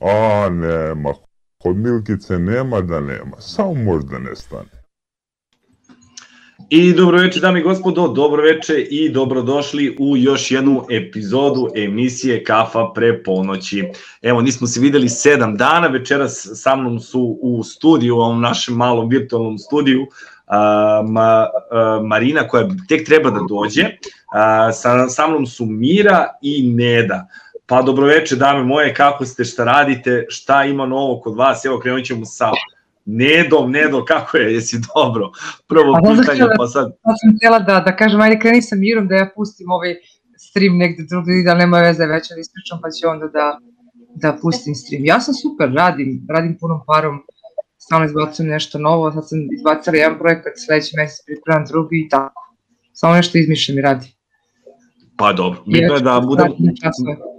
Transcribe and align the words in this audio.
A, 0.00 0.48
nema. 0.50 1.14
Kod 1.62 1.76
Milkice 1.76 2.38
nema 2.38 2.80
da 2.80 3.00
nema. 3.00 3.40
Samo 3.40 3.74
možda 3.74 4.18
nestane. 4.18 4.78
I 6.70 6.92
dobro 6.92 7.18
večer, 7.18 7.42
dame 7.42 7.60
i 7.60 7.62
gospodo, 7.62 8.08
dobro 8.08 8.42
večer 8.42 8.86
i 8.90 9.08
dobrodošli 9.08 9.96
u 9.98 10.16
još 10.16 10.50
jednu 10.50 10.84
epizodu 10.90 11.68
emisije 11.76 12.44
Kafa 12.44 12.92
pre 12.94 13.22
ponoći. 13.22 13.84
Evo, 14.22 14.40
nismo 14.40 14.66
se 14.66 14.80
videli 14.80 15.08
sedam 15.08 15.56
dana, 15.56 15.86
večeras 15.86 16.48
sa 16.54 16.76
mnom 16.76 17.00
su 17.00 17.38
u 17.42 17.62
studiju, 17.62 18.16
u 18.16 18.20
ovom 18.20 18.40
našem 18.40 18.74
malom 18.74 19.08
virtualnom 19.08 19.58
studiju, 19.58 20.06
a, 20.46 21.02
ma, 21.08 21.46
a, 21.70 22.00
Marina 22.04 22.48
koja 22.48 22.68
tek 22.88 23.06
treba 23.06 23.30
da 23.30 23.40
dođe, 23.48 23.84
a, 24.34 24.72
sa, 24.72 25.08
sa 25.08 25.26
mnom 25.26 25.46
su 25.46 25.66
Mira 25.66 26.26
i 26.42 26.72
Neda. 26.72 27.26
Pa 27.68 27.82
dobroveče 27.82 28.36
dame 28.36 28.62
moje, 28.64 28.94
kako 28.94 29.24
ste, 29.24 29.44
šta 29.44 29.64
radite, 29.64 30.26
šta 30.28 30.64
ima 30.64 30.86
novo 30.86 31.20
kod 31.20 31.36
vas, 31.36 31.64
evo 31.64 31.78
krenut 31.78 32.04
ćemo 32.04 32.24
sa 32.24 32.50
Nedom, 33.04 33.70
Nedo, 33.70 34.04
kako 34.04 34.36
je, 34.36 34.54
jesi 34.54 34.76
dobro? 34.94 35.30
Prvo 35.66 35.92
Pa 35.92 36.00
da, 36.00 36.08
pitanje, 36.20 36.34
htjela- 36.34 36.54
pa 36.58 36.66
sad, 36.66 36.86
Ja 36.86 37.14
sam 37.20 37.36
htjela 37.36 37.58
da, 37.58 37.80
da 37.80 37.96
kažem, 37.96 38.20
ajde 38.20 38.38
kreni 38.38 38.62
sa 38.62 38.76
mirom 38.76 39.08
da 39.08 39.14
ja 39.14 39.30
pustim 39.36 39.70
ovaj 39.70 39.94
stream 40.38 40.76
negde 40.76 41.02
drugdje, 41.10 41.42
da 41.44 41.54
nema 41.54 41.78
veze 41.80 42.06
već 42.06 42.28
da 42.28 42.40
ispričam, 42.40 42.78
pa 42.82 42.88
ću 42.90 43.08
onda 43.08 43.26
da, 43.26 43.58
da 44.14 44.38
pustim 44.42 44.74
stream. 44.74 45.04
Ja 45.04 45.20
sam 45.20 45.34
super, 45.34 45.72
radim, 45.72 46.26
radim 46.28 46.56
punom 46.60 46.80
parom, 46.86 47.16
stalno 47.78 48.06
izbacujem 48.06 48.50
nešto 48.50 48.78
novo, 48.78 49.12
sad 49.12 49.28
sam 49.28 49.38
izbacila 49.58 49.96
jedan 49.96 50.18
projekat, 50.18 50.52
sledeći 50.66 50.96
mesec 50.96 51.24
pripremam 51.26 51.64
drugi 51.68 51.96
i 52.06 52.08
tako. 52.08 52.42
Samo 52.92 53.14
nešto 53.14 53.38
izmišljam 53.38 53.78
i 53.78 53.82
radim. 53.82 54.10
pa 55.16 55.32
dobro, 55.32 55.62
bitno 55.66 55.94
je 55.94 56.00
da 56.00 56.20
budemo, 56.20 56.54
časove. 56.82 57.37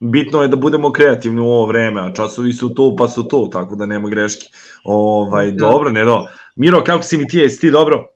Bitno 0.00 0.42
je 0.42 0.48
da 0.48 0.56
budemo 0.56 0.92
kreativni 0.92 1.40
u 1.40 1.46
ovo 1.46 1.66
vreme, 1.66 2.00
a 2.00 2.12
časovi 2.12 2.52
su 2.52 2.74
tu 2.74 2.96
pa 2.98 3.08
su 3.08 3.28
tu, 3.28 3.50
tako 3.50 3.76
da 3.76 3.86
nema 3.86 4.08
greške. 4.08 4.46
Ovaj, 4.84 5.50
Da. 5.50 5.66
dobro, 5.66 5.90
Nedo. 5.90 6.26
Miro, 6.56 6.84
kako 6.84 7.02
si 7.02 7.16
mi 7.16 7.28
ti, 7.28 7.38
jesi 7.38 7.60
ti 7.60 7.70
dobro? 7.70 8.06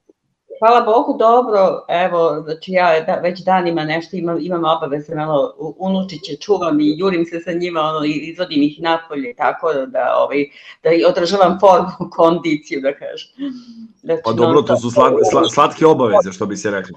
Hvala 0.59 0.81
Bogu, 0.81 1.19
dobro, 1.19 1.85
evo, 1.89 2.43
znači 2.45 2.73
ja 2.73 3.01
da, 3.01 3.15
već 3.15 3.41
danima 3.41 3.85
nešto 3.85 4.17
imam, 4.17 4.39
imam 4.41 4.65
obaveze, 4.65 5.15
malo 5.15 5.55
unučiće 5.79 6.37
čuvam 6.37 6.81
i 6.81 6.99
jurim 6.99 7.25
se 7.25 7.41
sa 7.41 7.53
njima, 7.53 7.81
ono, 7.81 8.05
i 8.05 8.11
izvodim 8.11 8.63
ih 8.63 8.83
napolje, 8.83 9.35
tako 9.37 9.73
da, 9.73 9.87
da, 9.87 10.15
ovaj, 10.17 10.45
da 10.83 10.93
i 10.93 11.05
održavam 11.05 11.59
formu, 11.61 12.11
kondiciju, 12.17 12.81
da 12.81 12.93
kažem. 12.93 13.29
Znači, 14.01 14.23
Pa 14.25 14.33
dobro, 14.33 14.63
to 14.63 14.77
su 14.77 14.91
slad, 14.91 15.13
sla, 15.31 15.49
slatke 15.49 15.87
obaveze, 15.87 16.33
što 16.33 16.47
bi 16.47 16.57
se 16.57 16.71
rekli. 16.71 16.95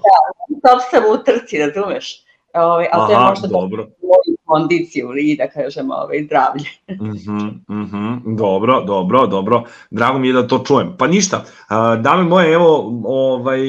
Top 0.62 0.80
sam 0.90 1.02
u 1.12 1.24
trci, 1.24 1.58
razumeš? 1.58 2.27
Ovaj, 2.64 2.86
ali 2.92 3.06
to 3.06 3.12
je 3.12 3.16
Aha, 3.16 3.28
možda 3.28 3.48
da 3.48 3.52
dobro. 3.52 3.82
moju 4.02 4.36
kondiciju 4.44 5.16
i 5.16 5.36
da 5.36 5.48
kažem 5.48 5.90
ovaj, 5.90 6.24
zdravlje. 6.24 6.64
Mhm, 6.90 7.48
mhm, 7.82 8.36
dobro, 8.36 8.84
dobro, 8.84 9.26
dobro. 9.26 9.62
Drago 9.90 10.18
mi 10.18 10.28
je 10.28 10.32
da 10.32 10.46
to 10.46 10.58
čujem. 10.66 10.94
Pa 10.98 11.06
ništa, 11.06 11.44
a, 11.68 11.96
dame 11.96 12.22
moje, 12.22 12.52
evo, 12.52 13.02
ovaj, 13.04 13.60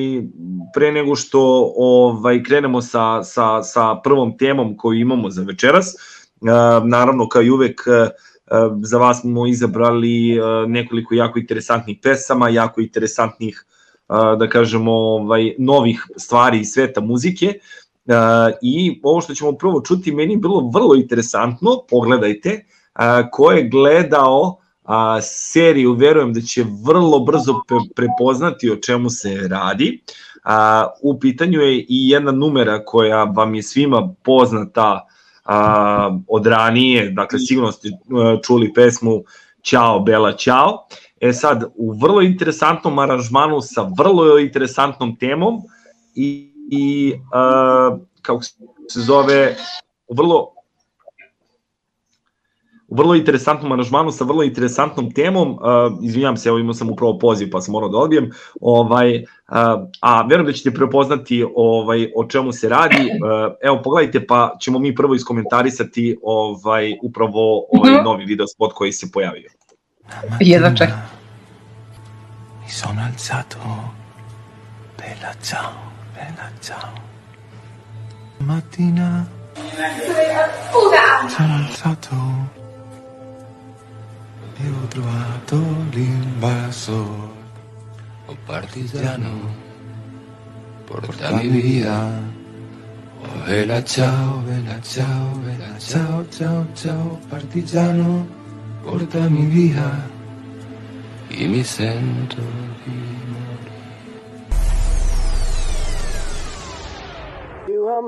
pre 0.74 0.92
nego 0.92 1.16
što 1.16 1.74
ovaj, 1.78 2.44
krenemo 2.44 2.82
sa, 2.82 3.24
sa, 3.24 3.64
sa 3.64 3.96
prvom 4.04 4.38
temom 4.38 4.78
koju 4.78 5.00
imamo 5.00 5.30
za 5.30 5.44
večeras, 5.44 5.96
naravno, 6.84 7.28
kao 7.28 7.42
i 7.42 7.52
uvek, 7.52 7.82
za 8.84 8.98
vas 8.98 9.22
smo 9.22 9.48
izabrali 9.48 10.40
nekoliko 10.68 11.16
jako 11.16 11.40
interesantnih 11.40 11.98
pesama, 12.04 12.50
jako 12.50 12.82
interesantnih, 12.82 13.66
da 14.40 14.48
kažemo, 14.50 14.92
ovaj, 14.92 15.56
novih 15.58 16.06
stvari 16.18 16.60
iz 16.60 16.68
sveta 16.68 17.02
muzike. 17.02 17.48
Uh, 17.48 17.79
I 18.62 19.00
ovo 19.04 19.22
što 19.22 19.34
ćemo 19.34 19.52
prvo 19.52 19.82
čuti, 19.82 20.12
meni 20.12 20.34
je 20.34 20.38
bilo 20.38 20.70
vrlo 20.74 20.96
interesantno, 20.96 21.70
pogledajte, 21.90 22.66
a, 22.94 23.30
ko 23.32 23.52
je 23.52 23.70
gledao 23.70 24.58
seriju, 25.22 25.94
verujem 25.94 26.34
da 26.34 26.42
će 26.42 26.66
vrlo 26.86 27.20
brzo 27.20 27.62
pre, 27.68 27.78
prepoznati 27.96 28.72
o 28.72 28.76
čemu 28.76 29.10
se 29.10 29.48
radi. 29.48 30.04
U 31.02 31.20
pitanju 31.20 31.60
je 31.60 31.80
i 31.80 32.10
jedna 32.10 32.32
numera 32.32 32.86
koja 32.86 33.24
vam 33.24 33.56
je 33.56 33.64
svima 33.64 34.14
poznata 34.24 35.08
od 36.28 36.46
ranije, 36.46 37.12
dakle 37.12 37.40
sigurno 37.40 37.72
ste 37.72 37.90
a, 37.90 38.38
čuli 38.44 38.74
pesmu 38.74 39.24
Ćao 39.62 40.00
Bela 40.00 40.34
Ćao. 40.34 40.88
E 41.22 41.34
sad, 41.34 41.64
u 41.76 41.92
vrlo 41.92 42.22
interesantnom 42.22 43.00
aranžmanu 43.00 43.62
sa 43.62 43.90
vrlo 43.98 44.40
interesantnom 44.40 45.16
temom 45.16 45.62
i, 46.16 46.54
i 46.72 47.14
a, 47.34 47.98
kako 48.22 48.44
se 48.44 49.02
zove, 49.02 49.56
u 50.08 50.14
vrlo 50.16 50.54
u 52.88 52.96
vrlo 52.96 53.16
interesantnom 53.16 53.72
aranžmanu 53.72 54.12
sa 54.12 54.24
vrlo 54.24 54.44
interesantnom 54.44 55.12
temom, 55.12 55.52
uh, 55.52 55.58
izvinjam 56.02 56.38
se, 56.38 56.50
evo 56.50 56.60
imao 56.60 56.74
sam 56.74 56.90
upravo 56.90 57.18
poziv 57.20 57.50
pa 57.52 57.62
sam 57.62 57.72
morao 57.72 57.90
da 57.90 57.98
odbijem, 57.98 58.32
ovaj, 58.62 59.18
uh, 59.18 59.24
a 60.02 60.22
verujem 60.22 60.46
da 60.46 60.54
ćete 60.54 60.74
prepoznati 60.74 61.46
ovaj, 61.56 62.12
o 62.16 62.26
čemu 62.26 62.52
se 62.52 62.70
radi. 62.70 62.96
Uh, 62.96 63.54
evo 63.62 63.82
pogledajte 63.84 64.28
pa 64.28 64.56
ćemo 64.60 64.80
mi 64.80 64.96
prvo 64.96 65.16
iskomentarisati 65.16 66.18
ovaj, 66.24 66.98
upravo 67.04 67.66
ovaj 67.72 67.92
Mhm. 67.94 68.04
novi 68.04 68.26
video 68.26 68.48
spot 68.48 68.74
koji 68.74 68.92
se 68.92 69.12
pojavio. 69.14 69.50
Jedva 70.40 70.76
čekam. 70.76 71.02
Mi 72.66 72.70
sono 72.70 73.02
alzato, 73.12 73.58
bella 74.98 75.34
ciao, 75.42 75.72
ciao. 76.60 76.94
Mattina 78.40 79.28
sono 81.28 81.54
alzato 81.56 82.16
e 84.58 84.70
ho 84.70 84.88
trovato 84.88 85.58
l'invasor. 85.92 87.30
Oh 88.26 88.38
partigiano, 88.46 89.54
porta 90.86 91.32
mi 91.32 91.48
vida. 91.48 92.22
Oh 93.22 93.44
vela 93.46 93.84
ciao, 93.84 94.42
vela 94.44 94.82
ciao, 94.82 95.40
vela 95.42 95.78
ciao, 95.80 96.26
ciao, 96.30 96.66
ciao, 96.74 97.20
partigiano, 97.30 98.28
porta 98.84 99.30
mi 99.30 99.46
via. 99.46 100.18
Y 101.32 101.48
mi 101.48 101.64
sento 101.64 102.42
di 102.84 103.29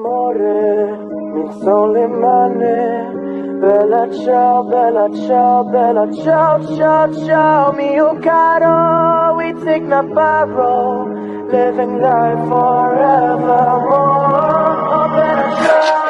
amore 0.01 0.97
mi 1.33 1.51
sono 1.59 1.91
le 1.91 2.07
mani 2.07 3.19
Bella 3.61 4.09
ciao, 4.11 4.63
bella 4.63 5.07
ciao, 5.27 5.63
bella 5.65 6.11
ciao, 6.11 6.75
ciao, 6.75 7.25
ciao 7.25 7.71
Mio 7.73 8.17
caro, 8.19 9.35
we 9.35 9.53
take 9.63 9.83
Navarro 9.83 11.05
Living 11.51 11.99
life 11.99 12.47
forevermore. 12.47 13.91
Oh, 14.89 15.07
bella 15.09 15.55
ciao. 15.61 16.09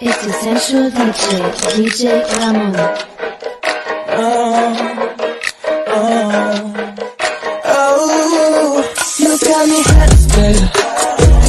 It's 0.00 0.26
Essential 0.26 0.90
DJ, 0.90 1.26
DJ 1.76 2.02
Ramon. 2.38 2.74
Oh, 4.16 4.74
oh. 5.88 7.09
You 9.42 9.48
got 9.48 9.68
me 9.68 9.80
headspin. 9.82 10.56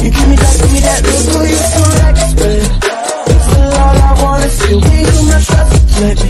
You 0.02 0.10
give 0.10 0.28
me 0.28 0.36
that, 0.36 0.54
give 0.60 0.72
me 0.72 0.80
that 0.80 1.00
look, 1.04 1.24
who 1.28 1.40
you 1.44 1.60
so 1.72 1.82
expert. 2.08 2.64
Still 3.42 3.72
all 3.76 3.96
I 4.00 4.46
is 4.46 4.56
you. 4.70 4.76
We 4.80 4.96
do 5.04 5.18
my 5.28 5.38
trust, 5.42 5.76
baby. 6.00 6.28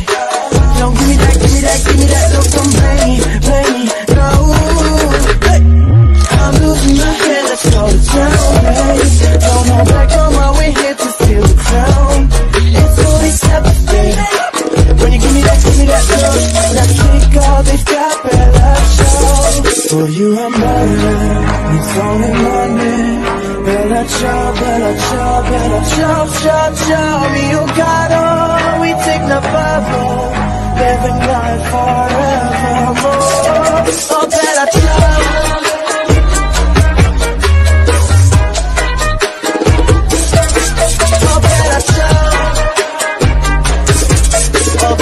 Don't 0.78 0.94
give 0.98 1.08
me 1.08 1.16
that, 1.22 1.34
give 1.38 1.52
me 1.52 1.60
that, 1.62 1.78
give 1.86 1.98
me 1.98 2.06
that 2.10 2.26
look, 2.34 2.48
don't 2.52 2.72
play 2.72 2.98
me, 3.06 3.16
play 3.46 3.66
me. 3.72 3.84
No, 4.12 4.28
hey. 5.46 5.62
I'm 6.42 6.54
losing 6.62 6.96
my 6.98 7.12
head, 7.22 7.44
let's 7.46 7.64
go 7.70 7.82
to 7.86 7.98
town, 8.10 8.54
babe. 8.62 9.40
Don't 9.42 9.66
hold 9.70 9.88
back, 9.88 10.08
come 10.10 10.34
on, 10.34 10.50
we're 10.58 10.74
here 10.74 10.94
to 10.94 11.08
steal 11.14 11.42
the 11.46 11.56
crown. 11.62 12.28
It's 12.58 12.98
only 13.06 13.30
steps, 13.30 13.78
babe. 13.86 14.18
When 14.98 15.10
you 15.12 15.20
give 15.20 15.34
me 15.34 15.42
that, 15.46 15.58
give 15.62 15.78
me 15.78 15.86
that 15.86 16.04
look, 16.10 16.42
now 16.74 16.86
kick 16.90 17.36
all 17.38 17.62
this 17.62 17.84
got. 17.84 18.21
For 19.92 20.08
you 20.08 20.38
I'm 20.38 20.52
murder, 20.52 21.18
it's 21.76 21.96
only 21.98 22.32
money. 22.32 23.20
Bella 23.66 24.02
ciao, 24.08 24.52
bella 24.54 24.92
ciao, 24.98 25.42
bella 25.42 25.80
ciao, 25.84 26.28
ciao, 26.40 26.74
ciao. 26.76 27.28
Mio 27.28 27.60
oh 27.60 27.66
caro, 27.76 28.22
oh, 28.56 28.80
we 28.80 28.90
take 29.04 29.24
Navarro, 29.28 30.04
oh. 30.08 30.32
living 30.80 31.20
life 31.28 31.64
forevermore. 31.72 33.02
Oh, 34.16 34.26
bella 34.32 34.64
ciao. 34.72 35.12
Oh, 41.28 41.38
bella 41.46 41.80
ciao. 41.92 42.22
Oh, 44.88 44.96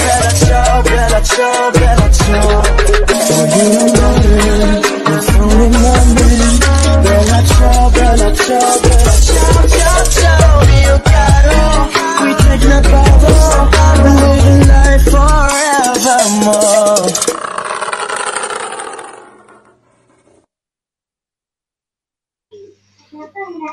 bella 0.83 1.21
ciao. 1.23 1.71
For 3.31 3.47
you 3.57 3.90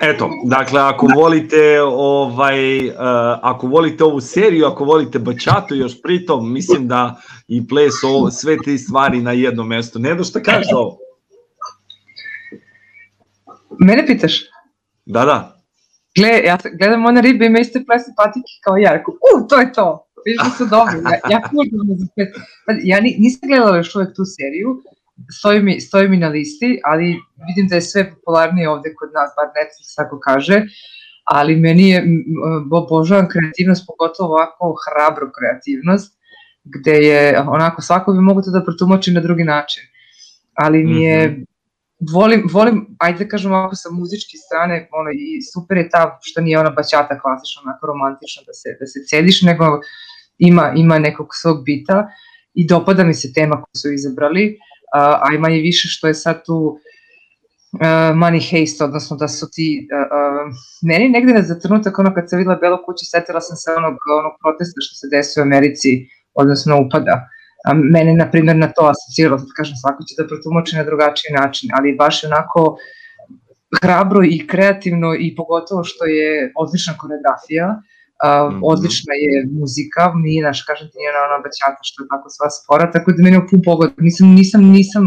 Eto, 0.01 0.29
dakle, 0.43 0.81
ako 0.81 1.07
volite 1.15 1.81
ovaj, 1.81 2.87
uh, 2.87 2.93
ako 3.41 3.67
volite 3.67 4.03
ovu 4.03 4.21
seriju, 4.21 4.65
ako 4.65 4.85
volite 4.85 5.19
bačatu 5.19 5.75
još 5.75 6.01
pritom, 6.01 6.53
mislim 6.53 6.87
da 6.87 7.21
i 7.47 7.67
ples 7.67 8.03
ovo, 8.03 8.31
sve 8.31 8.57
te 8.65 8.77
stvari 8.77 9.21
na 9.21 9.31
jednom 9.31 9.67
mestu. 9.67 9.99
Ne 9.99 10.15
da 10.15 10.23
šta 10.23 10.43
kažeš 10.43 10.67
ovo? 10.73 10.97
Mene 13.79 14.07
pitaš? 14.07 14.56
Da, 15.07 15.25
da. 15.25 15.37
Gle, 16.17 16.41
ja 16.45 16.57
gledam 16.79 17.05
one 17.05 17.21
ribe 17.21 17.45
ima 17.45 17.59
iste 17.59 17.83
plesne 17.85 18.13
patike 18.17 18.53
kao 18.63 18.77
ja, 18.77 18.91
rekao, 18.93 19.13
u, 19.13 19.47
to 19.47 19.59
je 19.59 19.71
to. 19.73 20.03
Viš 20.25 20.37
da 20.43 20.49
su 20.57 20.65
dobri, 20.65 20.97
ja, 21.11 21.19
ja. 21.33 21.39
Pa, 22.65 22.73
ja 22.83 22.99
ni, 23.01 23.15
nisam 23.19 23.49
gledala 23.49 23.77
još 23.77 23.95
uvek 23.95 24.15
tu 24.15 24.23
seriju, 24.25 24.69
stoji 25.39 25.61
mi, 25.61 25.79
stoji 25.81 26.09
mi 26.09 26.17
na 26.17 26.27
listi, 26.27 26.79
ali 26.83 27.15
vidim 27.47 27.67
da 27.69 27.75
je 27.75 27.81
sve 27.81 28.09
popularnije 28.11 28.69
ovde 28.69 28.93
kod 28.95 29.09
nas, 29.13 29.29
bar 29.37 29.47
Netflix 29.57 29.95
tako 29.95 30.19
kaže, 30.19 30.61
ali 31.23 31.55
meni 31.55 31.89
je, 31.89 32.03
obožavam 32.71 33.27
kreativnost, 33.29 33.85
pogotovo 33.87 34.33
ovako 34.33 34.75
hrabru 34.85 35.27
kreativnost, 35.37 36.17
gde 36.63 36.91
je 36.91 37.39
onako 37.39 37.81
svako 37.81 38.13
bi 38.13 38.21
mogo 38.21 38.41
to 38.41 38.51
da 38.51 38.63
protumači 38.63 39.11
na 39.11 39.21
drugi 39.21 39.43
način. 39.43 39.83
Ali 40.53 40.83
mi 40.83 41.03
je, 41.03 41.43
volim, 41.99 42.43
volim, 42.51 42.85
ajde 42.99 43.23
da 43.23 43.29
kažem 43.29 43.51
ovako 43.51 43.75
sa 43.75 43.89
muzičke 43.91 44.37
strane, 44.37 44.87
ono, 44.91 45.09
i 45.11 45.41
super 45.53 45.77
je 45.77 45.89
ta, 45.89 46.19
što 46.21 46.41
nije 46.41 46.59
ona 46.59 46.69
baćata 46.69 47.19
klasična, 47.19 47.61
onako 47.65 47.87
romantična, 47.87 48.43
da 48.47 48.53
se, 48.53 48.77
da 48.79 48.85
se 48.85 48.99
cediš, 49.09 49.41
nego 49.41 49.65
ima, 50.37 50.73
ima 50.75 50.99
nekog 50.99 51.27
svog 51.41 51.63
bita 51.65 52.07
i 52.53 52.67
dopada 52.67 53.03
mi 53.03 53.13
se 53.13 53.33
tema 53.33 53.55
koju 53.55 53.75
su 53.81 53.91
izabrali, 53.91 54.57
a, 54.93 55.21
a 55.23 55.35
ima 55.35 55.49
i 55.49 55.61
više 55.61 55.87
što 55.87 56.07
je 56.07 56.13
sad 56.13 56.45
tu 56.45 56.57
uh, 56.57 58.13
money 58.21 58.43
haste, 58.51 58.83
odnosno 58.83 59.17
da 59.17 59.27
su 59.27 59.47
ti, 59.51 59.87
uh, 59.91 59.97
uh, 59.97 60.53
meni 60.81 61.09
negde 61.09 61.33
na 61.33 61.41
za 61.41 61.59
trenutak 61.59 61.99
ono 61.99 62.13
kad 62.13 62.29
sam 62.29 62.39
videla 62.39 62.55
Belo 62.55 62.83
kuće, 62.85 63.05
setila 63.05 63.41
sam 63.41 63.57
se 63.57 63.71
onog, 63.77 63.95
onog 64.19 64.33
protesta 64.41 64.81
što 64.81 64.95
se 64.95 65.07
desio 65.11 65.41
u 65.41 65.47
Americi, 65.47 66.07
odnosno 66.33 66.81
upada. 66.85 67.29
Mene, 67.73 68.13
na 68.13 68.31
primjer, 68.31 68.57
na 68.57 68.67
to 68.67 68.91
asociralo, 68.93 69.39
sad 69.39 69.47
kažem, 69.57 69.75
svako 69.75 70.03
će 70.03 70.15
da 70.17 70.27
protumači 70.27 70.75
na 70.75 70.83
drugačiji 70.83 71.31
način, 71.41 71.69
ali 71.77 71.95
baš 71.95 72.23
onako 72.23 72.77
hrabro 73.81 74.21
i 74.23 74.47
kreativno 74.47 75.15
i 75.19 75.35
pogotovo 75.35 75.83
što 75.83 76.05
je 76.05 76.51
odlična 76.55 76.93
koreografija, 77.01 77.67
uh, 77.77 78.53
Mhm. 78.53 78.59
odlična 78.63 79.13
je 79.23 79.47
muzika, 79.59 80.11
nije 80.15 80.43
naš, 80.43 80.59
kažem 80.69 80.87
ti, 80.87 80.95
nije 80.97 81.09
ona, 81.11 81.21
ona 81.29 81.43
baćata 81.45 81.81
što 81.89 82.03
je 82.03 82.07
tako 82.13 82.27
sva 82.29 82.49
spora, 82.49 82.91
tako 82.91 83.11
da 83.11 83.23
meni 83.23 83.37
je 83.37 83.47
pun 83.49 83.61
pogod, 83.69 83.89
nisam, 83.97 84.27
nisam, 84.39 84.61
nisam, 84.77 85.03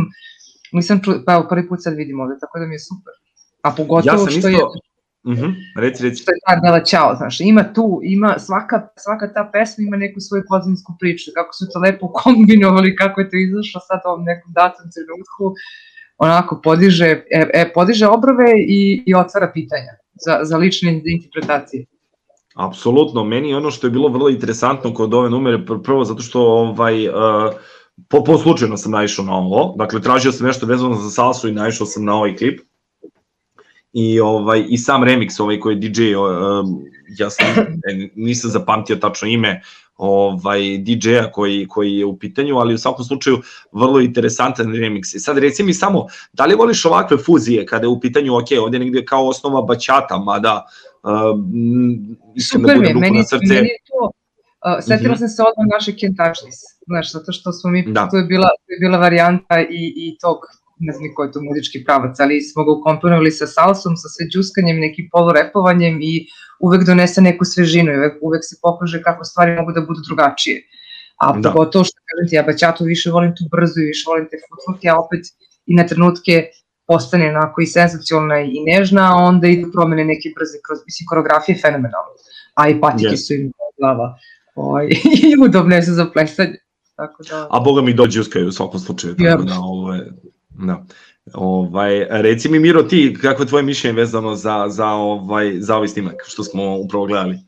nisam 0.72 0.96
ču, 1.04 1.10
pa 1.26 1.32
evo, 1.34 1.46
prvi 1.50 1.68
put 1.68 1.78
sad 1.82 1.94
vidim 2.02 2.20
ovde, 2.20 2.34
tako 2.40 2.58
da 2.58 2.66
mi 2.66 2.74
je 2.74 2.86
super. 2.90 3.14
A 3.66 3.68
pogotovo 3.78 4.22
Ja 4.22 4.30
što 4.38 4.48
je 4.48 4.60
Mhm, 5.28 5.50
reci, 5.76 6.02
reci. 6.02 6.22
što 6.22 6.30
je 6.30 6.38
ta 6.46 6.60
Bela 6.62 6.84
Ćao, 6.84 7.14
znaš, 7.16 7.40
ima 7.40 7.72
tu, 7.72 8.00
ima 8.02 8.38
svaka, 8.38 8.88
svaka 8.96 9.32
ta 9.32 9.50
pesma 9.52 9.84
ima 9.84 9.96
neku 9.96 10.20
svoju 10.20 10.42
pozadinsku 10.48 10.92
priču, 11.00 11.30
kako 11.34 11.52
su 11.54 11.64
to 11.72 11.78
lepo 11.78 12.12
kombinovali, 12.12 12.96
kako 12.96 13.20
je 13.20 13.30
to 13.30 13.36
izašlo 13.36 13.80
sad 13.80 14.00
ovom 14.04 14.24
nekom 14.24 14.52
datom 14.52 14.86
trenutku, 14.94 15.44
onako 16.18 16.60
podiže, 16.64 17.06
e, 17.06 17.50
e, 17.54 17.72
podiže 17.72 18.06
obrove 18.06 18.52
i, 18.56 19.02
i 19.06 19.14
otvara 19.14 19.50
pitanja 19.54 19.92
za, 20.24 20.40
za 20.42 20.56
lične 20.56 21.00
interpretacije. 21.04 21.86
Apsolutno, 22.54 23.24
meni 23.24 23.54
ono 23.54 23.70
što 23.70 23.86
je 23.86 23.90
bilo 23.90 24.08
vrlo 24.08 24.28
interesantno 24.28 24.94
kod 24.94 25.14
ove 25.14 25.30
numere, 25.30 25.58
pr- 25.58 25.82
prvo 25.82 26.04
zato 26.04 26.22
što 26.22 26.42
ovaj, 26.42 27.08
uh, 27.08 27.14
po, 28.08 28.24
po 28.24 28.38
slučajno 28.38 28.76
sam 28.76 28.92
naišao 28.92 29.24
na 29.24 29.34
ovo, 29.36 29.74
dakle 29.78 30.00
tražio 30.00 30.32
sam 30.32 30.46
nešto 30.46 30.66
vezano 30.66 30.94
za 30.94 31.10
salsu 31.10 31.48
i 31.48 31.52
naišao 31.52 31.86
sam 31.86 32.04
na 32.04 32.14
ovaj 32.14 32.36
klip. 32.36 32.60
I 33.92 34.20
ovaj 34.20 34.64
i 34.68 34.78
sam 34.78 35.02
remix 35.02 35.42
ovaj 35.42 35.60
koji 35.60 35.74
je 35.74 35.88
DJ 35.88 36.14
uh, 36.16 36.28
ja 37.18 37.30
sam 37.30 37.46
e, 37.90 38.08
nisam 38.14 38.50
zapamtio 38.50 38.96
tačno 38.96 39.28
ime 39.28 39.60
ovaj 39.96 40.60
DJ-a 40.78 41.32
koji 41.32 41.66
koji 41.68 41.96
je 41.96 42.04
u 42.04 42.18
pitanju, 42.18 42.56
ali 42.58 42.74
u 42.74 42.78
svakom 42.78 43.04
slučaju 43.04 43.38
vrlo 43.72 44.00
interesantan 44.00 44.66
remix. 44.66 45.16
I 45.16 45.18
sad 45.18 45.38
reci 45.38 45.62
mi 45.62 45.74
samo, 45.74 46.06
da 46.32 46.46
li 46.46 46.54
voliš 46.54 46.84
ovakve 46.84 47.16
fuzije 47.18 47.66
kada 47.66 47.84
je 47.84 47.88
u 47.88 48.00
pitanju, 48.00 48.36
ok, 48.36 48.46
ovdje 48.60 48.78
je 48.78 48.84
negde 48.84 49.04
kao 49.04 49.28
osnova 49.28 49.62
bačata, 49.62 50.18
mada 50.18 50.64
uh, 51.02 51.10
iskreno 52.34 52.66
da 52.66 52.72
Super 52.72 52.74
mi 52.74 52.80
budem 52.80 52.92
ruku 52.94 53.00
meni, 53.00 53.18
na 53.18 53.24
srce, 53.24 53.54
meni 53.54 53.68
je 53.68 53.78
to, 53.88 54.04
uh, 54.04 54.84
setila 54.84 55.12
Mhm. 55.14 55.18
sam 55.18 55.28
se 55.28 55.42
odmah 55.42 55.66
naše 55.74 55.96
Kentačnis, 55.96 56.56
znaš, 56.86 57.12
zato 57.12 57.32
što 57.32 57.52
smo 57.52 57.70
mi, 57.70 57.92
Da. 57.92 58.08
tu 58.10 58.16
je 58.16 58.24
bila, 58.24 58.48
tu 58.48 58.72
je 58.72 58.78
bila 58.80 58.98
varijanta 58.98 59.60
i, 59.60 59.94
i 59.96 60.18
tog, 60.20 60.36
ne 60.80 60.92
znam 60.92 61.14
koji 61.14 61.28
je 61.28 61.32
to 61.32 61.40
muzički 61.42 61.84
pravac, 61.84 62.20
ali 62.20 62.40
smo 62.40 62.64
ga 62.64 62.72
ukomponovali 62.72 63.30
sa 63.30 63.46
salsom, 63.46 63.96
sa 63.96 64.08
sve 64.08 64.26
džuskanjem, 64.32 64.80
nekim 64.80 65.08
polurepovanjem 65.12 65.98
i 66.02 66.26
uvek 66.60 66.84
donese 66.84 67.20
neku 67.20 67.44
svežinu 67.44 67.92
i 67.92 67.98
uvek, 67.98 68.14
uvek 68.20 68.42
se 68.44 68.56
pokaže 68.62 69.02
kako 69.02 69.24
stvari 69.24 69.56
mogu 69.56 69.72
da 69.72 69.80
budu 69.80 70.00
drugačije. 70.08 70.62
A 71.16 71.32
Da. 71.38 71.52
pogotovo 71.52 71.84
što 71.84 71.98
kažem 72.08 72.28
ti, 72.28 72.36
ja 72.36 72.42
baćatu 72.42 72.84
više 72.84 73.10
volim 73.10 73.32
tu 73.36 73.44
brzo 73.50 73.80
i 73.80 73.84
više 73.92 74.04
volim 74.08 74.26
te 74.30 74.36
futvorke, 74.48 74.88
a 74.88 74.98
opet 75.04 75.20
i 75.66 75.74
na 75.74 75.86
trenutke 75.86 76.46
postane 76.86 77.28
onako 77.28 77.60
i 77.60 77.66
senzacionalna 77.66 78.40
i 78.40 78.60
nežna, 78.66 79.02
a 79.12 79.16
onda 79.16 79.48
idu 79.48 79.70
promene 79.72 80.04
neke 80.04 80.28
brze 80.36 80.58
kroz, 80.66 80.78
mislim, 80.86 81.06
koreografije 81.06 81.54
je 81.54 81.60
fenomenalna. 81.60 82.14
A 82.54 82.68
i 82.68 82.80
patike 82.80 83.16
Yes. 83.16 83.26
su 83.26 83.34
im 83.34 83.52
glava. 83.78 84.16
Ovaj, 84.54 84.86
I 85.28 85.36
udobne 85.44 85.82
su 85.82 85.92
za 85.92 86.06
plesanje. 86.12 86.58
Tako 86.96 87.22
da... 87.30 87.46
a 87.50 87.60
boga 87.60 87.82
mi 87.82 87.94
dođe 87.94 88.20
uskaju 88.20 88.48
u 88.48 88.52
svakom 88.52 88.80
slučaju, 88.80 89.14
tako 89.14 89.28
Jel. 89.28 89.44
da 89.44 89.54
ovo 89.58 89.94
je, 89.94 90.12
da. 90.50 90.84
Ovaj, 91.34 92.06
reci 92.10 92.48
mi 92.48 92.58
Miro 92.58 92.82
ti, 92.82 93.16
kako 93.22 93.42
je 93.42 93.48
tvoje 93.48 93.62
mišljenje 93.62 93.96
vezano 93.96 94.34
za, 94.34 94.64
za, 94.68 94.86
ovaj, 94.86 95.52
za 95.58 95.76
ovaj 95.76 95.88
snimak 95.88 96.14
što 96.26 96.44
smo 96.44 96.76
upravo 96.76 97.06
gledali? 97.06 97.38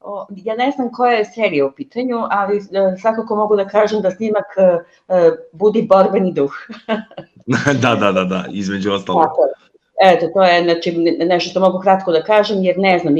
O, 0.00 0.26
ja 0.30 0.56
ne 0.56 0.70
znam 0.70 0.92
koja 0.92 1.12
je 1.12 1.24
serija 1.24 1.66
u 1.66 1.72
pitanju, 1.72 2.16
ali 2.30 2.56
e, 2.56 2.60
svakako 3.00 3.36
mogu 3.36 3.56
da 3.56 3.68
kažem 3.68 4.02
da 4.02 4.10
snimak 4.10 4.44
e, 4.56 4.62
e, 5.08 5.30
budi 5.52 5.82
borbeni 5.82 6.32
duh. 6.32 6.52
da, 7.82 7.94
da, 7.94 8.12
da, 8.12 8.24
da, 8.24 8.44
između 8.50 8.92
ostalog. 8.92 9.22
Tako. 9.22 9.65
Eto, 10.02 10.26
to 10.34 10.42
je 10.42 10.62
znači, 10.62 10.92
ne- 10.92 11.26
nešto 11.26 11.50
što 11.50 11.60
mogu 11.60 11.78
kratko 11.78 12.12
da 12.12 12.22
kažem, 12.22 12.62
jer 12.62 12.78
ne 12.78 12.98
znam, 12.98 13.14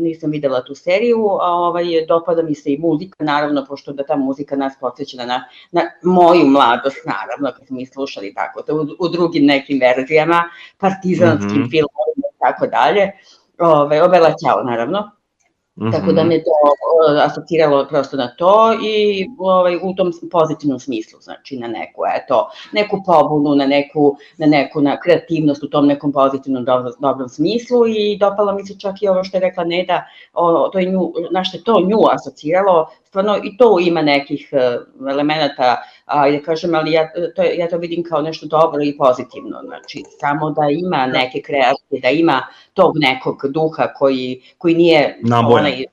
nisam 0.00 0.30
videla 0.30 0.64
tu 0.64 0.74
seriju, 0.74 1.28
a 1.40 1.52
ovaj, 1.52 1.84
dopada 2.08 2.42
mi 2.42 2.54
se 2.54 2.72
i 2.72 2.78
muzika, 2.78 3.24
naravno, 3.24 3.64
pošto 3.68 3.92
da 3.92 4.06
ta 4.06 4.16
muzika 4.16 4.56
nas 4.56 4.72
podsjeća 4.80 5.24
na, 5.24 5.44
na 5.72 5.82
moju 6.02 6.46
mladost, 6.46 6.96
naravno, 7.06 7.58
kad 7.58 7.66
smo 7.66 7.76
mi 7.76 7.86
slušali 7.86 8.34
tako, 8.34 8.62
to 8.62 8.74
u, 8.74 9.06
u 9.06 9.08
drugim 9.08 9.46
nekim 9.46 9.80
verzijama, 9.80 10.44
partizanskim 10.78 11.60
mm 11.60 11.64
-hmm. 11.64 11.70
filmovima 11.70 12.26
i 12.34 12.38
tako 12.38 12.66
dalje, 12.66 13.12
Ove, 13.58 14.02
Obela 14.02 14.34
Ćao, 14.44 14.62
naravno, 14.64 15.10
Tako 15.92 16.12
da 16.12 16.20
Mhm. 16.20 16.28
me 16.28 16.38
to 16.38 16.50
o, 16.50 17.16
asociralo 17.24 17.86
prosto 17.88 18.16
na 18.16 18.34
to 18.36 18.72
i 18.82 19.26
ovaj, 19.38 19.76
u 19.76 19.94
tom 19.94 20.12
pozitivnom 20.30 20.80
smislu, 20.80 21.20
znači 21.20 21.56
na 21.56 21.68
neku, 21.68 22.02
eto, 22.16 22.50
neku 22.72 23.02
pobunu, 23.06 23.54
na 23.54 23.66
neku, 23.66 24.16
na 24.36 24.46
neku 24.46 24.80
na 24.80 25.00
kreativnost 25.00 25.62
u 25.62 25.68
tom 25.68 25.86
nekom 25.86 26.12
pozitivnom 26.12 26.64
dobro, 26.64 26.92
dobrom 26.98 27.28
smislu 27.28 27.86
i 27.86 28.16
dopalo 28.20 28.52
mi 28.52 28.66
se 28.66 28.78
čak 28.78 29.02
i 29.02 29.08
ovo 29.08 29.24
što 29.24 29.36
je 29.36 29.40
rekla 29.40 29.64
Neda, 29.64 30.04
o, 30.34 30.68
to 30.68 30.78
je 30.78 30.90
nju, 30.90 31.12
na 31.30 31.44
što 31.44 31.56
je 31.56 31.64
to 31.64 31.80
nju 31.80 31.98
asociralo, 32.12 32.86
stvarno 33.04 33.36
i 33.44 33.56
to 33.56 33.78
ima 33.80 34.02
nekih 34.02 34.50
uh, 34.52 35.08
elemenata, 35.08 35.76
a, 36.08 36.30
da 36.30 36.40
kažem, 36.40 36.74
ali 36.74 36.92
ja 36.92 37.02
to, 37.36 37.42
ja 37.44 37.68
to 37.68 37.78
vidim 37.78 38.04
kao 38.04 38.22
nešto 38.22 38.46
dobro 38.46 38.82
i 38.82 38.96
pozitivno, 38.98 39.60
znači 39.64 40.02
samo 40.20 40.50
da 40.50 40.62
ima 40.70 41.06
neke 41.08 41.40
kreacije, 41.40 42.00
da 42.02 42.08
ima 42.08 42.42
tog 42.74 42.92
nekog 42.96 43.42
duha 43.46 43.86
koji, 43.88 44.42
koji 44.58 44.74
nije 44.74 45.18
Nabojan. 45.22 45.58
onaj 45.58 45.84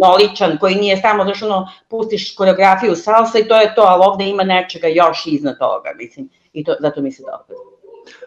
noličan, 0.00 0.58
koji 0.58 0.74
nije 0.74 0.96
samo, 0.96 1.24
znaš, 1.24 1.42
ono, 1.42 1.58
pustiš 1.88 2.34
koreografiju 2.34 2.96
salsa 2.96 3.38
i 3.38 3.44
to 3.44 3.60
je 3.60 3.74
to, 3.74 3.82
ali 3.82 4.02
ovde 4.06 4.24
ima 4.26 4.42
nečega 4.44 4.88
još 4.88 5.26
iznad 5.26 5.58
toga, 5.58 5.90
mislim, 5.96 6.28
i 6.52 6.64
to, 6.64 6.74
zato 6.80 7.00
mi 7.00 7.12
se 7.12 7.22
dopada. 7.22 7.60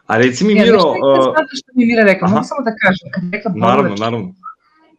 A 0.07 0.17
reci 0.17 0.43
mi 0.45 0.53
Ja, 0.53 0.63
Miro, 0.63 0.79
znaš, 0.79 0.91
šta- 0.93 1.07
uh, 1.19 1.33
znate 1.33 1.49
što 1.53 1.71
mi 1.73 1.85
Mira 1.85 2.03
rekla, 2.03 2.27
mogu 2.27 2.43
samo 2.43 2.61
da 2.61 2.71
kažem, 2.77 3.09
kad 3.11 3.23
rekla 3.33 3.51
naravno, 3.55 3.89
borba, 3.89 4.05
naravno. 4.05 4.33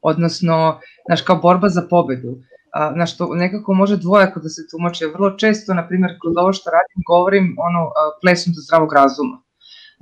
odnosno, 0.02 0.80
znaš, 1.06 1.22
kao 1.22 1.36
borba 1.36 1.68
za 1.68 1.82
pobedu, 1.82 2.36
a, 2.74 2.92
znaš, 2.92 3.16
to 3.16 3.34
nekako 3.34 3.74
može 3.74 3.96
dvojako 3.96 4.40
da 4.40 4.48
se 4.48 4.62
tumače. 4.70 5.06
Vrlo 5.06 5.30
često, 5.30 5.74
na 5.74 5.88
primjer, 5.88 6.10
kroz 6.20 6.34
ovo 6.36 6.52
što 6.52 6.70
radim, 6.70 7.02
govorim 7.06 7.56
ono, 7.58 7.90
plesom 8.22 8.52
do 8.56 8.60
zdravog 8.66 8.92
razuma. 8.92 9.36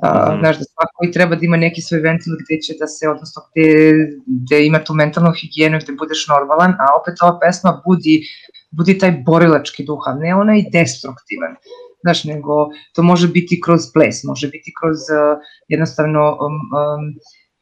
A, 0.03 0.33
Mhm. 0.33 0.41
Znaš, 0.41 0.57
da 0.59 0.65
svako 0.65 1.05
i 1.05 1.13
treba 1.13 1.37
da 1.37 1.45
ima 1.45 1.57
neki 1.57 1.81
svoj 1.81 2.01
ventil 2.01 2.33
gde 2.43 2.61
će 2.61 2.73
da 2.81 2.87
se, 2.87 3.09
odnosno 3.09 3.43
gde, 3.49 3.67
gde 4.27 4.67
ima 4.67 4.85
tu 4.85 4.95
mentalnu 4.95 5.33
higijenu, 5.41 5.79
gde 5.83 5.93
budeš 5.93 6.27
normalan, 6.29 6.73
a 6.73 6.87
opet 7.01 7.23
ova 7.23 7.39
pesma 7.43 7.83
budi, 7.87 8.23
budi 8.71 8.99
taj 8.99 9.13
borilački 9.27 9.85
duh, 9.85 10.03
a 10.07 10.15
ne 10.15 10.35
onaj 10.35 10.65
destruktivan. 10.73 11.57
Znaš, 12.03 12.25
nego 12.25 12.69
to 12.95 13.03
može 13.03 13.29
biti 13.29 13.61
kroz 13.61 13.83
ples, 13.95 14.25
može 14.25 14.49
biti 14.49 14.73
kroz 14.81 14.99
uh, 14.99 15.39
jednostavno 15.69 16.23
um, 16.47 16.57
um, 16.81 17.03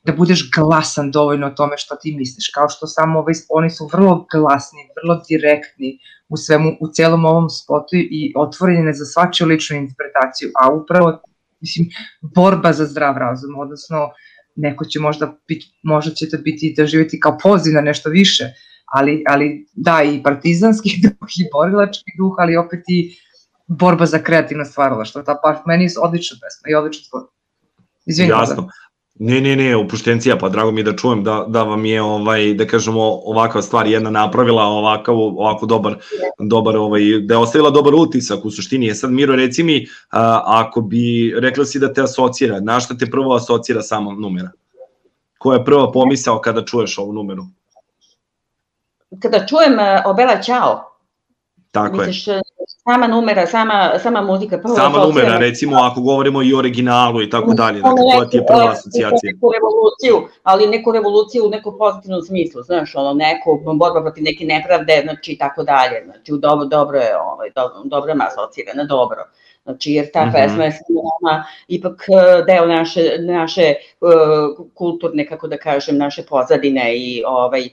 da 0.02 0.12
budeš 0.12 0.50
glasan 0.56 1.10
dovoljno 1.10 1.46
o 1.46 1.50
tome 1.50 1.78
što 1.78 1.96
ti 1.96 2.14
misliš, 2.18 2.50
kao 2.54 2.68
što 2.68 2.86
samo 2.86 3.18
ovaj, 3.18 3.34
oni 3.48 3.70
su 3.70 3.90
vrlo 3.92 4.26
glasni, 4.32 4.78
vrlo 5.02 5.22
direktni 5.28 5.98
u 6.28 6.36
svemu, 6.36 6.76
u 6.80 6.88
celom 6.88 7.24
ovom 7.24 7.50
spotu 7.50 7.96
i 7.96 8.32
otvoren 8.36 8.86
je 8.86 8.94
za 8.94 9.04
svačiju 9.04 9.46
ličnu 9.46 9.76
interpretaciju, 9.76 10.50
a 10.60 10.72
upravo, 10.72 11.22
mislim, 11.60 11.88
borba 12.34 12.72
za 12.72 12.86
zdrav 12.86 13.16
razum, 13.16 13.58
odnosno 13.58 14.10
neko 14.56 14.84
će 14.84 15.00
možda 15.00 15.34
biti, 15.48 15.66
možda 15.82 16.14
će 16.14 16.28
to 16.30 16.38
biti 16.38 16.74
doživjeti 16.76 17.20
kao 17.20 17.38
poziv 17.42 17.74
na 17.74 17.80
nešto 17.80 18.10
više, 18.10 18.44
ali, 18.92 19.24
ali 19.26 19.66
da, 19.72 20.02
i 20.02 20.22
partizanski 20.22 20.90
duh 21.02 21.28
i 21.40 21.48
borilački 21.52 22.10
duh, 22.18 22.34
ali 22.38 22.56
opet 22.56 22.80
i 22.88 23.16
borba 23.68 24.06
za 24.06 24.18
kreativno 24.18 24.64
stvaralaštvo. 24.64 25.22
Ta 25.22 25.40
pa 25.42 25.62
meni 25.66 25.84
je 25.84 25.90
odlična 25.98 26.36
pesma 26.42 26.70
i 26.70 26.74
odličan 26.74 27.04
sport. 27.04 27.24
Izvinite. 28.06 28.32
Jasno. 28.32 28.68
Ne, 29.22 29.40
ne, 29.40 29.56
ne, 29.56 29.76
opuštencija, 29.76 30.38
pa 30.38 30.48
drago 30.48 30.70
mi 30.70 30.80
je 30.80 30.84
da 30.84 30.96
čujem 30.96 31.24
da, 31.24 31.44
da 31.48 31.62
vam 31.62 31.84
je, 31.84 32.02
ovaj, 32.02 32.54
da 32.54 32.66
kažemo, 32.66 33.02
ovakva 33.24 33.62
stvar 33.62 33.86
jedna 33.86 34.10
napravila 34.10 34.62
ovakav, 34.62 35.18
ovako 35.18 35.66
dobar, 35.66 35.96
dobar 36.38 36.76
ovaj, 36.76 37.00
da 37.20 37.34
je 37.34 37.38
ostavila 37.38 37.70
dobar 37.70 37.94
utisak 37.94 38.44
u 38.44 38.50
suštini. 38.50 38.86
Je 38.86 38.94
sad, 38.94 39.10
Miro, 39.10 39.36
reci 39.36 39.62
mi, 39.62 39.86
a, 40.10 40.40
ako 40.44 40.80
bi, 40.80 41.34
rekla 41.36 41.64
si 41.64 41.78
da 41.78 41.92
te 41.92 42.02
asocira, 42.02 42.60
na 42.60 42.80
šta 42.80 42.96
te 42.96 43.06
prvo 43.10 43.34
asocira 43.34 43.82
sama 43.82 44.12
numera? 44.12 44.50
Koja 45.38 45.58
je 45.58 45.64
prva 45.64 45.92
pomisao 45.92 46.40
kada 46.40 46.64
čuješ 46.64 46.98
ovu 46.98 47.12
numeru? 47.12 47.44
Kada 49.22 49.46
čujem 49.46 49.72
uh, 49.72 50.06
Obela 50.06 50.42
Ćao, 50.42 50.90
Tako 51.70 52.00
je. 52.00 52.06
misliš 52.06 52.28
eh, 52.28 52.40
sama 52.92 53.06
numera, 53.06 53.46
sama, 53.46 53.98
sama 54.02 54.22
muzika, 54.22 54.58
prvo 54.58 54.74
Sama 54.74 54.98
asocira 54.98 55.06
numera, 55.06 55.38
me- 55.38 55.46
recimo, 55.46 55.76
ako 55.76 56.00
govorimo 56.00 56.42
i 56.42 56.54
originalu 56.54 57.22
i 57.22 57.30
tako 57.30 57.54
dalje, 57.54 57.80
dakle, 57.80 58.02
koja 58.02 58.28
ti 58.28 58.36
je 58.36 58.46
prva 58.46 58.70
asocijacija? 58.72 59.32
Neku 59.32 59.46
revoluciju, 59.56 60.16
ali 60.42 60.66
neku 60.66 60.92
revoluciju 60.92 61.46
u 61.46 61.50
nekom 61.50 61.78
pozitivnom 61.78 62.22
smislu, 62.22 62.62
znaš, 62.62 62.94
ono, 62.94 63.12
neku 63.14 63.48
borba 63.74 64.00
protiv 64.02 64.24
neke 64.24 64.44
nepravde, 64.44 65.00
znači, 65.04 65.32
i 65.32 65.38
tako 65.38 65.62
dalje, 65.62 66.04
znači, 66.04 66.32
u 66.32 66.36
dobro, 66.36 66.64
dobro 66.64 66.98
je, 66.98 67.12
ovaj, 67.20 67.48
dobro, 67.54 67.74
dobro 67.84 68.14
me 68.14 68.24
asocira, 68.24 68.72
na 68.74 68.84
dobro. 68.84 69.20
Znači, 69.64 69.92
jer 69.92 70.10
ta 70.12 70.22
Mhm. 70.26 70.32
pesma 70.32 70.64
je 70.64 70.72
nama 71.22 71.44
ipak 71.68 72.02
e, 72.08 72.42
deo 72.44 72.66
naše, 72.66 73.00
naše 73.20 73.62
e, 73.62 73.74
kulturne, 74.74 75.26
kako 75.26 75.48
da 75.48 75.56
kažem, 75.58 75.98
naše 75.98 76.22
pozadine 76.22 76.96
i 76.96 77.22
ovaj, 77.26 77.64
e, 77.64 77.70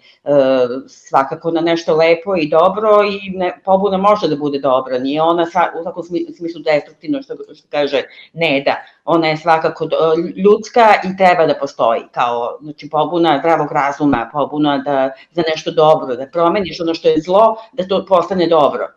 svakako 0.87 1.51
na 1.51 1.61
nešto 1.61 1.95
lepo 1.95 2.35
i 2.35 2.49
dobro 2.49 2.89
i 3.03 3.37
ne, 3.37 3.59
pobuna 3.65 3.97
može 3.97 4.27
da 4.27 4.35
bude 4.35 4.59
dobra, 4.59 4.99
nije 4.99 5.21
ona 5.21 5.45
sa, 5.45 5.59
u 5.79 5.83
svakom 5.83 6.03
smi- 6.03 6.37
smislu 6.37 6.61
destruktivno 6.61 7.21
što, 7.21 7.33
što 7.55 7.67
kaže 7.71 8.03
ne 8.33 8.61
da, 8.65 8.75
ona 9.05 9.27
je 9.27 9.37
svakako 9.37 9.87
ljudska 10.35 10.93
i 11.03 11.17
treba 11.17 11.45
da 11.45 11.55
postoji 11.55 12.01
kao 12.11 12.57
znači 12.61 12.89
pobuna 12.89 13.37
zdravog 13.39 13.71
razuma, 13.71 14.29
pobuna 14.33 14.77
da 14.77 15.11
za 15.31 15.43
nešto 15.49 15.71
dobro, 15.71 16.15
da 16.15 16.27
promeniš 16.27 16.81
ono 16.81 16.93
što 16.93 17.07
je 17.07 17.21
zlo, 17.21 17.57
da 17.73 17.87
to 17.87 18.05
postane 18.05 18.47
dobro. 18.47 18.87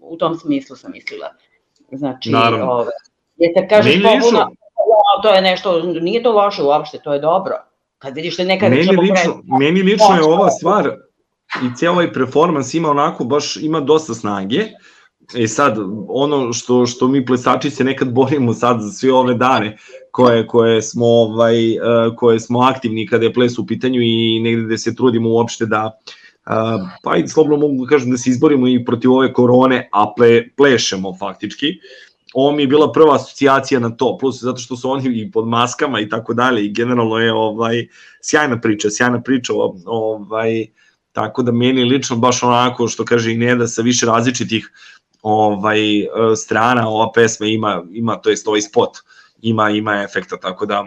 U 0.00 0.16
tom 0.16 0.34
smislu 0.34 0.76
sam 0.76 0.92
mislila. 0.92 1.26
Znači, 1.90 2.30
Naravno. 2.30 2.66
ove, 2.66 2.90
jer 3.36 3.50
kad 3.54 3.68
kažeš 3.68 3.94
pobuna, 3.94 4.14
lično- 4.16 4.46
"O, 5.18 5.22
to 5.22 5.28
je 5.28 5.42
nešto, 5.42 5.82
nije 5.82 6.22
to 6.22 6.32
loše 6.32 6.62
uopšte, 6.62 6.98
to 6.98 7.12
je 7.12 7.18
dobro. 7.20 7.54
Kad 7.98 8.14
vidiš 8.14 8.36
da 8.36 8.42
je 8.42 8.46
neka 8.46 8.68
Meni 8.68 8.76
lično, 8.80 9.02
pokret- 9.02 9.58
meni 9.58 9.82
lično 9.82 10.14
je 10.14 10.24
ova 10.24 10.50
stvar 10.50 10.90
i 11.56 11.76
cijel 11.76 11.92
ovaj 11.92 12.12
performans 12.12 12.74
ima 12.74 12.90
onako 12.90 13.24
baš 13.24 13.56
ima 13.56 13.80
dosta 13.80 14.14
snage. 14.14 14.64
E 15.36 15.46
sad, 15.48 15.78
ono 16.08 16.52
što, 16.52 16.86
što 16.86 17.08
mi 17.08 17.26
plesači 17.26 17.70
se 17.70 17.84
nekad 17.84 18.12
borimo 18.12 18.52
sad 18.52 18.80
za 18.80 18.90
sve 18.90 19.12
ove 19.12 19.34
dane 19.34 19.76
koje, 20.10 20.46
koje, 20.46 20.82
smo, 20.82 21.06
ovaj, 21.06 21.72
e, 21.72 21.78
koje 22.16 22.40
smo 22.40 22.60
aktivni 22.60 23.06
kada 23.06 23.24
je 23.24 23.32
ples 23.32 23.58
u 23.58 23.66
pitanju 23.66 24.00
i 24.02 24.40
negde 24.40 24.62
gde 24.62 24.78
se 24.78 24.94
trudimo 24.94 25.30
uopšte 25.30 25.66
da 25.66 25.76
a, 25.76 25.90
pa 27.02 27.16
i 27.16 27.28
slobodno 27.28 27.56
mogu 27.56 27.84
da 27.84 27.90
kažem 27.90 28.10
da 28.10 28.16
se 28.16 28.30
izborimo 28.30 28.68
i 28.68 28.84
protiv 28.84 29.12
ove 29.12 29.32
korone, 29.32 29.88
a 29.92 30.12
ple, 30.16 30.48
plešemo 30.56 31.16
faktički. 31.18 31.66
Ovo 32.34 32.52
mi 32.52 32.62
je 32.62 32.66
bila 32.66 32.92
prva 32.92 33.14
asocijacija 33.14 33.80
na 33.80 33.90
to, 33.90 34.18
plus 34.20 34.42
zato 34.42 34.58
što 34.58 34.76
su 34.76 34.90
oni 34.90 35.20
i 35.20 35.30
pod 35.30 35.48
maskama 35.48 36.00
i 36.00 36.08
tako 36.08 36.34
dalje 36.34 36.64
i 36.64 36.72
generalno 36.72 37.18
je 37.18 37.32
ovaj 37.32 37.86
sjajna 38.20 38.60
priča, 38.60 38.90
sjajna 38.90 39.22
priča 39.22 39.52
ovaj 39.86 40.66
tako 41.12 41.42
da 41.42 41.52
meni 41.52 41.84
lično 41.84 42.16
baš 42.16 42.42
onako 42.42 42.88
što 42.88 43.04
kaže 43.04 43.32
i 43.32 43.36
Neda 43.36 43.66
sa 43.66 43.82
više 43.82 44.06
različitih 44.06 44.70
ovaj 45.22 45.78
strana 46.36 46.88
ova 46.88 47.12
pesma 47.14 47.46
ima 47.46 47.82
ima 47.90 48.16
to 48.16 48.30
jest 48.30 48.48
ovaj 48.48 48.60
spot 48.60 48.90
ima 49.42 49.70
ima 49.70 50.02
efekta 50.02 50.36
tako 50.36 50.66
da 50.66 50.84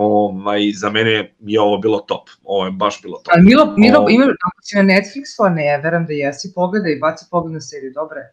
ovaj 0.00 0.60
za 0.74 0.90
mene 0.90 1.10
je 1.40 1.60
ovo 1.60 1.78
bilo 1.78 1.98
top. 2.00 2.28
Ovo 2.44 2.64
je 2.64 2.70
baš 2.72 3.02
bilo 3.02 3.16
top. 3.16 3.32
Ali 3.34 3.42
Milo, 3.44 3.74
Milo 3.76 4.00
O- 4.00 4.08
ima, 4.10 4.24
ako 4.24 4.58
si 4.62 4.76
na 4.76 4.82
Netflixu, 4.84 5.46
a 5.46 5.48
ne, 5.48 5.64
ja 5.66 5.76
verujem 5.76 6.06
da 6.06 6.12
jesi, 6.12 6.52
pogledaj, 6.54 6.96
baci 6.96 7.24
pogled 7.30 7.52
na 7.52 7.60
seriju, 7.60 7.92
dobro 7.94 8.16
je. 8.16 8.32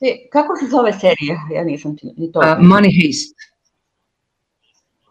E, 0.00 0.28
Kako 0.30 0.56
se 0.56 0.66
zove 0.66 0.92
serija? 0.92 1.36
Ja 1.54 1.64
nisam 1.64 1.96
ti- 1.96 2.14
ni 2.16 2.32
to. 2.32 2.38
Uh, 2.38 2.44
Money 2.44 3.02
Heist. 3.02 3.36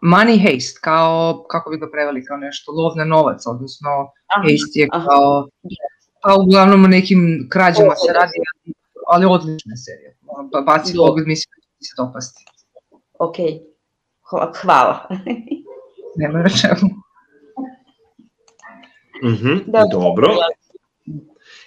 Money 0.02 0.42
Heist, 0.42 0.78
kao, 0.80 1.44
kako 1.48 1.70
bi 1.70 1.78
ga 1.78 1.90
preveli, 1.90 2.24
kao 2.24 2.36
nešto, 2.36 2.72
lov 2.72 2.96
na 2.96 3.04
novac, 3.04 3.46
odnosno 3.46 3.90
Aha, 4.26 4.42
Heist 4.48 4.76
je 4.76 4.88
aha. 4.92 5.06
kao, 5.06 5.48
pa 6.22 6.34
uglavnom 6.34 6.84
o 6.84 6.88
nekim 6.88 7.46
krađama 7.50 7.94
se 7.94 8.12
radi, 8.12 8.32
ali 9.08 9.26
odlična 9.26 9.76
serija. 9.76 10.12
Ba- 10.52 10.60
Baci 10.62 10.92
pogled, 10.96 11.26
mislim 11.26 11.50
da 11.56 11.62
će 11.62 11.68
ti 11.78 11.84
se 11.84 11.94
dopasti. 11.98 12.44
Ok, 13.18 13.36
Hva- 13.36 13.75
hvala. 14.62 15.08
Nema 16.16 16.38
na 16.38 16.48
čemu. 16.48 16.90
Mhm, 19.22 19.56
Da. 19.66 19.84
dobro. 19.92 20.28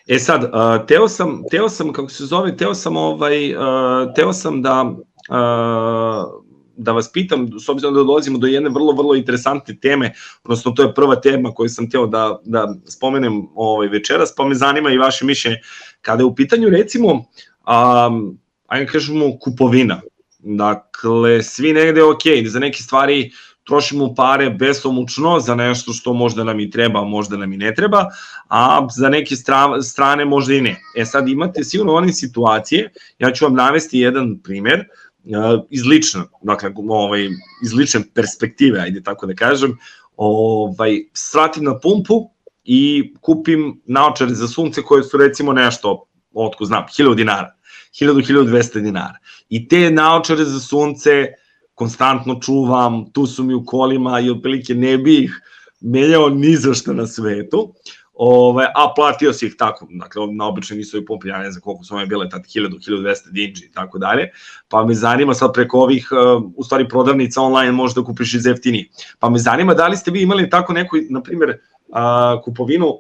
E 0.08 0.20
sad, 0.20 0.44
uh, 0.44 0.86
teo 0.88 1.08
sam, 1.08 1.44
teo 1.52 1.70
sam, 1.70 1.94
kako 1.94 2.10
se 2.10 2.26
zove, 2.26 2.58
teo 2.58 2.74
sam, 2.74 2.98
ovaj, 2.98 3.56
uh, 3.56 4.14
teo 4.16 4.34
sam 4.34 4.62
da, 4.62 4.82
uh, 5.30 6.42
da 6.78 6.92
vas 6.92 7.12
pitam, 7.12 7.50
s 7.60 7.70
obzirom 7.70 7.94
da 7.94 8.04
dolazimo 8.04 8.38
do 8.38 8.48
jedne 8.48 8.70
vrlo, 8.70 8.92
vrlo 8.92 9.16
interesantne 9.16 9.78
teme, 9.80 10.14
odnosno 10.44 10.72
to 10.72 10.84
je 10.84 10.94
prva 10.94 11.16
tema 11.16 11.52
koju 11.54 11.70
sam 11.70 11.90
teo 11.90 12.08
da, 12.08 12.40
da 12.46 12.74
spomenem 12.86 13.48
ovaj, 13.56 13.88
večeras, 13.88 14.36
pa 14.36 14.46
me 14.46 14.56
zanima 14.56 14.92
i 14.92 14.98
vaše 14.98 15.26
mišljenje. 15.26 15.62
Kada 16.02 16.22
je 16.22 16.26
u 16.26 16.36
pitanju, 16.36 16.70
recimo, 16.70 17.12
um, 17.14 18.40
ajde 18.68 18.92
kažemo, 18.92 19.38
kupovina, 19.40 20.02
dakle, 20.40 21.44
svi 21.44 21.74
negde 21.74 22.00
je 22.00 22.06
okej, 22.06 22.46
za 22.48 22.60
neke 22.60 22.84
stvari 22.84 23.32
trošimo 23.64 24.14
pare 24.16 24.50
besomučno 24.50 25.40
za 25.40 25.56
nešto 25.56 25.94
što 25.94 26.14
možda 26.14 26.44
nam 26.44 26.60
i 26.60 26.70
treba, 26.70 27.04
možda 27.04 27.38
nam 27.38 27.54
i 27.54 27.58
ne 27.58 27.74
treba, 27.76 28.06
a 28.48 28.88
za 28.96 29.10
neke 29.10 29.36
stra, 29.36 29.82
strane 29.82 30.26
možda 30.26 30.54
i 30.54 30.62
ne. 30.62 30.82
E 30.96 31.06
sad 31.06 31.30
imate 31.30 31.64
sigurno 31.64 31.94
one 31.94 32.14
situacije, 32.14 32.92
ja 33.20 33.32
ću 33.32 33.46
vam 33.46 33.54
navesti 33.54 34.00
jedan 34.00 34.40
primer, 34.44 34.80
uh, 34.80 35.66
iz 35.70 35.86
lične, 35.86 36.22
dakle, 36.42 36.72
ovaj, 36.90 37.26
iz 37.64 37.74
lične 37.74 38.02
perspektive, 38.14 38.80
ajde 38.80 39.04
tako 39.04 39.28
da 39.28 39.36
kažem, 39.36 39.78
ovaj, 40.18 41.00
sratim 41.14 41.64
na 41.64 41.80
pumpu 41.80 42.30
i 42.64 43.14
kupim 43.22 43.82
naočare 43.86 44.34
za 44.34 44.48
sunce 44.48 44.82
koje 44.82 45.04
su 45.04 45.18
recimo 45.18 45.54
nešto, 45.54 46.06
otko 46.34 46.66
znam, 46.66 46.86
1000 46.90 47.16
dinara, 47.16 47.54
1000-1200 47.94 48.82
dinara. 48.82 49.18
I 49.50 49.68
te 49.68 49.90
naočare 49.92 50.46
za 50.46 50.60
sunce 50.60 51.28
konstantno 51.74 52.40
čuvam, 52.42 53.12
tu 53.12 53.28
su 53.28 53.44
mi 53.44 53.54
u 53.54 53.66
kolima 53.66 54.20
i 54.20 54.30
otprilike 54.30 54.76
ne 54.76 54.98
bi 54.98 55.24
ih 55.24 55.42
menjao 55.82 56.30
ni 56.30 56.56
za 56.56 56.74
šta 56.74 56.94
na 56.94 57.08
svetu. 57.08 57.74
Ove, 58.22 58.66
a 58.76 58.94
platio 58.96 59.34
si 59.34 59.46
ih 59.48 59.54
tako, 59.58 59.88
dakle, 59.90 60.28
na 60.34 60.48
obično 60.48 60.76
nisu 60.76 60.98
i 60.98 61.06
pumpe, 61.06 61.28
ja 61.28 61.38
ne 61.40 61.52
znam 61.52 61.62
koliko 61.62 61.84
su 61.84 61.96
ove 61.96 62.06
bile 62.06 62.30
tad, 62.30 62.42
1000, 62.42 62.68
1200 62.88 63.32
dinđi 63.32 63.66
i 63.66 63.72
tako 63.72 63.98
dalje, 63.98 64.32
pa 64.68 64.86
me 64.86 64.94
zanima 64.94 65.34
sad 65.34 65.54
preko 65.54 65.80
ovih, 65.80 66.10
uh, 66.12 66.44
u 66.56 66.64
stvari 66.64 66.88
prodavnica 66.90 67.42
online 67.42 67.72
možda 67.72 68.04
kupiš 68.04 68.34
iz 68.34 68.46
jeftinije. 68.46 68.90
Pa 69.20 69.30
me 69.30 69.40
zanima 69.40 69.74
da 69.74 69.88
li 69.88 69.98
ste 69.98 70.12
vi 70.12 70.22
imali 70.22 70.50
tako 70.50 70.74
neku, 70.74 70.98
na 71.10 71.22
primjer, 71.22 71.50
uh, 71.88 72.44
kupovinu 72.44 73.00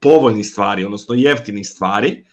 povoljnih 0.00 0.46
stvari, 0.46 0.84
odnosno 0.84 1.14
jeftinih 1.14 1.68
stvari, 1.68 2.24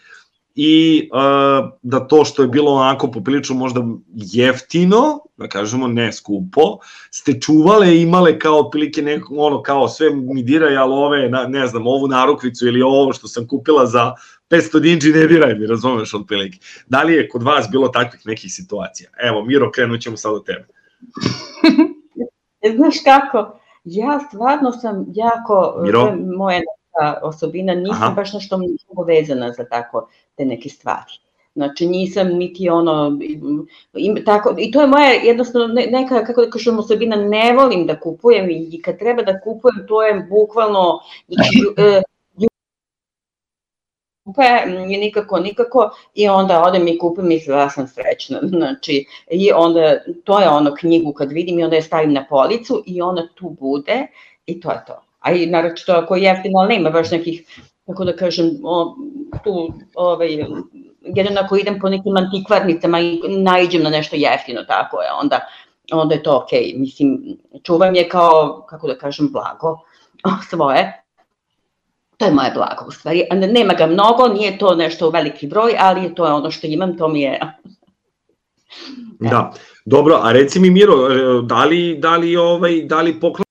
i 0.55 1.09
uh, 1.13 1.69
da 1.81 2.07
to 2.07 2.25
što 2.25 2.41
je 2.41 2.47
bilo 2.47 2.71
onako 2.71 3.11
poprilično 3.11 3.55
možda 3.55 3.83
jeftino, 4.15 5.19
da 5.37 5.47
kažemo 5.47 5.87
ne 5.87 6.13
skupo, 6.13 6.77
ste 7.11 7.39
čuvale 7.39 7.95
i 7.95 8.01
imale 8.01 8.39
kao 8.39 8.59
otprilike 8.59 9.01
neko, 9.01 9.35
ono 9.37 9.61
kao 9.61 9.87
sve 9.87 10.09
mi 10.15 10.43
diraj, 10.43 10.77
ali 10.77 10.93
ove, 10.93 11.29
na, 11.29 11.47
ne 11.47 11.67
znam, 11.67 11.87
ovu 11.87 12.07
narukvicu 12.07 12.67
ili 12.67 12.81
ovo 12.81 13.13
što 13.13 13.27
sam 13.27 13.47
kupila 13.47 13.85
za 13.85 14.13
500 14.49 14.79
dinđi 14.79 15.11
ne 15.11 15.27
diraj 15.27 15.55
mi, 15.55 15.67
razumeš 15.67 16.13
otprilike. 16.13 16.57
Da 16.87 17.03
li 17.03 17.13
je 17.13 17.29
kod 17.29 17.43
vas 17.43 17.67
bilo 17.71 17.87
takvih 17.87 18.21
nekih 18.25 18.53
situacija? 18.53 19.09
Evo, 19.23 19.45
Miro, 19.45 19.71
krenut 19.71 20.01
ćemo 20.01 20.17
sad 20.17 20.33
od 20.33 20.45
tebe. 20.45 20.65
E, 22.63 22.75
Znaš 22.75 22.95
kako, 23.03 23.59
ja 23.83 24.19
stvarno 24.19 24.71
sam 24.71 25.05
jako, 25.13 25.79
Miro? 25.83 25.99
je 25.99 26.15
moja 26.37 26.61
osobina, 27.21 27.75
nisam 27.75 28.03
Aha. 28.03 28.13
baš 28.15 28.33
nešto 28.33 28.57
mnogo 28.57 29.03
vezana 29.07 29.51
za 29.51 29.65
tako 29.65 30.09
te 30.35 30.45
neke 30.45 30.69
stvari. 30.69 31.11
Znači 31.55 31.87
nisam 31.87 32.27
niti 32.27 32.69
ono, 32.69 33.19
im, 33.93 34.23
tako, 34.25 34.55
i 34.59 34.71
to 34.71 34.81
je 34.81 34.87
moja 34.87 35.11
jednostavno 35.11 35.67
ne- 35.67 35.87
neka, 35.91 36.25
kako 36.25 36.45
da 36.45 36.49
kažem, 36.49 36.79
osobina, 36.79 37.15
ne 37.15 37.53
volim 37.53 37.85
da 37.87 37.99
kupujem 37.99 38.49
i 38.49 38.81
kad 38.81 38.99
treba 38.99 39.21
da 39.21 39.39
kupujem, 39.41 39.85
to 39.87 40.03
je 40.03 40.27
bukvalno, 40.29 40.99
znači, 41.27 41.59
kupe, 44.23 44.43
nikako, 44.87 45.39
nikako, 45.39 45.89
i 46.13 46.27
onda 46.27 46.63
odem 46.63 46.87
i 46.87 46.97
kupim 46.97 47.31
i 47.31 47.41
ja 47.47 47.69
sam 47.69 47.87
srećna. 47.87 48.39
Znači, 48.43 49.05
i 49.31 49.51
onda, 49.51 49.97
to 50.23 50.39
je 50.39 50.49
ono 50.49 50.75
knjigu 50.79 51.13
kad 51.13 51.31
vidim 51.31 51.59
i 51.59 51.63
onda 51.63 51.75
je 51.75 51.81
stavim 51.81 52.13
na 52.13 52.25
policu 52.29 52.83
i 52.85 53.01
ona 53.01 53.27
tu 53.35 53.49
bude 53.49 54.07
i 54.45 54.59
to 54.59 54.71
je 54.71 54.83
to. 54.87 55.03
A 55.19 55.31
i 55.31 55.45
naravno 55.45 55.75
ako 55.87 56.15
je 56.15 56.23
jeftino, 56.23 56.59
ali 56.59 56.75
nema 56.75 56.89
baš 56.89 57.11
nekih, 57.11 57.61
kako 57.91 58.05
da 58.05 58.15
kažem, 58.15 58.51
o, 58.63 58.95
tu, 59.43 59.73
ovaj, 59.95 60.29
jedino 61.01 61.41
ako 61.41 61.57
idem 61.57 61.79
po 61.79 61.89
nekim 61.89 62.17
antikvarnicama 62.17 62.99
i 62.99 63.19
naiđem 63.27 63.83
na 63.83 63.89
nešto 63.89 64.15
jeftino, 64.15 64.63
tako 64.63 65.01
je, 65.01 65.07
onda, 65.21 65.39
onda 65.91 66.15
je 66.15 66.23
to 66.23 66.37
okej. 66.37 66.59
Okay. 66.59 66.79
Mislim, 66.79 67.37
čuvam 67.63 67.95
je 67.95 68.09
kao, 68.09 68.65
kako 68.69 68.87
da 68.87 68.97
kažem, 68.97 69.31
blago 69.31 69.79
svoje, 70.49 71.03
to 72.17 72.25
je 72.25 72.33
moje 72.33 72.51
blago 72.53 72.85
u 72.87 72.91
stvari. 72.91 73.23
Nema 73.31 73.73
ga 73.73 73.87
mnogo, 73.87 74.27
nije 74.27 74.57
to 74.57 74.75
nešto 74.75 75.09
veliki 75.09 75.47
broj, 75.47 75.75
ali 75.79 76.15
to 76.15 76.25
je 76.25 76.33
ono 76.33 76.51
što 76.51 76.67
imam, 76.67 76.97
to 76.97 77.07
mi 77.07 77.21
je... 77.21 77.39
da, 79.19 79.51
dobro, 79.85 80.19
a 80.23 80.31
reci 80.31 80.59
mi 80.59 80.69
Miro, 80.69 80.95
da 81.41 81.65
li, 81.65 81.97
da 81.99 82.17
li, 82.17 82.37
ovaj, 82.37 82.81
da 82.81 83.01
li 83.01 83.19
poklon 83.19 83.50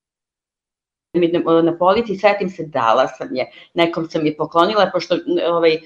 na 1.62 1.76
polici, 1.78 2.16
setim 2.16 2.50
se, 2.50 2.66
dala 2.66 3.08
sam 3.08 3.36
je, 3.36 3.50
nekom 3.74 4.08
sam 4.10 4.26
je 4.26 4.36
poklonila, 4.36 4.90
pošto 4.92 5.16
ovaj, 5.48 5.78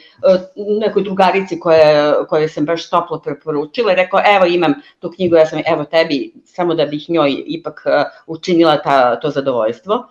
nekoj 0.80 1.02
drugarici 1.02 1.60
koje, 1.60 2.14
koje 2.28 2.48
sam 2.48 2.64
baš 2.64 2.90
toplo 2.90 3.20
preporučila, 3.20 3.94
rekao, 3.94 4.20
evo 4.36 4.46
imam 4.46 4.74
tu 4.98 5.10
knjigu, 5.10 5.36
ja 5.36 5.46
sam, 5.46 5.62
evo 5.66 5.84
tebi, 5.84 6.32
samo 6.44 6.74
da 6.74 6.86
bih 6.86 7.10
njoj 7.10 7.42
ipak 7.46 7.84
učinila 8.26 8.76
ta, 8.76 9.20
to 9.20 9.30
zadovoljstvo, 9.30 10.08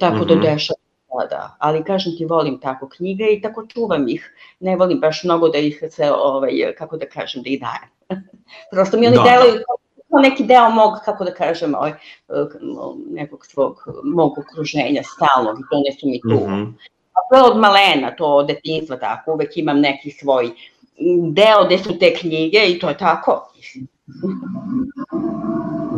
tako 0.00 0.16
mm 0.16 0.20
-hmm. 0.20 0.28
da 0.28 0.50
dešava 0.50 0.78
Da, 1.08 1.26
da, 1.26 1.56
ali 1.58 1.84
kažem 1.84 2.12
ti 2.18 2.26
volim 2.26 2.58
tako 2.60 2.88
knjige 2.88 3.24
i 3.32 3.40
tako 3.42 3.66
čuvam 3.66 4.08
ih. 4.08 4.34
Ne 4.60 4.76
volim 4.76 5.00
baš 5.00 5.24
mnogo 5.24 5.48
da 5.48 5.58
ih 5.58 5.84
se, 5.90 6.10
ovaj, 6.12 6.74
kako 6.78 6.96
da 6.96 7.06
kažem, 7.08 7.42
da 7.42 7.50
ih 7.50 7.60
dajem. 7.60 7.88
Prosto 8.72 8.98
mi 8.98 9.06
oni 9.06 9.16
da, 9.16 9.22
delaju 9.22 9.62
da. 10.08 10.20
neki 10.20 10.44
deo 10.44 10.70
mog, 10.70 10.92
kako 11.04 11.24
da 11.24 11.34
kažem, 11.34 11.74
ovaj, 11.74 11.92
nekog 13.10 13.46
svog, 13.46 13.84
mog 14.04 14.38
okruženja 14.38 15.02
stalnog 15.02 15.58
i 15.58 15.62
to 15.70 15.76
ne 15.86 15.92
su 16.00 16.08
mi 16.08 16.20
tu. 16.20 16.48
Mm 16.48 16.52
-hmm. 16.52 16.72
A 17.12 17.18
to 17.30 17.36
je 17.36 17.52
od 17.52 17.58
malena, 17.58 18.16
to 18.16 18.26
od 18.26 18.46
detinstva 18.46 18.96
tako, 18.96 19.32
uvek 19.32 19.56
imam 19.56 19.80
neki 19.80 20.10
svoj 20.10 20.50
deo 21.32 21.64
gde 21.66 21.78
su 21.78 21.98
te 21.98 22.14
knjige 22.14 22.58
i 22.68 22.78
to 22.78 22.88
je 22.88 22.98
tako. 22.98 23.52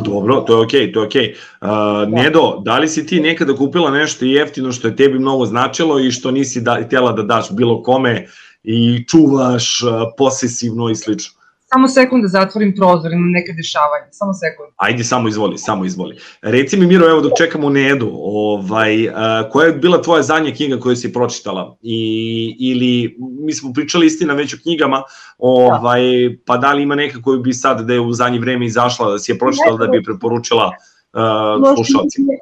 Dobro, 0.03 0.41
to 0.41 0.53
je 0.53 0.65
okej, 0.65 0.81
okay, 0.81 0.93
to 0.93 0.99
je 0.99 1.07
okej. 1.07 1.35
Okay. 1.61 2.03
Uh, 2.03 2.13
Nedo, 2.13 2.61
da 2.65 2.77
li 2.77 2.87
si 2.87 3.05
ti 3.05 3.19
nekada 3.19 3.55
kupila 3.55 3.91
nešto 3.91 4.25
jeftino 4.25 4.71
što 4.71 4.87
je 4.87 4.95
tebi 4.95 5.19
mnogo 5.19 5.45
značilo 5.45 5.99
i 5.99 6.11
što 6.11 6.31
nisi 6.31 6.61
da, 6.61 6.79
htjela 6.85 7.11
da 7.11 7.23
daš 7.23 7.51
bilo 7.51 7.83
kome 7.83 8.27
i 8.63 9.05
čuvaš 9.07 9.83
uh, 9.83 9.89
posesivno 10.17 10.89
i 10.89 10.95
slično? 10.95 11.40
Samo 11.73 11.87
sekund 11.87 12.21
da 12.21 12.27
zatvorim 12.27 12.73
prozor, 12.75 13.11
imam 13.11 13.31
neke 13.31 13.53
dešavanja, 13.53 14.07
samo 14.11 14.33
sekund. 14.33 14.69
Ajde, 14.75 15.03
samo 15.03 15.27
izvoli, 15.27 15.57
samo 15.57 15.85
izvoli. 15.85 16.17
Reci 16.41 16.77
mi, 16.77 16.85
Miro, 16.85 17.09
evo 17.09 17.21
dok 17.21 17.31
čekamo 17.37 17.69
Nedu, 17.69 18.09
ovaj, 18.13 19.07
uh, 19.07 19.13
koja 19.51 19.67
je 19.67 19.73
bila 19.73 20.01
tvoja 20.01 20.23
zadnja 20.23 20.51
knjiga 20.55 20.79
koju 20.79 20.95
si 20.95 21.13
pročitala? 21.13 21.77
I, 21.81 22.55
ili, 22.59 23.17
mi 23.19 23.53
smo 23.53 23.73
pričali 23.73 24.05
istina 24.05 24.33
već 24.33 24.53
o 24.53 24.57
knjigama, 24.63 25.03
ovaj, 25.37 26.01
pa 26.45 26.57
da 26.57 26.73
li 26.73 26.83
ima 26.83 26.95
neka 26.95 27.21
koju 27.21 27.39
bi 27.39 27.53
sad, 27.53 27.85
da 27.87 27.93
je 27.93 27.99
u 27.99 28.13
zadnje 28.13 28.39
vreme 28.39 28.65
izašla, 28.65 29.11
da 29.11 29.19
si 29.19 29.31
je 29.31 29.39
pročitala, 29.39 29.77
da 29.77 29.87
bi 29.87 29.97
je 29.97 30.03
preporučila 30.03 30.71
uh, 31.13 31.75
slušalcima? 31.75 32.33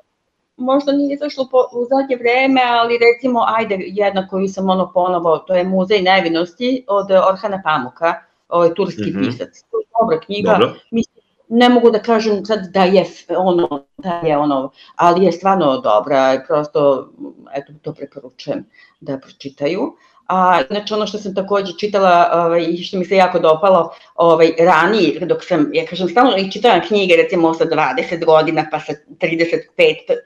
možda 0.57 0.91
nije 0.91 1.13
izašlo 1.13 1.47
po, 1.51 1.57
u 1.57 1.85
zadnje 1.85 2.15
vreme, 2.15 2.61
ali 2.69 2.97
recimo, 2.97 3.39
ajde, 3.47 3.77
jedna 3.79 4.27
koju 4.27 4.47
sam 4.47 4.69
ono 4.69 4.91
ponovo, 4.93 5.37
to 5.37 5.55
je 5.55 5.63
Muzej 5.63 6.01
nevinosti 6.01 6.85
od 6.87 7.11
Orhana 7.11 7.61
Pamuka 7.63 8.28
ovaj 8.49 8.73
turski 8.73 9.01
mm 9.01 9.13
-hmm. 9.13 9.25
pisac. 9.25 9.63
To 9.71 9.79
je 9.79 9.85
dobra 10.01 10.19
knjiga. 10.19 10.51
Dobro. 10.51 10.75
Mislim, 10.91 11.23
ne 11.49 11.69
mogu 11.69 11.91
da 11.91 11.99
kažem 11.99 12.45
sad 12.45 12.59
da 12.73 12.83
je 12.83 13.05
ono, 13.37 13.85
da 13.97 14.21
je 14.23 14.37
ono, 14.37 14.71
ali 14.95 15.25
je 15.25 15.31
stvarno 15.31 15.77
dobra 15.77 16.43
prosto, 16.47 17.09
eto, 17.53 17.73
to 17.81 17.93
preporučujem 17.93 18.65
da 18.99 19.17
pročitaju. 19.17 19.95
A 20.27 20.61
znači 20.69 20.93
ono 20.93 21.07
što 21.07 21.17
sam 21.17 21.35
takođe 21.35 21.73
čitala 21.79 22.29
ovaj, 22.33 22.65
i 22.69 22.83
što 22.83 22.97
mi 22.97 23.05
se 23.05 23.15
jako 23.15 23.39
dopalo 23.39 23.91
ovaj, 24.15 24.51
ranije, 24.59 25.25
dok 25.25 25.45
sam, 25.45 25.69
ja 25.73 25.85
kažem, 25.85 26.09
stalno 26.09 26.37
i 26.37 26.51
čitala 26.51 26.81
knjige 26.87 27.15
recimo 27.15 27.53
sa 27.53 27.65
20 27.65 28.25
godina, 28.25 28.65
pa 28.71 28.79
sa 28.79 28.93
35 29.09 29.57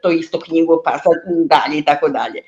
to 0.01 0.12
isto 0.12 0.39
knjigu, 0.39 0.81
pa 0.86 0.91
sa 0.91 1.09
dalje 1.45 1.79
i 1.79 1.86
tako 1.86 2.09
dalje. 2.09 2.41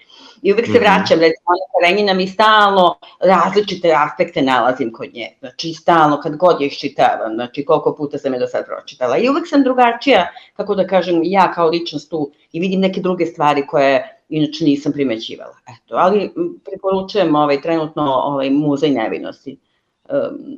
I 0.45 0.53
uvek 0.53 0.65
se 0.65 0.71
mhm. 0.71 0.79
vraćam, 0.79 1.19
recimo, 1.19 1.47
Ana 1.53 1.65
Karenjina 1.73 2.13
mi 2.13 2.27
stalno 2.27 2.95
različite 3.19 3.93
aspekte 3.97 4.41
nalazim 4.41 4.91
kod 4.93 5.08
nje. 5.13 5.27
Znači, 5.39 5.73
stalno, 5.73 6.19
kad 6.21 6.36
god 6.36 6.62
je 6.62 6.67
iščitavam, 6.67 7.34
znači, 7.34 7.65
koliko 7.65 7.95
puta 7.95 8.17
sam 8.17 8.34
je 8.34 8.39
do 8.39 8.47
sad 8.47 8.65
pročitala. 8.65 9.17
I 9.17 9.29
uvek 9.29 9.47
sam 9.47 9.63
drugačija, 9.63 10.27
kako 10.53 10.75
da 10.75 10.88
kažem, 10.88 11.21
ja 11.23 11.51
kao 11.53 11.69
ličnost 11.69 12.10
tu 12.10 12.31
i 12.51 12.60
vidim 12.60 12.79
neke 12.79 13.01
druge 13.01 13.25
stvari 13.25 13.67
koje 13.67 14.21
inače 14.29 14.63
nisam 14.63 14.91
primećivala. 14.91 15.55
Eto, 15.67 15.95
ali 15.95 16.34
preporučujem 16.65 17.36
ovaj, 17.36 17.62
trenutno 17.62 18.03
ovaj, 18.03 18.49
muzej 18.49 18.91
nevinosti 18.91 19.58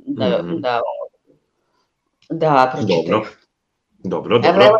da, 0.05 0.41
mm 0.41 0.47
-hmm. 0.47 0.59
da, 0.61 0.81
da 2.29 2.71
pročitam. 2.73 3.11
Dobro. 3.11 3.25
Dobro, 4.03 4.39
dobro. 4.39 4.65
Evo, 4.65 4.77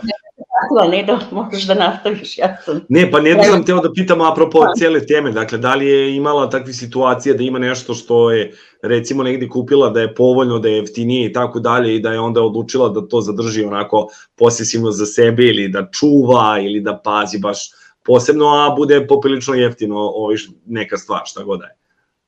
Tako, 0.62 0.90
ne 0.90 1.04
da 1.04 1.20
možeš 1.32 1.68
da 1.68 1.74
nastaviš, 1.74 2.38
ja 2.38 2.58
sam... 2.66 2.82
Ne, 2.90 3.12
pa 3.12 3.20
ne 3.20 3.34
da 3.34 3.44
sam 3.44 3.66
teo 3.66 3.82
da 3.82 3.90
pitam 3.94 4.22
apropo 4.22 4.60
pa. 4.60 4.74
cele 4.80 5.06
teme, 5.06 5.32
dakle, 5.32 5.58
da 5.58 5.76
li 5.76 5.88
je 5.88 6.16
imala 6.16 6.50
takve 6.50 6.74
situacije 6.74 7.34
da 7.34 7.44
ima 7.44 7.60
nešto 7.60 7.94
što 7.94 8.32
je 8.32 8.52
recimo 8.82 9.24
negde 9.24 9.50
kupila 9.50 9.90
da 9.90 10.02
je 10.02 10.16
povoljno, 10.16 10.60
da 10.60 10.70
je 10.70 10.78
jeftinije 10.78 11.30
i 11.30 11.34
tako 11.34 11.60
dalje 11.60 11.96
i 11.96 12.00
da 12.00 12.12
je 12.12 12.20
onda 12.20 12.42
odlučila 12.42 12.90
da 12.90 13.08
to 13.08 13.22
zadrži 13.22 13.64
onako 13.64 14.08
posesivno 14.36 14.92
za 14.92 15.06
sebe 15.06 15.44
ili 15.44 15.68
da 15.68 15.90
čuva 15.92 16.60
ili 16.60 16.82
da 16.82 17.02
pazi 17.04 17.40
baš 17.40 17.70
posebno, 18.06 18.46
a 18.46 18.76
bude 18.76 19.08
poprilično 19.08 19.54
jeftino 19.54 19.98
ovaj, 19.98 20.36
neka 20.66 20.98
stvar, 20.98 21.22
šta 21.26 21.44
god 21.44 21.60
da 21.60 21.66
je. 21.66 21.76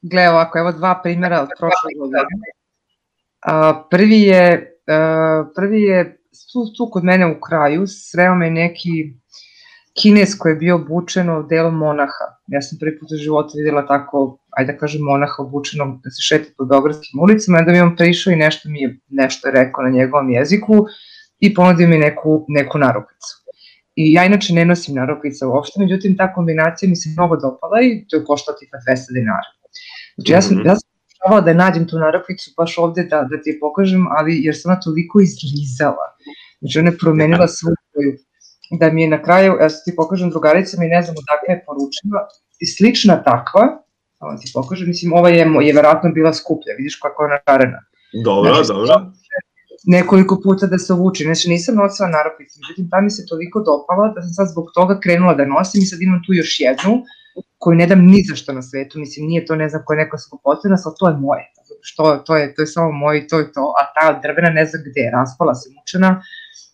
Gle 0.02 0.30
ovako, 0.30 0.60
evo 0.60 0.72
dva 0.72 1.00
primjera 1.04 1.42
od 1.42 1.48
prošle 1.60 1.92
godine. 2.00 2.24
prvi 3.90 4.22
je, 4.22 4.76
prvi 5.56 5.82
je 5.82 6.19
tu, 6.54 6.74
tu 6.78 6.90
kod 6.92 7.04
mene 7.04 7.28
u 7.28 7.40
kraju 7.42 7.88
sreo 7.88 8.36
me 8.36 8.50
neki 8.50 9.14
kines 10.02 10.38
koji 10.38 10.52
je 10.52 10.56
bio 10.56 10.76
obučen 10.76 11.30
u 11.30 11.44
delo 11.44 11.72
monaha. 11.72 12.28
Ja 12.48 12.62
sam 12.62 12.78
prvi 12.80 13.00
put 13.00 13.12
u 13.12 13.18
životu 13.18 13.58
videla 13.58 13.88
tako, 13.88 14.40
ajde 14.58 14.74
da 14.74 14.78
kažem, 14.78 15.02
monaha 15.02 15.44
obučenog 15.44 15.90
da 16.04 16.10
se 16.10 16.22
šeti 16.22 16.54
po 16.58 16.66
beogradskim 16.66 17.20
ulicama, 17.20 17.58
onda 17.58 17.72
mi 17.72 17.82
on 17.82 17.96
prišao 17.96 18.34
i 18.34 18.36
nešto 18.36 18.70
mi 18.70 18.82
je, 18.82 18.98
nešto 19.10 19.48
je 19.48 19.54
rekao 19.54 19.84
na 19.84 19.90
njegovom 19.90 20.30
jeziku 20.30 20.86
i 21.40 21.54
ponudio 21.54 21.88
mi 21.88 21.98
neku, 21.98 22.46
neku 22.48 22.78
narukvicu. 22.78 23.34
I 23.96 24.14
ja 24.14 24.26
inače 24.26 24.54
ne 24.54 24.66
nosim 24.66 24.96
narukvica 24.96 25.48
uopšte, 25.48 25.80
međutim 25.80 26.18
ta 26.18 26.34
kombinacija 26.34 26.90
mi 26.90 26.96
se 26.96 27.10
mnogo 27.10 27.36
dopala 27.36 27.82
i 27.82 28.06
to 28.08 28.16
je 28.16 28.26
koštao 28.26 28.56
tipa 28.60 28.78
200 28.78 29.14
dinara. 29.14 29.50
Znači 30.16 30.32
ja 30.32 30.42
sam, 30.42 30.58
-hmm. 30.58 30.68
ja 30.68 30.76
sam 30.76 30.89
pokušavala 31.30 31.42
da 31.42 31.54
nađem 31.54 31.88
tu 31.88 31.98
naropnicu 31.98 32.52
baš 32.58 32.78
ovde 32.78 33.04
da, 33.04 33.22
da 33.30 33.42
ti 33.42 33.50
je 33.50 33.60
pokažem, 33.60 34.08
ali 34.18 34.42
jer 34.44 34.56
sam 34.56 34.72
ona 34.72 34.80
toliko 34.80 35.20
izlizala. 35.22 36.06
Znači 36.62 36.80
ona 36.80 36.90
je 36.90 36.98
promenila 36.98 37.48
svoju. 37.48 38.18
Da 38.80 38.92
mi 38.92 39.02
je 39.02 39.10
na 39.10 39.22
kraju, 39.22 39.58
ja 39.62 39.68
ti 39.70 39.96
pokažem 39.96 40.30
drugaricama 40.30 40.86
i 40.86 40.94
ne 40.96 41.02
znam 41.02 41.16
odakle 41.22 41.50
je 41.54 41.64
poručila, 41.66 42.20
slična 42.78 43.16
takva, 43.24 43.64
samo 44.20 44.38
ti 44.38 44.52
pokažem, 44.54 44.88
mislim 44.88 45.14
ova 45.14 45.30
je, 45.30 45.46
je 45.68 45.74
verovatno 45.74 46.12
bila 46.12 46.34
skuplja, 46.34 46.78
vidiš 46.78 46.96
kako 47.02 47.24
je 47.24 47.26
ona 47.30 47.40
šarena. 47.46 47.80
Dobro, 48.24 48.54
znači, 48.54 48.68
dobro. 48.68 49.12
Nekoliko 49.86 50.42
puta 50.44 50.68
da 50.68 50.78
se 50.78 50.94
ovuče, 50.94 51.24
znači 51.24 51.50
nisam 51.50 51.76
nosila 51.76 52.10
naropnicu, 52.10 52.60
međutim 52.62 52.90
ta 52.92 53.02
mi 53.02 53.10
se 53.10 53.26
toliko 53.30 53.60
dopala 53.60 54.14
da 54.16 54.22
sam 54.22 54.34
sad 54.38 54.48
zbog 54.54 54.66
toga 54.76 55.00
krenula 55.04 55.34
da 55.34 55.46
nosim 55.46 55.82
i 55.82 55.90
sad 55.92 56.02
imam 56.02 56.22
tu 56.26 56.34
još 56.34 56.60
jednu, 56.60 56.94
koju 57.60 57.76
ne 57.76 57.88
dam 57.88 58.06
ni 58.06 58.24
za 58.30 58.36
što 58.36 58.54
na 58.54 58.62
svetu, 58.62 59.00
mislim, 59.00 59.28
nije 59.28 59.46
to 59.46 59.56
ne 59.56 59.70
znam 59.70 59.82
koja 59.86 60.00
je 60.00 60.04
neka 60.06 60.18
skupocena, 60.18 60.76
ali 60.86 60.96
to 61.00 61.08
je 61.08 61.16
moje, 61.16 61.52
što, 61.82 62.18
to 62.18 62.38
je, 62.38 62.54
to 62.56 62.62
je 62.62 62.68
samo 62.68 62.92
moje 62.92 63.20
i 63.20 63.28
to 63.28 63.40
je 63.40 63.52
to, 63.52 63.74
a 63.82 63.82
ta 63.96 64.20
drvena 64.20 64.50
ne 64.50 64.66
znam 64.66 64.82
gde 64.86 65.02
je, 65.02 65.12
raspala 65.12 65.56
se 65.56 65.70
mučena, 65.76 66.22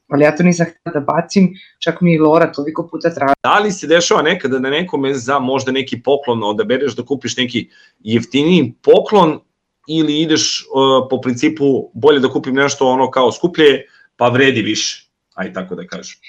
ali 0.08 0.24
ja 0.24 0.36
to 0.36 0.44
nisam 0.44 0.66
htela 0.66 0.94
da 0.94 1.14
bacim, 1.14 1.54
čak 1.80 2.02
mi 2.02 2.14
i 2.14 2.20
Lora 2.20 2.52
toliko 2.52 2.88
puta 2.92 3.10
traži. 3.14 3.34
Da 3.44 3.60
li 3.60 3.72
se 3.72 3.88
dešava 3.88 4.22
nekada 4.22 4.60
da 4.60 4.70
nekome 4.70 5.14
za 5.14 5.40
možda 5.40 5.72
neki 5.72 6.02
poklon 6.02 6.44
odabereš 6.44 6.96
da 6.96 7.06
kupiš 7.06 7.38
neki 7.38 7.70
jeftiniji 8.00 8.74
poklon 8.82 9.40
ili 9.88 10.22
ideš 10.22 10.66
uh, 10.66 11.08
po 11.10 11.22
principu 11.22 11.92
bolje 11.94 12.20
da 12.20 12.30
kupim 12.30 12.56
nešto 12.56 12.88
ono 12.88 13.12
kao 13.12 13.32
skuplje 13.32 13.86
pa 14.16 14.30
vredi 14.30 14.62
više, 14.62 15.10
aj 15.34 15.54
tako 15.54 15.76
da 15.76 15.88
kažem. 15.88 16.20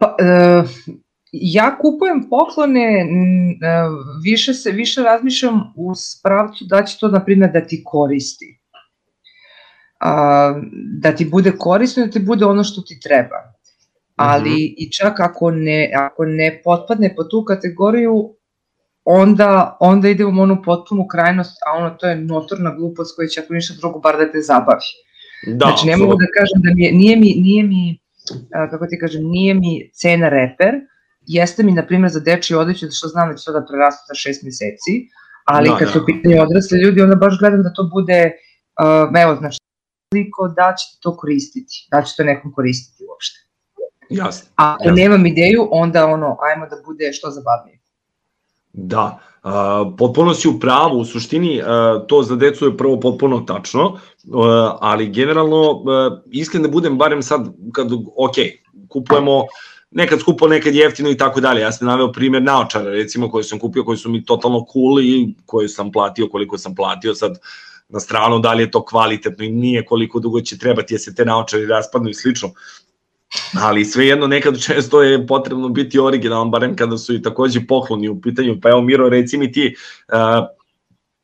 Pa, 0.00 0.16
uh, 0.20 0.70
ja 1.32 1.78
kupujem 1.78 2.28
poklone, 2.30 3.00
e, 3.00 3.06
više 4.22 4.54
se 4.54 4.70
više 4.70 5.02
razmišljam 5.02 5.72
u 5.76 5.94
spravcu 5.94 6.64
da 6.64 6.84
će 6.84 6.98
to, 7.00 7.08
na 7.08 7.24
primjer, 7.24 7.50
da 7.52 7.66
ti 7.66 7.82
koristi. 7.84 8.60
A, 10.00 10.54
da 11.00 11.12
ti 11.12 11.24
bude 11.24 11.52
korisno, 11.58 12.06
da 12.06 12.10
ti 12.10 12.18
bude 12.18 12.44
ono 12.44 12.64
što 12.64 12.80
ti 12.80 13.00
treba. 13.00 13.36
Ali 14.16 14.50
mm 14.50 14.54
-hmm. 14.54 14.74
i 14.76 14.92
čak 14.92 15.20
ako 15.20 15.50
ne, 15.50 15.92
ako 15.96 16.24
ne 16.24 16.60
potpadne 16.64 17.14
po 17.16 17.24
tu 17.24 17.44
kategoriju, 17.44 18.34
onda, 19.04 19.76
onda 19.80 20.08
idemo 20.08 20.40
u 20.40 20.42
onu 20.42 20.62
potpunu 20.64 21.06
krajnost, 21.06 21.56
a 21.66 21.78
ono 21.78 21.90
to 21.90 22.08
je 22.08 22.16
notorna 22.16 22.74
glupost 22.74 23.16
koja 23.16 23.28
će 23.28 23.40
ako 23.40 23.54
ništa 23.54 23.74
drugo 23.78 23.98
bar 23.98 24.16
da 24.16 24.32
te 24.32 24.40
zabavi. 24.40 24.88
Da, 25.46 25.66
znači 25.66 25.86
ne 25.86 25.96
mogu 25.96 26.12
da 26.12 26.26
kažem 26.38 26.62
da 26.62 26.74
mi 26.74 26.84
je, 26.84 26.92
nije 26.92 27.16
mi, 27.16 27.34
nije 27.36 27.62
mi, 27.62 27.98
kako 28.70 28.86
ti 28.86 28.98
kažem, 29.00 29.22
nije 29.24 29.54
mi 29.54 29.90
cena 29.94 30.28
reper, 30.28 30.74
jeste 31.26 31.62
mi, 31.62 31.72
na 31.72 31.86
primjer, 31.86 32.12
za 32.12 32.20
dečji 32.20 32.56
odeću, 32.56 32.86
što 32.90 33.08
znam 33.08 33.30
da 33.30 33.36
će 33.36 33.44
to 33.44 33.52
da 33.52 33.66
prerastu 33.66 34.04
za 34.08 34.14
šest 34.14 34.42
meseci, 34.42 35.08
ali 35.44 35.68
Da, 35.68 35.76
kad 35.76 35.86
da. 35.86 35.92
su 35.92 35.98
u 36.02 36.06
pitanju 36.06 36.42
odrasli 36.42 36.80
ljudi, 36.80 37.02
onda 37.02 37.14
baš 37.14 37.38
gledam 37.38 37.62
da 37.62 37.72
to 37.72 37.90
bude, 37.94 38.32
uh, 38.82 39.20
evo, 39.22 39.36
znači, 39.36 39.58
koliko 40.10 40.48
da 40.48 40.74
ćete 40.78 40.98
to 41.00 41.16
koristiti, 41.16 41.88
da 41.90 42.02
će 42.02 42.16
to 42.16 42.24
nekom 42.24 42.52
koristiti 42.52 43.04
uopšte. 43.10 43.38
Jasno. 44.10 44.48
A 44.56 44.72
ako 44.72 44.84
Jasno. 44.84 44.96
nemam 44.96 45.26
ideju, 45.26 45.68
onda 45.70 46.06
ono, 46.06 46.36
ajmo 46.40 46.66
da 46.66 46.76
bude 46.86 47.12
što 47.12 47.30
zabavnije. 47.30 47.78
Da, 48.72 49.18
uh, 49.44 49.50
potpuno 49.98 50.34
si 50.34 50.48
u 50.48 50.60
pravu, 50.60 50.98
u 50.98 51.04
suštini 51.04 51.60
uh, 51.60 51.66
to 52.06 52.22
za 52.22 52.36
decu 52.36 52.66
je 52.66 52.76
prvo 52.76 53.00
potpuno 53.00 53.40
tačno, 53.40 53.86
uh, 53.88 53.98
ali 54.80 55.08
generalno, 55.08 55.70
uh, 55.70 55.82
iskren 56.30 56.62
da 56.62 56.68
budem 56.68 56.98
barem 56.98 57.22
sad, 57.22 57.46
kad, 57.72 57.92
ok, 58.16 58.34
kupujemo 58.88 59.42
nekad 59.90 60.20
skupo, 60.20 60.48
nekad 60.48 60.74
jeftino 60.74 61.10
i 61.10 61.16
tako 61.16 61.40
dalje. 61.40 61.60
Ja 61.60 61.72
sam 61.72 61.88
naveo 61.88 62.12
primjer 62.12 62.42
naočara, 62.42 62.90
recimo, 62.90 63.30
koje 63.30 63.44
sam 63.44 63.58
kupio, 63.58 63.84
koji 63.84 63.98
su 63.98 64.10
mi 64.10 64.24
totalno 64.24 64.66
cool 64.72 65.00
i 65.00 65.34
koje 65.46 65.68
sam 65.68 65.92
platio 65.92 66.28
koliko 66.28 66.58
sam 66.58 66.74
platio 66.74 67.14
sad 67.14 67.38
na 67.88 68.00
stranu, 68.00 68.38
da 68.38 68.52
li 68.52 68.62
je 68.62 68.70
to 68.70 68.84
kvalitetno 68.84 69.44
i 69.44 69.50
nije 69.50 69.84
koliko 69.84 70.20
dugo 70.20 70.40
će 70.40 70.58
trebati, 70.58 70.94
jer 70.94 71.00
se 71.00 71.14
te 71.14 71.24
naočari 71.24 71.66
raspadnu 71.66 72.10
i 72.10 72.14
slično. 72.14 72.50
Ali 73.60 73.84
svejedno 73.84 74.26
nekad 74.26 74.62
često 74.62 75.02
je 75.02 75.26
potrebno 75.26 75.68
biti 75.68 75.98
originalan, 75.98 76.50
barem 76.50 76.76
kada 76.76 76.98
su 76.98 77.14
i 77.14 77.22
takođe 77.22 77.66
pokloni 77.66 78.08
u 78.08 78.20
pitanju. 78.20 78.58
Pa 78.62 78.70
evo 78.70 78.80
Miro, 78.80 79.08
reci 79.08 79.38
mi 79.38 79.52
ti, 79.52 79.74
uh, 80.12 80.46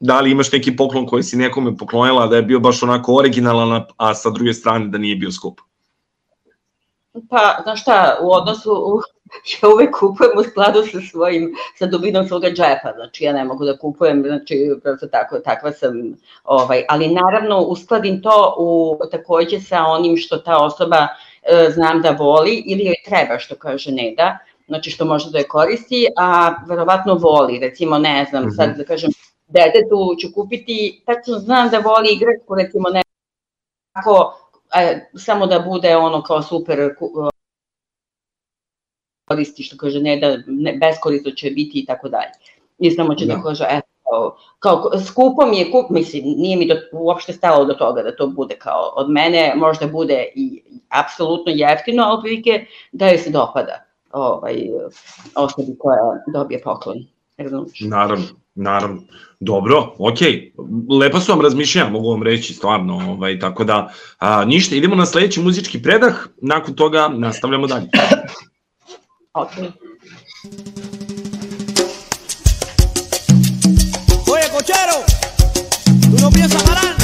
da 0.00 0.20
li 0.20 0.30
imaš 0.30 0.52
neki 0.52 0.76
poklon 0.76 1.06
koji 1.06 1.22
si 1.22 1.36
nekome 1.36 1.76
poklonila 1.76 2.26
da 2.26 2.36
je 2.36 2.42
bio 2.42 2.60
baš 2.60 2.82
onako 2.82 3.14
originalan, 3.14 3.84
a 3.96 4.14
sa 4.14 4.30
druge 4.30 4.54
strane 4.54 4.88
da 4.88 4.98
nije 4.98 5.16
bio 5.16 5.32
skup? 5.32 5.60
Pa, 7.30 7.58
znaš 7.62 7.82
šta, 7.82 8.18
u 8.22 8.32
odnosu, 8.32 8.72
u, 8.72 9.00
ja 9.62 9.68
uvek 9.74 9.98
kupujem 10.00 10.32
u 10.38 10.42
skladu 10.42 10.82
sa 10.92 11.00
svojim, 11.10 11.54
sa 11.78 11.86
dubinom 11.86 12.26
svoga 12.28 12.48
džepa, 12.48 12.92
znači 12.96 13.24
ja 13.24 13.32
ne 13.32 13.44
mogu 13.44 13.64
da 13.64 13.78
kupujem, 13.78 14.22
znači 14.26 14.70
prosto 14.82 15.06
tako, 15.06 15.38
takva 15.38 15.72
sam, 15.72 15.92
ovaj, 16.44 16.84
ali 16.88 17.14
naravno 17.14 17.60
uskladim 17.60 18.22
to 18.22 18.54
u, 18.58 18.98
takođe 19.10 19.60
sa 19.60 19.84
onim 19.86 20.16
što 20.16 20.36
ta 20.38 20.64
osoba 20.64 21.08
e, 21.42 21.70
znam 21.70 22.02
da 22.02 22.10
voli 22.10 22.62
ili 22.66 22.84
joj 22.84 22.94
treba, 23.04 23.38
što 23.38 23.56
kaže 23.56 23.92
Neda, 23.92 24.38
znači 24.66 24.90
što 24.90 25.04
može 25.04 25.30
da 25.30 25.38
je 25.38 25.48
koristi, 25.48 26.06
a 26.16 26.54
verovatno 26.68 27.14
voli, 27.14 27.58
recimo 27.58 27.98
ne 27.98 28.26
znam, 28.30 28.42
Mhm. 28.42 28.50
sad 28.50 28.76
da 28.76 28.84
kažem, 28.84 29.10
detetu 29.48 30.14
ću 30.20 30.28
kupiti, 30.34 31.02
tačno 31.06 31.38
znam 31.38 31.68
da 31.70 31.78
voli 31.78 32.08
igračku, 32.12 32.54
recimo 32.54 32.88
ne, 32.88 33.02
ako, 33.92 34.34
e, 34.74 35.10
samo 35.14 35.46
da 35.46 35.58
bude 35.58 35.96
ono 35.96 36.22
kao 36.22 36.42
super 36.42 36.94
ku- 36.98 37.28
koristi, 39.28 39.62
što 39.62 39.76
kaže 39.76 40.00
ne 40.00 40.16
da 40.16 40.36
ne, 40.46 40.72
beskorisno 40.72 41.30
će 41.30 41.50
biti 41.50 41.80
i 41.80 41.86
tako 41.86 42.08
dalje. 42.08 42.32
I 42.78 42.90
samo 42.90 43.14
će 43.14 43.26
da, 43.26 43.34
Da. 43.34 43.42
kaže, 43.42 43.66
eto, 43.70 44.36
kao, 44.58 44.90
skupo 45.06 45.46
mi 45.46 45.58
je 45.58 45.70
kup, 45.72 45.90
mislim, 45.90 46.24
nije 46.24 46.56
mi 46.56 46.66
do, 46.68 46.74
uopšte 46.92 47.32
stalo 47.32 47.64
do 47.64 47.74
toga 47.74 48.02
da 48.02 48.16
to 48.16 48.26
bude 48.26 48.54
kao 48.58 48.92
od 48.96 49.10
mene, 49.10 49.52
možda 49.56 49.86
bude 49.86 50.32
i 50.34 50.62
apsolutno 50.88 51.52
jeftino, 51.56 52.02
ali 52.02 52.16
otprilike 52.16 52.66
da 52.92 53.08
joj 53.08 53.18
se 53.18 53.30
dopada 53.30 53.84
ovaj, 54.12 54.68
osobi 55.34 55.76
koja 55.78 55.98
dobije 56.32 56.62
poklon. 56.62 56.96
Razumiješ? 57.42 57.80
Naravno, 57.80 58.26
naravno. 58.54 59.02
Dobro, 59.40 59.94
ok, 59.98 60.18
lepa 61.00 61.20
su 61.20 61.32
vam 61.32 61.40
razmišljanja, 61.40 61.90
mogu 61.90 62.10
vam 62.10 62.22
reći, 62.22 62.54
stvarno, 62.54 62.94
ovaj, 62.94 63.38
tako 63.38 63.64
da, 63.64 63.92
a, 64.18 64.44
ništa, 64.44 64.76
idemo 64.76 64.94
na 64.94 65.06
sledeći 65.06 65.40
muzički 65.40 65.82
predah, 65.82 66.28
nakon 66.42 66.74
toga 66.74 67.08
nastavljamo 67.08 67.66
dalje. 67.66 67.88
Okay. 69.34 69.72
Oye, 74.32 74.46
cochero, 74.50 74.98
tú 76.10 76.22
no 76.22 76.30
piensas 76.30 76.62
parar. 76.62 77.01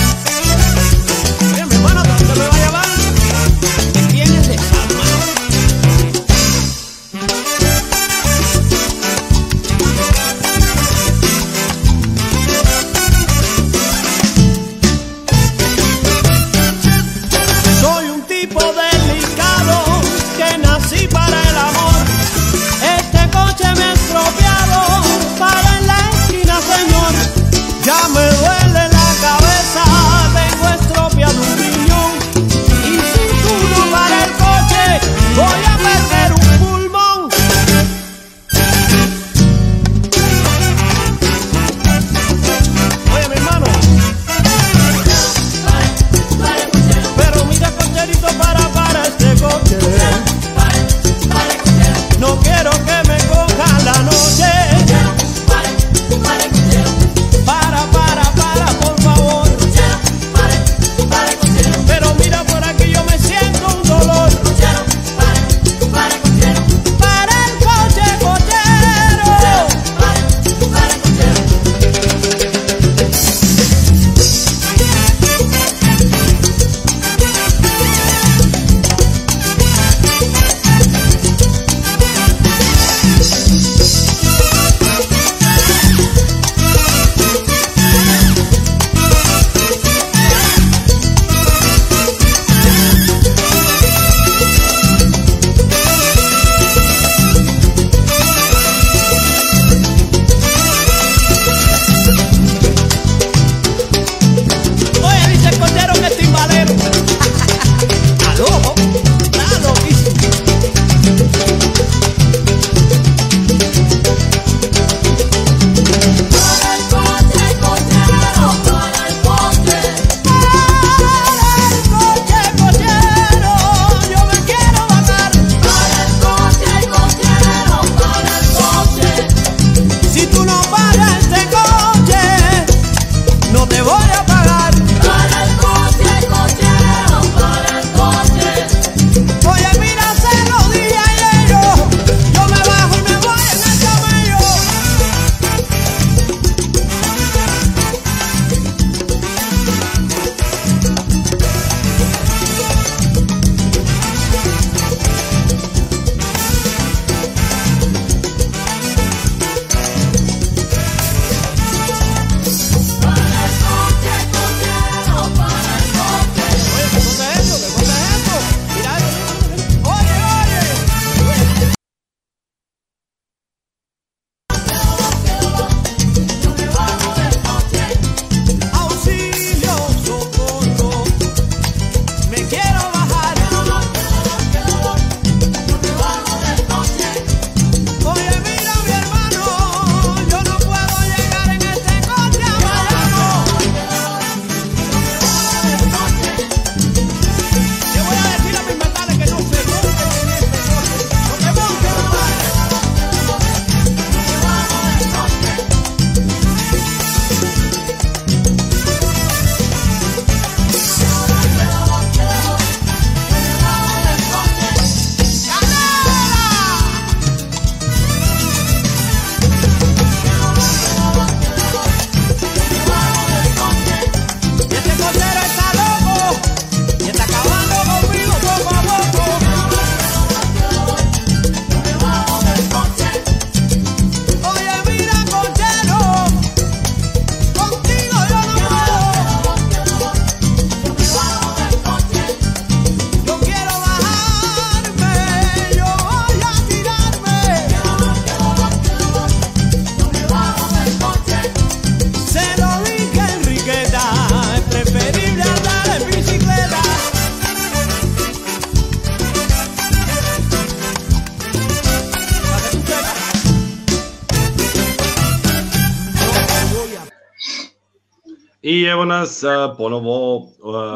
Nas 269.08 269.42
ponovo 269.76 270.48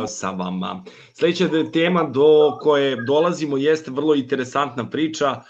sa 0.09 0.31
vama. 0.31 0.85
Sledeća 1.15 1.49
de- 1.49 1.71
tema 1.73 2.03
do 2.05 2.59
koje 2.61 3.05
dolazimo 3.05 3.57
jeste 3.57 3.91
vrlo 3.91 4.15
interesantna 4.15 4.91
priča, 4.91 5.43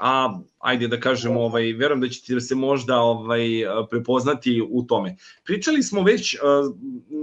a, 0.00 0.38
ajde 0.58 0.88
da 0.88 1.00
kažemo, 1.00 1.40
ovaj, 1.40 1.72
verujem 1.72 2.00
da 2.00 2.08
ćete 2.08 2.40
se 2.40 2.54
možda 2.54 3.00
ovaj, 3.00 3.46
prepoznati 3.90 4.62
u 4.70 4.82
tome. 4.82 5.16
Pričali 5.44 5.82
smo 5.82 6.02
već, 6.02 6.36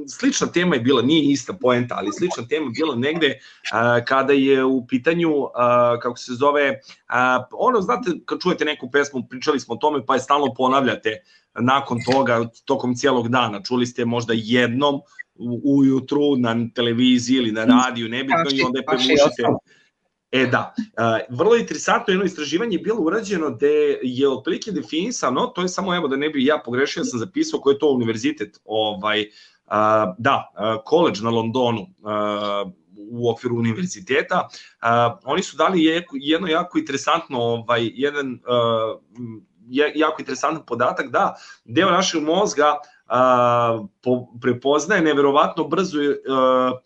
slična 0.07 0.47
tema 0.47 0.75
je 0.75 0.81
bila, 0.81 1.01
nije 1.01 1.31
ista 1.31 1.53
poenta, 1.53 1.95
ali 1.97 2.11
slična 2.11 2.47
tema 2.47 2.65
je 2.65 2.71
bila 2.71 2.95
negde 2.95 3.39
kada 4.05 4.33
je 4.33 4.63
u 4.63 4.87
pitanju, 4.87 5.29
kako 6.01 6.17
se 6.17 6.33
zove, 6.33 6.79
ono, 7.51 7.81
znate, 7.81 8.11
kad 8.25 8.39
čujete 8.39 8.65
neku 8.65 8.91
pesmu, 8.91 9.27
pričali 9.29 9.59
smo 9.59 9.73
o 9.75 9.77
tome, 9.77 10.05
pa 10.05 10.13
je 10.13 10.19
stalno 10.19 10.53
ponavljate, 10.57 11.23
nakon 11.59 11.97
toga, 12.05 12.49
tokom 12.65 12.95
cijelog 12.95 13.29
dana. 13.29 13.61
Čuli 13.63 13.85
ste 13.85 14.05
možda 14.05 14.33
jednom 14.35 14.95
u- 15.35 15.61
ujutru 15.77 16.35
na 16.37 16.55
televiziji 16.75 17.37
ili 17.37 17.51
na 17.51 17.65
radiju, 17.65 18.09
nebitno, 18.09 18.45
i 18.51 18.61
onda 18.61 18.79
je 18.79 18.85
ostalo. 19.27 19.57
E 20.31 20.45
da, 20.45 20.73
uh, 20.77 21.37
vrlo 21.37 21.55
interesantno 21.55 22.11
jedno 22.11 22.25
istraživanje 22.25 22.75
je 22.75 22.81
bilo 22.81 23.01
urađeno 23.01 23.49
gde 23.49 23.99
je 24.03 24.29
otprilike 24.29 24.71
definisano, 24.71 25.47
to 25.47 25.61
je 25.61 25.67
samo 25.69 25.95
evo 25.95 26.07
da 26.07 26.15
ne 26.15 26.29
bi 26.29 26.45
ja 26.45 26.61
pogrešio, 26.65 27.01
ja 27.01 27.05
sam 27.05 27.19
zapisao 27.19 27.59
koji 27.59 27.73
je 27.73 27.79
to 27.79 27.91
univerzitet, 27.91 28.59
ovaj, 28.65 29.25
da, 30.17 30.53
college 30.89 31.19
na 31.21 31.29
Londonu, 31.29 31.87
u 33.11 33.29
okviru 33.29 33.55
univerziteta, 33.55 34.47
oni 35.23 35.43
su 35.43 35.57
dali 35.57 36.05
jedno 36.13 36.47
jako 36.47 36.77
interesantno, 36.79 37.39
ovaj, 37.39 37.91
jedan 37.93 38.39
je, 39.17 39.39
jako 39.95 40.21
interesantan 40.21 40.65
podatak 40.65 41.11
da 41.11 41.35
deo 41.65 41.91
našeg 41.91 42.23
mozga 42.23 42.75
uh, 43.09 43.87
po, 44.01 44.27
prepoznaje 44.41 45.01
neverovatno 45.01 45.63
brzo 45.63 45.99
uh, 45.99 46.79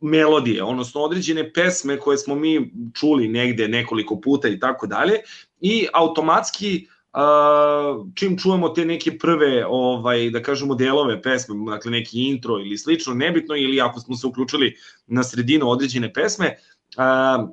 melodije, 0.00 0.64
odnosno 0.64 1.00
određene 1.00 1.52
pesme 1.52 1.98
koje 1.98 2.18
smo 2.18 2.34
mi 2.34 2.72
čuli 2.94 3.28
negde 3.28 3.68
nekoliko 3.68 4.20
puta 4.20 4.48
i 4.48 4.60
tako 4.60 4.86
dalje 4.86 5.20
i 5.60 5.86
automatski 5.92 6.88
uh, 7.12 8.06
čim 8.14 8.38
čujemo 8.38 8.68
te 8.68 8.84
neke 8.84 9.18
prve 9.18 9.66
ovaj 9.66 10.30
da 10.30 10.42
kažemo 10.42 10.74
delove 10.74 11.22
pesme, 11.22 11.54
dakle 11.72 11.90
neki 11.90 12.28
intro 12.28 12.58
ili 12.58 12.78
slično, 12.78 13.14
nebitno 13.14 13.56
ili 13.56 13.80
ako 13.80 14.00
smo 14.00 14.16
se 14.16 14.26
uključili 14.26 14.76
na 15.06 15.22
sredinu 15.22 15.70
određene 15.70 16.12
pesme, 16.12 16.56
uh, 16.96 17.48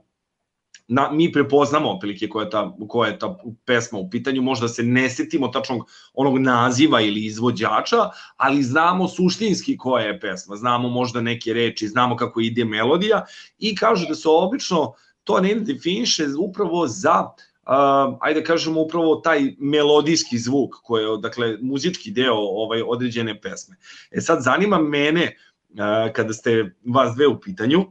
na, 0.88 1.12
mi 1.12 1.32
prepoznamo 1.32 1.92
otprilike 1.92 2.30
koja 2.30 2.44
je, 2.44 2.50
ta, 2.50 2.76
koja 2.88 3.10
je 3.10 3.20
ta 3.20 3.38
pesma 3.66 4.00
u 4.00 4.10
pitanju, 4.10 4.42
možda 4.42 4.68
se 4.68 4.84
ne 4.84 5.10
setimo 5.10 5.48
tačnog 5.48 5.90
onog 6.14 6.38
naziva 6.38 7.02
ili 7.02 7.26
izvođača, 7.26 8.10
ali 8.38 8.64
znamo 8.64 9.08
suštinski 9.08 9.78
koja 9.78 10.06
je 10.06 10.20
pesma, 10.20 10.56
znamo 10.56 10.90
možda 10.90 11.22
neke 11.22 11.54
reči, 11.54 11.88
znamo 11.88 12.16
kako 12.16 12.42
ide 12.42 12.66
melodija 12.66 13.26
i 13.60 13.76
kažu 13.76 14.06
da 14.08 14.16
se 14.16 14.30
obično 14.30 14.94
to 15.24 15.40
ne 15.40 15.56
definiše 15.56 16.26
upravo 16.40 16.88
za 16.88 17.22
uh, 17.22 18.18
ajde 18.22 18.40
da 18.40 18.46
kažemo 18.46 18.82
upravo 18.82 19.16
taj 19.16 19.56
melodijski 19.58 20.38
zvuk 20.38 20.76
koji 20.84 21.04
je 21.04 21.18
dakle 21.18 21.58
muzički 21.62 22.12
deo 22.12 22.36
ovaj 22.36 22.82
određene 22.82 23.42
pesme. 23.42 23.78
E 24.12 24.22
sad 24.22 24.44
zanima 24.44 24.78
mene 24.78 25.36
uh, 25.70 26.14
kada 26.14 26.34
ste 26.34 26.76
vas 26.86 27.16
dve 27.16 27.28
u 27.28 27.40
pitanju, 27.40 27.86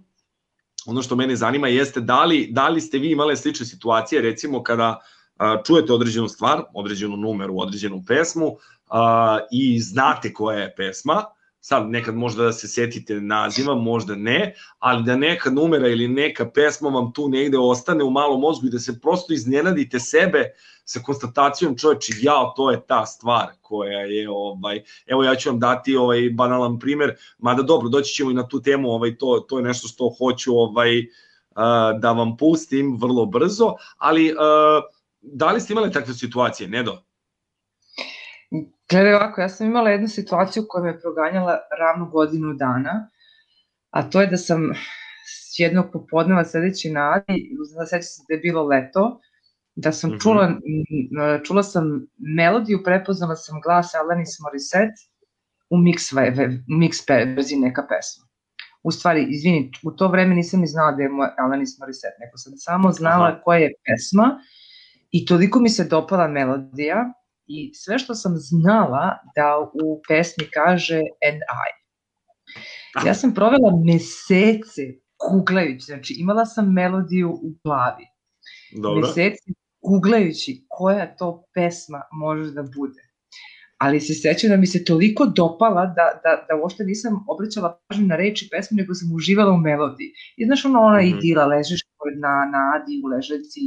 ono 0.86 1.02
što 1.02 1.16
mene 1.16 1.36
zanima 1.36 1.68
jeste 1.68 2.00
da 2.00 2.24
li, 2.24 2.48
da 2.50 2.68
li 2.68 2.80
ste 2.80 2.98
vi 2.98 3.12
imale 3.12 3.36
slične 3.36 3.66
situacije, 3.66 4.22
recimo 4.22 4.62
kada 4.62 5.00
a, 5.38 5.62
čujete 5.66 5.92
određenu 5.92 6.28
stvar, 6.28 6.62
određenu 6.74 7.16
numeru, 7.16 7.58
određenu 7.58 8.02
pesmu 8.06 8.56
a, 8.88 9.38
i 9.50 9.80
znate 9.80 10.32
koja 10.32 10.58
je 10.58 10.74
pesma, 10.76 11.24
sad 11.64 11.90
nekad 11.90 12.14
možda 12.14 12.44
da 12.44 12.52
se 12.52 12.68
setite 12.68 13.20
naziva, 13.20 13.74
možda 13.74 14.14
ne, 14.14 14.54
ali 14.78 15.04
da 15.04 15.16
neka 15.16 15.50
numera 15.50 15.88
ili 15.88 16.08
neka 16.08 16.50
pesma 16.50 16.88
vam 16.88 17.12
tu 17.12 17.28
negde 17.28 17.58
ostane 17.58 18.04
u 18.04 18.10
malom 18.10 18.40
mozgu 18.40 18.66
i 18.66 18.70
da 18.70 18.78
se 18.78 19.00
prosto 19.00 19.32
iznenadite 19.32 20.00
sebe 20.00 20.44
sa 20.84 21.00
konstatacijom 21.00 21.76
čoveče, 21.78 22.12
ja, 22.22 22.52
to 22.56 22.70
je 22.70 22.80
ta 22.86 23.06
stvar 23.06 23.46
koja 23.60 24.00
je, 24.00 24.30
ovaj, 24.30 24.82
evo 25.06 25.24
ja 25.24 25.34
ću 25.34 25.50
vam 25.50 25.60
dati 25.60 25.96
ovaj 25.96 26.30
banalan 26.30 26.78
primer, 26.78 27.14
mada 27.38 27.62
dobro, 27.62 27.88
doći 27.88 28.14
ćemo 28.14 28.30
i 28.30 28.34
na 28.34 28.48
tu 28.48 28.62
temu, 28.62 28.90
ovaj, 28.90 29.16
to, 29.16 29.46
to 29.48 29.58
je 29.58 29.64
nešto 29.64 29.88
što 29.88 30.14
hoću 30.18 30.58
ovaj, 30.58 31.06
da 32.00 32.12
vam 32.12 32.36
pustim 32.36 32.98
vrlo 33.00 33.26
brzo, 33.26 33.74
ali 33.96 34.34
da 35.20 35.52
li 35.52 35.60
ste 35.60 35.72
imali 35.72 35.92
takve 35.92 36.14
situacije, 36.14 36.68
Nedo? 36.68 37.02
Gledaj 38.90 39.14
ovako, 39.14 39.40
ja 39.40 39.48
sam 39.48 39.66
imala 39.66 39.90
jednu 39.90 40.08
situaciju 40.08 40.64
koja 40.68 40.84
me 40.84 40.90
je 40.90 41.00
proganjala 41.00 41.58
ravno 41.78 42.10
godinu 42.10 42.54
dana, 42.54 43.08
a 43.90 44.02
to 44.02 44.20
je 44.20 44.26
da 44.26 44.36
sam 44.36 44.72
s 45.26 45.58
jednog 45.58 45.86
popodneva 45.92 46.44
sedeći 46.44 46.90
na 46.90 47.12
Adi, 47.12 47.50
da 47.78 47.86
se 47.86 48.22
da 48.28 48.34
je 48.34 48.40
bilo 48.40 48.62
leto, 48.64 49.20
da 49.74 49.92
sam 49.92 50.10
Mhm. 50.10 50.18
čula, 50.18 50.44
m, 50.44 50.58
čula 51.44 51.62
sam 51.62 51.84
melodiju, 52.36 52.82
prepoznala 52.84 53.36
sam 53.36 53.60
glas 53.60 53.94
Alanis 53.94 54.40
Morissette 54.40 55.00
u 55.70 55.76
mix, 55.76 56.12
ve- 56.12 56.30
ve- 56.30 56.58
mix 56.70 57.08
verziji 57.08 57.58
neka 57.58 57.82
pesma. 57.82 58.28
U 58.82 58.90
stvari, 58.90 59.26
izvini, 59.28 59.70
u 59.82 59.90
to 59.90 60.08
vreme 60.08 60.34
nisam 60.34 60.60
ni 60.60 60.66
znala 60.66 60.92
da 60.92 61.02
je 61.02 61.10
Alanis 61.38 61.78
Morissette, 61.78 62.16
nego 62.20 62.36
sam 62.36 62.52
samo 62.56 62.90
znala 62.92 63.26
Aha. 63.26 63.40
koja 63.44 63.58
je 63.58 63.72
pesma 63.86 64.38
i 65.10 65.26
toliko 65.26 65.60
mi 65.60 65.68
se 65.68 65.84
dopala 65.84 66.28
melodija 66.28 67.12
i 67.52 67.74
sve 67.74 67.98
što 67.98 68.14
sam 68.14 68.32
znala 68.36 69.18
da 69.36 69.70
u 69.84 70.00
pesmi 70.08 70.44
kaže 70.54 70.96
and 70.98 71.40
I. 71.68 71.72
Ja 73.06 73.14
sam 73.14 73.34
provela 73.34 73.70
mesece 73.84 74.82
googlajući, 75.30 75.84
znači 75.84 76.14
imala 76.18 76.46
sam 76.46 76.72
melodiju 76.72 77.30
u 77.30 77.54
glavi. 77.64 78.04
Dobro. 78.82 79.00
Meseci 79.06 79.52
googlajući 79.82 80.66
koja 80.68 81.16
to 81.16 81.44
pesma 81.54 82.02
može 82.12 82.50
da 82.50 82.62
bude. 82.62 83.02
Ali 83.78 84.00
se 84.00 84.14
sećam 84.14 84.50
da 84.50 84.56
mi 84.56 84.66
se 84.66 84.84
toliko 84.84 85.26
dopala 85.26 85.86
da, 85.86 86.06
da, 86.24 86.46
da 86.48 86.62
uopšte 86.62 86.84
nisam 86.84 87.24
obraćala 87.28 87.80
pažnju 87.88 88.06
na 88.06 88.16
reči 88.16 88.48
pesme, 88.52 88.76
nego 88.76 88.94
sam 88.94 89.14
uživala 89.14 89.52
u 89.52 89.56
melodiji. 89.58 90.10
I 90.36 90.44
znaš 90.46 90.64
ono, 90.64 90.80
ona 90.80 90.98
Mhm. 90.98 91.08
idila, 91.08 91.46
ležiš 91.46 91.80
pored 91.82 91.91
na, 92.24 92.34
na 92.52 92.60
Adi 92.74 93.00
u 93.04 93.08
ležaljci, 93.08 93.60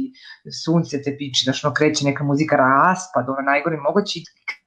sunce 0.64 1.02
te 1.02 1.16
piči, 1.18 1.44
znaš 1.44 1.64
ono, 1.64 1.74
kreće 1.74 2.04
neka 2.04 2.24
muzika, 2.24 2.56
raspad, 2.56 3.28
ono 3.28 3.42
najgore 3.50 3.76
moguće, 3.76 4.20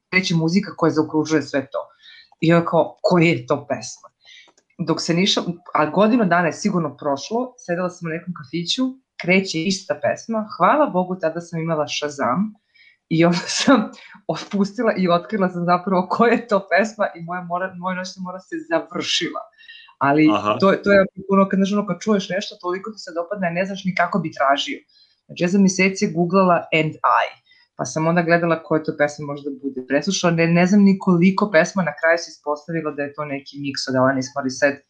kreće 0.09 0.35
muzika 0.35 0.75
koja 0.77 0.91
zaokružuje 0.91 1.41
sve 1.41 1.61
to. 1.61 1.81
I 2.41 2.47
ja 2.47 2.65
kao, 2.65 2.97
koja 3.01 3.25
je 3.25 3.47
to 3.47 3.67
pesma? 3.67 4.09
Dok 4.87 5.01
se 5.01 5.13
niša, 5.13 5.41
a 5.73 5.85
godinu 5.85 6.25
dana 6.25 6.47
je 6.47 6.53
sigurno 6.53 6.97
prošlo, 6.97 7.53
sedela 7.57 7.89
sam 7.89 8.07
u 8.07 8.13
nekom 8.13 8.33
kafiću, 8.39 8.83
kreće 9.21 9.63
ista 9.63 9.99
pesma, 10.03 10.47
hvala 10.57 10.85
Bogu 10.89 11.19
tada 11.19 11.41
sam 11.41 11.59
imala 11.59 11.85
Shazam 11.87 12.53
i 13.09 13.25
onda 13.25 13.45
sam 13.59 13.91
otpustila 14.27 14.93
i 14.97 15.09
otkrila 15.09 15.49
sam 15.49 15.65
zapravo 15.65 16.07
koja 16.09 16.31
je 16.33 16.47
to 16.47 16.67
pesma 16.69 17.05
i 17.15 17.21
moja, 17.23 17.41
mora, 17.41 17.73
moja 17.77 17.95
noćna 17.95 18.21
mora 18.23 18.39
se 18.39 18.55
završila. 18.69 19.41
Ali 19.99 20.29
Aha. 20.33 20.57
to, 20.59 20.67
to 20.83 20.91
je 20.91 21.05
ono 21.29 21.49
kad, 21.49 21.57
znaš, 21.57 21.73
ono, 21.73 21.87
kad 21.87 21.97
čuješ 21.99 22.29
nešto, 22.29 22.55
toliko 22.61 22.91
ti 22.91 22.99
se 22.99 23.11
dopadne, 23.19 23.51
ne 23.51 23.65
znaš 23.65 23.85
ni 23.85 23.95
kako 23.95 24.19
bi 24.19 24.37
tražio. 24.37 24.79
Znači 25.25 25.43
ja 25.43 25.49
sam 25.49 25.61
meseci 25.61 26.13
googlala 26.17 26.57
and 26.79 26.93
I, 27.23 27.29
pa 27.77 27.85
sam 27.85 28.07
onda 28.07 28.21
gledala 28.21 28.63
koja 28.63 28.83
to 28.83 28.93
pesma 28.97 29.25
može 29.25 29.43
da 29.43 29.51
bude. 29.63 29.79
Preslušala, 29.87 30.33
ne, 30.33 30.47
ne 30.47 30.65
znam 30.65 30.81
ni 30.83 30.99
koliko 30.99 31.51
pesma, 31.51 31.83
na 31.83 31.93
kraju 31.99 32.17
se 32.17 32.29
ispostavilo 32.35 32.91
da 32.91 33.01
je 33.03 33.13
to 33.13 33.25
neki 33.25 33.53
mix 33.63 33.89
od 33.89 33.95
Alanis 33.95 34.27
Morissette, 34.35 34.81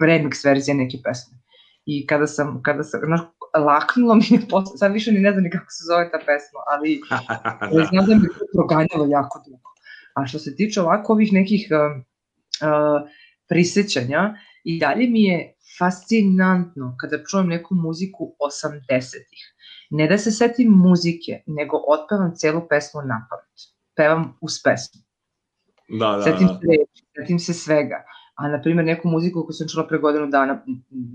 remix 0.00 0.44
verzija 0.44 0.74
neke 0.76 0.98
pesme. 1.04 1.34
I 1.86 2.06
kada 2.06 2.26
sam, 2.26 2.60
kada 2.62 2.82
sam, 2.84 3.00
znaš, 3.06 3.20
laknulo 3.68 4.14
mi 4.14 4.26
je 4.30 4.40
posle, 4.50 4.78
sad 4.78 4.92
više 4.92 5.12
ni 5.12 5.20
ne 5.20 5.32
znam 5.32 5.44
ni 5.44 5.50
kako 5.50 5.70
se 5.76 5.82
zove 5.90 6.10
ta 6.10 6.18
pesma, 6.18 6.60
ali 6.72 7.00
ali 7.62 7.86
znam 7.90 8.06
da 8.06 8.14
mi 8.14 8.24
je 8.28 8.38
to 8.38 8.44
proganjalo 8.56 9.06
jako 9.18 9.42
dugo. 9.46 9.68
A 10.14 10.26
što 10.26 10.38
se 10.38 10.56
tiče 10.56 10.80
ovako 10.80 11.12
ovih 11.12 11.32
nekih 11.32 11.68
uh, 11.70 12.02
uh, 12.68 13.08
prisećanja, 13.48 14.34
i 14.68 14.78
dalje 14.78 15.08
mi 15.10 15.22
je 15.22 15.54
fascinantno 15.78 16.96
kada 17.00 17.24
čujem 17.24 17.48
neku 17.48 17.74
muziku 17.74 18.34
80-ih. 18.48 19.44
Ne 19.90 20.08
da 20.08 20.18
se 20.18 20.30
setim 20.30 20.72
muzike, 20.84 21.42
nego 21.46 21.80
otpevam 21.94 22.34
celu 22.36 22.60
pesmu 22.68 23.02
na 23.12 23.22
pamet. 23.30 23.64
Pevam 23.96 24.26
uz 24.40 24.58
pesmu. 24.64 25.00
Da, 26.00 26.10
da, 26.16 26.22
Setim 26.22 26.46
da. 26.46 26.54
se 26.54 26.66
reči, 26.72 27.04
setim 27.16 27.38
se 27.38 27.54
svega. 27.54 28.02
A, 28.36 28.48
na 28.48 28.60
primjer, 28.62 28.84
neku 28.86 29.08
muziku 29.08 29.46
koju 29.46 29.56
sam 29.56 29.68
čula 29.68 29.86
pre 29.86 29.98
godinu 29.98 30.26
dana, 30.26 30.60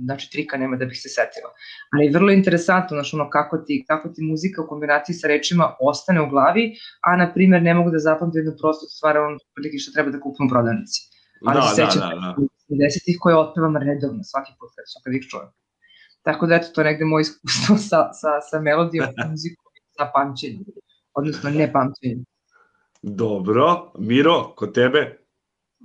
znači 0.06 0.32
trika 0.32 0.58
nema 0.58 0.78
da 0.78 0.86
bih 0.86 1.00
se 1.02 1.10
setila. 1.10 1.54
Ali 1.94 2.10
vrlo 2.14 2.32
interesantno, 2.32 2.98
znači 2.98 3.16
ono, 3.16 3.30
kako 3.30 3.58
ti, 3.58 3.84
kako 3.88 4.10
ti 4.10 4.26
muzika 4.32 4.64
u 4.64 4.68
kombinaciji 4.68 5.16
sa 5.16 5.28
rečima 5.28 5.76
ostane 5.80 6.22
u 6.22 6.30
glavi, 6.30 6.72
a, 7.02 7.16
na 7.18 7.34
primjer, 7.34 7.62
ne 7.64 7.74
mogu 7.74 7.92
da 7.92 8.00
zapamtim 8.00 8.40
jednu 8.40 8.56
prostu 8.62 8.86
stvar, 8.96 9.18
on 9.18 9.38
prilike 9.56 9.78
što 9.78 9.94
treba 9.94 10.12
da 10.12 10.20
kupim 10.20 10.48
u 10.48 10.50
prodavnici. 10.50 11.13
Ali 11.46 11.56
Da, 11.56 11.62
se 11.62 11.82
da, 11.82 11.92
sećam 11.92 12.10
da, 12.10 12.16
da. 12.16 12.36
80-ih 12.70 13.18
koje 13.20 13.36
otpevam 13.38 13.78
redovno 13.78 14.24
svaki 14.24 14.52
put 14.60 14.70
kad, 14.76 14.86
su, 14.88 15.00
kad 15.04 15.14
ih 15.14 15.28
čujem. 15.30 15.50
Tako 16.22 16.46
da, 16.46 16.56
eto, 16.56 16.68
to 16.74 16.82
je 16.82 16.86
negde 16.86 17.06
moje 17.06 17.22
iskustvo 17.22 17.78
sa, 17.90 18.14
sa, 18.14 18.42
sa 18.50 18.60
melodijom, 18.60 19.08
muzikom, 19.30 19.72
sa 19.98 20.12
pamćenjem. 20.14 20.64
Odnosno, 21.14 21.50
ne 21.50 21.72
pamćenjem. 21.74 22.26
Dobro. 23.02 23.92
Miro, 24.00 24.54
kod 24.56 24.74
tebe? 24.74 25.24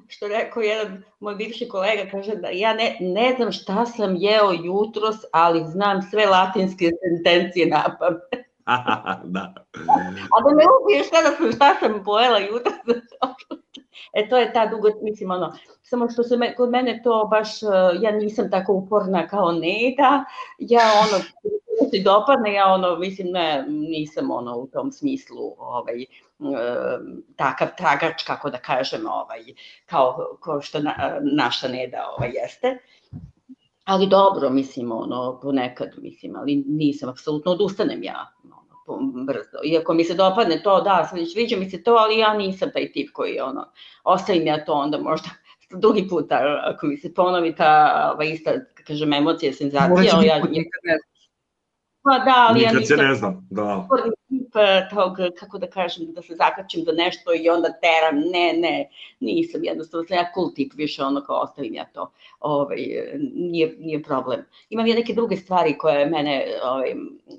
što 0.07 0.29
rekao 0.29 0.63
jedan 0.63 1.03
moj 1.21 1.35
bivši 1.35 1.69
kolega, 1.69 2.11
kaže 2.11 2.35
da 2.35 2.49
ja 2.49 2.75
ne, 2.75 2.97
ne 3.01 3.35
znam 3.37 3.53
šta 3.53 3.87
sam 3.87 4.17
jeo 4.17 4.53
jutros, 4.53 5.17
ali 5.33 5.65
znam 5.67 6.03
sve 6.03 6.27
latinske 6.27 6.91
sentencije 7.03 7.67
na 7.67 7.97
pamet. 7.99 8.47
da. 9.35 9.55
A 10.33 10.43
da 10.45 10.55
me 10.57 10.65
ubiješ 10.83 11.07
kada 11.11 11.37
sam, 11.37 11.53
šta 11.53 11.77
sam 11.81 12.05
pojela 12.05 12.39
jutros. 12.39 12.75
E 14.13 14.29
to 14.29 14.37
je 14.37 14.53
ta 14.53 14.67
dugo, 14.67 14.89
mislim 15.03 15.31
ono, 15.31 15.53
samo 15.83 16.11
što 16.11 16.23
se 16.23 16.37
me, 16.37 16.55
kod 16.55 16.71
mene 16.71 17.01
to 17.05 17.29
baš, 17.31 17.63
uh, 17.63 17.71
ja 18.03 18.11
nisam 18.11 18.51
tako 18.51 18.73
uporna 18.73 19.29
kao 19.29 19.53
Neda, 19.53 20.25
ja 20.59 20.83
ono, 21.09 21.25
se 21.91 22.03
dopadne, 22.05 22.55
ja 22.55 22.67
ono, 22.67 22.97
mislim, 22.97 23.29
ne, 23.31 23.65
nisam 23.69 24.31
ono 24.31 24.57
u 24.59 24.67
tom 24.67 24.93
smislu, 24.93 25.55
ovaj, 25.59 26.05
takav 27.37 27.69
tragač, 27.77 28.23
kako 28.23 28.51
da 28.51 28.59
kažem, 28.59 29.07
ovaj, 29.07 29.41
kao, 29.87 30.37
kao 30.45 30.61
što 30.61 30.81
na, 30.81 31.19
naša 31.21 31.69
Neda 31.69 32.07
ovaj, 32.17 32.31
jeste. 32.35 32.79
Ali 33.85 34.07
dobro, 34.07 34.51
mislim, 34.51 34.93
ono, 34.93 35.41
ponekad, 35.43 35.89
mislim, 35.97 36.37
ali 36.37 36.65
nisam, 36.67 37.09
apsolutno 37.09 37.53
odustanem 37.53 38.03
ja, 38.03 38.33
ono, 38.45 38.68
brzo. 39.27 39.59
Iako 39.65 39.95
mi 39.95 40.05
se 40.05 40.15
dopadne 40.15 40.63
to, 40.63 40.81
da, 40.81 41.11
sviđa 41.33 41.57
mi 41.57 41.71
se 41.71 41.83
to, 41.83 41.93
ali 41.93 42.19
ja 42.19 42.35
nisam 42.35 42.71
taj 42.73 42.93
tip 42.93 43.13
koji, 43.13 43.41
ono, 43.41 43.73
ostavim 44.05 44.47
ja 44.47 44.65
to 44.65 44.73
onda 44.73 44.99
možda 44.99 45.29
drugi 45.83 46.09
put, 46.09 46.33
ako 46.65 46.87
mi 46.87 46.97
se 46.97 47.15
ponovi 47.15 47.55
ta 47.55 48.11
ova 48.15 48.25
ista, 48.25 48.53
kažem, 48.87 49.13
emocija, 49.13 49.53
senzacija, 49.53 50.13
ali 50.15 50.27
ja... 50.27 50.37
Nikad 50.37 50.81
ne 50.83 50.99
Pa 52.03 52.19
da, 52.19 52.47
ali 52.49 52.59
Nikad 52.59 52.75
ja 52.75 52.81
nisam... 52.81 52.97
se 52.97 53.03
ne 53.03 53.15
znam, 53.15 53.47
da. 53.51 53.89
Tip 54.29 54.53
tog, 54.91 55.17
kako 55.39 55.59
da 55.59 55.67
kažem, 55.67 56.13
da 56.13 56.23
se 56.23 56.35
zakačim 56.35 56.85
do 56.85 56.93
nešto 56.93 57.35
i 57.35 57.49
onda 57.49 57.69
teram, 57.73 58.21
ne, 58.33 58.53
ne, 58.53 58.89
nisam, 59.21 59.65
jednostavno 59.65 60.07
sam 60.07 60.17
ja 60.17 60.31
cool 60.35 60.51
tip 60.55 60.73
više, 60.77 61.03
ono 61.03 61.21
kao 61.21 61.37
ostavim 61.37 61.75
ja 61.75 61.85
to, 61.85 62.13
ovaj, 62.41 62.77
nije, 63.35 63.77
nije 63.79 64.03
problem. 64.03 64.45
Imam 64.71 64.87
ja 64.87 64.95
neke 64.95 65.15
druge 65.15 65.37
stvari 65.37 65.79
koje 65.79 66.07
mene, 66.07 66.45
ovaj, 66.65 66.95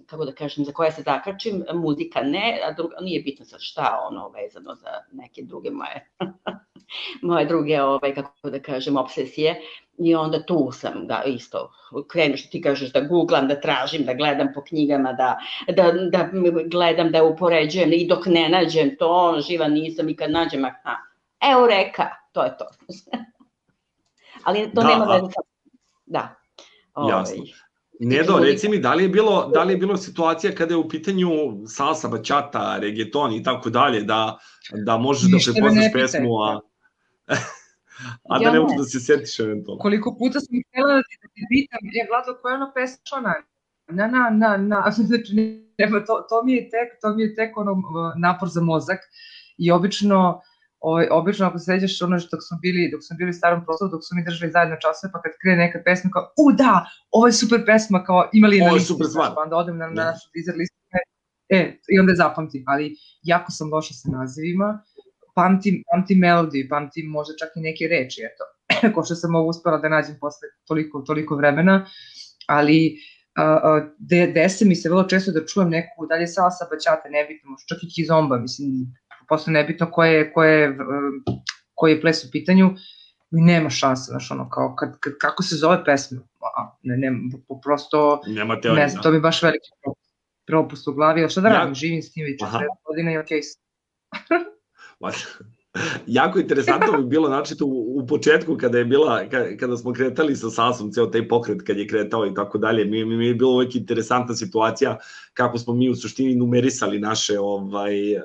kako 0.06 0.26
da 0.26 0.32
kažem, 0.32 0.66
za 0.66 0.72
koje 0.72 0.92
se 0.92 1.02
zakačim, 1.02 1.64
muzika 1.74 2.22
ne, 2.22 2.60
a 2.64 2.72
druga, 2.74 2.96
nije 3.02 3.22
bitno 3.22 3.46
sa 3.46 3.60
šta 3.60 4.08
ono 4.10 4.30
vezano 4.30 4.76
za 4.76 4.90
neke 5.12 5.42
druge 5.44 5.72
moje, 5.72 6.10
moje 7.22 7.46
druge, 7.46 7.82
ovaj, 7.82 8.16
kako 8.16 8.50
da 8.50 8.60
kažem, 8.60 8.98
obsesije 8.98 9.62
i 9.98 10.16
onda 10.16 10.46
tu 10.46 10.70
sam 10.74 11.08
da 11.08 11.24
isto 11.26 11.72
krenu 12.08 12.38
što 12.38 12.50
ti 12.50 12.62
kažeš 12.62 12.92
da 12.94 13.02
googlam, 13.02 13.48
da 13.48 13.62
tražim, 13.62 14.06
da 14.06 14.14
gledam 14.14 14.48
po 14.56 14.64
knjigama, 14.64 15.14
da, 15.14 15.38
da, 15.68 15.92
da 15.92 16.30
gledam, 16.66 17.12
da 17.12 17.24
upoređujem 17.24 17.94
i 17.94 18.08
dok 18.08 18.26
ne 18.26 18.50
nađem 18.50 18.96
to, 19.00 19.42
živa 19.50 19.68
nisam 19.68 20.10
i 20.10 20.16
kad 20.16 20.32
nađem, 20.32 20.66
aha, 20.66 20.96
evo 21.52 21.68
reka, 21.68 22.10
to 22.32 22.44
je 22.44 22.58
to. 22.58 22.66
Ali 24.44 24.72
to 24.76 24.82
Da, 24.82 24.88
nema 24.88 25.06
a- 25.06 25.16
veze 25.16 25.32
sa... 25.34 25.42
Da. 26.06 26.36
Ovaj, 26.94 27.20
Jasno. 27.20 27.44
Nedo, 28.00 28.40
reci 28.40 28.70
mi, 28.70 28.78
da 28.80 28.94
li 28.94 29.04
je 29.04 29.10
bilo, 29.10 29.50
da 29.54 29.64
li 29.64 29.74
je 29.74 29.78
bilo 29.78 29.98
situacija 29.98 30.56
kada 30.56 30.74
je 30.74 30.78
u 30.78 30.90
pitanju 30.90 31.30
salsa, 31.68 32.08
bačata, 32.08 32.78
reggaeton 32.82 33.34
i 33.34 33.44
tako 33.44 33.70
dalje, 33.70 34.02
da, 34.02 34.38
da 34.86 34.98
možeš 34.98 35.32
Ništa 35.32 35.52
da 35.52 35.54
prepoznaš 35.54 35.86
pesmu, 35.94 36.42
a, 36.42 36.60
a 38.30 38.40
da 38.40 38.46
Ja 38.46 38.52
ne 38.52 38.58
ne. 38.58 38.60
možeš 38.60 38.78
da 38.78 38.84
se 38.84 39.00
setiš 39.00 39.40
eventualno? 39.40 39.80
Koliko 39.82 40.16
puta 40.20 40.40
sam 40.40 40.54
htjela 40.68 40.94
da 40.94 41.02
ti, 41.10 41.16
da 41.24 41.28
ti 41.34 41.42
pitam, 41.50 41.80
je 41.98 42.08
Vlado, 42.10 42.42
koja 42.42 42.52
je 42.52 42.56
ona 42.62 42.72
pesma 42.76 43.02
ona? 43.18 43.34
Na, 43.98 44.08
na, 44.08 44.30
na, 44.42 44.58
na, 44.58 44.92
znači, 45.10 45.32
nema, 45.78 46.06
to, 46.06 46.26
to 46.30 46.44
mi 46.44 46.54
je 46.54 46.64
tek, 46.74 46.90
to 47.02 47.16
mi 47.16 47.22
je 47.24 47.36
tek 47.36 47.58
ono 47.58 47.74
napor 48.18 48.48
za 48.50 48.62
mozak 48.62 49.00
i 49.58 49.72
obično, 49.72 50.42
ovaj, 50.80 51.08
obično 51.12 51.48
ako 51.48 51.60
se 51.60 51.66
sećaš 51.66 52.02
ono 52.02 52.20
što 52.20 52.30
dok 52.36 52.42
smo 52.48 52.58
bili, 52.62 52.92
dok 52.92 53.02
smo 53.08 53.18
bili 53.18 53.30
u 53.30 53.34
starom 53.34 53.66
prostoru, 53.66 53.92
dok 53.92 54.02
smo 54.04 54.16
mi 54.16 54.26
držali 54.26 54.52
zajedno 54.52 54.76
časove, 54.84 55.12
pa 55.14 55.22
kad 55.22 55.32
krene 55.42 55.58
neka 55.66 55.80
pesma 55.86 56.10
kao, 56.14 56.24
u 56.44 56.52
da, 56.52 56.86
ovo 57.12 57.28
je 57.28 57.34
super 57.34 57.60
pesma, 57.66 58.04
kao 58.04 58.30
imali 58.34 58.58
je 58.58 58.66
na 58.66 58.72
listi, 58.72 58.88
super 58.88 59.08
znaš, 59.08 59.36
pa 59.36 59.42
onda 59.42 59.56
odem 59.56 59.78
na, 59.78 59.88
na 59.88 59.94
Da. 59.94 60.06
našu 60.12 60.28
Deezer 60.34 60.56
listu, 60.58 60.76
e, 61.50 61.60
i 61.94 62.00
onda 62.00 62.12
je 62.12 62.16
zapamtim, 62.16 62.64
ali 62.68 62.96
jako 63.24 63.52
sam 63.52 63.70
loša 63.74 63.94
sa 63.94 64.10
nazivima, 64.10 64.84
pamtim, 65.40 65.84
pamtim 65.92 66.20
melodiju, 66.20 66.68
pamtim 66.70 67.06
možda 67.08 67.34
čak 67.36 67.50
i 67.56 67.62
neke 67.62 67.88
reči, 67.88 68.22
eto, 68.24 68.44
ko 68.94 69.04
što 69.04 69.16
sam 69.16 69.36
ovo 69.36 69.48
uspela 69.48 69.78
da 69.78 69.90
nađem 69.90 70.16
posle 70.20 70.48
toliko, 70.66 71.02
toliko 71.02 71.36
vremena, 71.36 71.86
ali 72.48 72.98
a, 73.36 73.44
de, 74.00 74.28
dese 74.30 74.66
mi 74.66 74.76
se 74.76 74.90
vrlo 74.90 75.04
često 75.04 75.32
da 75.32 75.46
čujem 75.46 75.70
neku, 75.70 76.06
dalje 76.08 76.28
salsa, 76.28 76.66
baćata, 76.72 77.10
nebitno, 77.10 77.50
možda 77.50 77.66
čak 77.68 77.84
i 77.84 77.90
kizomba, 77.90 78.38
mislim, 78.38 78.70
posle 79.30 79.54
nebitno 79.54 79.92
koje, 79.92 80.14
je- 80.14 80.34
koje, 80.34 80.54
je, 80.56 80.70
um, 80.70 80.78
koji 81.76 81.94
je 81.94 82.02
ples 82.02 82.24
u 82.26 82.32
pitanju, 82.32 82.70
mi 83.32 83.42
nema 83.44 83.70
šanse, 83.72 84.04
znaš, 84.06 84.32
ono, 84.32 84.50
kao, 84.50 84.76
kad, 84.76 85.00
kad, 85.00 85.14
kako 85.18 85.44
se 85.44 85.56
zove 85.56 85.84
pesma, 85.86 86.22
a, 86.58 86.78
ne, 86.84 86.98
ne, 86.98 87.12
prosto, 87.64 88.22
Nema 88.28 88.62
teorije. 88.62 88.84
ne 88.84 88.90
znam, 88.90 89.04
to 89.04 89.12
mi 89.12 89.20
baš 89.20 89.44
veliki 89.44 89.70
propust, 90.48 90.88
u 90.88 90.94
glavi, 90.94 91.22
ali 91.22 91.30
šta 91.30 91.42
da 91.42 91.48
Ja- 91.48 91.54
radim, 91.54 91.76
živim 91.76 92.02
s 92.02 92.12
tim 92.12 92.24
već 92.26 92.44
Aha. 92.44 92.58
40 92.58 92.66
godina 92.86 93.12
i 93.12 93.18
okej 93.18 93.42
sam. 93.44 93.62
Ma, 95.00 95.12
jako 96.08 96.40
interesantno 96.40 96.98
bi 96.98 97.10
bilo 97.10 97.30
načito 97.30 97.66
u, 97.66 98.00
u 98.00 98.08
početku 98.08 98.58
kada 98.58 98.78
je 98.78 98.86
bila 98.86 99.24
ka- 99.32 99.58
kada 99.58 99.78
smo 99.78 99.94
kretali 99.94 100.36
sa 100.36 100.50
Sasom 100.50 100.92
ceo 100.92 101.06
taj 101.06 101.28
pokret 101.28 101.62
kad 101.62 101.78
je 101.78 101.88
kretao 101.88 102.28
i 102.28 102.34
tako 102.34 102.58
dalje 102.58 102.86
mi 102.86 103.06
mi, 103.06 103.18
mi 103.18 103.28
je 103.28 103.36
bilo 103.36 103.52
uvek 103.52 103.76
interesantna 103.76 104.36
situacija 104.36 104.98
kako 105.34 105.58
smo 105.58 105.74
mi 105.74 105.90
u 105.90 105.96
suštini 105.96 106.36
numerisali 106.36 107.00
naše 107.00 107.40
ovaj 107.40 108.16
uh, 108.16 108.22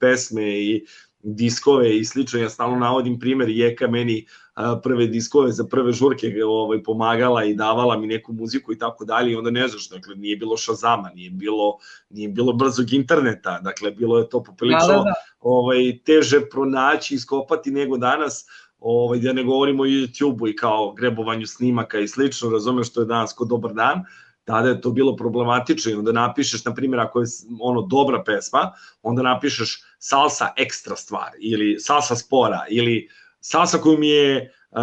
pesme 0.00 0.60
i 0.60 0.84
diskove 1.24 1.96
i 1.96 2.04
slično 2.04 2.40
ja 2.40 2.50
stalno 2.50 2.78
navodim 2.78 3.18
primer 3.18 3.48
Jeka 3.48 3.88
meni 3.88 4.26
uh, 4.56 4.62
prve 4.82 5.06
diskove 5.06 5.52
za 5.52 5.64
prve 5.64 5.92
žurke 5.92 6.44
ovaj 6.46 6.82
pomagala 6.82 7.44
i 7.44 7.54
davala 7.54 7.98
mi 7.98 8.06
neku 8.06 8.32
muziku 8.32 8.72
i 8.72 8.78
tako 8.78 9.04
dalje 9.04 9.32
i 9.32 9.36
onda 9.36 9.50
ne 9.50 9.68
znaš 9.68 9.88
dakle 9.88 10.14
nije 10.14 10.36
bilo 10.36 10.56
Shazama 10.56 11.10
nije 11.14 11.30
bilo 11.30 11.78
nije 12.10 12.28
bilo 12.28 12.52
brzog 12.52 12.92
interneta 12.92 13.60
dakle 13.60 13.90
bilo 13.90 14.18
je 14.18 14.28
to 14.28 14.42
poprilično 14.42 14.88
Da, 14.88 14.94
da, 14.94 15.02
da. 15.02 15.14
ovaj 15.40 15.98
teže 16.04 16.40
pronaći 16.50 17.14
iskopati 17.14 17.70
nego 17.70 17.96
danas 17.96 18.46
ovaj 18.78 19.18
da 19.18 19.32
ne 19.32 19.44
govorimo 19.44 19.82
o 19.82 19.86
YouTubeu 19.86 20.50
i 20.50 20.56
kao 20.56 20.92
grebovanju 20.92 21.46
snimaka 21.46 21.98
i 21.98 22.08
slično 22.08 22.50
razumeš 22.50 22.90
što 22.90 23.00
je 23.00 23.06
danas 23.06 23.32
ko 23.32 23.44
dobar 23.44 23.72
dan 23.72 24.04
tada 24.44 24.68
je 24.68 24.80
to 24.80 24.90
bilo 24.90 25.16
problematično 25.16 25.92
i 25.92 25.94
onda 25.94 26.12
napišeš 26.12 26.64
na 26.64 26.74
primjer 26.74 27.00
ako 27.00 27.20
je 27.20 27.26
ono 27.60 27.82
dobra 27.82 28.22
pesma 28.22 28.72
onda 29.02 29.22
napišeš 29.22 29.82
salsa 29.98 30.48
ekstra 30.56 30.96
stvar 30.96 31.30
ili 31.38 31.76
salsa 31.80 32.16
spora 32.16 32.64
ili 32.68 33.08
salsa 33.40 33.78
koju 33.78 33.98
mi 33.98 34.08
je 34.08 34.54
uh, 34.70 34.78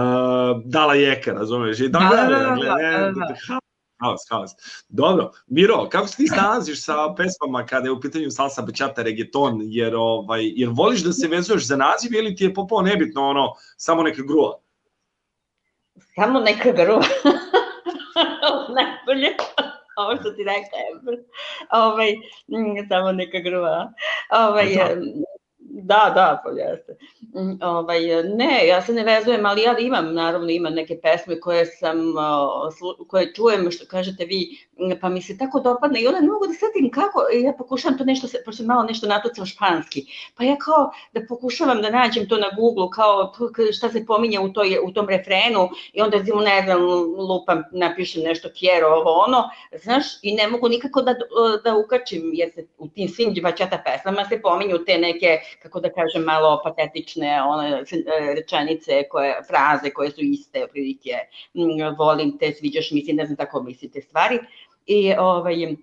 dala 0.66 0.93
jeka 0.93 1.34
razumeš 1.34 1.80
i 1.80 1.91
tako 1.91 2.16
Da, 2.16 2.22
da, 2.22 2.30
da, 2.30 2.39
dakle, 2.39 2.66
da, 2.66 2.76
ne, 2.76 2.91
da, 2.91 3.12
da. 3.12 3.59
Haos, 4.01 4.22
haos. 4.30 4.51
Dobro, 4.89 5.32
Miro, 5.47 5.89
kako 5.89 6.07
se 6.07 6.16
ti 6.16 6.28
snalaziš 6.28 6.84
sa 6.84 6.95
pesmama 7.18 7.66
kada 7.66 7.86
je 7.86 7.91
u 7.91 8.01
pitanju 8.01 8.32
salsa, 8.32 8.62
bachata, 8.62 9.03
reggaeton, 9.03 9.59
jer, 9.64 9.95
ovaj, 9.95 10.51
jer 10.55 10.70
voliš 10.74 11.03
da 11.03 11.14
se 11.14 11.28
vezuješ 11.28 11.68
za 11.68 11.76
naziv 11.76 12.14
ili 12.14 12.36
ti 12.36 12.43
je 12.43 12.53
popao 12.53 12.82
nebitno 12.82 13.28
ono, 13.28 13.53
samo 13.78 14.03
neka 14.03 14.22
gruva? 14.24 14.57
Samo 16.16 16.39
neka 16.39 16.72
gruva. 16.72 17.03
Najbolje. 18.78 19.36
Ovo 19.95 20.16
što 20.16 20.32
ti 20.32 20.43
rekao, 20.43 20.80
Ember. 20.91 21.16
Ovaj, 21.72 22.14
mm, 22.47 22.88
samo 22.89 23.12
neka 23.12 23.39
gruva. 23.39 23.93
Ovaj, 24.30 24.68
Da. 25.74 26.12
da, 26.16 26.42
pa 26.44 26.50
jeste. 26.50 26.98
Mm, 27.36 27.64
Ovaj, 27.64 28.00
ne, 28.24 28.68
ja 28.68 28.82
se 28.82 28.94
ne 28.94 29.04
vezujem, 29.04 29.46
ali 29.46 29.62
ja 29.62 29.78
imam, 29.80 30.14
naravno, 30.14 30.50
imam 30.50 30.74
neke 30.74 31.00
pesme 31.02 31.40
koje 31.40 31.66
sam, 31.66 31.98
koje 33.08 33.34
čujem, 33.34 33.72
što 33.72 33.86
kažete 33.86 34.26
vi, 34.26 34.68
mm, 34.80 34.92
pa 35.02 35.10
mi 35.10 35.22
se 35.22 35.38
tako 35.38 35.60
dopadne 35.60 36.02
i 36.02 36.08
onda 36.08 36.20
ne 36.20 36.28
mogu 36.28 36.48
da 36.48 36.54
setim 36.54 36.92
kako, 36.92 37.20
ja 37.44 37.54
pokušavam 37.58 37.98
to 37.98 38.04
nešto, 38.04 38.28
pošto 38.46 38.64
malo 38.64 38.84
nešto 38.84 39.08
natucam 39.08 39.46
španski, 39.46 40.06
pa 40.38 40.44
ja 40.44 40.56
kao 40.58 40.92
da 41.14 41.22
pokušavam 41.30 41.82
da 41.82 41.90
nađem 41.90 42.30
to 42.30 42.38
na 42.38 42.48
Google, 42.58 42.88
kao 42.94 43.34
šta 43.74 43.90
se 43.90 44.06
pominje 44.06 44.40
u, 44.40 44.54
toj, 44.54 44.78
u 44.84 44.92
tom 44.92 45.10
refrenu 45.10 45.70
i 45.94 46.02
onda 46.02 46.18
recimo 46.18 46.42
ne 46.42 46.62
znam, 46.66 46.82
lupam, 47.30 47.64
napišem 47.72 48.24
nešto 48.24 48.50
kjero, 48.56 48.88
ovo 48.88 49.12
ono, 49.28 49.50
znaš, 49.84 50.06
i 50.22 50.36
ne 50.36 50.48
mogu 50.48 50.70
nikako 50.70 51.02
da, 51.02 51.16
da 51.64 51.78
ukačim, 51.78 52.32
jer 52.34 52.52
se 52.56 52.68
u 52.78 52.88
tim 52.88 53.10
svim 53.10 53.34
bačata 53.44 53.84
pesmama 53.86 54.26
se 54.26 54.42
pominju 54.42 54.86
te 54.86 54.98
neke, 54.98 55.40
kako 55.62 55.80
da 55.80 55.89
kažem, 55.93 56.24
malo 56.24 56.62
patetične 56.64 57.41
one, 57.43 57.70
e, 57.70 58.36
rečenice, 58.36 59.03
koje, 59.09 59.36
fraze 59.47 59.89
koje 59.93 60.12
su 60.12 60.22
iste, 60.22 60.68
prilike, 60.72 61.18
mm, 61.53 61.95
volim 61.97 62.38
te, 62.38 62.53
sviđaš 62.53 62.91
mi 62.91 63.05
se, 63.05 63.14
ne 63.14 63.26
znam 63.26 63.38
tako 63.38 63.64
mislite 63.64 64.01
stvari. 64.01 64.39
I 64.86 65.14
ovaj, 65.14 65.76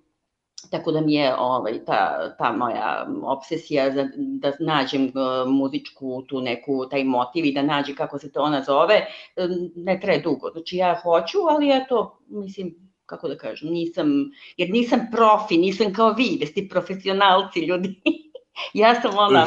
tako 0.71 0.93
da 0.93 1.01
mi 1.01 1.15
je 1.15 1.35
ovaj, 1.39 1.85
ta, 1.85 2.35
ta 2.39 2.53
moja 2.53 3.07
obsesija 3.23 3.91
za, 3.91 4.09
da 4.17 4.53
nađem 4.61 5.05
uh, 5.05 5.53
muzičku 5.53 6.23
tu 6.29 6.41
neku, 6.41 6.87
taj 6.91 7.05
motiv 7.05 7.45
i 7.45 7.53
da 7.53 7.63
nađem 7.63 7.97
kako 7.97 8.19
se 8.19 8.33
to 8.33 8.43
ona 8.43 8.63
zove, 8.63 9.07
um, 9.37 9.71
ne 9.77 10.01
traje 10.01 10.21
dugo. 10.21 10.51
Znači 10.51 10.77
ja 10.77 11.01
hoću, 11.03 11.39
ali 11.51 11.71
eto, 11.71 12.19
mislim, 12.29 12.75
kako 13.07 13.29
da 13.29 13.37
kažem, 13.39 13.69
nisam, 13.69 14.09
jer 14.57 14.71
nisam 14.71 15.01
profi, 15.13 15.57
nisam 15.57 15.93
kao 15.93 16.13
vi, 16.13 16.37
da 16.41 16.47
ste 16.47 16.69
profesionalci 16.71 17.61
ljudi. 17.61 18.01
ja 18.73 19.01
sam 19.01 19.11
ona 19.19 19.47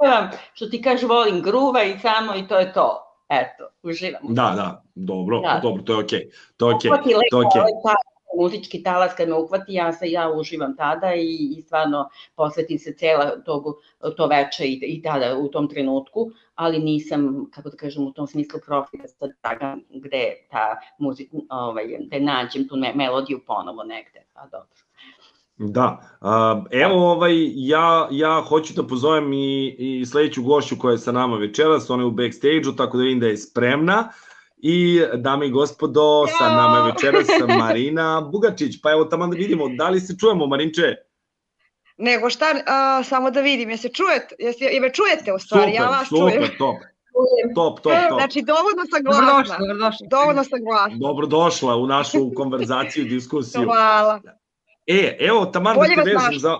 otpevam, 0.00 0.30
što 0.54 0.66
ti 0.66 0.82
kažeš, 0.82 1.08
volim 1.08 1.42
gruva 1.42 1.82
i 1.82 1.98
samo 1.98 2.34
i 2.34 2.48
to 2.48 2.58
je 2.58 2.72
to. 2.72 3.02
Eto, 3.28 3.68
uživam. 3.82 4.20
Da, 4.22 4.52
da, 4.56 4.82
dobro, 4.94 5.40
Da. 5.40 5.60
dobro, 5.62 5.82
to 5.82 5.92
je 5.92 5.98
okej. 5.98 6.30
To 6.56 6.68
je 6.70 6.76
okej. 6.76 6.90
Lepo 6.90 7.04
To 7.30 7.40
je 7.40 7.46
okej. 7.46 7.60
ovaj 7.60 7.72
talas, 7.82 8.06
muzički 8.36 8.82
talas 8.82 9.14
kad 9.14 9.28
me 9.28 9.34
uhvati, 9.34 9.72
ja 9.74 9.92
se 9.92 10.10
ja 10.10 10.30
uživam 10.30 10.76
tada 10.76 11.14
i, 11.14 11.54
i 11.58 11.62
stvarno 11.62 12.08
posvetim 12.36 12.78
se 12.78 12.94
cela 12.94 13.30
tog, 13.44 13.64
to 14.16 14.26
veče 14.26 14.64
i, 14.64 14.80
i 14.82 15.02
tada 15.02 15.36
u 15.36 15.48
tom 15.48 15.68
trenutku, 15.68 16.30
ali 16.54 16.78
nisam, 16.78 17.50
kako 17.54 17.70
da 17.70 17.76
kažem, 17.76 18.06
u 18.06 18.12
tom 18.12 18.26
smislu 18.26 18.60
profila 18.66 19.08
sad 19.08 19.30
toga 19.42 19.76
gde 19.90 20.46
ta 20.50 20.76
muzik, 20.98 21.30
ovaj, 21.50 21.84
da 22.00 22.18
nađem 22.18 22.68
tu 22.68 22.76
me, 22.76 22.92
melodiju 22.94 23.40
ponovo 23.46 23.82
negde, 23.84 24.26
pa 24.34 24.40
dobro. 24.42 24.85
Da, 25.58 26.00
evo 26.70 27.10
ovaj, 27.10 27.34
ja, 27.54 28.08
ja 28.10 28.44
hoću 28.48 28.74
da 28.74 28.86
pozovem 28.86 29.32
i, 29.32 29.76
i 29.78 30.06
sledeću 30.06 30.42
gošću 30.42 30.76
koja 30.78 30.92
je 30.92 30.98
sa 30.98 31.12
nama 31.12 31.36
večeras, 31.36 31.90
ona 31.90 32.02
je 32.02 32.06
u 32.06 32.10
backstage-u, 32.10 32.72
tako 32.76 32.96
da 32.96 33.02
vidim 33.02 33.20
da 33.20 33.26
je 33.26 33.36
spremna. 33.36 34.08
I, 34.58 35.02
dame 35.14 35.46
i 35.46 35.50
gospodo, 35.50 36.26
sa 36.38 36.48
nama 36.48 36.76
je 36.76 36.92
večeras 36.92 37.26
Marina 37.58 38.28
Bugačić. 38.32 38.80
Pa 38.82 38.90
evo 38.90 39.04
tamo 39.04 39.26
da 39.26 39.36
vidimo, 39.36 39.68
da 39.68 39.88
li 39.88 40.00
se 40.00 40.16
čujemo, 40.20 40.46
Marinče? 40.46 40.94
Nego 41.98 42.30
šta, 42.30 42.46
a, 42.66 43.02
samo 43.02 43.30
da 43.30 43.40
vidim, 43.40 43.70
jesi 43.70 43.94
čujete, 43.94 44.34
jesi, 44.38 44.68
i 44.72 44.80
me 44.80 44.92
čujete 44.92 45.32
u 45.32 45.38
stvari, 45.38 45.72
ja 45.74 45.86
vas 45.86 46.08
čujem. 46.08 46.42
super, 46.42 46.58
top. 46.58 46.76
Top, 47.54 47.80
top, 47.80 47.92
top. 48.08 48.18
Znači, 48.18 48.42
dovoljno 48.42 48.82
sam 48.90 49.02
Dobrodošla, 49.04 49.42
glasna. 49.42 49.56
dobrodošla. 49.58 50.06
Dovoljno 50.10 50.44
sam 50.44 50.58
glasna. 50.64 50.98
Dobrodošla 51.00 51.76
u 51.76 51.86
našu 51.86 52.30
konverzaciju 52.34 53.06
i 53.06 53.08
diskusiju. 53.08 53.64
Hvala. 53.64 54.20
E, 54.86 55.16
evo, 55.20 55.46
taman 55.46 55.74
da 55.74 55.80
Bolje 55.80 55.94
te 55.94 56.14
vas 56.14 56.24
vežem 56.26 56.38
za 56.38 56.56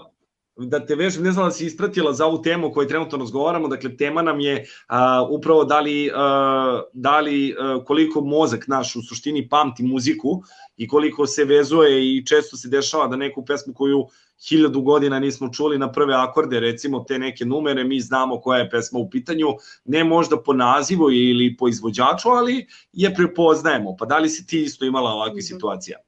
da 0.59 0.87
te 0.87 0.95
vežem, 0.95 1.23
ne 1.23 1.33
znam 1.33 1.45
da 1.47 1.51
si 1.51 1.67
ispratila 1.67 2.13
za 2.13 2.27
ovu 2.27 2.43
temu 2.43 2.67
o 2.67 2.71
kojoj 2.73 2.89
trenutno 2.89 3.19
razgovaramo, 3.19 3.69
dakle 3.69 3.97
tema 3.97 4.23
nam 4.23 4.41
je 4.41 4.65
a, 4.89 5.27
upravo 5.31 5.65
da 5.65 5.81
li, 5.81 6.11
a, 6.15 6.83
da 6.93 7.21
li 7.21 7.55
a, 7.59 7.85
koliko 7.85 8.21
mozak 8.21 8.65
naš 8.69 8.97
u 8.97 9.03
suštini 9.03 9.49
pamti 9.49 9.83
muziku 9.83 10.43
i 10.77 10.89
koliko 10.89 11.27
se 11.27 11.45
vezuje 11.45 12.17
i 12.17 12.27
često 12.27 12.57
se 12.57 12.69
dešava 12.69 13.07
da 13.07 13.17
neku 13.17 13.45
pesmu 13.45 13.75
koju 13.75 14.07
hiljadu 14.49 14.81
godina 14.81 15.19
nismo 15.19 15.51
čuli 15.53 15.79
na 15.79 15.93
prve 15.93 16.15
akorde, 16.15 16.61
recimo 16.61 17.01
te 17.01 17.19
neke 17.19 17.45
numere, 17.45 17.85
mi 17.85 18.01
znamo 18.01 18.41
koja 18.41 18.59
je 18.59 18.71
pesma 18.71 18.99
u 18.99 19.11
pitanju, 19.11 19.47
ne 19.85 20.05
možda 20.05 20.43
po 20.43 20.53
nazivu 20.53 21.11
ili 21.13 21.57
po 21.57 21.69
izvođaču, 21.69 22.29
ali 22.29 22.67
je 22.93 23.15
prepoznajemo. 23.15 23.97
Pa 23.99 24.07
da 24.07 24.19
li 24.19 24.29
si 24.29 24.47
ti 24.47 24.63
isto 24.63 24.85
imala 24.85 25.11
ovakve 25.11 25.37
Mhm. 25.37 25.41
situacija? 25.45 25.99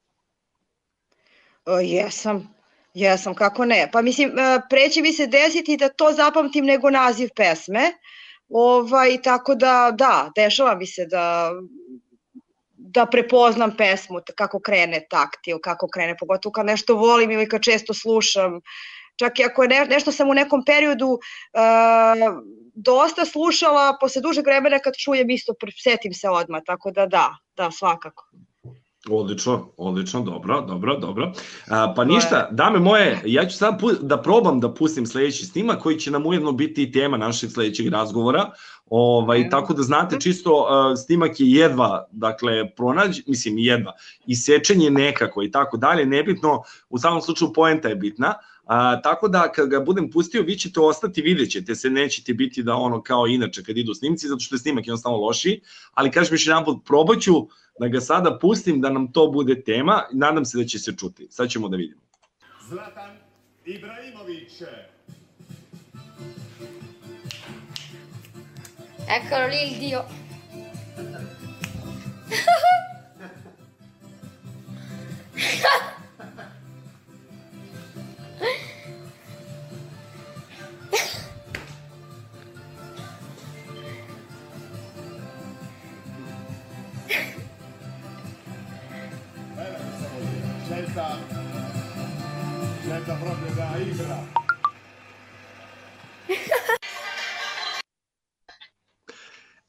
O, 1.68 1.80
jesam, 1.80 2.54
jesam, 2.94 3.34
kako 3.34 3.64
ne. 3.64 3.88
Pa 3.92 4.02
mislim, 4.02 4.38
e, 4.38 4.60
preće 4.70 5.02
mi 5.02 5.12
se 5.12 5.26
desiti 5.26 5.76
da 5.76 5.88
to 5.88 6.12
zapamtim 6.12 6.64
nego 6.64 6.90
naziv 6.90 7.28
pesme, 7.36 7.92
ovaj, 8.48 9.22
tako 9.22 9.54
da, 9.54 9.90
da, 9.94 10.30
dešava 10.36 10.74
mi 10.74 10.86
se 10.86 11.06
da 11.06 11.50
da 12.88 13.06
prepoznam 13.06 13.76
pesmu, 13.76 14.20
kako 14.36 14.60
krene 14.60 15.06
takt 15.10 15.46
ili 15.46 15.60
kako 15.62 15.88
krene, 15.88 16.16
pogotovo 16.16 16.52
kad 16.52 16.66
nešto 16.66 16.94
volim 16.94 17.30
ili 17.30 17.48
kad 17.48 17.62
često 17.62 17.94
slušam. 17.94 18.60
Čak 19.16 19.38
i 19.38 19.44
ako 19.44 19.62
je 19.62 19.68
ne, 19.68 19.86
nešto 19.86 20.12
sam 20.12 20.30
u 20.30 20.34
nekom 20.34 20.64
periodu 20.64 21.08
uh, 21.08 22.42
dosta 22.74 23.24
slušala, 23.24 23.96
posle 24.00 24.22
dužeg 24.22 24.46
vremena 24.46 24.78
kad 24.78 24.94
čujem 24.96 25.30
isto, 25.30 25.54
setim 25.82 26.14
se 26.14 26.28
odmah, 26.28 26.62
tako 26.66 26.90
da 26.90 27.06
da, 27.06 27.34
da, 27.56 27.70
svakako. 27.70 28.24
Odlično, 29.10 29.68
odlično, 29.76 30.20
dobro, 30.20 30.60
dobro, 30.60 30.96
dobro. 30.96 31.32
A, 31.68 31.92
pa 31.96 32.04
ništa, 32.04 32.48
dame 32.50 32.78
moje, 32.78 33.22
ja 33.24 33.46
ću 33.46 33.56
sad 33.56 33.80
da 34.00 34.22
probam 34.22 34.60
da 34.60 34.74
pustim 34.74 35.06
sledeći 35.06 35.46
snimak 35.46 35.82
koji 35.82 35.98
će 35.98 36.10
nam 36.10 36.26
ujedno 36.26 36.52
biti 36.52 36.82
i 36.82 36.92
tema 36.92 37.16
našeg 37.16 37.50
sledećeg 37.50 37.88
razgovora. 37.88 38.50
Ovaj, 38.86 39.48
tako 39.50 39.74
da 39.74 39.82
znate 39.82 40.20
čisto, 40.20 40.52
uh, 40.52 40.98
snimak 41.06 41.40
je 41.40 41.50
jedva, 41.50 42.06
dakle, 42.12 42.74
pronađ, 42.76 43.20
mislim 43.26 43.58
jedva, 43.58 43.92
i 44.26 44.36
sečenje 44.36 44.90
nekako 44.90 45.42
i 45.42 45.50
tako 45.50 45.76
dalje, 45.76 46.06
nebitno, 46.06 46.62
u 46.88 46.98
samom 46.98 47.20
slučaju 47.20 47.52
poenta 47.52 47.88
je 47.88 47.96
bitna, 47.96 48.34
A, 48.68 49.00
tako 49.02 49.28
da 49.28 49.52
kad 49.52 49.68
ga 49.68 49.80
budem 49.80 50.10
pustio 50.10 50.42
vi 50.42 50.56
ćete 50.56 50.80
ostati, 50.80 51.22
vidjet 51.22 51.50
ćete 51.50 51.74
se, 51.74 51.90
nećete 51.90 52.34
biti 52.34 52.62
da 52.62 52.74
ono 52.74 53.02
kao 53.02 53.26
inače 53.26 53.62
kad 53.62 53.76
idu 53.76 53.94
snimci, 53.94 54.28
zato 54.28 54.40
što 54.40 54.54
je 54.54 54.58
snimak 54.58 54.86
jednostavno 54.86 55.18
lošiji, 55.18 55.60
ali 55.94 56.10
kažem 56.10 56.34
još 56.34 56.46
jedan 56.46 56.64
put, 56.64 56.84
probat 56.86 57.20
ću 57.20 57.32
da 57.80 57.88
ga 57.88 58.00
sada 58.00 58.38
pustim 58.38 58.80
da 58.80 58.90
nam 58.90 59.12
to 59.12 59.30
bude 59.30 59.62
tema, 59.62 60.02
nadam 60.12 60.44
se 60.44 60.58
da 60.58 60.64
će 60.64 60.78
se 60.78 60.96
čuti. 60.96 61.26
Sad 61.30 61.48
ćemo 61.50 61.68
da 61.68 61.76
vidimo. 61.76 62.00
Zlatan 62.68 63.16
Ibrahimovic. 63.64 64.62
Eccolo 69.08 69.46
lì 69.46 69.72
il 69.72 69.78
dio. 69.78 70.04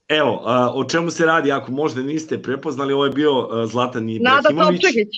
Evo, 0.09 0.41
a, 0.45 0.71
o 0.73 0.83
čemu 0.83 1.11
se 1.11 1.25
radi, 1.25 1.51
ako 1.51 1.71
možda 1.71 2.01
niste 2.01 2.41
prepoznali, 2.41 2.93
ovo 2.93 3.05
je 3.05 3.11
bio 3.11 3.47
a, 3.51 3.67
Zlatan 3.67 4.05
Nada 4.05 4.49
Ibrahimović. 4.49 4.81
Topčagić. 4.81 5.15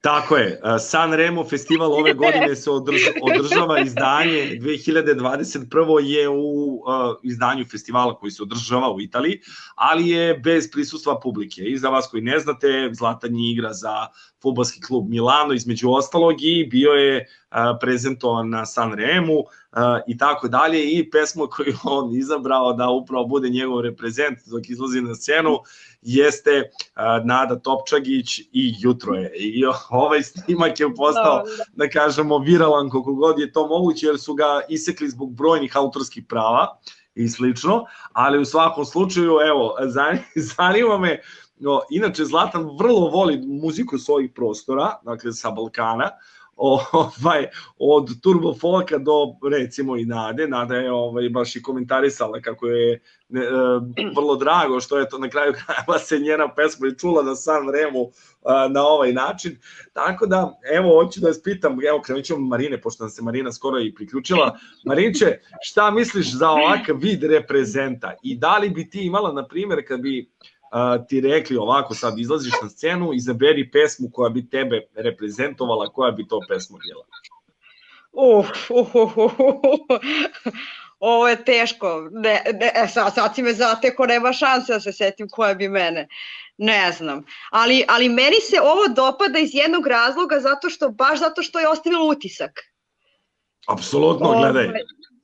Tako 0.00 0.36
je, 0.36 0.60
San 0.80 1.12
Remo 1.12 1.44
festival 1.44 1.92
ove 1.92 2.14
godine 2.14 2.56
se 2.56 2.70
održ, 2.70 3.02
održava 3.22 3.80
izdanje 3.80 4.58
2021. 4.60 6.00
je 6.04 6.28
u 6.28 6.82
a, 6.86 7.14
izdanju 7.22 7.64
festivala 7.64 8.14
koji 8.14 8.30
se 8.30 8.42
održava 8.42 8.92
u 8.92 9.00
Italiji, 9.00 9.40
ali 9.74 10.08
je 10.08 10.38
bez 10.38 10.70
prisustva 10.70 11.20
publike. 11.20 11.62
I 11.62 11.78
za 11.78 11.88
vas 11.88 12.06
koji 12.10 12.22
ne 12.22 12.38
znate, 12.38 12.90
Zlatan 12.92 13.36
je 13.36 13.52
igra 13.52 13.72
za 13.72 14.06
futbolski 14.42 14.80
klub 14.80 15.08
Milano 15.08 15.54
između 15.54 15.90
ostalog 15.90 16.42
i 16.42 16.66
bio 16.70 16.90
je 16.90 17.26
prezentovan 17.80 18.50
na 18.50 18.66
San 18.66 18.92
Remu 18.92 19.44
a, 19.72 20.00
i 20.06 20.18
tako 20.18 20.48
dalje 20.48 20.98
i 20.98 21.10
pesmu 21.10 21.46
koju 21.50 21.74
on 21.84 22.14
izabrao 22.14 22.72
da 22.72 22.88
upravo 22.88 23.26
bude 23.26 23.48
njegov 23.48 23.80
reprezent 23.80 24.38
dok 24.46 24.68
izlazi 24.68 25.00
na 25.00 25.14
scenu 25.14 25.58
jeste 26.02 26.70
Nada 27.24 27.56
Topčagić 27.58 28.38
i 28.38 28.74
Jutro 28.78 29.14
je. 29.14 29.32
I 29.36 29.64
ovaj 29.90 30.22
snimak 30.22 30.80
je 30.80 30.94
postao, 30.94 31.44
da 31.74 31.88
kažemo, 31.88 32.38
viralan 32.38 32.90
koliko 32.90 33.14
god 33.14 33.38
je 33.38 33.52
to 33.52 33.66
moguće, 33.66 34.06
jer 34.06 34.18
su 34.18 34.34
ga 34.34 34.60
isekli 34.68 35.08
zbog 35.08 35.34
brojnih 35.34 35.76
autorskih 35.76 36.24
prava 36.28 36.78
i 37.14 37.28
slično, 37.28 37.84
ali 38.12 38.38
u 38.38 38.44
svakom 38.44 38.84
slučaju, 38.84 39.38
evo, 39.48 39.76
zani- 39.80 40.22
zanima 40.56 40.98
me, 40.98 41.20
no, 41.58 41.80
inače 41.90 42.24
Zlatan 42.24 42.62
vrlo 42.78 43.08
voli 43.08 43.42
muziku 43.46 43.98
s 43.98 44.08
ovih 44.08 44.30
prostora, 44.34 45.00
dakle 45.02 45.32
sa 45.32 45.50
Balkana, 45.50 46.10
ovaj, 46.56 47.46
od 47.78 48.20
turbo 48.22 48.54
folka 48.54 48.98
do 48.98 49.12
recimo 49.50 49.96
i 49.96 50.04
Nade, 50.04 50.48
Nada 50.48 50.76
je 50.76 50.92
ovaj, 50.92 51.28
baš 51.28 51.56
i 51.56 51.62
komentarisala 51.62 52.40
kako 52.40 52.66
je 52.66 53.00
ne, 53.28 53.40
e, 53.40 53.46
vrlo 54.16 54.36
drago 54.36 54.80
što 54.80 54.98
je 54.98 55.08
to 55.08 55.18
na 55.18 55.28
kraju 55.28 55.52
krajeva 55.64 55.98
se 55.98 56.18
njena 56.18 56.54
pesma 56.54 56.88
i 56.88 56.98
čula 56.98 57.22
na 57.22 57.34
San 57.34 57.68
Remu 57.70 58.10
a, 58.44 58.68
na 58.68 58.82
ovaj 58.82 59.12
način, 59.12 59.58
tako 59.92 60.26
da 60.26 60.58
evo 60.72 61.02
hoću 61.02 61.20
da 61.20 61.28
vas 61.28 61.42
pitam, 61.42 61.78
evo 61.88 62.00
krenut 62.00 62.24
ćemo 62.24 62.46
Marine, 62.46 62.80
pošto 62.80 63.04
nam 63.04 63.10
se 63.10 63.22
Marina 63.22 63.52
skoro 63.52 63.80
i 63.80 63.94
priključila, 63.94 64.58
Marinče, 64.84 65.38
šta 65.60 65.90
misliš 65.90 66.32
za 66.32 66.50
ovakav 66.50 66.96
vid 66.96 67.24
reprezenta 67.24 68.14
i 68.22 68.36
da 68.36 68.58
li 68.58 68.70
bi 68.70 68.90
ti 68.90 69.06
imala, 69.06 69.32
na 69.32 69.46
primjer, 69.46 69.88
kad 69.88 70.00
bi 70.00 70.30
a, 70.70 70.98
ti 71.08 71.20
rekli 71.20 71.56
ovako 71.56 71.94
sad 71.94 72.18
izlaziš 72.18 72.52
na 72.62 72.68
scenu, 72.68 73.10
izaberi 73.14 73.70
pesmu 73.70 74.10
koja 74.12 74.30
bi 74.30 74.48
tebe 74.50 74.80
reprezentovala, 74.94 75.88
koja 75.88 76.12
bi 76.12 76.28
to 76.28 76.40
pesma 76.48 76.78
bila? 76.78 77.04
Uf, 78.12 78.70
uf, 78.70 78.94
uf, 78.94 79.16
uf, 79.16 79.32
uf. 79.38 80.54
Ovo 80.98 81.28
je 81.28 81.44
teško. 81.44 82.08
Ne, 82.10 82.42
ne, 82.60 82.72
e, 82.74 82.88
sad, 82.88 83.14
sad 83.14 83.34
si 83.34 83.42
me 83.42 83.52
zateko, 83.52 84.06
nema 84.06 84.32
šanse 84.32 84.72
da 84.72 84.80
se 84.80 84.92
setim 84.92 85.28
koja 85.30 85.54
bi 85.54 85.68
mene. 85.68 86.08
Ne 86.58 86.92
znam. 86.92 87.24
Ali, 87.50 87.84
ali 87.88 88.08
meni 88.08 88.36
se 88.50 88.60
ovo 88.60 88.88
dopada 88.88 89.38
iz 89.38 89.50
jednog 89.52 89.86
razloga, 89.86 90.40
zato 90.40 90.70
što, 90.70 90.88
baš 90.88 91.18
zato 91.18 91.42
što 91.42 91.60
je 91.60 91.68
ostavilo 91.68 92.08
utisak. 92.08 92.60
Apsolutno, 93.66 94.38
gledaj. 94.40 94.68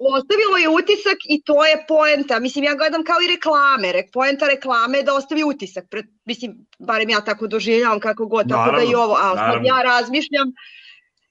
Ostavilo 0.05 0.57
je 0.57 0.69
utisak 0.69 1.19
i 1.29 1.43
to 1.43 1.67
je 1.67 1.85
poenta. 1.89 2.39
Mislim, 2.39 2.65
ja 2.65 2.75
gledam 2.75 3.05
kao 3.05 3.17
i 3.25 3.35
reklame. 3.35 3.93
Re, 3.93 4.03
poenta 4.13 4.47
reklame 4.47 4.99
je 4.99 5.05
da 5.05 5.15
ostavi 5.15 5.45
utisak. 5.45 5.85
Pre, 5.91 6.03
mislim, 6.25 6.67
barem 6.79 7.11
ja 7.11 7.21
tako 7.21 7.47
doživljavam 7.47 8.01
kako 8.01 8.27
god. 8.27 8.49
Tako 8.49 8.71
da 8.71 8.83
i 8.83 8.87
Naravno, 8.87 9.05
ovo. 9.05 9.15
A 9.15 9.29
sad 9.29 9.37
naravno. 9.37 9.69
ja 9.69 9.83
razmišljam, 9.83 10.53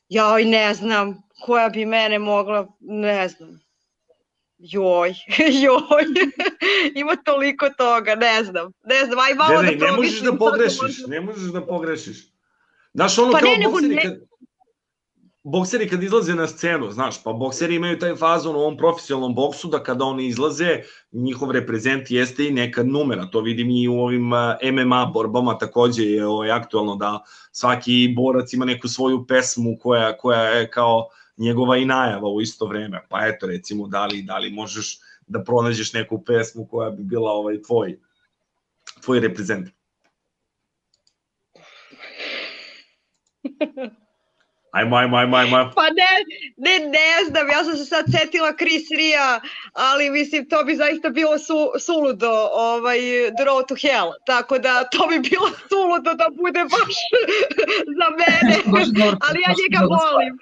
joj 0.09 0.45
ne 0.45 0.73
znam 0.73 1.21
koja 1.45 1.69
bi 1.69 1.85
mene 1.85 2.19
mogla, 2.19 2.67
ne 2.79 3.27
znam. 3.27 3.61
Joj, 4.57 5.13
joj, 5.63 6.05
ima 7.01 7.15
toliko 7.15 7.69
toga, 7.69 8.15
ne 8.15 8.43
znam, 8.43 8.71
ne 8.85 9.05
znam, 9.05 9.19
aj 9.19 9.33
malo 9.33 9.53
Gledaj, 9.53 9.75
da 9.75 9.85
ne 9.85 9.91
možeš 9.91 10.19
da 10.19 10.37
pogrešiš, 10.37 10.97
ne 11.07 11.21
možeš 11.21 11.51
da 11.53 11.65
pogrešiš. 11.65 12.17
Znaš, 12.93 13.17
ono 13.17 13.31
Pa 13.31 13.39
kao 13.39 13.55
ne, 13.57 13.67
bokseri 13.67 13.95
ne- 13.95 14.01
kad, 14.01 14.30
bokseri 15.43 15.89
kad 15.89 16.03
izlaze 16.03 16.35
na 16.35 16.47
scenu, 16.47 16.91
znaš, 16.91 17.23
pa 17.23 17.33
bokseri 17.33 17.75
imaju 17.75 17.99
taj 17.99 18.15
fazon 18.15 18.55
u 18.55 18.59
ovom 18.59 18.77
profesionalnom 18.77 19.35
boksu 19.35 19.67
da 19.67 19.83
kada 19.83 20.05
oni 20.05 20.27
izlaze, 20.27 20.83
njihov 21.11 21.51
reprezent 21.51 22.11
jeste 22.11 22.47
i 22.47 22.51
neka 22.51 22.83
numera, 22.83 23.25
to 23.25 23.41
vidim 23.41 23.69
i 23.69 23.87
u 23.87 23.99
ovim 23.99 24.33
a, 24.33 24.57
MMA 24.73 25.05
borbama 25.13 25.57
takođe 25.57 26.03
je 26.03 26.27
ovaj, 26.27 26.51
aktualno 26.51 26.95
da 26.95 27.23
svaki 27.51 28.13
borac 28.15 28.53
ima 28.53 28.65
neku 28.65 28.87
svoju 28.87 29.25
pesmu 29.27 29.77
koja, 29.79 30.17
koja 30.17 30.41
je 30.41 30.69
kao 30.69 31.07
njegova 31.37 31.77
i 31.77 31.85
najava 31.85 32.29
u 32.29 32.41
isto 32.41 32.65
vreme. 32.65 33.05
Pa 33.09 33.27
eto 33.27 33.47
recimo 33.47 33.87
da 33.87 34.05
li, 34.05 34.21
da 34.21 34.37
li 34.37 34.49
možeš 34.49 34.99
da 35.27 35.43
pronađeš 35.43 35.93
neku 35.93 36.23
pesmu 36.23 36.67
koja 36.67 36.89
bi 36.89 37.03
bila 37.03 37.31
ovaj 37.31 37.61
tvoj 37.61 37.99
tvoj 39.01 39.19
reprezent. 39.19 39.69
Ajmo, 44.71 44.95
ajmo, 44.95 45.17
ajmo, 45.17 45.37
ajmo. 45.37 45.71
Pa 45.75 45.89
ne, 45.89 46.11
ne, 46.57 46.87
ne 46.87 47.25
znam, 47.27 47.49
ja 47.49 47.63
sam 47.63 47.77
se 47.77 47.85
sad 47.85 48.05
setila 48.19 48.53
Chris 48.57 48.91
Ria, 48.97 49.41
ali 49.73 50.09
mislim 50.09 50.49
to 50.49 50.63
bi 50.63 50.75
zaista 50.75 51.09
bilo 51.09 51.37
su, 51.37 51.71
suludo, 51.79 52.31
ovaj, 52.53 52.99
The 53.37 53.45
Road 53.45 53.67
to 53.67 53.75
Hell, 53.75 54.11
tako 54.25 54.59
da 54.59 54.83
to 54.83 55.07
bi 55.07 55.19
bilo 55.29 55.49
suludo 55.69 56.13
da 56.13 56.27
bude 56.37 56.63
baš 56.63 56.95
za 57.99 58.07
mene, 58.19 58.55
ali 59.27 59.41
ja 59.41 59.53
njega 59.61 59.85
volim. 59.85 60.37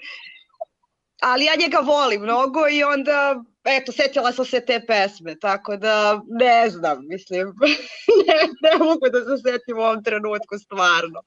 Ali 1.22 1.46
ja 1.46 1.54
njega 1.60 1.78
volim 1.80 2.22
mnogo 2.22 2.68
i 2.72 2.84
onda, 2.84 3.44
eto, 3.78 3.92
setila 3.92 4.32
sam 4.32 4.46
se 4.46 4.60
te 4.66 4.82
pesme, 4.88 5.36
tako 5.40 5.78
da 5.78 6.22
ne 6.28 6.70
znam, 6.70 7.08
mislim, 7.08 7.48
ne, 8.28 8.40
ne 8.62 8.86
mogu 8.86 9.10
da 9.12 9.20
se 9.20 9.42
setim 9.44 9.78
u 9.78 9.82
ovom 9.82 10.04
trenutku 10.04 10.58
stvarno. 10.58 11.22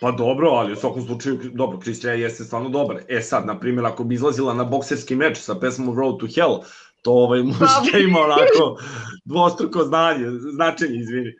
Pa 0.00 0.10
dobro, 0.10 0.48
ali 0.50 0.72
u 0.72 0.76
svakom 0.76 1.02
slučaju, 1.06 1.38
dobro, 1.54 1.78
Kristija 1.78 2.12
jeste 2.12 2.44
stvarno 2.44 2.68
dobar. 2.68 3.00
E 3.08 3.20
sad, 3.20 3.46
na 3.46 3.58
primjer, 3.58 3.86
ako 3.86 4.04
bi 4.04 4.14
izlazila 4.14 4.54
na 4.54 4.64
bokserski 4.64 5.16
meč 5.16 5.38
sa 5.38 5.54
pesmom 5.54 5.98
Road 5.98 6.18
to 6.20 6.26
Hell, 6.34 6.58
to 7.02 7.12
ovaj, 7.12 7.42
možda 7.42 7.98
ima 7.98 8.20
onako 8.20 8.82
dvostruko 9.24 9.84
znanje, 9.84 10.26
značenje, 10.52 10.98
izvini. 10.98 11.32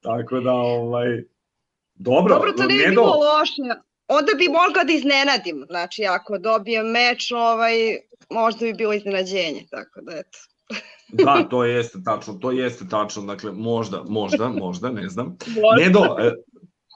Tako 0.00 0.40
da, 0.40 0.52
ovaj, 0.52 1.22
dobro, 1.94 2.34
Dobro, 2.34 2.52
to 2.52 2.62
ne 2.62 2.68
bi 2.68 2.86
bilo 2.90 3.04
loše. 3.04 3.80
Onda 4.08 4.32
bi 4.38 4.48
mogla 4.48 4.84
da 4.84 4.92
iznenadim. 4.92 5.64
Znači, 5.68 6.04
ako 6.04 6.38
dobijem 6.38 6.86
meč, 6.86 7.32
ovaj, 7.32 7.74
možda 8.30 8.66
bi 8.66 8.72
bilo 8.72 8.92
iznenađenje. 8.92 9.66
Tako 9.70 10.00
da, 10.00 10.12
eto. 10.12 10.38
da, 11.24 11.48
to 11.50 11.64
jeste 11.64 11.98
tačno, 12.04 12.34
to 12.34 12.50
jeste 12.50 12.84
tačno, 12.90 13.22
dakle, 13.22 13.52
možda, 13.52 14.02
možda, 14.08 14.48
možda, 14.48 14.90
ne 14.90 15.08
znam. 15.08 15.26
Možda. 15.46 15.84
Nedo, 15.84 16.00
e, 16.18 16.32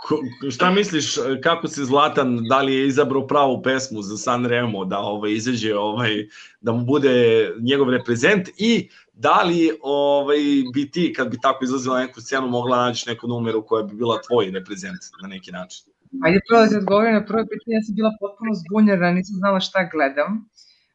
ko- 0.06 0.50
šta 0.50 0.70
misliš, 0.70 1.16
e, 1.16 1.20
kako 1.42 1.68
se 1.68 1.84
Zlatan, 1.84 2.44
da 2.48 2.62
li 2.62 2.74
je 2.74 2.86
izabrao 2.86 3.26
pravu 3.26 3.62
pesmu 3.62 4.02
za 4.02 4.16
San 4.16 4.46
Remo, 4.46 4.84
da 4.84 4.98
ovaj, 4.98 5.32
izađe, 5.32 5.76
ovaj, 5.76 6.26
da 6.60 6.72
mu 6.72 6.84
bude 6.84 7.48
njegov 7.60 7.90
reprezent 7.90 8.48
i 8.56 8.88
da 9.12 9.42
li 9.42 9.70
ovaj, 9.82 10.38
bi 10.74 10.90
ti, 10.90 11.12
kad 11.16 11.30
bi 11.30 11.36
tako 11.42 11.64
izlazila 11.64 11.98
na 11.98 12.06
neku 12.06 12.20
scenu, 12.20 12.48
mogla 12.48 12.76
naći 12.76 13.08
neku 13.08 13.28
numeru 13.28 13.66
koja 13.66 13.82
bi 13.82 13.94
bila 13.94 14.20
tvoj 14.28 14.50
reprezent 14.50 15.00
na 15.22 15.28
neki 15.28 15.52
način? 15.52 15.84
Ajde 16.24 16.40
prvo 16.48 16.66
da 16.66 16.78
odgovorim 16.78 17.14
na 17.14 17.24
prvo 17.26 17.42
pitanje, 17.50 17.74
ja 17.76 17.82
sam 17.82 17.94
bila 17.94 18.12
potpuno 18.20 18.50
zbunjena, 18.54 19.10
nisam 19.10 19.34
znala 19.36 19.60
šta 19.60 19.88
gledam. 19.92 20.48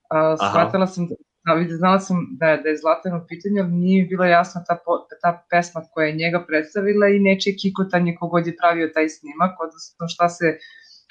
Uh, 0.05 0.17
shvatila 0.49 0.87
sam, 0.87 1.07
da, 1.45 1.75
znala 1.77 1.99
sam 1.99 2.17
da, 2.31 2.45
je- 2.47 2.57
da 2.57 2.69
je 2.69 2.77
Zlatan 2.77 3.13
u 3.13 3.25
pitanju, 3.27 3.61
ali 3.61 3.71
nije 3.73 4.01
mi 4.03 4.09
bilo 4.09 4.23
jasno 4.25 4.61
ta, 4.67 4.77
po- 4.85 5.07
ta 5.21 5.45
pesma 5.49 5.81
koja 5.91 6.07
je 6.07 6.15
njega 6.15 6.45
predstavila 6.47 7.07
i 7.07 7.19
nečije 7.19 7.55
kikotanje 7.55 8.15
kogod 8.19 8.47
je 8.47 8.55
pravio 8.57 8.91
taj 8.93 9.09
snimak, 9.09 9.51
odnosno 9.59 10.07
šta 10.07 10.29
se 10.29 10.57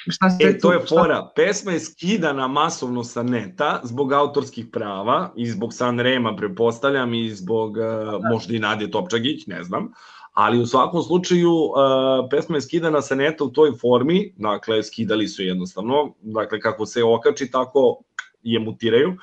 šta 0.08 0.30
se 0.30 0.44
E, 0.44 0.58
to 0.58 0.72
je 0.72 0.80
tu- 0.80 0.86
šta- 0.86 0.94
fora. 0.94 1.30
Pesma 1.36 1.72
je 1.72 1.80
skidana 1.80 2.48
masovno 2.48 3.04
sa 3.04 3.22
neta 3.22 3.80
zbog 3.82 4.12
autorskih 4.12 4.66
prava 4.72 5.32
i 5.36 5.46
zbog 5.46 5.74
Sanrema, 5.74 6.36
prepostavljam, 6.36 7.14
i 7.14 7.30
zbog 7.30 7.70
uh, 7.70 7.84
možda 8.24 8.54
i 8.54 8.58
Nadje 8.58 8.90
Topčagić, 8.90 9.46
ne 9.46 9.62
znam. 9.64 9.92
Ali 10.32 10.60
u 10.60 10.66
svakom 10.66 11.02
slučaju 11.02 11.50
uh, 11.50 11.72
pesma 12.30 12.56
je 12.56 12.60
skidana 12.60 13.02
sa 13.02 13.14
neta 13.14 13.44
u 13.44 13.48
toj 13.48 13.72
formi, 13.72 14.34
dakle 14.36 14.82
skidali 14.82 15.28
su 15.28 15.42
je 15.42 15.48
jednostavno, 15.48 16.14
dakle 16.20 16.60
kako 16.60 16.86
se 16.86 17.04
okači 17.04 17.50
tako 17.50 17.98
je 18.42 18.58
mutiraju. 18.58 19.16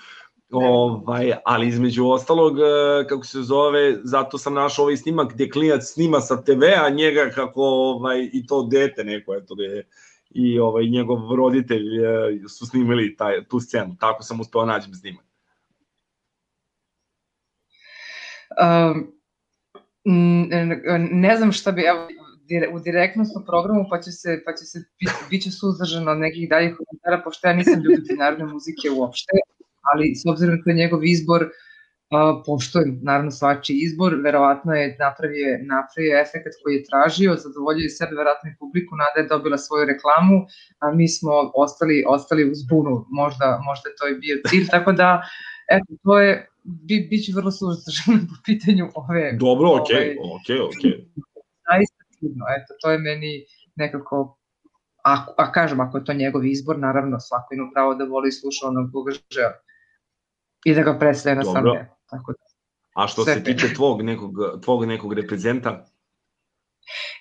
Ovaj, 0.51 1.34
ali 1.45 1.67
između 1.67 2.07
ostalog, 2.07 2.59
e, 2.59 3.07
kako 3.07 3.26
se 3.26 3.41
zove, 3.41 3.97
zato 4.03 4.38
sam 4.38 4.53
našao 4.53 4.84
ovaj 4.84 4.97
snimak 4.97 5.34
gde 5.34 5.49
klinac 5.49 5.84
snima 5.84 6.22
sa 6.22 6.41
TV-a 6.43 6.89
njega 6.89 7.30
kako 7.36 7.61
ovaj, 7.61 8.30
i 8.34 8.47
to 8.47 8.67
dete 8.72 9.03
neko, 9.03 9.36
eto 9.36 9.55
da 9.55 9.63
je 9.63 9.88
i 10.30 10.59
ovaj 10.59 10.86
njegov 10.86 11.36
roditelj 11.36 12.05
e, 12.05 12.47
su 12.47 12.65
snimili 12.65 13.15
taj 13.15 13.43
tu 13.43 13.59
scenu. 13.59 13.95
Tako 13.99 14.24
sam 14.24 14.39
uspeo 14.39 14.65
nađem 14.65 14.93
snimak. 14.93 15.26
Um, 18.61 19.13
ne, 20.05 20.82
ne 21.11 21.38
znam 21.38 21.51
šta 21.51 21.72
bi, 21.72 21.82
evo, 21.82 22.07
dire- 22.49 22.69
u 22.75 22.79
direktnom 22.79 23.25
smo 23.25 23.43
programu, 23.47 23.85
pa 23.91 24.01
će 24.01 24.11
se, 24.11 24.41
pa 24.45 24.51
će 24.57 24.65
se, 24.71 24.77
bit, 25.29 25.41
će 25.43 25.51
suzdržano 25.51 26.11
od 26.11 26.19
nekih 26.25 26.49
daljih 26.49 26.73
komentara, 26.77 27.23
pošto 27.23 27.47
ja 27.47 27.53
nisam 27.53 27.81
ljubitelj 27.83 28.17
narodne 28.23 28.45
muzike 28.53 28.87
uopšte, 28.97 29.35
ali 29.93 30.15
s 30.15 30.23
obzirom 30.31 30.55
da 30.65 30.71
je 30.71 30.81
njegov 30.81 31.05
izbor, 31.05 31.41
uh, 31.43 32.43
poštojem 32.45 32.99
naravno 33.09 33.31
svačiji 33.31 33.77
izbor, 33.87 34.11
verovatno 34.23 34.71
je 34.73 34.95
napravio, 35.05 35.49
napravio 35.75 36.21
efekt 36.25 36.53
koji 36.63 36.73
je 36.75 36.85
tražio, 36.89 37.41
zadovoljio 37.45 37.85
je 37.87 37.95
sebe, 37.97 38.13
verovatno 38.21 38.47
i 38.49 38.57
publiku, 38.59 38.91
Nada 39.03 39.17
je 39.19 39.31
dobila 39.33 39.57
svoju 39.57 39.85
reklamu, 39.91 40.37
a 40.83 40.85
mi 40.97 41.07
smo 41.07 41.31
ostali, 41.65 42.03
ostali 42.07 42.51
u 42.51 42.53
zbunu, 42.61 42.93
možda, 43.21 43.47
možda 43.67 43.87
to 43.97 44.03
je 44.07 44.15
bio 44.23 44.35
cilj, 44.49 44.65
tako 44.75 44.91
da, 44.91 45.09
eto, 45.75 45.91
to 46.03 46.19
je, 46.19 46.31
bi, 46.87 47.07
bit 47.09 47.25
ću 47.25 47.31
vrlo 47.35 47.51
suzdržana 47.51 48.19
po 48.29 48.35
pitanju 48.45 48.85
ove... 48.95 49.23
Dobro, 49.45 49.67
okej, 49.79 50.05
ovaj, 50.23 50.35
okej, 50.37 50.59
okej. 50.69 50.93
zaista 51.67 51.98
čudno, 52.20 52.45
eto, 52.57 52.74
to 52.82 52.91
je 52.91 52.97
meni 52.97 53.32
nekako, 53.76 54.38
a, 55.03 55.26
a 55.38 55.51
kažem, 55.51 55.80
ako 55.80 55.97
je 55.97 56.05
to 56.05 56.13
njegov 56.13 56.45
izbor, 56.45 56.80
naravno, 56.80 57.20
svako 57.20 57.53
ima 57.53 57.70
pravo 57.74 57.95
da 57.95 58.05
voli 58.05 58.30
i 58.30 58.32
sluša 58.32 58.67
onog 58.67 58.89
koga 58.93 59.11
želi. 59.32 59.53
I 60.65 60.74
da 60.76 60.84
ga 60.84 60.99
predstavlja 60.99 61.36
na 61.36 61.43
sam 61.43 61.63
deo. 61.63 61.86
Tako 62.09 62.32
da. 62.32 62.43
A 62.95 63.07
što 63.07 63.24
Sve 63.24 63.34
se 63.34 63.43
tiče 63.43 63.74
tvog 63.74 64.01
nekog, 64.01 64.34
tvog 64.63 64.86
nekog 64.86 65.13
reprezenta, 65.13 65.86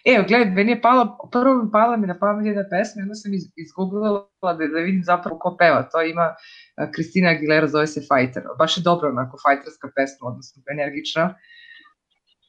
Evo, 0.05 0.25
gledaj, 0.29 0.51
meni 0.51 0.73
je 0.73 0.81
pala, 0.83 1.19
prvo 1.33 1.63
mi 1.63 1.71
pala 1.71 1.97
mi 1.97 2.07
na 2.07 2.19
pamet 2.19 2.47
jedna 2.47 2.65
pesma, 2.71 3.03
onda 3.03 3.15
sam 3.15 3.35
iz, 3.35 3.45
izgooglala 3.57 4.29
da, 4.43 4.67
da 4.75 4.81
vidim 4.89 5.03
zapravo 5.05 5.39
ko 5.39 5.57
peva. 5.59 5.83
To 5.93 6.03
ima 6.03 6.35
a, 6.77 6.91
Kristina 6.95 7.31
Aguilera, 7.31 7.69
zove 7.69 7.87
se 7.87 8.01
Fighter. 8.01 8.43
Baš 8.59 8.77
je 8.77 8.83
dobra 8.83 9.09
onako 9.09 9.37
fighterska 9.45 9.89
pesma, 9.97 10.29
odnosno 10.31 10.63
energična. 10.71 11.35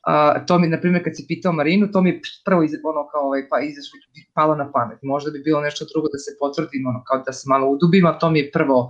A, 0.04 0.14
to 0.46 0.60
mi, 0.60 0.68
na 0.68 0.80
primjer, 0.80 1.04
kad 1.04 1.16
si 1.16 1.26
pitao 1.28 1.52
Marinu, 1.54 1.92
to 1.92 2.02
mi 2.02 2.10
je 2.10 2.20
prvo 2.46 2.64
iz, 2.64 2.72
ono 2.84 3.08
kao 3.08 3.22
ovaj, 3.22 3.50
pa 3.50 3.60
izašlo, 3.60 3.96
palo 4.34 4.56
na 4.56 4.72
pamet. 4.72 5.00
Možda 5.04 5.32
bi 5.32 5.40
bilo 5.40 5.62
nešto 5.62 5.86
drugo 5.94 6.08
da 6.08 6.18
se 6.18 6.32
potvrdim, 6.40 6.88
ono, 6.88 7.04
kao 7.04 7.18
da 7.20 7.34
se 7.34 7.44
malo 7.48 7.68
udubim, 7.68 8.06
a 8.06 8.20
to 8.20 8.30
mi 8.30 8.40
je 8.40 8.52
prvo, 8.52 8.90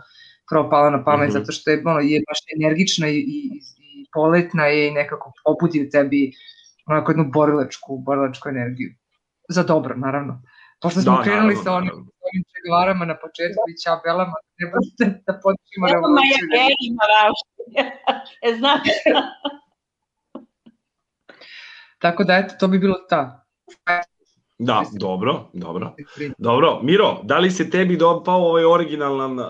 prvo 0.50 0.70
palo 0.70 0.90
na 0.90 1.04
pamet, 1.04 1.30
Mhm. 1.30 1.34
zato 1.34 1.52
što 1.52 1.72
je, 1.72 1.82
ono, 1.86 2.00
je 2.02 2.22
baš 2.30 2.38
energična 2.56 3.08
i, 3.08 3.18
i, 3.18 3.40
i 3.80 4.06
poletna 4.14 4.66
je 4.66 4.88
i 4.88 4.92
nekako 4.92 5.34
obudi 5.46 5.82
u 5.82 5.90
tebi 5.90 6.32
onako 6.86 7.12
jednu 7.12 7.26
borilačku, 7.34 7.98
borilačku 7.98 8.50
energiju. 8.50 8.90
Za 9.50 9.64
dobro, 9.64 9.96
naravno. 9.98 10.42
Pošto 10.82 11.02
smo 11.02 11.16
Da, 11.16 11.24
krenuli 11.24 11.42
naravno, 11.44 11.64
sa 11.64 11.72
onim, 11.74 11.88
naravno. 11.88 12.12
onim 12.28 12.44
čegovarama 12.54 13.06
na 13.06 13.16
početku 13.16 13.64
i 13.70 13.80
čabelama, 13.84 14.38
ne 14.58 14.66
budete 14.72 15.06
da 15.28 15.34
počnemo 15.44 15.84
Evo 15.84 15.94
revoluciju. 15.94 16.48
Majagerima 16.50 17.04
rašti. 17.14 17.62
e, 18.46 18.58
znaš? 18.60 18.88
Tako 22.00 22.24
da, 22.24 22.34
eto, 22.34 22.56
to 22.60 22.68
bi 22.68 22.80
bilo 22.80 22.96
ta. 23.10 23.46
Da, 24.60 24.84
dobro, 25.00 25.50
dobro. 25.54 25.96
Dobro, 26.38 26.80
Miro, 26.84 27.20
da 27.24 27.38
li 27.38 27.52
se 27.52 27.70
tebi 27.70 27.98
dopao 27.98 28.42
ovaj 28.42 28.66
originalan 28.66 29.40
uh, 29.40 29.46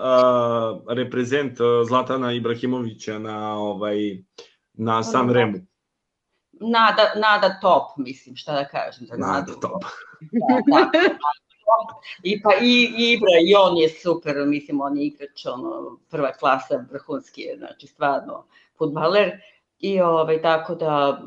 reprezent 0.88 1.60
uh, 1.60 1.66
Zlatana 1.88 2.32
Ibrahimovića 2.32 3.18
na 3.18 3.58
ovaj 3.58 3.96
na 4.72 5.02
San 5.02 5.30
Remu? 5.30 5.58
Nada, 6.52 7.12
nada 7.16 7.58
top, 7.60 7.82
mislim, 7.96 8.36
šta 8.36 8.52
da 8.52 8.68
kažem 8.68 9.06
za 9.06 9.16
Nada 9.16 9.32
Nadu. 9.32 9.52
top. 9.60 9.82
Da, 10.20 10.54
da. 10.66 10.90
I 12.22 12.42
pa 12.42 12.50
i 12.62 12.92
Ibra, 12.96 13.30
i 13.44 13.54
on 13.54 13.76
je 13.76 13.88
super, 13.88 14.36
mislim, 14.46 14.80
on 14.80 14.96
je 14.96 15.06
igrač, 15.06 15.46
ono, 15.46 15.98
prva 16.10 16.32
klasa, 16.32 16.84
vrhunski 16.92 17.40
je, 17.40 17.56
znači, 17.56 17.86
stvarno, 17.86 18.44
futbaler. 18.78 19.30
I 19.80 20.00
ovaj, 20.00 20.42
tako 20.42 20.74
da, 20.74 21.22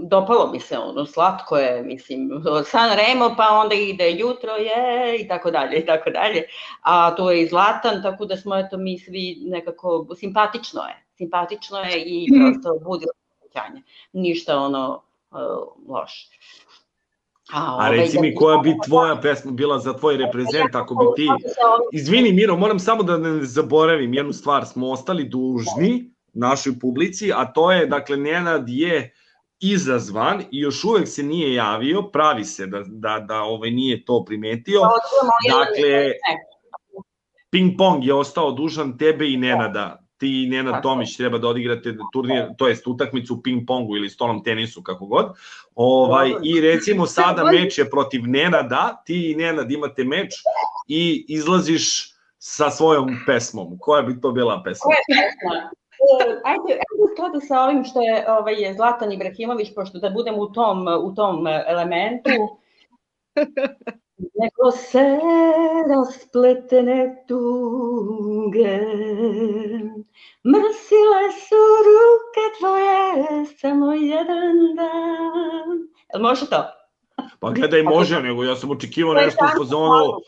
dopalo 0.00 0.50
mi 0.52 0.60
se 0.60 0.78
ono, 0.78 1.06
slatko 1.06 1.56
je, 1.56 1.82
mislim, 1.82 2.30
San 2.64 2.90
Remo, 2.90 3.34
pa 3.36 3.48
onda 3.50 3.74
ide 3.74 4.10
jutro 4.10 4.52
je, 4.52 4.76
i 5.20 5.28
tako 5.28 5.50
dalje, 5.50 5.78
i 5.78 5.86
tako 5.86 6.10
dalje. 6.10 6.42
A 6.82 7.10
to 7.10 7.30
je 7.30 7.42
i 7.42 7.48
Zlatan, 7.48 8.02
tako 8.02 8.24
da 8.24 8.36
smo, 8.36 8.56
eto, 8.56 8.76
mi 8.76 8.98
svi 8.98 9.38
nekako, 9.42 10.06
simpatično 10.14 10.82
je. 10.82 11.04
simpatično 11.14 11.78
je 11.78 12.02
i 12.02 12.26
Mhm. 12.30 12.40
prosto 12.42 12.78
budi 12.80 13.04
osjećanje. 13.34 13.82
Ništa 14.12 14.58
ono 14.58 15.02
uh, 15.30 15.38
loše. 15.88 16.26
A 17.52 17.74
ovaj, 17.74 17.90
reci 17.90 18.16
da- 18.16 18.20
mi 18.20 18.34
koja 18.34 18.58
bi 18.58 18.74
tvoja 18.86 19.16
pesma 19.16 19.52
bila 19.52 19.78
za 19.78 19.92
tvoj 19.92 20.16
reprezent 20.16 20.74
ako 20.74 20.94
bi 20.94 21.04
ti... 21.16 21.28
Izvini 21.92 22.32
Miro, 22.32 22.56
moram 22.56 22.78
samo 22.78 23.02
da 23.02 23.16
ne 23.16 23.44
zaboravim 23.44 24.14
jednu 24.14 24.32
stvar. 24.32 24.66
Smo 24.66 24.90
ostali 24.90 25.24
dužni 25.24 26.13
našoj 26.34 26.78
publici, 26.80 27.32
a 27.32 27.44
to 27.52 27.72
je, 27.72 27.86
dakle, 27.86 28.16
Nenad 28.16 28.64
je 28.68 29.14
izazvan 29.60 30.40
i 30.40 30.58
još 30.60 30.84
uvek 30.84 31.08
se 31.08 31.22
nije 31.22 31.54
javio, 31.54 32.02
pravi 32.02 32.44
se 32.44 32.66
da, 32.66 32.82
da, 32.86 33.24
da 33.28 33.42
ovaj 33.42 33.70
nije 33.70 34.04
to 34.04 34.24
primetio. 34.24 34.80
Jedan- 35.44 35.58
Dakle, 35.58 36.12
ping 37.50 37.72
pong 37.78 38.04
je 38.04 38.14
ostao 38.14 38.52
dužan 38.52 38.98
tebe 38.98 39.30
i 39.30 39.36
Nenada. 39.36 40.00
Ti 40.16 40.42
i 40.42 40.46
Nenad. 40.46 40.82
Tomić 40.82 41.16
treba 41.16 41.38
da 41.38 41.48
odigrate 41.48 41.94
turnir, 42.12 42.46
to 42.58 42.68
jest 42.68 42.86
utakmicu 42.86 43.34
u 43.34 43.42
ping 43.42 43.62
pongu 43.66 43.96
ili 43.96 44.10
stolnom 44.10 44.44
tenisu, 44.44 44.82
kako 44.82 45.06
god. 45.06 45.26
Ovaj. 45.74 46.28
I 46.42 46.60
recimo 46.60 47.06
sada 47.06 47.42
meč 47.44 47.78
je 47.78 47.90
protiv 47.90 48.20
Nenada, 48.26 49.02
ti 49.06 49.30
i 49.30 49.34
Nenad 49.34 49.70
imate 49.70 50.04
meč 50.04 50.34
i 50.88 51.24
izlaziš 51.28 52.14
sa 52.38 52.70
svojom 52.70 53.16
pesmom. 53.26 53.78
Koja 53.80 54.02
bi 54.02 54.20
to 54.20 54.32
bila 54.32 54.62
pesma? 54.62 54.82
Koja 54.84 54.96
je 54.96 55.04
pesma? 55.08 55.70
E, 56.20 56.24
Ajde, 56.24 56.72
ajde 56.72 57.02
u 57.04 57.08
skladu 57.12 57.40
sa 57.40 57.60
ovim 57.60 57.84
što 57.84 58.02
je 58.02 58.24
ovaj, 58.28 58.54
je 58.54 58.74
Zlatan 58.74 59.12
Ibrahimović, 59.12 59.74
pošto 59.74 59.98
da 59.98 60.10
budem 60.10 60.38
u 60.38 60.52
tom, 60.52 60.86
u 61.02 61.14
tom 61.14 61.46
elementu, 61.46 62.30
Nego 64.34 64.70
se 64.70 65.18
raspletene 65.88 67.24
tuge, 67.28 68.78
mrsile 70.44 71.24
su 71.44 71.62
ruke 71.86 72.44
tvoje 72.58 73.46
samo 73.58 73.92
jedan 73.92 74.56
dan. 74.76 75.88
Jel 76.12 76.22
može 76.22 76.50
to? 76.50 76.64
Pa 77.40 77.50
gledaj, 77.50 77.82
može, 77.82 78.22
nego 78.22 78.44
ja 78.44 78.56
sam 78.56 78.70
očekivao 78.70 79.14
nešto 79.14 79.44
u 79.44 79.58
fazonu, 79.58 80.20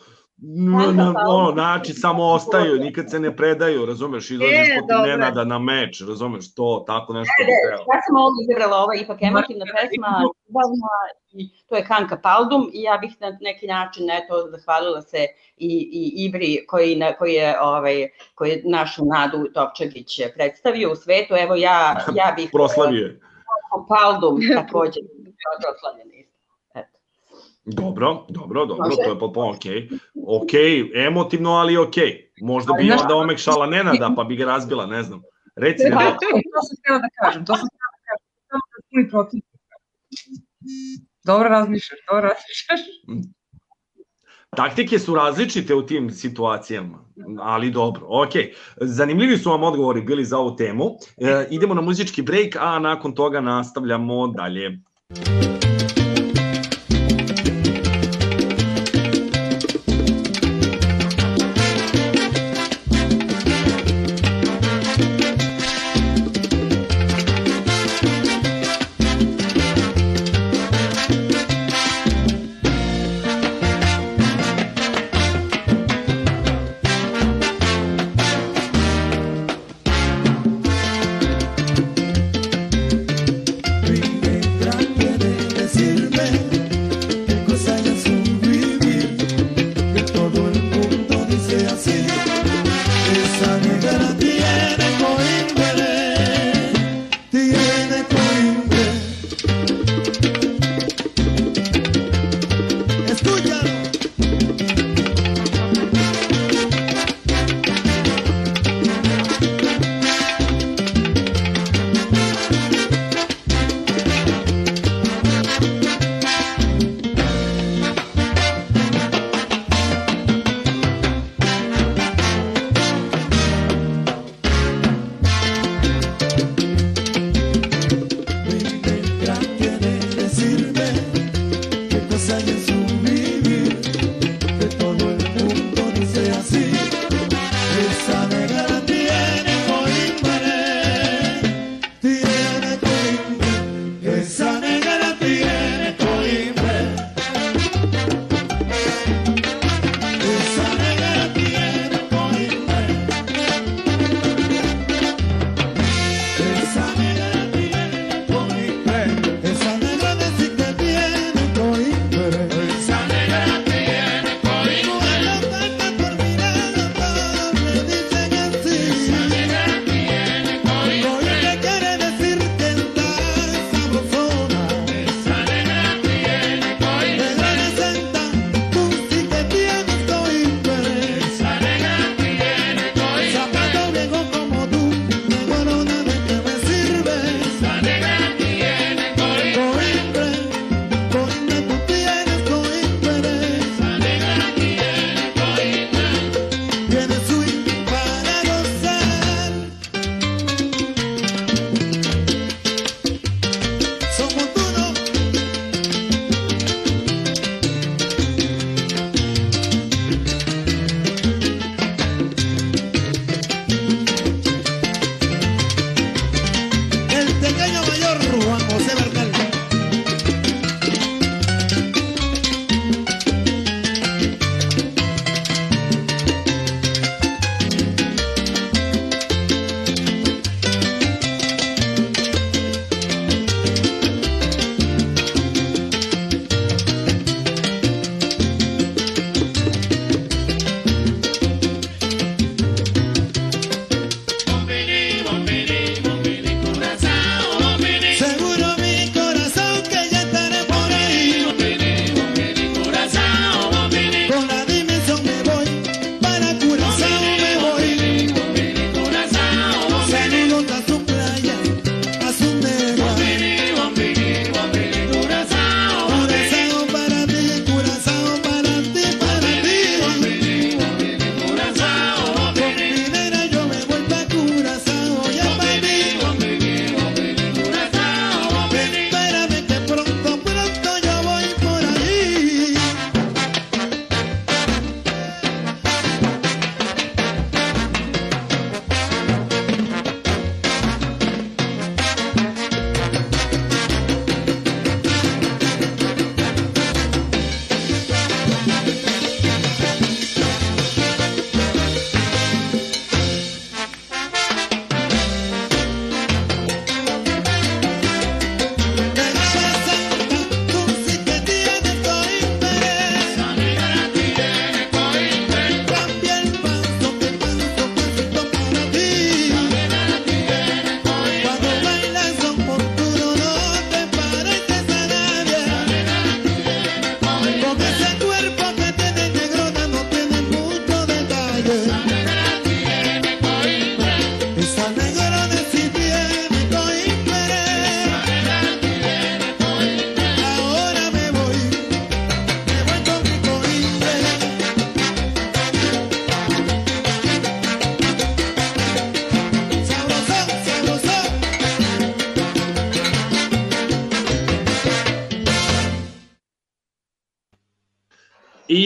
ono, 1.28 1.52
znači 1.52 1.92
samo 1.92 2.24
ostaju, 2.24 2.80
nikad 2.80 3.10
se 3.10 3.20
ne 3.20 3.36
predaju, 3.36 3.86
razumeš, 3.86 4.30
izlaziš 4.30 4.54
E, 4.54 4.74
protiv 4.74 4.88
dobro. 4.88 5.10
Nenada 5.10 5.44
na 5.44 5.58
meč, 5.58 6.02
razumeš, 6.08 6.54
to, 6.54 6.84
tako 6.86 7.12
nešto 7.12 7.32
Ajde, 7.40 7.52
trebalo. 7.68 7.86
ja 7.94 8.00
sam 8.06 8.16
ovo 8.16 8.30
izabrala, 8.42 8.94
je 8.94 9.00
ipak 9.02 9.22
emotivna 9.22 9.64
pesma, 9.74 10.12
ljubavna, 10.22 10.94
i 11.32 11.50
to 11.68 11.76
je 11.76 11.84
Kanka 11.84 12.16
Paldum 12.16 12.70
i 12.72 12.82
ja 12.82 12.98
bih 12.98 13.16
na 13.20 13.38
neki 13.40 13.66
način 13.66 14.10
eto 14.10 14.34
zahvalila 14.50 15.02
se 15.02 15.26
i, 15.56 15.72
i 15.92 16.24
Ibri 16.24 16.66
koji, 16.66 16.96
na, 16.96 17.12
koji 17.12 17.32
je 17.32 17.60
ovaj 17.60 18.08
koji 18.34 18.50
je 18.50 18.62
našu 18.64 19.04
Nadu 19.04 19.44
Topčagić 19.54 20.20
predstavio 20.34 20.92
u 20.92 20.96
svetu. 20.96 21.34
Evo 21.34 21.54
ja 21.54 22.04
ja 22.14 22.32
bih 22.36 22.48
Proslavio 22.58 23.06
je. 23.06 23.20
Paldum 23.88 24.40
takođe 24.54 25.00
proslavljen 25.62 26.08
isto. 26.12 26.15
Dobro, 27.66 28.24
dobro, 28.28 28.66
dobro, 28.66 28.84
Može? 28.84 28.96
to 28.96 29.10
je 29.10 29.18
potpuno 29.18 29.50
okej. 29.50 29.88
Okej, 30.26 31.06
emotivno, 31.06 31.50
ali 31.50 31.76
okej. 31.76 32.30
Možda 32.40 32.72
bi 32.72 32.90
onda 32.90 33.14
omekšala 33.14 33.66
Nenada, 33.66 34.12
pa 34.16 34.24
bi 34.24 34.36
ga 34.36 34.44
razbila, 34.44 34.86
ne 34.86 35.02
znam. 35.02 35.22
Reci 35.56 35.84
mi, 35.84 35.90
Da, 35.90 35.96
da. 35.96 36.10
to 36.10 36.62
sam 36.62 36.76
htjela 36.80 36.98
da 36.98 37.08
kažem, 37.22 37.46
to 37.46 37.56
sam 37.56 37.68
htjela 37.68 37.90
da 37.96 38.00
kažem. 38.08 38.26
Samo 38.48 38.60
da 38.72 38.82
puni 38.90 39.08
protiv. 39.10 39.40
Dobro 41.24 41.48
razmišljaš, 41.48 41.98
dobro 42.10 42.28
razmišljaš. 42.28 42.80
Taktike 44.56 44.98
su 44.98 45.14
različite 45.14 45.74
u 45.74 45.86
tim 45.86 46.10
situacijama, 46.10 46.98
ali 47.40 47.70
dobro, 47.70 48.06
ok. 48.08 48.32
Zanimljivi 48.76 49.38
su 49.38 49.50
vam 49.50 49.62
odgovori 49.62 50.02
bili 50.02 50.24
za 50.24 50.38
ovu 50.38 50.56
temu. 50.56 50.84
E, 51.16 51.46
idemo 51.50 51.74
na 51.74 51.80
muzički 51.80 52.22
break, 52.22 52.56
a 52.60 52.78
nakon 52.78 53.14
toga 53.14 53.40
nastavljamo 53.40 54.26
dalje. 54.26 54.80
Trate 55.08 55.65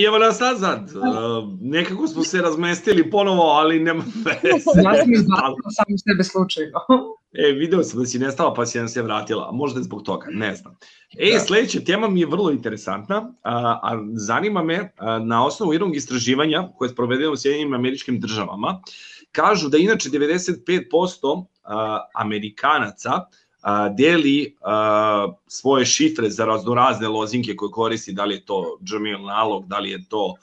Evo 0.07 0.19
nas 0.19 0.41
nazad. 0.41 0.91
Uh, 0.95 1.05
nekako 1.61 2.07
smo 2.07 2.23
se 2.23 2.43
razmestili 2.43 3.11
ponovo, 3.11 3.43
ali 3.43 3.81
nema 3.81 4.05
veze. 4.25 4.81
Ja 4.85 4.95
sam 5.03 5.13
izbacila 5.13 5.71
samo 5.71 5.99
sebe 5.99 6.25
slučajno. 6.25 6.79
E, 7.33 7.53
video 7.53 7.83
sam 7.83 8.01
da 8.01 8.07
si 8.07 8.19
nestala 8.19 8.55
pa 8.55 8.67
si 8.67 8.79
nam 8.79 8.89
se 8.89 9.03
vratila. 9.03 9.51
Možda 9.53 9.81
je 9.81 9.85
zbog 9.85 10.03
toga, 10.03 10.27
ne 10.31 10.55
znam. 10.55 10.77
E, 11.19 11.39
sledeća 11.39 11.81
tema 11.81 12.09
mi 12.09 12.21
je 12.21 12.27
vrlo 12.27 12.51
interesantna, 12.51 13.33
a, 13.43 13.81
a 13.83 14.03
zanima 14.15 14.63
me 14.63 14.93
a, 14.97 15.19
na 15.19 15.47
osnovu 15.47 15.73
jednog 15.73 15.97
istraživanja 15.97 16.69
koje 16.77 16.89
je 16.89 16.93
sprovedeno 16.93 17.33
u 17.33 17.37
Sjedinim 17.37 17.75
američkim 17.75 18.21
državama, 18.21 18.83
kažu 19.33 19.69
da 19.69 19.79
inače 19.79 20.09
95% 20.09 21.45
a, 21.63 22.01
Amerikanaca 22.15 23.11
a, 23.61 23.89
deli 23.89 24.57
a, 24.61 25.33
svoje 25.47 25.87
šifre 25.87 26.31
za 26.31 26.45
raznorazne 26.45 27.09
lozinke 27.09 27.57
koje 27.57 27.71
koristi, 27.71 28.13
da 28.13 28.25
li 28.25 28.35
je 28.35 28.45
to 28.45 28.79
Gmail 28.81 29.23
nalog, 29.23 29.67
da 29.67 29.79
li 29.79 29.91
je 29.91 30.09
to 30.09 30.35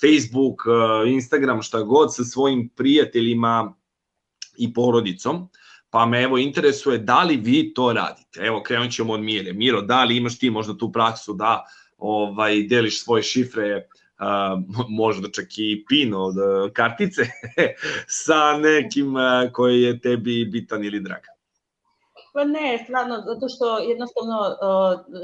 Facebook, 0.00 0.66
a, 0.66 1.04
Instagram, 1.06 1.62
šta 1.62 1.82
god, 1.82 2.14
sa 2.14 2.24
svojim 2.24 2.68
prijateljima 2.68 3.74
i 4.58 4.72
porodicom. 4.72 5.48
Pa 5.90 6.06
me 6.06 6.22
evo 6.22 6.38
interesuje 6.38 6.98
da 6.98 7.22
li 7.22 7.36
vi 7.36 7.74
to 7.74 7.92
radite. 7.92 8.40
Evo 8.40 8.62
krenut 8.62 8.92
ćemo 8.92 9.12
od 9.12 9.20
Mire. 9.20 9.52
Miro, 9.52 9.82
da 9.82 10.04
li 10.04 10.16
imaš 10.16 10.38
ti 10.38 10.50
možda 10.50 10.76
tu 10.76 10.92
praksu 10.92 11.32
da 11.32 11.64
ovaj 11.98 12.62
deliš 12.62 13.04
svoje 13.04 13.22
šifre 13.22 13.86
a, 14.18 14.56
možda 14.88 15.30
čak 15.30 15.46
i 15.56 15.84
pin 15.88 16.14
od 16.14 16.38
a, 16.38 16.70
kartice 16.72 17.22
sa 18.24 18.58
nekim 18.58 19.16
a, 19.16 19.48
koji 19.52 19.82
je 19.82 20.00
tebi 20.00 20.44
bitan 20.44 20.84
ili 20.84 21.00
drag? 21.00 21.33
Pa 22.34 22.44
ne, 22.44 22.78
stvarno, 22.84 23.22
zato 23.26 23.48
što 23.48 23.78
jednostavno 23.78 24.38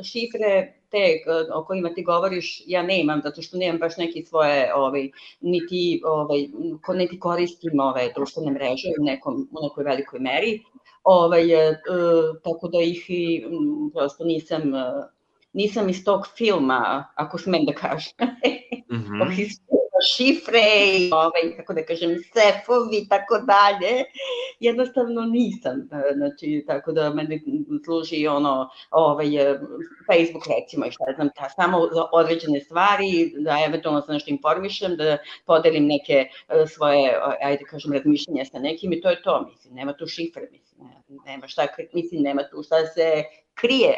šifre 0.03 0.73
te 0.91 1.05
o 1.55 1.65
kojima 1.65 1.95
ti 1.95 2.03
govoriš 2.03 2.63
ja 2.67 2.83
nemam, 2.83 3.21
zato 3.25 3.43
što 3.43 3.59
nemam 3.59 3.79
baš 3.79 3.97
neki 3.97 4.23
svoje, 4.23 4.75
ovaj, 4.75 5.11
niti, 5.41 6.03
ovaj, 6.05 6.47
niti 6.95 7.19
koristim 7.19 7.81
ove 7.81 8.13
društvene 8.15 8.51
mreže 8.51 8.89
u, 9.01 9.05
nekom, 9.05 9.49
u 9.53 9.63
nekoj 9.63 9.85
velikoj 9.85 10.21
meri, 10.21 10.61
ovaj, 11.05 11.45
uh, 11.45 12.37
tako 12.45 12.69
da 12.69 12.79
ih 12.81 13.05
i 13.09 13.45
prosto 13.95 14.25
nisam, 14.25 14.63
uh, 14.63 15.05
nisam 15.53 15.89
iz 15.89 16.05
tog 16.05 16.27
filma, 16.37 17.05
ako 17.15 17.39
smem 17.39 17.65
da 17.65 17.73
kažem. 17.73 18.13
Mm 18.91 18.97
-hmm. 18.97 19.80
Šifre 20.17 20.63
i 20.99 21.11
ovaj, 21.13 21.57
kako 21.57 21.73
da 21.73 21.85
kažem, 21.85 22.11
sefovi 22.33 22.97
i 22.97 23.09
tako 23.09 23.39
dalje. 23.39 24.05
Jednostavno 24.61 25.23
nisam, 25.23 25.89
znači, 26.15 26.65
tako 26.67 26.93
da 26.93 27.15
mene 27.15 27.41
služi 27.85 28.27
ono, 28.27 28.71
ovaj, 28.91 29.27
Facebook 30.07 30.45
recimo 30.47 30.87
i 30.87 30.91
šta 30.91 31.05
znam, 31.15 31.29
ta, 31.37 31.49
samo 31.49 31.89
za 31.93 32.05
određene 32.13 32.61
stvari, 32.61 33.33
da 33.37 33.59
eventualno 33.67 34.03
se 34.03 34.13
nešto 34.13 34.31
informišem, 34.31 34.97
da 34.97 35.19
podelim 35.47 35.87
neke 35.87 36.13
e, 36.13 36.67
svoje, 36.67 37.21
ajde 37.43 37.65
kažem, 37.65 37.93
razmišljenja 37.93 38.45
sa 38.45 38.59
nekim 38.59 38.93
i 38.93 39.01
to 39.01 39.11
je 39.11 39.23
to, 39.23 39.47
mislim, 39.51 39.75
nema 39.75 39.93
tu 39.93 40.07
šifre, 40.07 40.49
mislim, 40.51 40.89
nema 41.27 41.49
šta, 41.49 41.67
mislim, 41.93 42.23
nema 42.23 42.43
tu 42.51 42.63
šta 42.63 42.87
se 42.87 43.25
krije. 43.55 43.95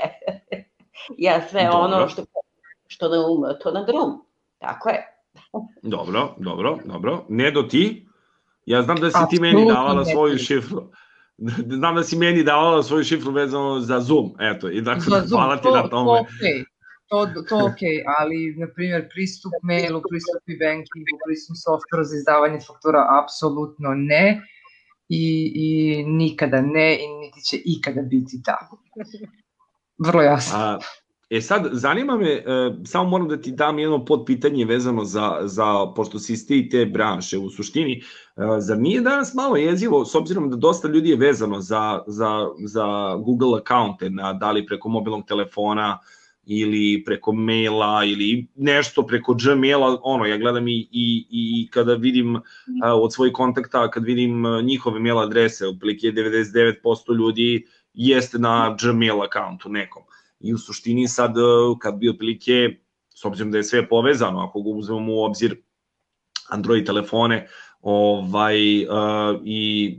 ja 1.19 1.49
sve 1.49 1.65
Dobro. 1.65 1.79
ono 1.79 2.09
što, 2.09 2.25
što 2.87 3.09
na 3.09 3.27
um, 3.27 3.45
to 3.63 3.71
na 3.71 3.85
drum. 3.85 4.27
Tako 4.59 4.89
je. 4.89 5.12
Dobro, 5.83 6.35
dobro, 6.39 6.79
dobro. 6.85 7.27
Nedo 7.29 7.63
ti? 7.63 8.07
Ja 8.67 8.83
znam 8.83 8.97
da 8.97 9.11
si 9.11 9.19
ti 9.31 9.41
meni 9.41 9.67
davala 9.69 10.05
svoju 10.05 10.39
šifru. 10.39 10.91
Znam 11.77 11.97
da 11.97 12.03
si 12.03 12.17
meni 12.17 12.43
davala 12.43 12.83
svoju 12.83 13.05
šifru 13.05 13.33
vezano 13.33 13.81
za 13.81 14.01
Zoom, 14.01 14.35
eto, 14.41 14.71
i 14.71 14.81
dakle, 14.81 15.03
za 15.03 15.27
Zoom, 15.27 15.41
hvala 15.41 15.57
ti 15.57 15.63
to, 15.63 15.77
na 15.77 15.89
tome. 15.89 16.05
To, 16.05 16.27
okay. 16.27 16.65
to, 17.09 17.43
to 17.49 17.57
ok, 17.57 17.83
ali, 18.19 18.55
na 18.59 18.67
primjer, 18.75 19.09
pristup 19.15 19.53
mailu, 19.63 20.03
pristup 20.11 20.43
i 20.47 20.59
bankingu, 20.59 21.15
pristup 21.27 21.57
softveru 21.65 22.05
za 22.05 22.17
izdavanje 22.17 22.61
faktura, 22.61 23.01
apsolutno 23.23 23.91
ne 23.95 24.43
i, 25.09 25.53
i 25.55 26.05
nikada 26.05 26.61
ne 26.61 26.95
i 26.95 27.09
niti 27.21 27.41
će 27.45 27.57
ikada 27.65 28.03
biti 28.03 28.43
tako. 28.43 28.79
Vrlo 29.99 30.23
jasno. 30.23 30.59
A, 30.59 30.79
E 31.33 31.41
sad, 31.41 31.69
zanima 31.73 32.17
me, 32.17 32.31
e, 32.31 32.43
samo 32.85 33.09
moram 33.09 33.29
da 33.29 33.41
ti 33.41 33.53
dam 33.53 33.79
jedno 33.79 34.05
podpitanje 34.05 34.65
vezano 34.65 35.05
za, 35.05 35.39
za 35.43 35.87
pošto 35.97 36.19
si 36.19 36.33
iz 36.33 36.47
te 36.71 36.87
branše 36.87 37.39
u 37.39 37.51
suštini, 37.51 37.93
e, 37.97 38.03
zar 38.59 38.79
nije 38.79 39.01
danas 39.01 39.35
malo 39.35 39.57
jezivo, 39.57 40.05
s 40.05 40.15
obzirom 40.15 40.51
da 40.51 40.57
dosta 40.57 40.89
ljudi 40.89 41.11
je 41.11 41.17
vezano 41.17 41.61
za, 41.61 42.03
za, 42.07 42.49
za 42.65 43.17
Google 43.17 43.59
akaunte, 43.59 44.11
na, 44.11 44.33
da 44.33 44.51
li 44.51 44.67
preko 44.67 44.89
mobilnog 44.89 45.25
telefona, 45.27 45.99
ili 46.47 47.05
preko 47.05 47.33
maila 47.33 48.05
ili 48.05 48.47
nešto 48.57 49.03
preko 49.07 49.35
Gmaila, 49.35 50.01
ono, 50.03 50.27
ja 50.27 50.37
gledam 50.37 50.69
i, 50.69 50.89
i, 50.93 51.27
i 51.31 51.69
kada 51.71 51.95
vidim 51.95 52.37
a, 52.83 52.95
od 52.95 53.13
svojih 53.15 53.33
kontakta, 53.33 53.91
kad 53.91 54.05
vidim 54.05 54.43
njihove 54.63 55.01
mail 55.01 55.19
adrese, 55.19 55.69
otprilike 55.69 56.07
99% 56.07 57.17
ljudi 57.19 57.67
jeste 57.95 58.39
na 58.39 58.77
Gmail 58.81 59.23
akauntu 59.23 59.69
nekom 59.69 60.03
i 60.43 60.55
u 60.55 60.59
suštini 60.59 61.09
sad 61.09 61.37
e, 61.39 61.41
kad 61.81 61.97
bi 61.99 62.09
otprilike, 62.09 62.77
s 63.15 63.25
obzirom 63.25 63.51
da 63.51 63.59
je 63.59 63.65
sve 63.65 63.89
povezano, 63.89 64.41
ako 64.41 64.63
ga 64.63 64.71
uzmemo 64.71 65.13
u 65.13 65.25
obzir 65.25 65.57
Android 66.49 66.87
telefone, 66.87 67.47
ovaj, 67.83 68.85
uh, 68.85 69.41
i 69.45 69.99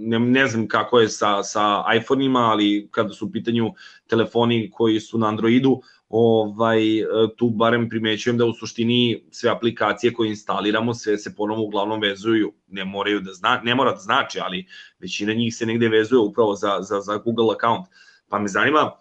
ne, 0.00 0.18
ne 0.18 0.46
znam 0.46 0.68
kako 0.68 1.00
je 1.00 1.08
sa, 1.08 1.42
sa 1.42 1.84
iPhone-ima, 1.96 2.40
ali 2.40 2.88
kada 2.90 3.12
su 3.12 3.26
u 3.26 3.30
pitanju 3.30 3.72
telefoni 4.06 4.70
koji 4.70 5.00
su 5.00 5.18
na 5.18 5.28
Androidu, 5.28 5.80
ovaj, 6.08 6.98
e, 6.98 7.04
tu 7.36 7.50
barem 7.50 7.88
primećujem 7.88 8.38
da 8.38 8.44
u 8.44 8.52
suštini 8.52 9.24
sve 9.30 9.50
aplikacije 9.50 10.12
koje 10.12 10.28
instaliramo, 10.28 10.94
sve 10.94 11.18
se 11.18 11.34
ponovo 11.36 11.62
uglavnom 11.62 12.00
vezuju, 12.00 12.52
ne 12.66 12.84
moraju 12.84 13.20
da 13.20 13.32
zna, 13.32 13.60
ne 13.64 13.74
mora 13.74 13.90
da 13.90 13.98
znači, 13.98 14.40
ali 14.40 14.66
većina 14.98 15.32
njih 15.32 15.54
se 15.54 15.66
negde 15.66 15.88
vezuje 15.88 16.18
upravo 16.18 16.54
za, 16.54 16.78
za, 16.80 17.00
za 17.00 17.16
Google 17.16 17.54
account. 17.54 17.86
Pa 18.28 18.38
me 18.38 18.48
zanima, 18.48 18.92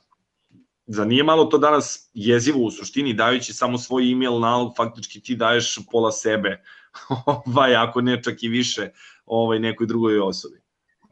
za 0.87 1.05
nije 1.05 1.23
malo 1.23 1.45
to 1.45 1.57
danas 1.57 2.09
jezivo 2.13 2.59
u 2.59 2.71
suštini, 2.71 3.13
dajući 3.13 3.53
samo 3.53 3.77
svoj 3.77 4.11
email 4.11 4.39
nalog, 4.39 4.73
faktički 4.77 5.21
ti 5.21 5.35
daješ 5.35 5.79
pola 5.91 6.11
sebe, 6.11 6.63
ovaj, 7.25 7.75
ako 7.75 8.01
ne 8.01 8.23
čak 8.23 8.43
i 8.43 8.47
više 8.47 8.89
ovaj, 9.25 9.59
nekoj 9.59 9.87
drugoj 9.87 10.19
osobi. 10.19 10.61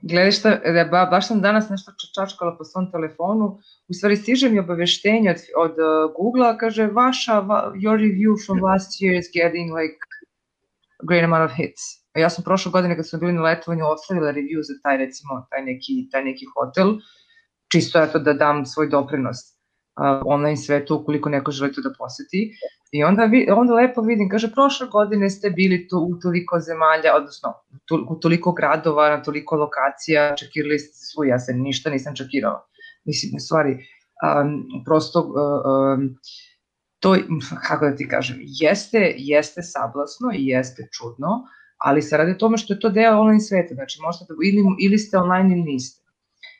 Gledaj 0.01 0.32
šta, 0.32 0.49
da, 0.49 0.88
ba, 0.91 1.05
baš 1.11 1.28
sam 1.28 1.41
danas 1.41 1.69
nešto 1.69 1.91
čačkala 2.15 2.55
po 2.57 2.63
svom 2.63 2.91
telefonu, 2.91 3.59
u 3.88 3.93
stvari 3.93 4.15
stiže 4.15 4.49
mi 4.49 4.59
obaveštenje 4.59 5.30
od, 5.30 5.38
od 5.57 5.71
uh, 5.71 6.15
Google-a, 6.17 6.57
kaže 6.57 6.88
vaša, 6.88 7.41
your 7.84 7.97
review 7.97 8.45
from 8.45 8.59
last 8.59 9.01
year 9.01 9.19
is 9.19 9.26
getting 9.34 9.73
like 9.76 9.97
great 11.07 11.23
amount 11.23 11.51
of 11.51 11.57
hits. 11.57 11.82
A 12.13 12.19
ja 12.19 12.30
sam 12.30 12.43
prošle 12.43 12.71
godine 12.71 12.95
kad 12.95 13.07
smo 13.07 13.19
bili 13.19 13.34
na 13.34 13.41
letovanju 13.41 13.86
ostavila 13.86 14.32
review 14.32 14.61
za 14.61 14.73
taj 14.84 14.97
recimo, 14.97 15.47
taj 15.49 15.63
neki, 15.63 16.09
taj 16.11 16.23
neki 16.23 16.45
hotel, 16.55 16.93
čisto 17.71 18.03
eto 18.03 18.19
da 18.19 18.34
dam 18.34 18.65
svoj 18.65 18.89
doprinos 18.89 19.55
online 20.25 20.57
svetu 20.57 20.95
ukoliko 20.95 21.29
neko 21.29 21.51
želi 21.51 21.73
to 21.73 21.81
da 21.81 21.93
poseti. 21.97 22.51
I 22.91 23.03
onda, 23.03 23.25
vi, 23.25 23.47
onda 23.51 23.73
lepo 23.73 24.01
vidim, 24.01 24.29
kaže, 24.29 24.51
prošle 24.51 24.87
godine 24.87 25.29
ste 25.29 25.49
bili 25.49 25.87
tu 25.87 25.97
u 25.97 26.19
toliko 26.19 26.59
zemalja, 26.59 27.15
odnosno 27.15 27.53
u 28.09 28.15
toliko 28.15 28.51
gradova, 28.51 29.09
na 29.09 29.23
toliko 29.23 29.55
lokacija, 29.55 30.35
čekirali 30.35 30.79
ste 30.79 30.93
svu, 30.93 31.23
ja 31.23 31.39
se 31.39 31.53
ništa 31.53 31.89
nisam 31.89 32.15
čekirala. 32.15 32.67
Mislim, 33.05 33.31
u 33.35 33.39
stvari, 33.39 33.71
um, 33.71 34.63
prosto, 34.85 35.19
um, 35.21 36.15
to, 36.99 37.15
kako 37.67 37.85
da 37.85 37.95
ti 37.95 38.07
kažem, 38.07 38.37
jeste, 38.41 39.13
jeste 39.17 39.61
sablasno 39.61 40.31
i 40.33 40.47
jeste 40.47 40.87
čudno, 40.91 41.43
ali 41.77 42.01
se 42.01 42.17
radi 42.17 42.31
o 42.31 42.39
tome 42.39 42.57
što 42.57 42.73
je 42.73 42.79
to 42.79 42.89
deo 42.89 43.19
online 43.19 43.39
sveta, 43.39 43.73
znači 43.73 43.99
možete 44.01 44.25
da, 44.29 44.33
ili, 44.43 44.63
ili 44.79 44.97
ste 44.97 45.17
online 45.17 45.55
ili 45.55 45.63
niste. 45.63 46.05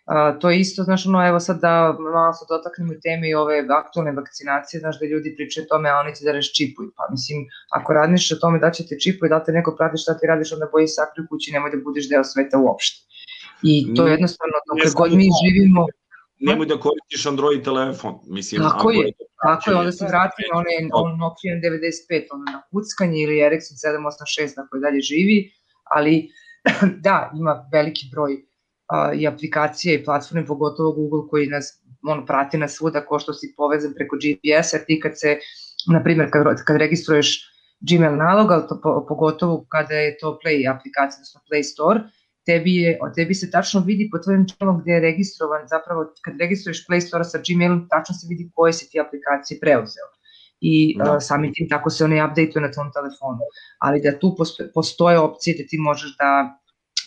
Uh, 0.06 0.40
to 0.40 0.50
je 0.50 0.60
isto, 0.60 0.84
znaš, 0.84 1.06
ono, 1.06 1.28
evo 1.28 1.40
sad 1.40 1.58
da 1.62 1.96
malo 2.00 2.34
se 2.34 2.46
dotaknemo 2.50 2.94
i 2.94 3.00
teme 3.00 3.30
i 3.30 3.34
ove 3.34 3.66
aktualne 3.70 4.12
vakcinacije, 4.12 4.80
znaš, 4.80 5.00
da 5.00 5.06
ljudi 5.06 5.34
pričaju 5.36 5.64
o 5.64 5.72
tome, 5.72 5.90
a 5.90 6.00
oni 6.00 6.16
će 6.16 6.26
da 6.26 6.42
čipuju. 6.42 6.90
Pa 6.98 7.04
mislim, 7.12 7.40
ako 7.78 7.94
radiš 7.94 8.32
o 8.32 8.36
tome 8.36 8.60
da 8.60 8.72
će 8.72 8.88
te 8.88 9.00
čipuju, 9.00 9.30
da 9.30 9.44
te 9.44 9.52
neko 9.52 9.76
prati 9.78 9.98
šta 9.98 10.18
ti 10.18 10.28
radiš, 10.28 10.54
onda 10.54 10.68
boji 10.72 10.88
sakri 10.88 11.24
u 11.24 11.28
kući, 11.30 11.52
nemoj 11.52 11.72
da 11.72 11.78
budeš 11.88 12.10
deo 12.10 12.24
sveta 12.24 12.58
uopšte. 12.58 12.98
I 13.64 13.94
to 13.96 14.08
je 14.08 14.12
jednostavno, 14.12 14.56
dok 14.68 14.94
god 15.02 15.12
mi 15.20 15.28
živimo... 15.42 15.86
Nemoj 16.40 16.66
da 16.66 16.78
koristiš 16.86 17.26
Android 17.26 17.64
telefon, 17.64 18.14
mislim. 18.38 18.62
Tako 18.62 18.92
je, 18.92 19.12
tako 19.44 19.72
je, 19.72 19.78
onda 19.78 19.92
se 19.92 20.06
vrati 20.06 20.42
na 20.52 20.60
one, 20.60 20.76
on 20.94 21.18
Nokia 21.18 21.54
95, 21.56 22.34
ono 22.36 22.46
na 22.56 22.62
kuckanje 22.72 23.18
ili 23.26 23.40
Ericsson 23.48 23.76
786 23.78 24.58
na 24.58 24.68
koji 24.68 24.82
dalje 24.82 25.02
živi, 25.02 25.38
ali 25.96 26.30
da, 27.08 27.32
ima 27.40 27.70
veliki 27.74 28.06
broj 28.14 28.34
a, 28.34 28.45
i 29.16 29.28
aplikacije 29.28 29.96
i 29.96 30.04
platforme, 30.04 30.46
pogotovo 30.46 30.92
Google 30.92 31.30
koji 31.30 31.48
nas 31.48 31.82
on 32.08 32.26
prati 32.26 32.58
nas 32.58 32.76
svuda 32.76 33.06
ko 33.06 33.20
što 33.20 33.34
si 33.34 33.54
povezan 33.58 33.94
preko 33.96 34.16
GPS-a, 34.16 34.78
ti 34.88 35.00
kad 35.00 35.12
se, 35.16 35.38
na 35.94 36.04
primjer, 36.04 36.30
kad, 36.32 36.64
kad 36.66 36.78
registruješ 36.78 37.52
Gmail 37.80 38.16
nalog, 38.16 38.52
ali 38.52 38.64
to 38.70 38.80
po, 38.84 39.06
pogotovo 39.10 39.66
kada 39.70 39.96
je 39.96 40.18
to 40.18 40.40
Play 40.44 40.70
aplikacija, 40.76 41.18
odnosno 41.18 41.42
Play 41.52 41.64
Store, 41.64 42.00
tebi, 42.46 42.76
je, 42.76 43.00
tebi 43.16 43.34
se 43.34 43.52
tačno 43.52 43.82
vidi 43.82 44.10
po 44.12 44.20
tvojom 44.20 44.46
čelom 44.48 44.82
gde 44.82 44.92
je 44.92 45.00
registrovan, 45.00 45.68
zapravo 45.68 46.06
kad 46.22 46.34
registruješ 46.40 46.86
Play 46.88 47.02
Store 47.08 47.24
sa 47.24 47.40
Gmailom, 47.48 47.88
tačno 47.90 48.16
se 48.16 48.28
vidi 48.30 48.50
koje 48.54 48.74
si 48.74 48.90
ti 48.90 49.00
aplikacije 49.00 49.60
preuzeo. 49.60 50.10
i 50.62 50.98
Da. 50.98 51.12
uh, 51.12 51.18
samim 51.20 51.52
tim 51.54 51.68
tako 51.70 51.90
se 51.90 52.04
one 52.04 52.26
updateuju 52.26 52.62
na 52.62 52.72
tvom 52.72 52.92
telefonu. 52.92 53.44
Ali 53.80 54.02
da 54.02 54.20
tu 54.20 54.36
postoje 54.74 55.20
opcije 55.20 55.56
da 55.58 55.64
ti 55.70 55.78
možeš 55.78 56.18
da, 56.18 56.30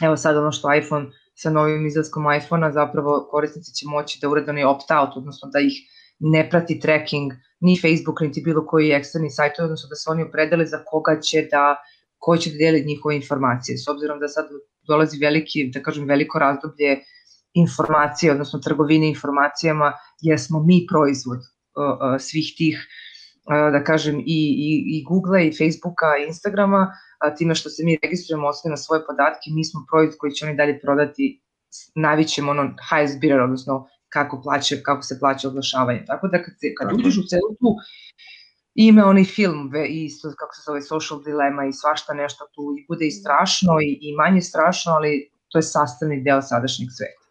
evo 0.06 0.16
sad 0.16 0.36
ono 0.36 0.52
što 0.52 0.74
iPhone 0.74 1.06
sa 1.38 1.50
novim 1.50 1.86
izlaskom 1.86 2.26
iPhone-a 2.34 2.72
zapravo 2.72 3.28
korisnici 3.30 3.74
će 3.74 3.86
moći 3.86 4.18
da 4.22 4.28
urade 4.28 4.50
onaj 4.50 4.64
opt-out, 4.64 5.16
odnosno 5.16 5.50
da 5.52 5.60
ih 5.60 5.74
ne 6.18 6.50
prati 6.50 6.80
tracking 6.80 7.32
ni 7.60 7.76
Facebook 7.80 8.20
niti 8.20 8.42
bilo 8.44 8.66
koji 8.66 8.90
eksterni 8.90 9.30
sajt, 9.30 9.58
odnosno 9.58 9.88
da 9.88 9.96
se 9.96 10.10
oni 10.10 10.22
opredele 10.22 10.66
za 10.66 10.82
koga 10.86 11.20
će 11.20 11.46
da 11.50 11.76
ko 12.18 12.36
će 12.36 12.50
da 12.50 12.56
deli 12.58 12.84
njihove 12.86 13.16
informacije. 13.16 13.78
S 13.78 13.88
obzirom 13.88 14.18
da 14.20 14.28
sad 14.28 14.46
dolazi 14.88 15.18
veliki, 15.18 15.70
da 15.74 15.82
kažem, 15.82 16.08
veliko 16.08 16.38
razdoblje 16.38 16.98
informacije, 17.54 18.32
odnosno 18.32 18.58
trgovine 18.58 19.08
informacijama, 19.08 19.92
jer 20.20 20.40
smo 20.40 20.62
mi 20.62 20.86
proizvod 20.90 21.38
uh, 21.38 21.84
uh, 21.84 22.16
svih 22.18 22.54
tih, 22.56 22.76
uh, 22.78 23.07
da 23.48 23.84
kažem, 23.84 24.18
i, 24.18 24.40
i, 24.68 24.70
i 24.98 25.04
Google-a, 25.04 25.42
i 25.42 25.52
Facebooka, 25.58 26.16
i 26.20 26.26
Instagrama, 26.26 26.92
a 27.18 27.34
time 27.34 27.54
što 27.54 27.70
se 27.70 27.84
mi 27.84 27.98
registrujemo 28.02 28.48
osnovi 28.48 28.70
na 28.70 28.76
svoje 28.76 29.06
podatke, 29.06 29.50
mi 29.50 29.64
smo 29.64 29.84
proizvod 29.90 30.18
koji 30.18 30.32
će 30.32 30.46
oni 30.46 30.56
dalje 30.56 30.80
prodati 30.80 31.40
s 31.70 31.90
najvećim 31.94 32.48
ono 32.48 32.74
highest 32.90 33.20
bidder, 33.20 33.40
odnosno 33.40 33.88
kako, 34.08 34.42
plaća, 34.42 34.76
kako 34.82 35.02
se 35.02 35.18
plaća 35.20 35.48
oglašavanje. 35.48 36.04
Tako 36.06 36.28
da 36.28 36.42
kad, 36.42 36.54
se, 36.60 36.74
kad 36.78 36.92
uđeš 36.92 37.16
u 37.18 37.28
celu 37.30 37.50
tu 37.60 37.76
ima 38.74 39.04
onaj 39.04 39.24
film 39.24 39.72
i 39.88 40.04
isto 40.04 40.32
kako 40.38 40.54
se 40.54 40.62
zove 40.66 40.82
social 40.82 41.22
dilema 41.22 41.66
i 41.66 41.72
svašta 41.72 42.14
nešto 42.14 42.44
tu 42.54 42.62
i 42.78 42.86
bude 42.88 43.06
i 43.06 43.10
strašno 43.10 43.72
i, 43.80 43.98
i 44.00 44.16
manje 44.16 44.42
strašno, 44.42 44.92
ali 44.92 45.30
to 45.48 45.58
je 45.58 45.62
sastavni 45.62 46.22
deo 46.22 46.42
sadašnjeg 46.42 46.88
sveta. 46.96 47.27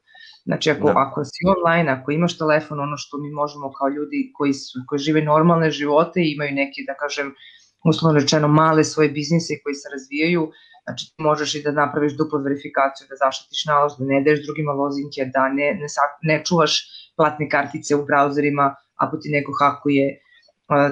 Znači 0.47 0.71
ako, 0.71 0.87
Da. 0.87 0.93
ako 0.95 1.23
si 1.25 1.41
online, 1.55 1.91
ako 1.91 2.11
imaš 2.11 2.37
telefon, 2.37 2.79
ono 2.79 2.97
što 2.97 3.17
mi 3.17 3.29
možemo 3.31 3.73
kao 3.77 3.87
ljudi 3.87 4.31
koji, 4.37 4.53
su, 4.53 4.79
koji 4.87 4.99
žive 4.99 5.21
normalne 5.21 5.71
živote 5.71 6.19
i 6.21 6.33
imaju 6.35 6.51
neke, 6.61 6.79
da 6.87 6.93
kažem, 7.03 7.27
uslovno 7.85 8.19
rečeno 8.19 8.47
male 8.47 8.83
svoje 8.83 9.09
biznise 9.09 9.53
koji 9.63 9.75
se 9.75 9.87
razvijaju, 9.95 10.51
znači 10.83 11.03
ti 11.09 11.23
možeš 11.23 11.55
i 11.55 11.63
da 11.63 11.71
napraviš 11.71 12.13
duplu 12.17 12.39
verifikaciju, 12.39 13.07
da 13.09 13.15
zaštitiš 13.25 13.65
nalaz, 13.65 13.91
da 13.99 14.05
ne 14.05 14.21
daješ 14.23 14.45
drugima 14.45 14.71
lozinke, 14.71 15.19
da 15.35 15.49
ne, 15.49 15.67
ne, 15.81 15.87
ne 16.29 16.35
čuvaš 16.45 16.73
platne 17.17 17.49
kartice 17.49 17.95
u 17.95 18.05
brauzerima 18.05 18.75
ako 18.95 19.17
ti 19.17 19.29
neko 19.29 19.51
hakuje 19.61 20.05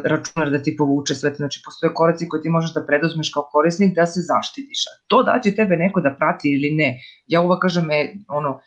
računar 0.03 0.49
da 0.51 0.63
ti 0.63 0.75
povuče 0.77 1.15
sve, 1.15 1.33
znači 1.35 1.61
postoje 1.65 1.93
koraci 1.93 2.27
koje 2.29 2.41
ti 2.41 2.49
možeš 2.49 2.73
da 2.73 2.85
preduzmeš 2.85 3.31
kao 3.33 3.43
korisnik 3.51 3.95
da 3.95 4.05
se 4.05 4.21
zaštitiš. 4.21 4.79
To 5.07 5.23
da 5.23 5.39
će 5.43 5.55
tebe 5.55 5.75
neko 5.75 6.01
da 6.01 6.15
prati 6.19 6.53
ili 6.53 6.75
ne, 6.75 6.99
ja 7.27 7.41
uvek 7.41 7.59
kažem, 7.61 7.91
e, 7.91 8.13
ono, 8.27 8.59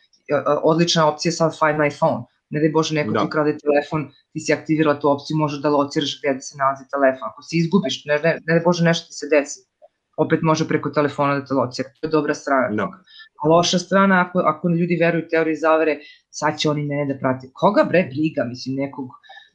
odlična 0.63 1.07
opcija 1.07 1.31
sad 1.31 1.59
Find 1.59 1.77
My 1.79 1.89
Phone, 1.99 2.23
ne 2.49 2.59
daj 2.59 2.71
Bože 2.73 2.95
neko 2.95 3.11
Da. 3.11 3.19
ti 3.19 3.25
ukrade 3.25 3.57
telefon, 3.57 4.09
ti 4.33 4.39
si 4.39 4.53
aktivirala 4.53 4.99
tu 4.99 5.09
opciju, 5.09 5.37
možeš 5.37 5.61
da 5.61 5.69
lociraš 5.69 6.19
gde 6.19 6.33
da 6.33 6.41
se 6.41 6.57
nalazi 6.57 6.89
telefon, 6.91 7.29
ako 7.31 7.41
se 7.41 7.57
izgubiš, 7.57 8.05
ne, 8.05 8.19
ne, 8.23 8.33
ne 8.45 8.53
daj 8.53 8.63
Bože 8.65 8.83
nešto 8.83 9.07
ti 9.07 9.13
se 9.13 9.29
desi, 9.31 9.59
opet 10.17 10.41
može 10.41 10.67
preko 10.67 10.89
telefona 10.89 11.39
da 11.39 11.45
te 11.45 11.53
locira, 11.53 11.89
to 11.89 12.07
je 12.07 12.11
dobra 12.11 12.33
strana 12.33 12.75
Da. 12.75 12.89
A 13.43 13.47
loša 13.47 13.79
strana, 13.79 14.25
ako, 14.27 14.39
ako 14.39 14.69
ljudi 14.69 14.97
veruju 15.01 15.27
teoriji 15.31 15.55
zavere, 15.55 15.99
sad 16.29 16.57
će 16.59 16.69
oni 16.69 16.83
mene 16.85 17.13
da 17.13 17.19
prate. 17.19 17.47
Koga 17.53 17.83
bre 17.83 18.03
briga, 18.11 18.43
mislim, 18.43 18.75
nekog, 18.75 19.09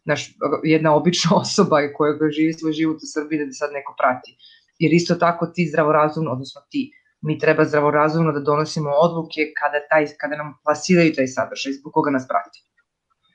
znaš, 0.04 0.30
jedna 0.64 0.94
obična 0.96 1.36
osoba 1.44 1.80
koja 1.96 2.30
živi 2.30 2.52
svoj 2.52 2.72
život 2.72 2.96
u 2.96 3.12
Srbiji 3.14 3.46
da 3.46 3.52
sad 3.52 3.72
neko 3.72 3.94
prati. 3.98 4.36
Jer 4.78 4.92
isto 4.92 5.14
tako 5.14 5.46
ti 5.46 5.68
zdravorazumno, 5.68 6.30
odnosno 6.30 6.60
ti, 6.70 6.90
mi 7.24 7.38
treba 7.38 7.64
zdravorazumno 7.64 8.32
da 8.32 8.40
donosimo 8.40 8.90
odluke 8.90 9.40
kada, 9.60 9.80
taj, 9.90 10.06
kada 10.20 10.36
nam 10.36 10.54
plasiraju 10.64 11.14
taj 11.16 11.26
sadržaj, 11.26 11.72
zbog 11.72 11.92
koga 11.92 12.10
nas 12.10 12.28
prati. 12.28 12.64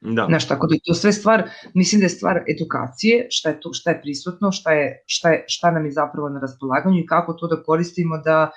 Da. 0.01 0.25
Znaš, 0.29 0.47
tako 0.47 0.67
da 0.67 0.75
je 0.75 0.79
to 0.85 0.93
sve 0.93 1.11
stvar, 1.11 1.43
mislim 1.73 1.99
da 1.99 2.05
je 2.05 2.09
stvar 2.09 2.43
edukacije, 2.53 3.27
šta 3.29 3.49
je 3.49 3.59
tu, 3.61 3.69
šta 3.73 3.89
je 3.89 4.01
prisutno, 4.01 4.51
šta, 4.51 4.71
je, 4.71 5.03
šta, 5.07 5.29
je, 5.29 5.43
šta 5.47 5.71
nam 5.71 5.85
je 5.85 5.91
zapravo 5.91 6.29
na 6.29 6.39
raspolaganju 6.39 6.99
i 6.99 7.05
kako 7.05 7.33
to 7.33 7.47
da 7.47 7.63
koristimo 7.63 8.17
da, 8.17 8.51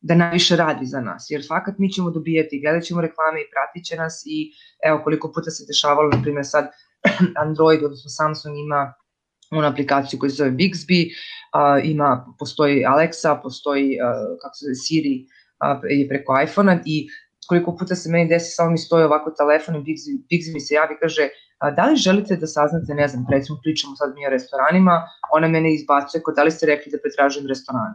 da 0.00 0.14
najviše 0.14 0.56
radi 0.56 0.86
za 0.86 1.00
nas. 1.00 1.26
Jer 1.30 1.44
fakat 1.48 1.78
mi 1.78 1.92
ćemo 1.92 2.10
dobijati, 2.10 2.60
gledat 2.60 2.82
ćemo 2.82 3.00
reklame 3.00 3.40
i 3.40 3.50
pratit 3.52 3.86
će 3.88 3.96
nas 3.96 4.22
i 4.26 4.52
evo 4.88 5.00
koliko 5.04 5.32
puta 5.32 5.50
se 5.50 5.64
dešavalo, 5.68 6.10
na 6.10 6.22
primjer 6.22 6.46
sad 6.46 6.70
Android, 7.44 7.84
odnosno 7.84 8.10
Samsung 8.10 8.56
ima 8.58 8.92
onu 9.58 9.68
aplikaciju 9.68 10.18
koja 10.20 10.30
se 10.30 10.36
zove 10.36 10.50
Bixby, 10.50 11.10
a, 11.52 11.78
ima, 11.84 12.34
postoji 12.38 12.84
Alexa, 12.84 13.42
postoji, 13.42 13.98
a, 14.00 14.12
kako 14.42 14.54
se 14.54 14.64
zove, 14.64 14.74
Siri, 14.74 15.26
a, 15.58 15.80
je 15.88 16.08
preko 16.08 16.40
iPhone-a 16.44 16.78
i 16.84 17.08
koliko 17.48 17.76
puta 17.76 17.94
se 17.94 18.10
meni 18.10 18.28
desi, 18.28 18.54
samo 18.54 18.70
mi 18.70 18.78
stoji 18.78 19.04
ovako 19.04 19.30
telefon 19.30 19.76
i 19.76 19.78
Bixby, 19.78 20.18
Bixby 20.30 20.54
mi 20.54 20.60
se 20.60 20.74
javi 20.74 20.94
i 20.94 21.00
kaže 21.00 21.28
a, 21.58 21.70
da 21.70 21.84
li 21.86 21.96
želite 21.96 22.36
da 22.36 22.46
saznate, 22.46 22.94
ne 22.94 23.08
znam, 23.08 23.26
recimo 23.30 23.58
pričamo 23.62 23.96
sad 23.96 24.14
mi 24.14 24.26
o 24.26 24.30
restoranima, 24.30 25.02
ona 25.32 25.48
mene 25.48 25.74
izbacuje, 25.74 26.22
ko 26.22 26.32
da 26.32 26.42
li 26.42 26.50
ste 26.50 26.66
rekli 26.66 26.92
da 26.92 26.98
pretražujem 27.02 27.46
restoran. 27.48 27.94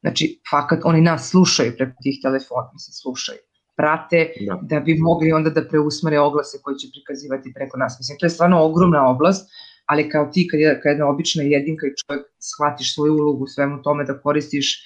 Znači, 0.00 0.40
fakat, 0.50 0.80
oni 0.84 1.00
nas 1.00 1.30
slušaju 1.30 1.76
preko 1.76 1.96
tih 2.02 2.18
telefona, 2.22 2.70
mislim, 2.72 2.92
slušaju 3.02 3.38
prate, 3.76 4.32
Da. 4.46 4.58
da 4.62 4.80
bi 4.80 4.96
mogli 4.98 5.32
onda 5.32 5.50
da 5.50 5.68
preusmere 5.68 6.20
oglase 6.20 6.58
koji 6.62 6.76
će 6.76 6.88
prikazivati 6.94 7.52
preko 7.54 7.78
nas. 7.78 7.98
Mislim, 8.00 8.18
to 8.18 8.26
je 8.26 8.30
stvarno 8.30 8.62
ogromna 8.64 9.08
oblast, 9.10 9.50
ali 9.86 10.10
kao 10.10 10.30
ti, 10.32 10.48
kad, 10.50 10.60
je, 10.60 10.80
kad 10.82 10.90
jedna 10.90 11.08
obična 11.08 11.42
jedinka 11.42 11.86
i 11.86 11.94
čovjek 11.96 12.26
shvatiš 12.38 12.94
svoju 12.94 13.14
ulogu 13.14 13.44
u 13.44 13.46
svemu 13.46 13.82
tome 13.82 14.04
da 14.04 14.20
koristiš 14.20 14.82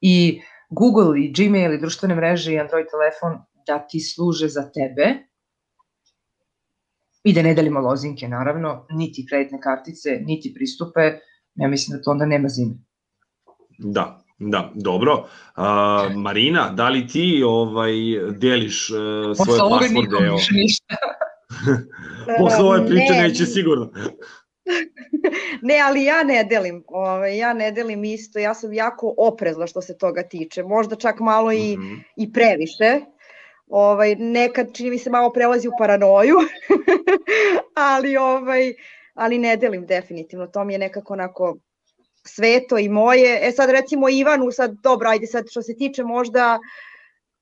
i 0.00 0.40
Google 0.70 1.20
i 1.20 1.32
Gmail 1.32 1.72
i 1.74 1.80
društvene 1.80 2.14
mreže 2.14 2.52
i 2.52 2.58
Android 2.58 2.86
telefon 2.90 3.42
da 3.66 3.78
ti 3.78 4.00
služe 4.00 4.48
za 4.48 4.70
tebe 4.70 5.14
i 7.24 7.32
da 7.32 7.42
ne 7.42 7.54
delimo 7.54 7.80
lozinke, 7.80 8.28
naravno, 8.28 8.86
niti 8.90 9.26
kreditne 9.26 9.60
kartice, 9.60 10.10
niti 10.26 10.54
pristupe, 10.54 11.00
ja 11.54 11.68
mislim 11.68 11.96
da 11.96 12.02
to 12.02 12.10
onda 12.10 12.26
nema 12.26 12.48
zime. 12.48 12.74
Da, 13.78 14.24
da, 14.38 14.70
dobro. 14.74 15.26
A, 15.54 16.08
Marina, 16.16 16.70
da 16.70 16.88
li 16.88 17.06
ti 17.06 17.42
ovaj 17.46 17.92
deliš 18.30 18.90
uh, 18.90 18.96
svoje 18.96 19.34
Posle 19.36 19.62
ovoga 19.62 19.86
nikom 19.86 20.24
više 20.32 20.54
ništa. 20.54 20.96
Posle 22.38 22.64
ove 22.64 22.86
priče 22.86 23.12
Ne. 23.12 23.22
neće 23.22 23.46
sigurno. 23.46 23.90
Ne, 25.62 25.80
ali 25.80 26.04
ja 26.04 26.22
ne 26.22 26.44
delim, 26.44 26.84
ovaj, 26.88 27.38
ja 27.38 27.52
ne 27.52 27.70
delim 27.72 28.04
isto, 28.04 28.38
ja 28.38 28.54
sam 28.54 28.72
jako 28.72 29.14
oprezna 29.18 29.66
što 29.66 29.80
se 29.82 29.98
toga 29.98 30.22
tiče, 30.22 30.62
možda 30.62 30.96
čak 30.96 31.20
malo 31.20 31.52
i, 31.52 31.76
Mhm. 31.76 31.94
i 32.16 32.32
previše, 32.32 33.00
ovaj, 33.66 34.14
nekad 34.14 34.74
čini 34.74 34.90
mi 34.90 34.98
se 34.98 35.10
malo 35.10 35.32
prelazi 35.32 35.68
u 35.68 35.72
paranoju, 35.78 36.36
ali, 37.92 38.16
ovaj, 38.16 38.74
ali 39.14 39.38
ne 39.38 39.56
delim 39.56 39.86
definitivno, 39.86 40.46
to 40.46 40.64
mi 40.64 40.72
je 40.72 40.78
nekako 40.78 41.12
onako 41.12 41.56
sveto 42.24 42.78
i 42.78 42.88
moje. 42.88 43.38
E 43.48 43.52
sad 43.52 43.70
recimo 43.70 44.08
Ivanu, 44.08 44.50
sad 44.50 44.74
dobro, 44.82 45.08
ajde 45.08 45.26
sad 45.26 45.44
što 45.50 45.62
se 45.62 45.76
tiče 45.76 46.04
možda 46.04 46.58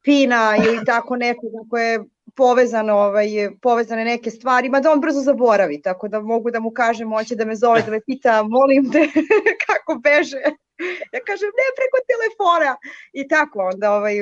Pina 0.03 0.57
ili 0.67 0.85
tako 0.87 1.17
nečega 1.17 1.59
koje 1.71 1.93
je 1.93 2.01
povezano, 2.39 2.95
ovaj, 2.99 3.29
povezane 3.63 4.05
neke 4.07 4.31
stvari, 4.31 4.69
ma 4.71 4.81
da 4.81 4.93
on 4.93 5.01
brzo 5.01 5.21
zaboravi, 5.21 5.81
tako 5.83 6.09
da 6.09 6.21
mogu 6.23 6.51
da 6.51 6.61
mu 6.61 6.71
kažem, 6.73 7.11
hoće 7.11 7.37
da 7.37 7.45
me 7.45 7.57
zove, 7.57 7.83
da 7.83 7.91
me 7.91 8.01
pita, 8.01 8.43
molim 8.43 8.93
te, 8.93 9.03
kako 9.67 9.99
beže. 10.05 10.43
Ja 11.13 11.21
kažem, 11.27 11.51
ne, 11.61 11.67
preko 11.79 11.99
telefona. 12.11 12.77
I 13.13 13.29
tako, 13.29 13.71
onda 13.73 13.93
ovaj, 13.93 14.15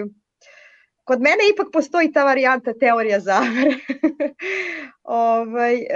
kod 1.05 1.21
mene 1.21 1.43
ipak 1.53 1.69
postoji 1.73 2.13
ta 2.13 2.25
varijanta 2.25 2.73
teorija 2.81 3.21
zavere. 3.21 3.75
ovaj, 5.25 5.75
e, 5.75 5.87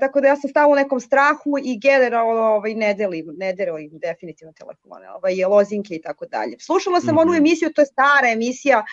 tako 0.00 0.20
da 0.20 0.28
ja 0.28 0.36
sam 0.36 0.50
stala 0.50 0.72
u 0.72 0.76
nekom 0.76 1.00
strahu 1.00 1.56
i 1.64 1.78
generalno 1.78 2.42
ovaj, 2.42 2.74
ne 2.74 2.94
delim, 2.94 3.26
ne 3.36 3.52
delim 3.52 3.90
definitivno 3.92 4.52
telefone, 4.52 5.10
ovaj, 5.10 5.44
lozinke 5.44 5.94
i 5.94 6.02
tako 6.02 6.26
dalje. 6.26 6.56
Slušala 6.60 7.00
sam 7.00 7.18
onu 7.18 7.32
Mhm. 7.32 7.38
emisiju, 7.38 7.72
to 7.72 7.80
je 7.82 7.86
stara 7.86 8.28
emisija, 8.32 8.84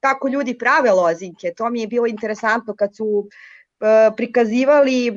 kako 0.00 0.28
ljudi 0.28 0.58
prave 0.58 0.90
lozinke. 0.90 1.52
To 1.56 1.70
mi 1.70 1.80
je 1.80 1.86
bilo 1.86 2.06
interesantno 2.06 2.74
kad 2.74 2.96
su 2.96 3.28
e, 3.80 4.10
prikazivali 4.16 5.06
e, 5.08 5.14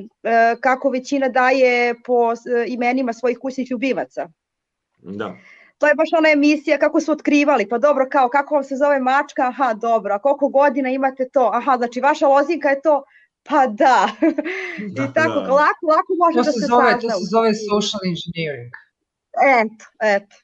kako 0.62 0.90
većina 0.90 1.30
daje 1.30 1.96
po 2.06 2.32
e, 2.34 2.66
imenima 2.68 3.14
svojih 3.14 3.38
kućnih 3.38 3.72
ljubimaca. 3.72 4.30
Da. 4.98 5.36
To 5.78 5.88
je 5.88 5.96
baš 5.96 6.10
ona 6.18 6.30
emisija 6.30 6.78
kako 6.78 7.02
su 7.02 7.12
otkrivali, 7.12 7.70
pa 7.70 7.78
dobro 7.78 8.08
kao 8.12 8.30
kako 8.30 8.56
vam 8.56 8.64
se 8.64 8.76
zove 8.76 9.00
mačka, 9.00 9.48
aha 9.48 9.74
dobro, 9.74 10.14
a 10.14 10.20
koliko 10.20 10.48
godina 10.50 10.90
imate 10.90 11.30
to, 11.30 11.52
aha 11.54 11.78
znači 11.78 12.00
vaša 12.02 12.28
lozinka 12.28 12.70
je 12.70 12.82
to, 12.82 13.04
pa 13.44 13.68
da. 13.68 14.10
Da, 14.96 15.04
I 15.04 15.14
tako, 15.14 15.40
da. 15.40 15.54
lako, 15.54 15.86
lako 15.88 16.14
može 16.26 16.38
To 16.38 16.44
da 16.44 16.52
se 16.52 16.60
se 16.60 16.66
zove, 16.66 16.92
sazna. 16.92 17.10
to 17.10 17.20
se 17.20 17.26
zove 17.32 17.52
social 17.54 18.02
engineering. 18.12 18.74
Eto, 19.60 19.86
eto. 20.02 20.36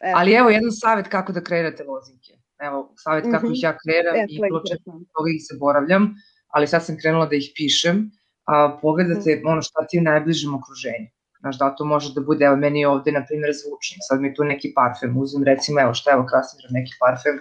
eto. 0.00 0.18
Ali 0.18 0.32
evo 0.32 0.50
jedan 0.50 0.72
savjet 0.72 1.08
kako 1.08 1.32
da 1.32 1.44
kreirate 1.44 1.84
lozinke. 1.84 2.41
Evo, 2.62 2.94
savjet 2.96 3.24
kako 3.30 3.46
Mhm. 3.46 3.54
ih 3.54 3.62
ja 3.62 3.72
kreiram 3.78 4.14
E, 4.16 4.24
i 4.24 4.28
često 4.28 4.46
interesantno. 4.46 5.06
toga 5.14 5.28
ih 5.30 5.40
zaboravljam, 5.52 6.14
ali 6.48 6.66
sad 6.66 6.84
sam 6.84 6.96
krenula 6.96 7.26
da 7.26 7.36
ih 7.36 7.48
pišem. 7.56 8.10
A, 8.44 8.78
pogledate 8.82 9.36
Mhm. 9.36 9.46
ono 9.46 9.62
šta 9.62 9.86
ti 9.88 9.96
je 9.96 10.00
u 10.00 10.04
najbližem 10.04 10.54
okruženju. 10.54 11.08
Znaš, 11.40 11.58
da 11.58 11.74
to 11.76 11.84
može 11.84 12.14
da 12.14 12.20
bude, 12.20 12.44
evo 12.44 12.56
meni 12.56 12.80
je 12.80 12.88
ovde, 12.88 13.12
na 13.12 13.24
primjer, 13.26 13.50
zvučnik, 13.54 13.98
sad 14.00 14.20
mi 14.20 14.34
tu 14.34 14.44
neki 14.44 14.72
parfem, 14.74 15.16
uzmem 15.16 15.44
recimo, 15.44 15.80
evo 15.80 15.94
šta 15.94 16.10
je 16.10 16.14
evo 16.14 16.26
Krasimir, 16.26 16.66
neki 16.70 16.92
parfem, 17.00 17.36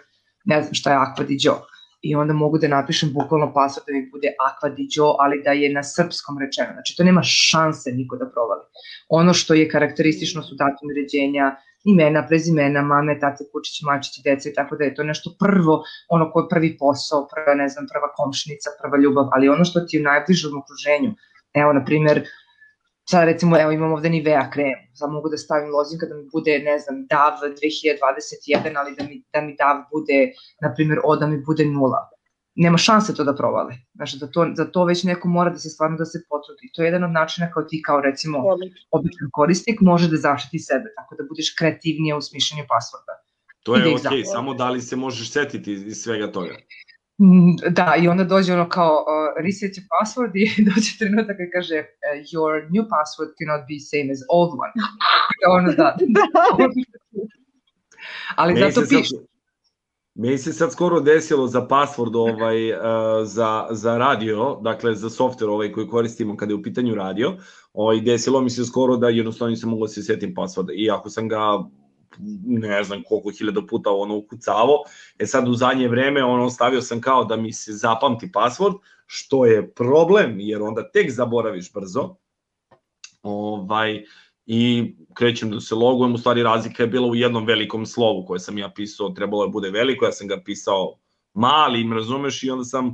ne 0.46 0.62
znam 0.62 0.74
šta 0.74 0.92
je 0.92 0.98
Aqua 0.98 1.26
di 1.26 1.38
Gio. 1.38 1.56
I 2.02 2.16
onda 2.16 2.34
mogu 2.34 2.58
da 2.58 2.68
napišem 2.68 3.14
bukvalno 3.14 3.54
password 3.56 3.86
da 3.88 3.94
mi 3.94 4.10
bude 4.12 4.30
Aqua 4.48 4.70
di 4.76 4.88
Gio, 4.92 5.16
ali 5.20 5.42
da 5.44 5.52
je 5.52 5.74
na 5.74 5.84
srpskom 5.84 6.40
rečeno. 6.40 6.74
Znači, 6.74 6.96
to 6.98 7.04
nema 7.04 7.24
šanse 7.24 7.92
niko 7.92 8.18
da 8.18 8.30
provali. 8.30 8.62
Ono 9.10 9.34
što 9.34 9.54
je 9.54 9.70
karakteristično 9.70 10.44
su 10.44 10.56
datum 10.56 10.90
ređenja, 10.96 11.56
imena, 11.84 12.28
prezimena, 12.28 12.82
mame, 12.82 13.20
tate, 13.20 13.44
kučići, 13.52 13.86
mačići, 13.86 14.22
deca 14.26 14.50
i 14.50 14.54
tako 14.54 14.76
da 14.76 14.84
je 14.84 14.96
to 14.96 15.04
nešto 15.04 15.36
prvo, 15.40 15.84
ono 16.10 16.32
ko 16.32 16.40
je 16.40 16.50
prvi 16.50 16.78
posao, 16.78 17.28
prva, 17.34 17.56
ne 17.56 17.68
znam, 17.70 17.86
prva 17.94 18.10
komšnica, 18.18 18.70
prva 18.82 18.98
ljubav, 19.04 19.30
ali 19.32 19.50
ono 19.50 19.66
što 19.66 19.80
ti 19.80 19.98
je 19.98 20.02
u 20.02 20.04
najbližem 20.04 20.58
okruženju, 20.62 21.12
evo, 21.54 21.74
na 21.74 21.86
primer, 21.86 22.24
sad 23.12 23.26
recimo, 23.26 23.60
evo 23.62 23.72
imam 23.72 23.94
ovde 23.94 24.10
Nivea 24.10 24.50
krem, 24.54 24.80
sad 24.94 25.12
mogu 25.12 25.30
da 25.30 25.38
stavim 25.38 25.70
lozinka 25.76 26.06
da 26.10 26.16
mi 26.16 26.24
bude, 26.34 26.60
ne 26.60 26.80
znam, 26.80 26.96
DAV 27.12 27.34
2021, 27.42 28.78
ali 28.82 28.96
da 28.98 29.04
mi, 29.10 29.16
da 29.34 29.42
mi 29.42 29.56
DAV 29.62 29.78
bude, 29.94 30.20
na 30.62 30.74
primjer, 30.76 31.00
O 31.04 31.16
da 31.16 31.28
mi 31.28 31.38
bude 31.46 31.66
nula. 31.66 32.02
Nema 32.56 32.78
šanse 32.78 33.16
to 33.16 33.24
da 33.24 33.34
provale. 33.36 33.74
Znači, 33.96 34.18
za 34.18 34.28
to, 34.28 34.46
za 34.56 34.66
to 34.66 34.84
već 34.86 35.04
neko 35.04 35.28
mora 35.28 35.50
da 35.50 35.60
se 35.60 35.70
stvarno 35.70 35.98
da 35.98 36.06
se 36.06 36.20
potrudi. 36.30 36.72
To 36.74 36.82
je 36.82 36.88
jedan 36.88 37.04
od 37.04 37.12
načina 37.12 37.52
kao 37.54 37.64
ti, 37.64 37.82
kao 37.86 38.02
recimo, 38.02 38.38
običan 38.92 39.30
korisnik 39.32 39.82
može 39.82 40.10
da 40.12 40.18
zaštiti 40.18 40.60
sebe, 40.60 40.88
tako 40.98 41.16
da 41.16 41.24
budeš 41.30 41.56
kreativnije 41.60 42.16
u 42.16 42.22
smišljanju 42.22 42.64
pasvorda. 42.70 43.14
To 43.64 43.76
je 43.76 43.82
da 43.82 43.90
okej, 43.90 43.98
zapravo- 44.04 44.34
samo 44.34 44.54
da 44.54 44.70
li 44.70 44.82
se 44.82 44.96
možeš 44.96 45.32
setiti 45.32 45.74
iz 45.74 45.98
svega 46.04 46.32
toga. 46.32 46.56
Mm, 47.22 47.56
Da, 47.70 47.96
i 48.02 48.08
onda 48.08 48.24
dođe 48.24 48.54
ono 48.54 48.70
kao 48.70 49.06
uh, 49.08 49.44
reset 49.44 49.72
your 49.78 49.88
password 49.94 50.32
i 50.36 50.64
dođe 50.70 50.98
trenutak 51.00 51.38
kad 51.38 51.48
kaže 51.54 51.78
uh, 51.80 51.86
your 52.32 52.52
new 52.74 52.84
password 52.94 53.30
cannot 53.40 53.62
be 53.70 53.78
same 53.92 54.08
as 54.16 54.22
old 54.30 54.52
one. 54.64 54.74
I 55.40 55.44
ono 55.58 55.72
da. 55.80 55.98
Ali 58.36 58.54
Meni 58.54 58.72
zato 58.72 58.88
piše. 58.90 59.16
Meni 60.16 60.38
se 60.38 60.54
sad 60.54 60.72
skoro 60.72 61.00
desilo 61.00 61.48
za 61.48 61.68
password 61.68 62.16
ovaj, 62.16 62.72
uh, 62.72 62.80
za, 63.24 63.68
za 63.72 63.98
radio, 63.98 64.60
dakle 64.62 64.96
za 64.96 65.10
software 65.10 65.50
ovaj 65.50 65.72
koji 65.72 65.88
koristimo 65.88 66.38
kada 66.38 66.52
je 66.52 66.56
u 66.56 66.64
pitanju 66.64 66.96
radio, 66.96 67.38
ovaj, 67.74 68.02
desilo 68.02 68.42
mi 68.42 68.50
se 68.50 68.66
skoro 68.66 68.98
da 68.98 69.10
jednostavno 69.10 69.50
nisam 69.50 69.70
mogao 69.70 69.88
da 69.88 69.94
se 69.94 70.04
setim 70.04 70.36
passworda. 70.36 70.74
I 70.76 70.92
ako 70.92 71.10
sam 71.10 71.28
ga 71.28 71.38
ne 72.46 72.84
znam 72.84 73.04
koliko 73.04 73.30
hiljada 73.30 73.62
puta 73.70 73.90
ono 73.90 74.18
ukucavo, 74.18 74.84
e 75.20 75.26
sad 75.26 75.48
u 75.48 75.54
zadnje 75.54 75.88
vreme 75.88 76.24
ono 76.24 76.50
stavio 76.50 76.82
sam 76.82 77.02
kao 77.02 77.24
da 77.24 77.36
mi 77.36 77.54
se 77.54 77.74
zapamti 77.74 78.30
password, 78.34 78.78
što 79.06 79.46
je 79.46 79.74
problem, 79.74 80.40
jer 80.40 80.62
onda 80.62 80.92
tek 80.92 81.12
zaboraviš 81.12 81.74
brzo. 81.74 82.16
Ovaj, 83.22 84.04
i 84.46 84.94
krećem 85.14 85.52
da 85.52 85.60
se 85.60 85.76
logujem, 85.76 86.14
u 86.14 86.18
stvari 86.18 86.44
razlika 86.44 86.84
je 86.84 86.88
bila 86.88 87.08
u 87.08 87.16
jednom 87.16 87.46
velikom 87.46 87.86
slovu 87.86 88.26
koje 88.26 88.40
sam 88.40 88.58
ja 88.58 88.72
pisao, 88.76 89.10
trebalo 89.10 89.44
je 89.44 89.48
da 89.48 89.52
bude 89.52 89.70
veliko, 89.70 90.06
ja 90.06 90.12
sam 90.12 90.28
ga 90.28 90.42
pisao 90.46 91.00
malim, 91.34 91.94
razumeš, 91.94 92.44
i 92.44 92.50
onda 92.50 92.64
sam 92.64 92.88
uh, 92.88 92.94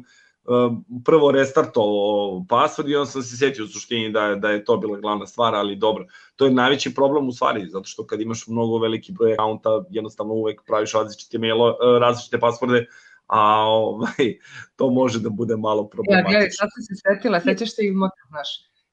prvo 1.05 1.31
restartovao 1.31 2.45
password 2.49 2.89
i 2.89 2.95
onda 2.95 3.05
sam 3.05 3.21
se 3.21 3.37
setio 3.37 3.65
u 3.65 3.67
suštini 3.67 4.11
da 4.11 4.35
da 4.35 4.49
je 4.49 4.65
to 4.65 4.77
bila 4.77 4.99
glavna 4.99 5.27
stvar, 5.27 5.55
ali 5.55 5.75
dobro, 5.75 6.05
to 6.35 6.45
je 6.45 6.51
najveći 6.51 6.93
problem 6.95 7.27
u 7.27 7.31
stvari, 7.31 7.69
zato 7.69 7.83
što 7.83 8.07
kad 8.07 8.21
imaš 8.21 8.47
mnogo 8.47 8.77
veliki 8.77 9.11
broj 9.11 9.33
akaunta, 9.33 9.69
jednostavno 9.89 10.33
uvek 10.33 10.61
praviš 10.67 10.93
različite 10.93 11.37
mailo, 11.37 11.67
uh, 11.69 12.01
različite 12.01 12.37
passworde, 12.37 12.85
a 13.27 13.41
ovaj, 13.61 14.37
to 14.75 14.89
može 14.89 15.19
da 15.19 15.29
bude 15.29 15.55
malo 15.57 15.81
Ja, 15.83 15.89
problematično. 15.89 16.29
gledaj, 16.29 16.49
sad 16.49 16.69
sam 16.75 16.83
se 16.83 16.93
setila, 17.05 17.39
sećaš 17.41 17.75
se 17.75 17.85
i 17.85 17.91
Mota, 17.91 18.21
znaš, 18.29 18.49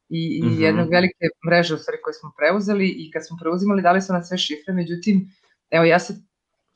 i, 0.09 0.39
i 0.39 0.47
Mhm. 0.47 0.63
jedne 0.63 0.83
velike 0.91 1.25
mreže 1.49 1.75
u 1.75 1.79
stvari 1.79 1.99
koje 2.03 2.15
smo 2.15 2.33
preuzeli 2.39 2.89
i 2.89 3.11
kad 3.11 3.27
smo 3.27 3.37
preuzimali 3.41 3.83
dali 3.83 4.03
su 4.03 4.13
nam 4.13 4.23
sve 4.25 4.39
šifre, 4.39 4.73
međutim, 4.75 5.31
evo 5.71 5.85
ja 5.85 5.99
se, 5.99 6.15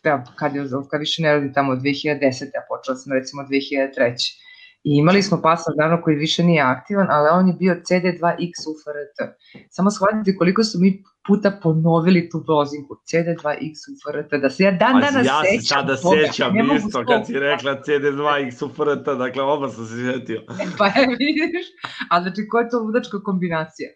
evo, 0.02 0.22
kad, 0.36 0.54
je, 0.54 0.62
kad 0.90 1.00
više 1.00 1.22
ne 1.22 1.32
radim 1.32 1.54
tamo 1.54 1.72
od 1.72 1.78
2010. 1.78 2.44
a 2.58 2.62
počela 2.68 2.96
sam 2.96 3.12
recimo 3.12 3.42
2003. 3.42 4.38
I 4.84 4.90
imali 4.98 5.22
smo 5.22 5.36
password 5.36 5.76
naravno 5.78 6.02
koji 6.04 6.16
više 6.16 6.42
nije 6.44 6.62
aktivan, 6.62 7.06
ali 7.10 7.28
on 7.32 7.48
je 7.48 7.54
bio 7.54 7.74
CD2X 7.74 8.52
UFRT. 8.70 9.16
Samo 9.70 9.90
shvatite 9.90 10.36
koliko 10.36 10.64
su 10.64 10.78
mi 10.80 11.02
puta 11.26 11.60
ponovili 11.62 12.28
tu 12.30 12.44
lozinku 12.48 12.94
CD2X 13.08 13.74
UFRT, 13.92 14.40
da 14.42 14.50
se 14.50 14.64
ja 14.64 14.70
dan 14.70 14.92
Pazi, 14.92 15.06
danas 15.06 15.26
ja 15.26 15.40
se 15.44 15.48
sećam 15.50 15.78
sada 15.78 15.96
toga, 15.96 16.16
sećam 16.26 16.54
ne 16.54 16.76
isto 16.76 16.98
to. 16.98 17.06
kad 17.10 17.26
si 17.26 17.32
rekla 17.38 17.72
CD2 17.86 18.46
x 18.46 18.62
UFRT, 18.62 19.04
dakle 19.18 19.42
oba 19.42 19.68
sam 19.70 19.86
se 19.86 20.12
setio. 20.12 20.40
Pa 20.78 20.86
je, 20.86 21.06
vidiš, 21.22 21.66
a 22.10 22.22
znači 22.22 22.40
koja 22.50 22.62
je 22.62 22.70
to 22.70 22.78
ludačka 22.78 23.22
kombinacija? 23.22 23.88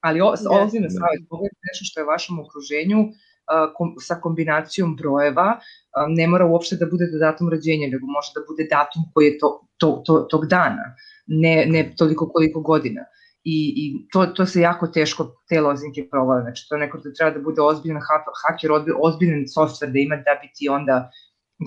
Ali 0.00 0.20
o, 0.20 0.28
ozbiljno 0.62 0.88
Da. 0.90 0.96
savjet, 1.00 1.22
pogledajte 1.30 1.64
nešto 1.70 1.84
što 1.88 2.00
je 2.00 2.04
u 2.04 2.10
vašem 2.14 2.34
okruženju 2.44 3.00
a, 3.00 3.10
kom, 3.76 3.94
sa 4.00 4.14
kombinacijom 4.14 4.96
brojeva, 4.96 5.58
ne 6.08 6.26
mora 6.26 6.46
uopšte 6.46 6.76
da 6.76 6.86
bude 6.86 7.06
datum 7.20 7.48
rođenja, 7.48 7.88
nego 7.88 8.06
može 8.06 8.30
da 8.34 8.40
bude 8.48 8.66
datum 8.70 9.02
koji 9.14 9.26
je 9.26 9.38
to, 9.38 9.50
to, 9.76 10.02
to, 10.06 10.20
tog 10.30 10.46
dana, 10.46 10.94
ne, 11.26 11.66
ne 11.68 11.92
toliko 11.96 12.28
koliko 12.28 12.60
godina. 12.60 13.00
I, 13.44 13.56
i 13.76 13.84
to, 14.12 14.26
to 14.26 14.46
se 14.46 14.60
jako 14.60 14.86
teško 14.86 15.26
te 15.48 15.60
lozinke 15.60 16.08
provale, 16.10 16.42
znači 16.42 16.66
to 16.68 16.76
neko 16.76 16.98
da 16.98 17.12
treba 17.12 17.30
da 17.30 17.40
bude 17.40 17.62
ozbiljan 17.62 18.00
ha- 18.00 18.32
haker, 18.42 18.70
ozbi- 18.70 18.96
ozbiljan 19.02 19.44
software 19.56 19.92
da 19.92 19.98
ima 19.98 20.16
da 20.16 20.34
bi 20.42 20.50
ti 20.56 20.68
onda, 20.68 21.10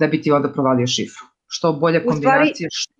da 0.00 0.06
bi 0.06 0.22
ti 0.22 0.32
onda 0.32 0.52
provalio 0.52 0.86
šifru. 0.86 1.26
Što 1.46 1.72
bolja 1.72 1.98
U 1.98 2.02
stvari- 2.02 2.10
kombinacija, 2.12 2.68
što... 2.72 2.93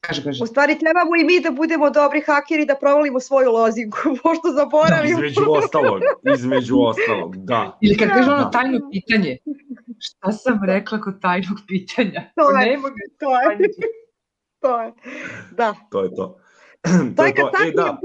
Kaže, 0.00 0.24
kaže. 0.24 0.42
U 0.42 0.46
stvari 0.46 0.78
trebamo 0.78 1.16
i 1.20 1.24
mi 1.24 1.40
da 1.40 1.50
budemo 1.50 1.90
dobri 1.90 2.20
hakeri 2.20 2.66
da 2.66 2.74
provalimo 2.74 3.20
svoju 3.20 3.52
lozinku, 3.52 3.98
pošto 4.22 4.52
zaboravimo. 4.52 5.18
Između 5.18 5.40
ostalog, 5.48 6.00
između 6.34 6.76
ostalog, 6.80 7.36
da. 7.36 7.78
Ili 7.80 7.96
kad 7.96 8.08
kaže 8.08 8.30
ono 8.30 8.44
Da. 8.44 8.50
tajno 8.50 8.80
pitanje, 8.92 9.38
šta 9.98 10.32
sam 10.32 10.60
rekla 10.66 11.00
kod 11.00 11.20
tajnog 11.20 11.58
pitanja? 11.68 12.20
To 12.34 12.50
je, 12.50 12.66
Ne 12.70 12.76
mogu 12.76 12.94
to 13.18 13.40
je, 13.40 13.58
to 14.60 14.80
je, 14.82 14.92
da. 15.50 15.74
To 15.90 16.02
je 16.02 16.14
to. 16.14 16.36
To 17.16 17.24
je 17.24 17.34
kad 17.34 17.46
E, 17.46 17.50
sakrijem, 17.52 17.74
da. 17.76 17.98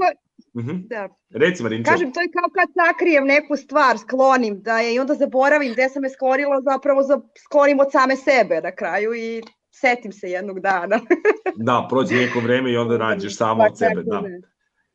Mhm. 0.56 0.76
da. 0.86 1.08
Reci 1.30 1.62
Marinče. 1.62 1.90
Kažem, 1.90 2.12
to 2.12 2.20
je 2.20 2.28
kao 2.32 2.50
kad 2.54 2.68
sakrijem 2.80 3.24
neku 3.26 3.56
stvar, 3.56 3.98
sklonim, 3.98 4.62
da 4.62 4.78
je 4.78 4.94
i 4.94 4.98
onda 4.98 5.14
zaboravim 5.14 5.72
gde 5.72 5.88
sam 5.88 6.04
je 6.04 6.10
sklonila, 6.10 6.60
zapravo 6.60 7.02
za, 7.02 7.20
sklonim 7.44 7.80
od 7.80 7.92
same 7.92 8.16
sebe 8.16 8.60
na 8.60 8.72
kraju 8.72 9.14
i 9.14 9.42
setim 9.80 10.12
se 10.12 10.30
jednog 10.30 10.60
dana. 10.60 11.00
Da, 11.56 11.86
prođe 11.90 12.14
neko 12.14 12.40
vreme 12.40 12.72
i 12.72 12.76
onda 12.76 12.98
nađeš 13.06 13.36
samo 13.36 13.64
od 13.64 13.78
sebe, 13.78 14.02
da. 14.02 14.22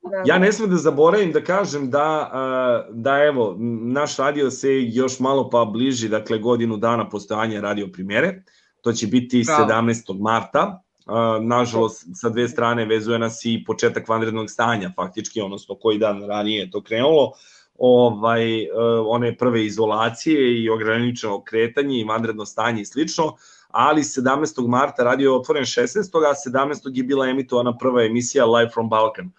Da, 0.02 0.24
Ja 0.26 0.40
ne 0.40 0.52
smem 0.52 0.70
da 0.70 0.78
zaboravim 0.78 1.32
da 1.32 1.44
kažem 1.44 1.90
da, 1.90 2.32
da 2.90 3.18
evo, 3.18 3.56
naš 3.82 4.18
radio 4.18 4.52
se 4.52 4.70
još 4.82 5.20
malo 5.20 5.50
pa 5.50 5.66
bliži, 5.66 6.10
dakle 6.10 6.38
godinu 6.38 6.78
dana 6.78 7.10
postojanja 7.10 7.62
radio 7.62 7.88
primjere. 7.94 8.44
To 8.82 8.94
će 8.94 9.08
biti 9.08 9.44
Bravo. 9.46 9.88
17. 9.88 10.22
marta. 10.22 10.82
Nažalost, 11.42 12.08
sa 12.14 12.30
dve 12.30 12.48
strane 12.48 12.86
vezuje 12.86 13.20
nas 13.20 13.46
i 13.46 13.64
početak 13.68 14.10
vanrednog 14.10 14.50
stanja, 14.50 14.92
faktički, 14.96 15.42
odnosno 15.42 15.76
koji 15.76 15.98
dan 15.98 16.24
ranije 16.24 16.60
je 16.60 16.72
to 16.72 16.82
krenulo. 16.82 17.32
Ovaj, 17.78 18.64
e, 18.64 18.70
one 19.06 19.38
prve 19.38 19.66
izolacije 19.66 20.64
i 20.64 20.70
ograničeno 20.70 21.44
kretanje 21.44 22.00
i 22.00 22.04
vanredno 22.04 22.46
stanje 22.46 22.82
i 22.82 22.86
slično, 22.86 23.36
ali 23.74 24.02
17. 24.02 24.68
marta 24.68 25.04
radio 25.04 25.32
je 25.32 25.36
otvoren 25.36 25.64
16. 25.64 25.86
a 26.30 26.50
17. 26.50 26.92
je 26.94 27.04
bila 27.04 27.28
emitovana 27.28 27.78
prva 27.78 28.04
emisija 28.04 28.46
Live 28.46 28.72
from 28.74 28.90
Balkan. 28.90 29.32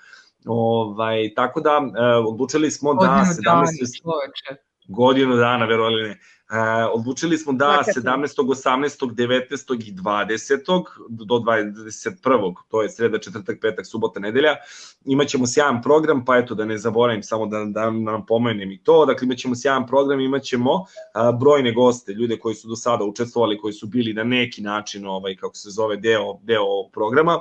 Ovaj, 0.46 1.34
tako 1.34 1.60
da, 1.60 1.70
e, 1.70 2.16
odlučili 2.16 2.70
smo 2.70 2.94
da 2.94 3.00
Godinu 3.00 3.24
17. 3.24 3.42
dana, 3.44 4.58
godinu 4.88 5.36
dana, 5.36 5.66
verovali 5.66 6.02
ne. 6.02 6.18
E, 6.52 6.84
odlučili 6.84 7.38
smo 7.38 7.52
da 7.52 7.64
Svaka 7.64 7.84
čast. 7.84 8.06
17., 8.06 8.42
18., 8.46 9.14
19. 9.14 9.88
i 9.88 9.92
20. 9.92 10.84
do 11.08 11.34
21. 11.34 12.54
to 12.68 12.82
je 12.82 12.90
sreda, 12.90 13.18
četvrtak, 13.18 13.58
petak, 13.60 13.86
subota, 13.86 14.20
nedelja, 14.20 14.56
imaćemo 15.04 15.46
sjajan 15.46 15.82
program, 15.82 16.24
pa 16.24 16.36
eto 16.36 16.54
da 16.54 16.64
ne 16.64 16.78
zaboravim 16.78 17.22
samo 17.22 17.46
da, 17.46 17.64
da 17.64 17.90
nam 17.90 18.26
pomenem 18.26 18.70
i 18.70 18.82
to, 18.82 19.06
dakle 19.06 19.26
imaćemo 19.26 19.54
sjajan 19.54 19.86
program, 19.86 20.20
imaćemo 20.20 20.84
a, 21.14 21.32
brojne 21.32 21.72
goste, 21.72 22.12
ljude 22.12 22.38
koji 22.38 22.54
su 22.54 22.68
do 22.68 22.76
sada 22.76 23.04
učestvovali, 23.04 23.58
koji 23.58 23.72
su 23.72 23.86
bili 23.86 24.12
na 24.12 24.24
neki 24.24 24.62
način, 24.62 25.06
ovaj, 25.06 25.36
kako 25.36 25.54
se 25.54 25.70
zove, 25.70 25.96
deo, 25.96 26.38
deo 26.42 26.88
programa, 26.92 27.40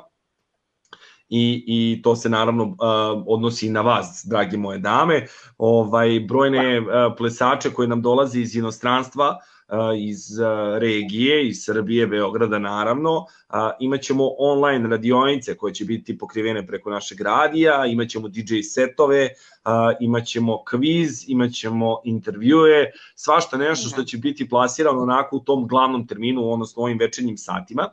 i, 1.32 1.64
i 1.68 2.02
to 2.02 2.16
se 2.16 2.30
naravno 2.30 2.64
uh, 2.64 2.76
odnosi 3.28 3.68
i 3.68 3.70
na 3.70 3.82
vas, 3.82 4.26
dragi 4.30 4.58
moje 4.58 4.80
dame. 4.80 5.26
Ovaj 5.58 6.20
brojne 6.20 6.80
uh, 6.80 6.86
plesače 7.18 7.70
koji 7.70 7.88
nam 7.88 8.02
dolaze 8.02 8.40
iz 8.40 8.56
inostranstva, 8.56 9.30
uh, 9.30 9.78
iz 9.98 10.40
uh, 10.40 10.78
regije, 10.78 11.48
iz 11.48 11.64
Srbije, 11.64 12.08
Beograda 12.08 12.60
naravno. 12.60 13.16
Uh, 13.18 13.26
imaćemo 13.80 14.30
online 14.40 14.90
radionice 14.90 15.58
koje 15.58 15.74
će 15.74 15.86
biti 15.86 16.18
pokrivene 16.18 16.68
preko 16.68 16.90
našeg 16.90 17.22
radija, 17.22 17.86
imaćemo 17.86 18.28
DJ 18.28 18.62
setove, 18.64 19.24
uh, 19.26 19.72
imaćemo 20.00 20.64
kviz, 20.64 21.24
imaćemo 21.28 22.02
intervjue, 22.04 22.92
svašta 23.16 23.58
nešto 23.58 23.90
što 23.90 24.04
će 24.04 24.18
biti 24.18 24.50
plasirano 24.50 25.02
onako 25.02 25.36
u 25.36 25.40
tom 25.40 25.68
glavnom 25.68 26.08
terminu, 26.08 26.52
odnosno 26.52 26.84
ovim 26.84 27.00
večernjim 27.00 27.38
satima 27.38 27.90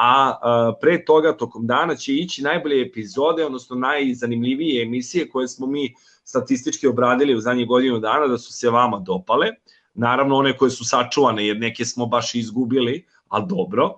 a 0.00 0.38
a, 0.42 0.72
pre 0.80 1.04
toga 1.04 1.36
tokom 1.36 1.66
dana 1.66 1.96
će 1.96 2.14
ići 2.14 2.42
najbolje 2.42 2.82
epizode, 2.82 3.44
odnosno 3.46 3.76
najzanimljivije 3.76 4.82
emisije 4.82 5.28
koje 5.28 5.48
smo 5.48 5.66
mi 5.66 5.94
statistički 6.24 6.86
obradili 6.86 7.34
u 7.34 7.40
zadnjih 7.40 7.68
godinu 7.68 7.98
dana 7.98 8.26
da 8.26 8.38
su 8.38 8.52
se 8.52 8.70
vama 8.70 8.98
dopale. 8.98 9.48
Naravno 9.94 10.36
one 10.36 10.56
koje 10.56 10.70
su 10.70 10.84
sačuvane 10.84 11.46
jer 11.46 11.58
neke 11.58 11.84
smo 11.84 12.06
baš 12.06 12.34
izgubili, 12.34 13.04
ali 13.28 13.44
dobro. 13.48 13.94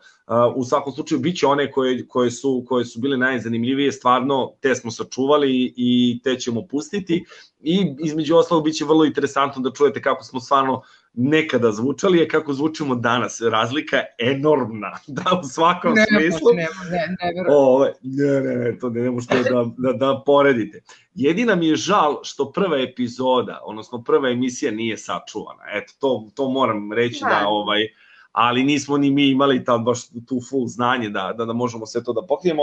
U 0.57 0.65
svakom 0.65 0.93
slučaju 0.93 1.21
biće 1.21 1.47
one 1.47 1.71
koje, 1.73 2.07
koje, 2.09 2.31
su, 2.31 2.65
koje 2.69 2.85
su 2.85 3.01
bile 3.01 3.17
najzanimljivije, 3.17 3.93
stvarno 3.93 4.53
te 4.61 4.75
smo 4.75 4.91
sačuvali 4.91 5.75
i 5.77 6.21
te 6.25 6.37
ćemo 6.39 6.67
pustiti 6.67 7.25
i 7.61 7.95
između 7.99 8.37
ostalog 8.37 8.65
biće 8.65 8.85
vrlo 8.85 9.05
interesantno 9.05 9.63
da 9.63 9.73
čujete 9.73 10.03
kako 10.03 10.25
smo 10.25 10.41
stvarno 10.41 10.83
nekada 11.15 11.73
zvučali, 11.73 12.19
je 12.19 12.29
kako 12.29 12.53
zvučimo 12.53 12.95
danas. 12.95 13.41
Razlika 13.41 13.97
je 13.97 14.17
enormna, 14.21 14.93
da 15.07 15.41
u 15.45 15.49
svakom 15.49 15.93
Ne, 15.95 16.07
smislu. 16.09 16.49
ne, 16.55 16.67
ne, 16.91 17.07
ne, 17.09 17.43
ne, 17.43 17.49
Ove, 17.51 17.93
ne, 18.03 18.41
ne, 18.41 18.57
ne, 18.57 18.79
to 18.79 18.91
ne 18.91 19.11
možete 19.11 19.43
da, 19.43 19.65
da, 19.79 19.93
da 19.93 20.23
poredite. 20.27 20.83
Jedina 21.15 21.55
mi 21.55 21.69
je 21.69 21.77
žal 21.77 22.21
što 22.23 22.53
prva 22.53 22.79
epizoda, 22.79 23.61
odnosno 23.65 24.03
prva 24.03 24.31
emisija 24.31 24.73
nije 24.73 24.99
sačuvana. 24.99 25.63
Eto, 25.75 25.93
to, 25.99 26.29
to 26.35 26.51
moram 26.51 26.93
reći 26.93 27.21
da, 27.25 27.39
Da. 27.41 27.49
ovaj, 27.49 27.81
ali 28.33 28.65
nismo 28.65 28.97
ni 28.99 29.11
mi 29.11 29.29
imali 29.29 29.65
tad 29.65 29.83
baš 29.83 29.99
tu 30.09 30.41
full 30.51 30.67
znanje 30.67 31.09
da, 31.09 31.35
da, 31.39 31.45
da 31.45 31.53
možemo 31.53 31.87
sve 31.87 32.05
to 32.05 32.13
da 32.13 32.27
pokrijemo, 32.27 32.63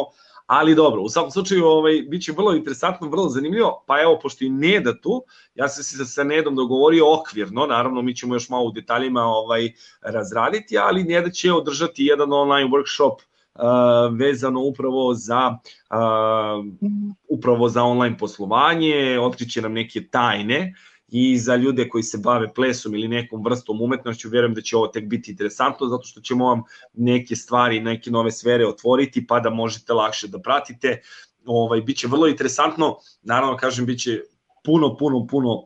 ali 0.50 0.76
dobro, 0.76 1.02
u 1.02 1.10
svakom 1.10 1.32
slučaju 1.32 1.66
ovaj, 1.66 2.02
bit 2.08 2.24
će 2.24 2.32
vrlo 2.32 2.54
interesantno, 2.56 3.10
vrlo 3.10 3.30
zanimljivo, 3.30 3.84
pa 3.88 4.02
evo, 4.02 4.20
pošto 4.22 4.46
i 4.46 4.50
Neda 4.50 5.02
tu, 5.02 5.24
ja 5.56 5.68
sam 5.68 5.84
se 5.84 6.06
sa 6.06 6.24
Nedom 6.24 6.56
dogovorio 6.56 7.14
okvirno, 7.14 7.66
naravno 7.66 8.02
mi 8.02 8.16
ćemo 8.16 8.36
još 8.36 8.50
malo 8.50 8.66
u 8.66 8.72
detaljima 8.72 9.22
ovaj, 9.22 9.72
razraditi, 10.02 10.78
ali 10.78 11.04
Neda 11.04 11.30
će 11.30 11.54
održati 11.54 12.06
jedan 12.06 12.34
online 12.34 12.70
workshop 12.70 13.14
uh, 13.14 14.18
vezano 14.20 14.62
upravo 14.62 15.14
za 15.14 15.58
uh, 15.92 16.66
upravo 17.28 17.70
za 17.70 17.84
online 17.84 18.18
poslovanje, 18.18 19.20
otkriće 19.22 19.62
nam 19.62 19.74
neke 19.74 20.08
tajne 20.08 20.74
i 21.12 21.38
za 21.38 21.56
ljude 21.56 21.90
koji 21.90 22.04
se 22.04 22.18
bave 22.18 22.54
plesom 22.54 22.96
ili 22.96 23.08
nekom 23.08 23.44
vrstom 23.46 23.82
umetnošću, 23.82 24.30
verujem 24.30 24.54
da 24.54 24.62
će 24.62 24.78
ovo 24.78 24.88
tek 24.88 25.06
biti 25.06 25.32
interesantno, 25.32 25.88
zato 25.88 26.04
što 26.04 26.22
ćemo 26.22 26.46
vam 26.46 26.62
neke 26.94 27.36
stvari, 27.36 27.80
neke 27.80 28.12
nove 28.12 28.32
sfere 28.32 28.68
otvoriti, 28.68 29.28
pa 29.28 29.40
da 29.40 29.50
možete 29.50 29.94
lakše 29.94 30.28
da 30.28 30.40
pratite. 30.40 31.02
Ovaj, 31.46 31.82
biće 31.82 32.08
vrlo 32.08 32.28
interesantno, 32.28 32.98
naravno 33.22 33.58
kažem, 33.58 33.86
biće 33.86 34.20
puno, 34.64 34.98
puno, 34.98 35.28
puno 35.28 35.66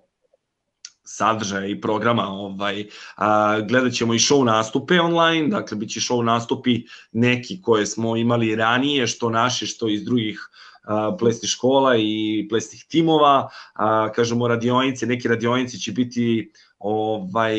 sadržaja 1.04 1.68
i 1.68 1.82
programa, 1.82 2.28
ovaj, 2.28 2.86
a, 3.16 3.60
gledat 3.62 3.94
ćemo 3.94 4.14
i 4.14 4.20
show 4.20 4.44
nastupe 4.44 5.02
online, 5.02 5.48
dakle 5.48 5.78
biće 5.78 6.00
show 6.00 6.24
nastupi 6.24 6.82
neki 7.12 7.62
koje 7.62 7.86
smo 7.86 8.16
imali 8.18 8.56
ranije, 8.56 9.08
što 9.08 9.30
naše, 9.30 9.66
što 9.66 9.90
iz 9.90 10.04
drugih 10.06 10.40
a, 10.40 10.73
plesnih 11.20 11.50
škola 11.50 11.96
i 11.98 12.46
plesnih 12.50 12.86
timova, 12.90 13.50
a, 13.74 14.12
kažemo 14.16 14.48
radionice, 14.48 15.06
neke 15.06 15.30
radionice 15.30 15.78
će 15.78 15.92
biti 15.92 16.52
ovaj 16.80 17.58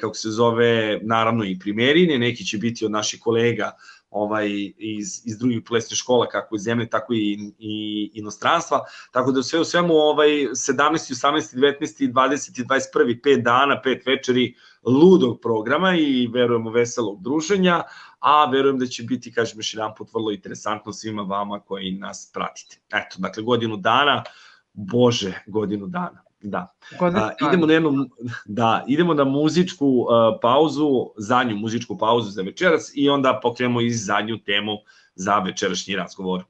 kako 0.00 0.14
se 0.14 0.30
zove 0.30 1.00
naravno 1.02 1.44
i 1.44 1.58
primerine, 1.58 2.18
neki 2.18 2.44
će 2.44 2.58
biti 2.58 2.84
od 2.84 2.90
naših 2.90 3.20
kolega 3.20 3.72
ovaj 4.10 4.48
iz 4.78 5.22
iz 5.24 5.38
drugih 5.38 5.62
plesnih 5.68 5.98
škola 5.98 6.28
kako 6.28 6.56
iz 6.56 6.62
zemlje 6.62 6.88
tako 6.88 7.14
i 7.14 7.52
i 7.58 8.10
inostranstva. 8.14 8.84
Tako 9.12 9.32
da 9.32 9.42
sve 9.42 9.60
u 9.60 9.64
svemu 9.64 9.94
ovaj 9.94 10.28
17 10.28 10.54
18 10.56 11.56
19 11.56 12.12
20 12.12 12.64
21 12.94 13.20
5 13.24 13.42
dana 13.42 13.80
pet 13.82 14.06
večeri 14.06 14.54
ludog 14.82 15.40
programa 15.42 15.94
i 15.96 16.28
verujemo 16.32 16.70
veselog 16.70 17.22
druženja 17.22 17.82
a 18.18 18.50
verujem 18.50 18.78
da 18.78 18.86
će 18.86 19.02
biti 19.02 19.32
kažem 19.32 19.58
još 19.58 19.74
jedan 19.74 19.94
put 19.98 20.08
vrlo 20.14 20.30
interesantno 20.30 20.92
svima 20.92 21.22
vama 21.22 21.60
koji 21.60 21.92
nas 21.92 22.30
pratite. 22.34 22.76
Eto 22.88 23.16
dakle 23.18 23.42
godinu 23.42 23.76
dana 23.76 24.22
bože 24.72 25.42
godinu 25.46 25.86
dana 25.86 26.25
da. 26.42 26.72
A, 27.00 27.30
idemo 27.48 27.66
na 27.66 27.72
jednu 27.72 28.08
da 28.44 28.84
idemo 28.88 29.14
na 29.14 29.24
muzičku 29.24 29.86
uh, 29.86 30.06
pauzu 30.42 31.10
zadnju 31.16 31.56
muzičku 31.56 31.98
pauzu 31.98 32.30
za 32.30 32.42
večeras 32.42 32.92
i 32.94 33.08
onda 33.08 33.40
pokrenemo 33.42 33.80
i 33.80 33.90
zadnju 33.90 34.38
temu 34.38 34.72
za 35.14 35.38
večerašnji 35.38 35.96
razgovor 35.96 36.44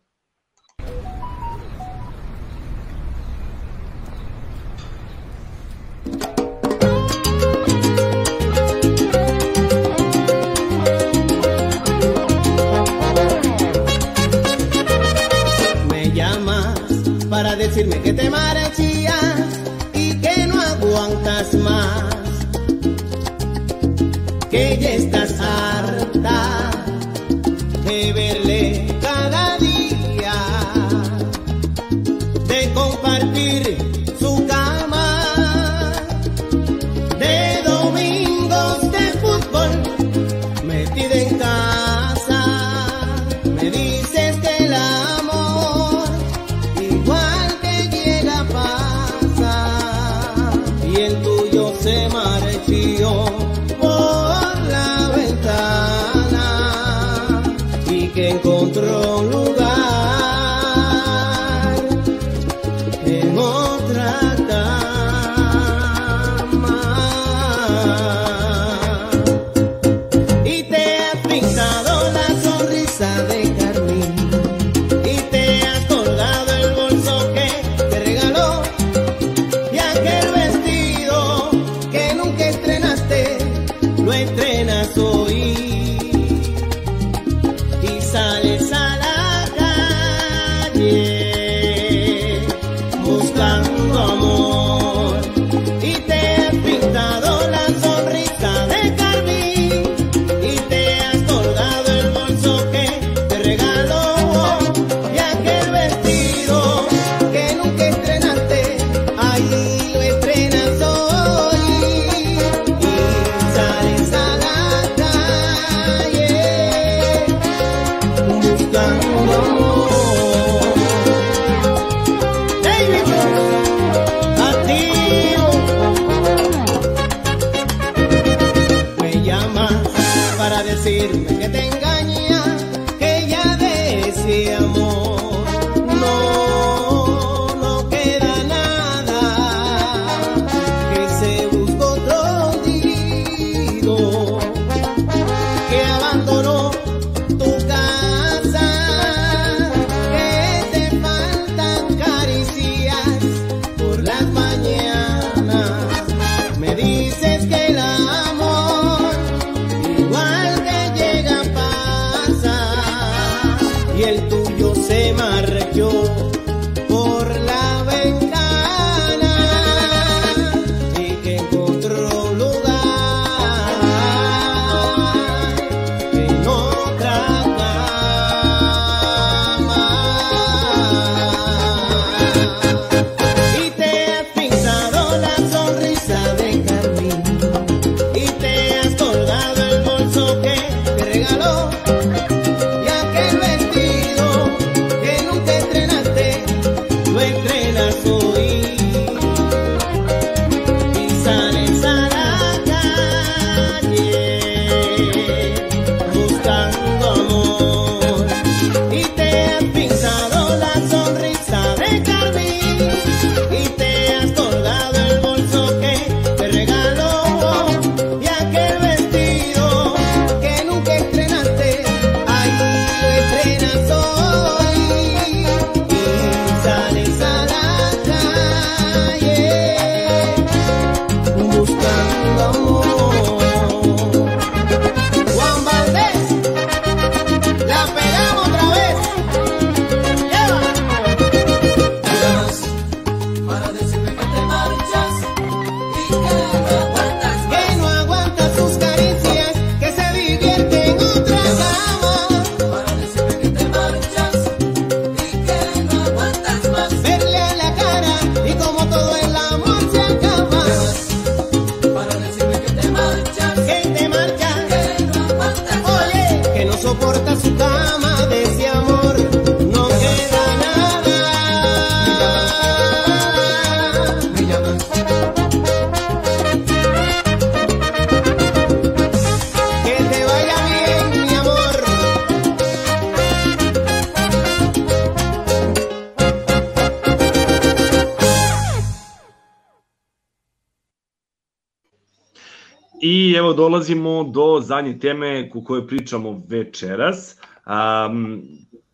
dolazimo 293.57 294.25
do 294.25 294.61
zadnje 294.63 294.99
teme 294.99 295.51
o 295.55 295.65
kojoj 295.65 295.87
pričamo 295.87 296.43
večeras. 296.49 297.37
Um, 297.67 298.43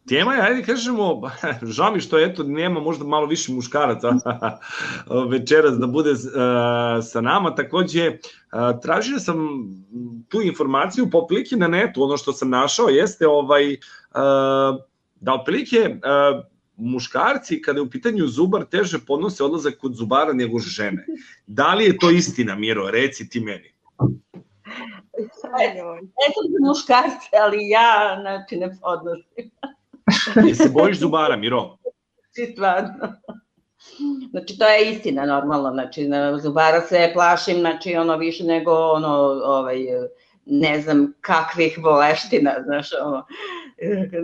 tema 0.09 0.34
je, 0.34 0.43
ajde 0.43 0.62
kažemo, 0.62 1.20
žao 1.76 1.93
mi 1.93 2.01
što 2.01 2.18
eto 2.18 2.43
nema 2.43 2.80
možda 2.80 3.05
malo 3.05 3.26
više 3.26 3.52
muškaraca 3.52 4.12
večeras 5.30 5.78
da 5.78 5.86
bude 5.86 6.10
uh, 6.10 6.18
sa 7.02 7.20
nama. 7.20 7.55
Takođe, 7.55 8.09
uh, 8.09 8.80
tražio 8.82 9.18
sam 9.18 9.36
tu 10.28 10.43
informaciju 10.43 11.10
po 11.10 11.26
pliki 11.26 11.56
na 11.56 11.68
netu, 11.68 12.02
ono 12.02 12.16
što 12.16 12.32
sam 12.32 12.51
našao 12.51 12.89
jeste 12.89 13.28
ovaj, 13.28 13.72
uh, 13.72 13.78
da 15.20 15.34
otprilike 15.34 15.97
muškarci 16.76 17.62
kada 17.62 17.78
je 17.78 17.82
u 17.82 17.90
pitanju 17.90 18.26
zubar 18.26 18.64
teže 18.64 18.98
podnose 19.06 19.44
odlazak 19.44 19.76
kod 19.78 19.94
zubara 19.94 20.32
nego 20.32 20.59
žene. 20.59 21.06
Da 21.47 21.74
li 21.74 21.84
je 21.84 21.98
to 21.98 22.10
istina, 22.10 22.55
Miro? 22.55 22.90
Reci 22.90 23.28
ti 23.28 23.40
meni. 23.40 23.72
Ne 25.18 26.26
znam 26.32 26.47
za 26.52 26.68
muškarce, 26.68 27.36
ali 27.44 27.68
ja, 27.68 28.18
znači, 28.20 28.56
ne 28.56 28.78
podnosim. 28.80 29.51
Jel 30.47 30.55
se 30.55 30.68
bojiš 30.68 30.98
zubara, 30.98 31.36
Miro? 31.36 31.76
Znači, 32.32 32.52
stvarno. 32.52 33.12
Znači, 34.30 34.59
to 34.59 34.68
je 34.68 34.90
istina, 34.93 35.26
normalno. 35.26 35.70
Znači, 35.70 36.09
na 36.09 36.39
zubara 36.39 36.80
se 36.80 37.10
plašim, 37.14 37.59
znači, 37.59 37.97
ono, 37.97 38.16
više 38.16 38.44
nego, 38.44 38.72
ono, 38.72 39.09
ovaj, 39.44 39.78
ne 40.47 40.80
znam 40.80 41.14
kakvih 41.20 41.78
boleština, 41.82 42.55
znaš, 42.64 42.89
ono. 43.02 43.26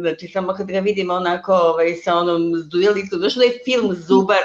Znači, 0.01 0.29
samo 0.29 0.55
kad 0.55 0.67
ga 0.67 0.79
vidim 0.79 1.11
onako, 1.11 1.53
ovaj, 1.55 1.95
sa 1.95 2.15
onom 2.15 2.53
zdujelicom, 2.57 3.19
znaš 3.19 3.35
da 3.35 3.45
je 3.45 3.61
film 3.65 3.95
Zubar, 3.95 4.45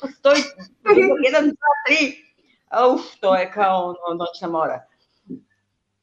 postoji 0.00 0.42
jedan, 1.26 1.44
dva, 1.44 1.72
tri, 1.86 2.24
a 2.68 2.88
uf, 2.88 3.00
to 3.20 3.34
je 3.34 3.52
kao 3.52 3.84
ono, 3.84 4.24
noćna 4.24 4.48
mora. 4.48 4.89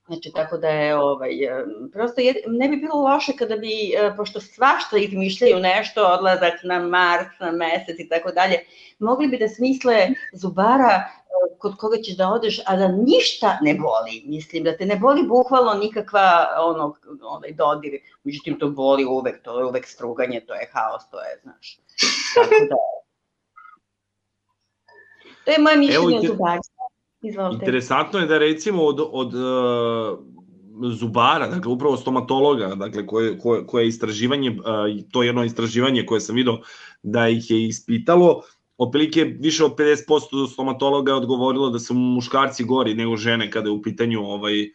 Znači, 0.07 0.31
tako 0.35 0.57
da 0.57 0.67
je, 0.67 0.95
ovaj, 0.95 1.43
e, 1.43 1.65
prosto 1.93 2.21
je, 2.21 2.33
ne 2.47 2.69
bi 2.69 2.77
bilo 2.77 2.95
loše 2.95 3.33
kada 3.37 3.57
bi, 3.57 3.93
e, 3.97 4.13
pošto 4.17 4.39
svašta 4.39 4.97
izmišljaju 4.97 5.59
nešto, 5.59 6.05
odlazak 6.05 6.53
na 6.63 6.79
Mars, 6.79 7.27
na 7.39 7.51
mesec 7.51 7.99
i 7.99 8.09
tako 8.09 8.31
dalje, 8.31 8.59
mogli 8.99 9.27
bi 9.27 9.37
da 9.37 9.47
smisle 9.47 10.07
zubara 10.33 10.93
e, 10.93 11.09
kod 11.57 11.77
koga 11.77 11.97
ćeš 11.97 12.17
da 12.17 12.29
odeš, 12.29 12.59
a 12.65 12.75
da 12.75 12.87
ništa 12.87 13.57
ne 13.61 13.73
boli. 13.73 14.23
Mislim, 14.25 14.63
da 14.63 14.77
te 14.77 14.85
ne 14.85 14.95
boli 14.95 15.27
bukvalno 15.27 15.73
nikakva 15.73 16.47
ono, 16.59 16.95
onaj 17.21 17.51
dodir. 17.51 17.99
Međutim, 18.23 18.59
to 18.59 18.69
boli 18.69 19.05
uvek, 19.05 19.43
to 19.43 19.59
je 19.59 19.65
uvek 19.65 19.87
struganje, 19.87 20.39
to 20.47 20.53
je 20.53 20.69
haos, 20.73 21.09
to 21.11 21.21
je, 21.21 21.39
znaš. 21.43 21.79
Tako 22.35 22.65
da... 22.69 22.75
To 25.45 25.51
je 25.51 25.59
moje 25.59 25.77
mišljenje 25.77 26.17
o 26.17 26.21
zubarstvu. 26.21 26.76
Izvolite. 27.27 27.65
Interesantno 27.65 28.19
je 28.19 28.25
da 28.25 28.37
recimo 28.37 28.83
od, 28.83 28.99
od 29.11 29.33
uh, 29.33 30.91
zubara, 30.93 31.47
dakle 31.47 31.71
upravo 31.71 31.97
stomatologa, 31.97 32.75
dakle 32.75 33.05
koje, 33.07 33.37
koje, 33.39 33.65
koje 33.65 33.83
je 33.83 33.87
istraživanje, 33.87 34.51
uh, 34.51 34.57
to 35.11 35.23
je 35.23 35.27
jedno 35.27 35.43
istraživanje 35.43 36.05
koje 36.05 36.21
sam 36.21 36.35
video 36.35 36.57
da 37.03 37.29
ih 37.29 37.51
je 37.51 37.67
ispitalo, 37.67 38.41
otprilike 38.77 39.23
više 39.23 39.65
od 39.65 39.75
50% 39.75 40.51
stomatologa 40.53 41.11
je 41.11 41.15
odgovorilo 41.15 41.69
da 41.69 41.79
su 41.79 41.93
muškarci 41.93 42.63
gori 42.63 42.93
nego 42.93 43.17
žene 43.17 43.51
kada 43.51 43.69
je 43.69 43.73
u 43.73 43.81
pitanju 43.81 44.21
ovaj 44.21 44.61
uh, 44.61 44.69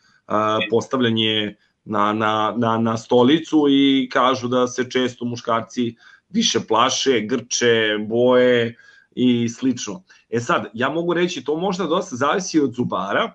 postavljanje 0.70 1.56
na, 1.84 2.12
na, 2.12 2.54
na, 2.56 2.78
na 2.78 2.96
stolicu 2.96 3.66
i 3.70 4.08
kažu 4.12 4.48
da 4.48 4.66
se 4.66 4.90
često 4.90 5.24
muškarci 5.24 5.94
više 6.28 6.60
plaše, 6.68 7.20
grče, 7.20 7.98
boje 8.08 8.76
i 9.14 9.48
slično. 9.48 10.02
E 10.30 10.40
sad, 10.40 10.70
ja 10.74 10.88
mogu 10.88 11.14
reći, 11.14 11.44
to 11.44 11.56
možda 11.56 11.86
dosta 11.86 12.16
zavisi 12.16 12.60
od 12.60 12.74
zubara, 12.74 13.32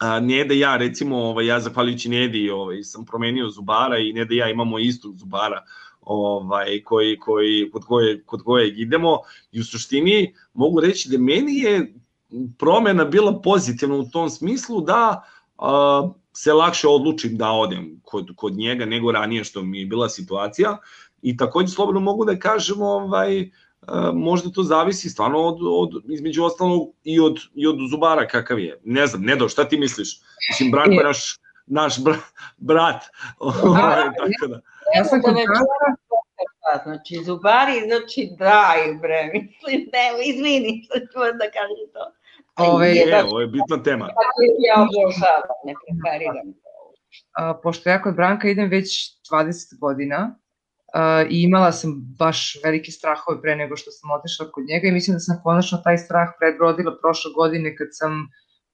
a, 0.00 0.20
ne 0.20 0.44
da 0.44 0.54
ja 0.54 0.76
recimo, 0.76 1.16
ovaj, 1.16 1.46
ja 1.46 1.60
zahvaljujući 1.60 2.08
Nedi 2.08 2.50
ovaj, 2.50 2.82
sam 2.82 3.04
promenio 3.04 3.48
zubara 3.48 3.98
i 3.98 4.12
ne 4.12 4.24
da 4.24 4.34
ja 4.34 4.50
imamo 4.50 4.78
istog 4.78 5.16
zubara 5.16 5.64
ovaj, 6.00 6.82
koji, 6.84 7.18
koji, 7.18 7.70
kod, 7.70 7.84
koje, 7.84 8.22
kod 8.22 8.42
kojeg 8.42 8.78
idemo. 8.78 9.18
I 9.52 9.60
u 9.60 9.64
suštini 9.64 10.34
mogu 10.54 10.80
reći 10.80 11.08
da 11.08 11.18
meni 11.18 11.58
je 11.58 11.94
promena 12.58 13.04
bila 13.04 13.40
pozitivna 13.40 13.96
u 13.96 14.08
tom 14.10 14.30
smislu 14.30 14.80
da 14.80 15.24
a, 15.58 16.08
se 16.32 16.52
lakše 16.52 16.88
odlučim 16.88 17.36
da 17.36 17.50
odem 17.50 18.00
kod, 18.02 18.30
kod 18.36 18.52
njega 18.52 18.84
nego 18.84 19.12
ranije 19.12 19.44
što 19.44 19.62
mi 19.62 19.80
je 19.80 19.86
bila 19.86 20.08
situacija. 20.08 20.78
I 21.22 21.36
takođe 21.36 21.68
slobodno 21.68 22.00
mogu 22.00 22.24
da 22.24 22.38
kažem 22.38 22.82
ovaj, 22.82 23.40
a, 23.40 23.48
možda 24.14 24.50
to 24.50 24.62
zavisi 24.62 25.10
stvarno 25.10 25.38
od, 25.38 25.58
od 25.62 26.02
između 26.08 26.44
ostalog 26.44 26.94
i 27.04 27.20
od, 27.20 27.36
i 27.54 27.66
od 27.66 27.76
zubara 27.90 28.28
kakav 28.28 28.58
je. 28.58 28.80
Ne 28.84 29.06
znam, 29.06 29.22
Nedo, 29.22 29.48
šta 29.48 29.68
ti 29.68 29.76
misliš? 29.78 30.20
Mislim, 30.50 30.70
Branko 30.70 30.92
je 30.92 31.04
naš, 31.04 31.38
naš 31.66 32.04
bra, 32.04 32.16
brat. 32.56 33.04
ovaj, 33.38 34.04
tako 34.18 34.46
da. 34.48 34.60
Ja 34.96 35.04
sam 35.04 35.20
da 35.20 35.24
kod 35.24 35.34
me 35.34 35.42
Branka, 35.46 36.04
čuva, 36.36 36.82
znači 36.84 37.24
zubari, 37.24 37.80
znači 37.86 38.30
daj 38.38 38.94
bre, 39.02 39.20
mislim, 39.34 39.88
ne, 39.92 40.06
izvini 40.24 40.82
što 40.84 40.98
ću 40.98 41.18
vam 41.18 41.38
da 41.38 41.44
kažem 41.56 41.86
to. 41.92 42.04
Ovaj, 42.56 42.92
E, 42.92 43.24
ovo 43.24 43.40
je 43.40 43.46
bitna 43.46 43.82
tema. 43.82 44.08
Ja 44.68 44.74
obožavam, 44.82 45.58
ne 45.64 45.74
preferiram. 45.82 46.48
a, 47.32 47.54
pošto 47.62 47.90
ja 47.90 48.02
kod 48.02 48.14
Branka 48.14 48.48
idem 48.48 48.68
već 48.70 48.88
20 49.30 49.78
godina 49.80 50.38
i 51.30 51.42
imala 51.42 51.72
sam 51.72 51.90
baš 52.18 52.56
velike 52.64 52.92
strahove 52.92 53.42
pre 53.42 53.56
nego 53.56 53.76
što 53.76 53.90
sam 53.90 54.10
otišla 54.10 54.50
kod 54.52 54.64
njega 54.68 54.88
i 54.88 54.92
mislim 54.92 55.14
da 55.14 55.20
sam 55.20 55.40
konačno 55.42 55.78
taj 55.84 55.98
strah 55.98 56.28
prebrodila 56.38 56.98
prošle 57.02 57.30
godine 57.36 57.76
kad 57.76 57.88
sam 57.90 58.12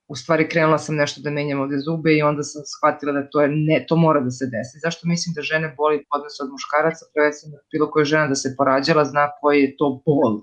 u 0.08 0.16
stvari 0.16 0.48
krenula 0.48 0.78
sam 0.78 0.96
nešto 0.96 1.20
da 1.24 1.30
menjam 1.30 1.60
ovde 1.60 1.78
zube 1.78 2.12
i 2.12 2.22
onda 2.22 2.42
sam 2.42 2.62
shvatila 2.72 3.12
da 3.12 3.28
to 3.30 3.40
je 3.40 3.48
ne, 3.48 3.84
to 3.88 3.96
mora 3.96 4.20
da 4.20 4.30
se 4.30 4.46
desi. 4.54 4.82
Zašto 4.84 5.08
mislim 5.08 5.34
da 5.34 5.42
žene 5.42 5.74
boli 5.76 6.04
podnos 6.10 6.40
od 6.42 6.50
muškaraca, 6.50 7.04
prvenstveno 7.14 7.56
bilo 7.72 7.90
koja 7.90 8.04
žena 8.04 8.26
da 8.28 8.34
se 8.34 8.54
porađala 8.58 9.04
zna 9.04 9.30
koji 9.40 9.62
je 9.62 9.76
to 9.78 10.02
bol 10.06 10.40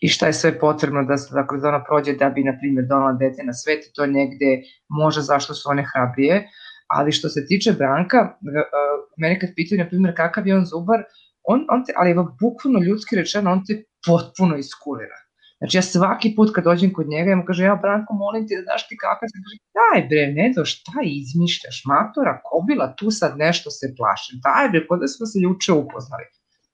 i 0.00 0.08
šta 0.08 0.26
je 0.26 0.32
sve 0.32 0.58
potrebno 0.58 1.04
da 1.04 1.16
se 1.16 1.34
dakle, 1.34 1.58
da 1.58 1.68
ona 1.68 1.84
prođe 1.84 2.12
da 2.12 2.28
bi, 2.30 2.44
na 2.44 2.58
primjer, 2.60 2.86
donala 2.88 3.12
dete 3.12 3.44
na 3.44 3.52
svet 3.52 3.86
i 3.86 3.92
to 3.94 4.06
negde 4.06 4.62
možda 4.88 5.22
zašto 5.22 5.54
su 5.54 5.70
one 5.70 5.84
hrabrije, 5.92 6.48
ali 6.86 7.12
što 7.12 7.28
se 7.28 7.46
tiče 7.46 7.72
Branka, 7.72 8.20
uh, 8.22 8.96
mene 9.16 9.40
kad 9.40 9.50
pitaju, 9.56 9.78
na 9.78 9.88
primjer, 9.88 10.16
kakav 10.16 10.46
je 10.46 10.56
on 10.56 10.64
zubar, 10.64 11.02
on, 11.42 11.66
on 11.70 11.84
te, 11.84 11.92
ali 11.96 12.10
evo, 12.10 12.36
bukvalno 12.40 12.80
ljudski 12.80 13.16
rečeno, 13.16 13.52
on 13.52 13.64
te 13.66 13.82
potpuno 14.06 14.56
iskulira. 14.56 15.18
Znači 15.58 15.76
ja 15.76 15.82
svaki 15.82 16.34
put 16.36 16.50
kad 16.54 16.64
dođem 16.64 16.92
kod 16.92 17.08
njega, 17.08 17.30
ja 17.30 17.36
mu 17.36 17.44
kažem, 17.44 17.66
ja 17.66 17.76
Branko, 17.82 18.14
molim 18.14 18.48
te 18.48 18.56
da 18.56 18.62
daš 18.72 18.88
ti 18.88 18.96
kakav, 18.96 19.28
ja 19.28 19.40
kaže, 19.44 19.56
daj 19.78 20.08
bre, 20.08 20.24
ne 20.38 20.52
do, 20.56 20.64
šta 20.64 20.98
izmišljaš, 21.04 21.82
matora, 21.92 22.40
kobila, 22.44 22.94
tu 22.98 23.10
sad 23.10 23.38
nešto 23.38 23.70
se 23.70 23.94
plaši, 23.96 24.30
daj 24.46 24.68
bre, 24.68 24.86
kod 24.88 25.00
da 25.00 25.08
smo 25.08 25.26
se 25.26 25.38
juče 25.46 25.72
upoznali. 25.72 26.26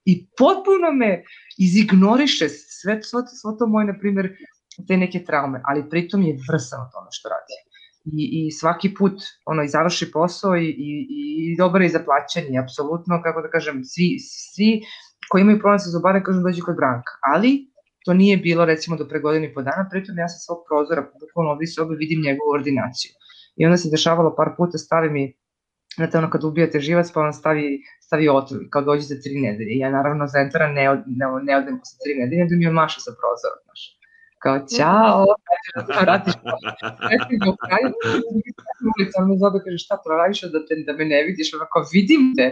I 0.04 0.12
potpuno 0.38 0.88
me 1.00 1.24
izignoriše 1.58 2.48
sve, 2.48 2.94
sve, 3.08 3.20
sve 3.40 3.52
to 3.58 3.66
moje, 3.66 3.86
na 3.86 3.94
primjer, 4.00 4.26
te 4.88 4.96
neke 4.96 5.24
traume, 5.24 5.60
ali 5.64 5.88
pritom 5.90 6.22
je 6.22 6.38
vrsan 6.48 6.80
o 6.80 6.90
tome 6.92 7.08
što 7.10 7.28
radi. 7.28 7.56
I, 8.04 8.46
i 8.46 8.50
svaki 8.50 8.94
put 8.94 9.22
ono 9.46 9.62
i 9.62 9.68
završi 9.68 10.10
posao 10.12 10.56
i, 10.56 10.66
i, 10.66 11.06
i 11.52 11.56
dobar 11.58 11.82
je 11.82 11.88
za 11.88 12.00
plaćanje, 12.04 12.58
apsolutno, 12.62 13.20
kako 13.22 13.42
da 13.42 13.50
kažem, 13.50 13.84
svi, 13.84 14.18
svi 14.20 14.82
koji 15.30 15.42
imaju 15.42 15.58
problem 15.58 15.78
sa 15.78 15.90
zubare 15.90 16.22
kažu 16.22 16.40
dođu 16.42 16.64
kod 16.64 16.76
Branka, 16.76 17.12
ali 17.34 17.50
to 18.04 18.14
nije 18.14 18.36
bilo 18.36 18.64
recimo 18.64 18.96
do 18.96 19.08
pre 19.08 19.20
godinu 19.20 19.44
i 19.44 19.54
po 19.54 19.62
dana, 19.62 19.88
pritom 19.90 20.18
ja 20.18 20.28
sa 20.28 20.38
svog 20.38 20.58
prozora, 20.68 21.02
bukvalno 21.20 21.50
ovdje 21.52 21.66
sobe 21.66 21.94
vidim 21.96 22.24
njegovu 22.26 22.50
ordinaciju. 22.58 23.10
I 23.56 23.64
onda 23.66 23.76
se 23.76 23.90
dešavalo 23.90 24.34
par 24.36 24.50
puta, 24.56 24.78
stavi 24.78 25.10
mi 25.10 25.24
Znate, 25.96 26.18
ono 26.18 26.30
kad 26.30 26.44
ubijate 26.44 26.80
živac, 26.80 27.12
pa 27.14 27.20
on 27.20 27.32
stavi, 27.32 27.82
stavi 28.00 28.28
otrov, 28.28 28.60
kao 28.70 28.82
dođe 28.82 29.02
za 29.02 29.16
tri 29.22 29.40
nedelje. 29.40 29.78
Ja 29.78 29.90
naravno 29.90 30.26
za 30.26 30.38
entera 30.38 30.68
ne, 30.72 30.90
od, 30.90 30.98
ne, 31.06 31.26
ne 31.42 31.56
odem 31.56 31.78
posle 31.78 31.96
tri 32.04 32.14
nedelje, 32.20 32.46
da 32.50 32.56
mi 32.56 32.66
on 32.66 32.74
maša 32.74 33.00
sa 33.00 33.12
prozorom, 33.20 33.60
znaš. 33.64 34.01
Kao, 34.42 34.56
ćao, 34.76 35.24
da 35.74 35.80
to 35.86 36.00
vratiš. 36.04 36.34
Do 37.44 37.52
kraja, 37.62 37.88
ulica, 38.90 39.14
on 39.20 39.26
mi 39.30 39.36
zobe, 39.42 39.58
kaže, 39.64 39.78
šta 39.84 39.94
proradiš 40.04 40.40
da, 40.54 40.60
te, 40.66 40.74
da 40.86 40.92
me 40.98 41.04
ne 41.12 41.20
vidiš, 41.28 41.54
onako, 41.54 41.76
vidim 41.92 42.22
te, 42.36 42.46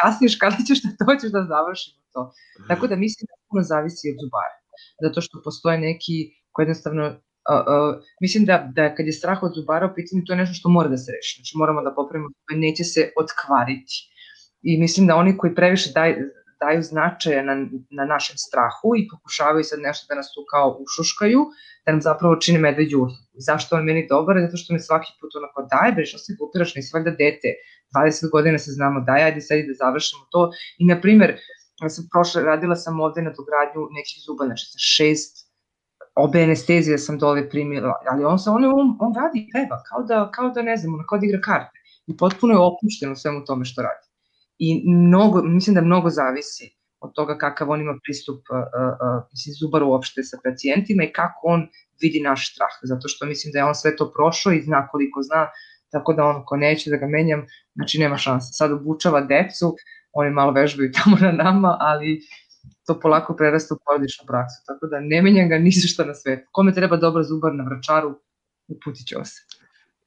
kasniš, 0.00 0.38
kada 0.42 0.58
ćeš 0.66 0.78
da 0.84 0.90
dođeš 1.06 1.30
da 1.36 1.42
završimo 1.52 2.00
to. 2.12 2.22
Tako 2.68 2.84
da 2.90 2.96
mislim 3.04 3.24
da 3.30 3.34
puno 3.48 3.62
zavisi 3.72 4.12
od 4.12 4.18
zubara. 4.22 4.56
Zato 5.04 5.18
što 5.24 5.42
postoje 5.44 5.78
neki 5.88 6.16
koji 6.52 6.64
jednostavno 6.64 7.04
Uh, 7.48 7.64
uh, 7.74 8.02
mislim 8.20 8.44
da, 8.44 8.56
da 8.74 8.94
kad 8.94 9.06
je 9.06 9.12
strah 9.12 9.42
od 9.42 9.52
zubara 9.54 9.86
u 9.86 9.94
pitanju, 9.94 10.22
to 10.26 10.32
je 10.32 10.36
nešto 10.36 10.54
što 10.54 10.68
mora 10.68 10.88
da 10.88 10.96
se 10.96 11.12
reši. 11.12 11.36
Znači 11.36 11.52
moramo 11.56 11.82
da 11.82 11.94
popravimo, 11.94 12.28
neće 12.50 12.84
se 12.84 13.12
otkvariti. 13.16 13.94
I 14.62 14.80
mislim 14.80 15.06
da 15.06 15.16
oni 15.16 15.36
koji 15.36 15.54
previše 15.54 15.92
daj, 15.94 16.16
daju 16.60 16.82
značaja 16.82 17.42
na, 17.42 17.54
na 17.90 18.04
našem 18.04 18.36
strahu 18.36 18.88
i 18.96 19.08
pokušavaju 19.12 19.64
sad 19.64 19.80
nešto 19.80 20.06
da 20.08 20.14
nas 20.14 20.28
tu 20.34 20.40
kao 20.52 20.78
ušuškaju, 20.84 21.40
da 21.86 21.92
nam 21.92 22.00
zapravo 22.00 22.36
čine 22.36 22.58
medveđu 22.58 22.96
uslugu. 23.06 23.36
Zašto 23.48 23.76
on 23.76 23.84
meni 23.84 24.06
dobar? 24.10 24.36
Zato 24.44 24.56
što 24.56 24.72
me 24.72 24.80
svaki 24.80 25.10
put 25.20 25.30
onako 25.40 25.66
daj, 25.72 25.92
bre, 25.92 26.06
što 26.06 26.18
se 26.18 26.36
glupiraš, 26.38 26.74
nisi 26.74 26.90
valjda 26.94 27.10
dete, 27.10 27.48
20 27.96 28.30
godina 28.30 28.58
se 28.58 28.70
znamo, 28.70 29.00
daj, 29.00 29.22
ajde 29.22 29.40
sad 29.40 29.58
da 29.68 29.74
završimo 29.84 30.24
to. 30.30 30.50
I, 30.78 30.86
na 30.86 31.00
primer, 31.00 31.36
ja 31.82 31.88
sam 31.88 32.08
prošla, 32.12 32.42
radila 32.42 32.76
sam 32.76 33.00
ovde 33.00 33.22
na 33.22 33.32
dogradnju 33.38 33.80
nekih 33.98 34.18
zuba, 34.26 34.44
znači 34.44 34.64
sa 34.72 34.78
šest 34.78 35.48
obe 36.18 36.42
anestezije 36.42 36.98
sam 36.98 37.18
dole 37.18 37.50
primila, 37.50 37.94
ali 38.10 38.24
on 38.24 38.38
se 38.38 38.50
on, 38.50 38.64
on, 38.64 38.96
on 39.00 39.14
radi 39.16 39.38
i 39.38 39.48
peva, 39.52 39.82
kao 39.88 40.02
da, 40.02 40.30
kao 40.34 40.50
da 40.50 40.62
ne 40.62 40.76
znam, 40.76 40.94
on 40.94 41.04
kao 41.08 41.18
da 41.18 41.26
igra 41.26 41.40
karte. 41.40 41.78
I 42.06 42.16
potpuno 42.16 42.54
je 42.54 42.58
opušten 42.58 43.12
u 43.12 43.16
svemu 43.16 43.44
tome 43.44 43.64
što 43.64 43.82
radi. 43.82 44.07
I 44.58 44.82
mnogo, 44.86 45.42
mislim 45.42 45.74
da 45.74 45.80
mnogo 45.80 46.10
zavisi 46.10 46.78
od 47.00 47.14
toga 47.14 47.38
kakav 47.38 47.70
on 47.70 47.80
ima 47.80 47.98
pristup 48.04 48.40
mislim, 49.32 49.54
zubar 49.60 49.82
uopšte 49.82 50.22
sa 50.22 50.38
pacijentima 50.44 51.04
i 51.04 51.12
kako 51.12 51.40
on 51.42 51.68
vidi 52.02 52.20
naš 52.20 52.52
strah, 52.52 52.74
zato 52.82 53.08
što 53.08 53.26
mislim 53.26 53.52
da 53.52 53.58
je 53.58 53.64
on 53.64 53.74
sve 53.74 53.96
to 53.96 54.12
prošao 54.12 54.52
i 54.52 54.62
zna 54.62 54.88
koliko 54.88 55.22
zna, 55.22 55.48
tako 55.90 56.12
da 56.12 56.24
on 56.24 56.42
ko 56.44 56.56
neće 56.56 56.90
da 56.90 56.96
ga 56.96 57.06
menjam, 57.06 57.46
znači 57.74 57.98
nema 57.98 58.16
šanse. 58.16 58.48
Sad 58.52 58.72
obučava 58.72 59.20
decu, 59.20 59.76
oni 60.12 60.30
malo 60.30 60.52
vežbaju 60.52 60.92
tamo 60.98 61.16
na 61.20 61.32
nama, 61.32 61.76
ali 61.80 62.20
to 62.86 63.00
polako 63.00 63.36
prerasta 63.36 63.74
u 63.74 63.78
porodičnu 63.84 64.26
praksu, 64.26 64.62
tako 64.66 64.86
da 64.86 65.00
ne 65.00 65.22
menjam 65.22 65.48
ga 65.48 65.58
ni 65.58 65.72
što 65.72 66.04
na 66.04 66.14
svetu. 66.14 66.48
Kome 66.52 66.74
treba 66.74 66.96
dobar 66.96 67.24
zubar 67.24 67.54
na 67.54 67.64
vračaru, 67.64 68.14
uputit 68.68 69.06
ću 69.06 69.18
vas. 69.18 69.32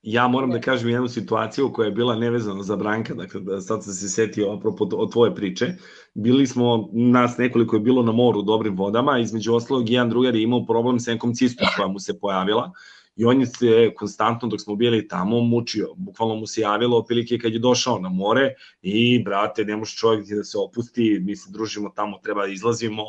Ja 0.04 0.28
moram 0.28 0.50
da 0.50 0.62
kažem 0.62 0.90
jednu 0.90 1.08
situaciju 1.08 1.74
koja 1.74 1.86
je 1.86 1.92
bila 1.92 2.16
nevezana 2.16 2.64
za 2.64 2.76
Branka, 2.76 3.14
dakle 3.14 3.42
da 3.42 3.62
sad 3.62 3.84
sam 3.84 3.94
se 3.94 4.10
setio 4.10 4.54
apropo 4.54 4.88
od 4.92 5.12
tvoje 5.12 5.36
priče. 5.36 5.74
Bili 6.14 6.48
smo, 6.48 6.90
nas 6.94 7.38
nekoliko 7.38 7.76
je 7.76 7.80
bilo 7.80 8.04
na 8.04 8.12
moru 8.12 8.40
u 8.40 8.44
dobrim 8.44 8.78
vodama, 8.78 9.20
između 9.20 9.54
ostalog 9.54 9.90
jedan 9.90 10.10
drugar 10.10 10.36
je 10.36 10.44
imao 10.44 10.66
problem 10.66 11.00
sa 11.00 11.12
nekom 11.12 11.34
cistom 11.34 11.68
koja 11.76 11.88
mu 11.88 12.00
se 12.00 12.20
pojavila 12.20 12.72
i 13.16 13.26
on 13.26 13.40
je 13.40 13.46
se 13.46 13.94
konstantno 13.96 14.48
dok 14.48 14.62
smo 14.62 14.76
bili 14.76 15.08
tamo 15.08 15.40
mučio. 15.40 15.94
Bukvalno 15.96 16.36
mu 16.36 16.48
se 16.48 16.62
javilo 16.62 16.98
opilike 16.98 17.38
kad 17.40 17.54
je 17.54 17.60
došao 17.60 18.00
na 18.00 18.10
more 18.10 18.54
i 18.82 19.24
brate, 19.24 19.66
ne 19.66 19.78
može 19.78 19.96
čovjek 19.96 20.28
da 20.28 20.44
se 20.44 20.58
opusti, 20.58 21.20
mi 21.24 21.36
se 21.36 21.52
družimo 21.52 21.90
tamo, 21.96 22.18
treba 22.24 22.48
da 22.48 22.54
izlazimo, 22.54 23.04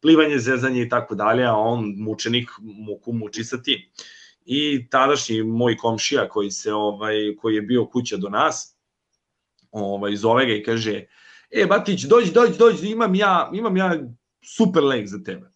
plivanje, 0.00 0.38
zezanje 0.38 0.82
i 0.82 0.88
tako 0.88 1.14
dalje, 1.14 1.44
a 1.44 1.54
on 1.56 1.94
mučenik 1.96 2.50
muku 2.60 3.12
muči 3.12 3.44
sa 3.44 3.62
tim. 3.62 3.78
I 4.50 4.88
tadašnji 4.90 5.42
moj 5.42 5.76
komšija 5.76 6.28
koji 6.28 6.50
se 6.50 6.72
ovaj 6.74 7.36
koji 7.40 7.54
je 7.54 7.62
bio 7.62 7.86
kuća 7.86 8.16
do 8.16 8.28
nas, 8.28 8.76
ovaj 9.70 10.16
zove 10.16 10.46
ga 10.46 10.52
i 10.52 10.62
kaže: 10.62 11.04
"E 11.50 11.66
Batić, 11.66 12.02
dođi, 12.02 12.32
dođi, 12.32 12.58
dođi, 12.58 12.90
imam 12.90 13.14
ja, 13.14 13.50
imam 13.54 13.76
ja 13.76 13.98
super 14.44 14.84
lek 14.84 15.08
za 15.08 15.18
tebe." 15.24 15.50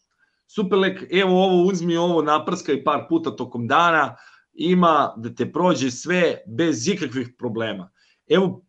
Superlek, 0.47 1.07
evo 1.11 1.45
ovo 1.45 1.63
uzmi 1.63 1.97
ovo 1.97 2.23
naprskaj 2.23 2.85
par 2.85 3.07
puta 3.09 3.37
tokom 3.37 3.67
dana, 3.69 4.17
ima 4.53 5.15
da 5.17 5.35
te 5.35 5.53
prođe 5.53 5.91
sve 5.91 6.43
bez 6.47 6.89
ikakvih 6.89 7.29
problema. 7.39 7.91
Evo, 8.29 8.65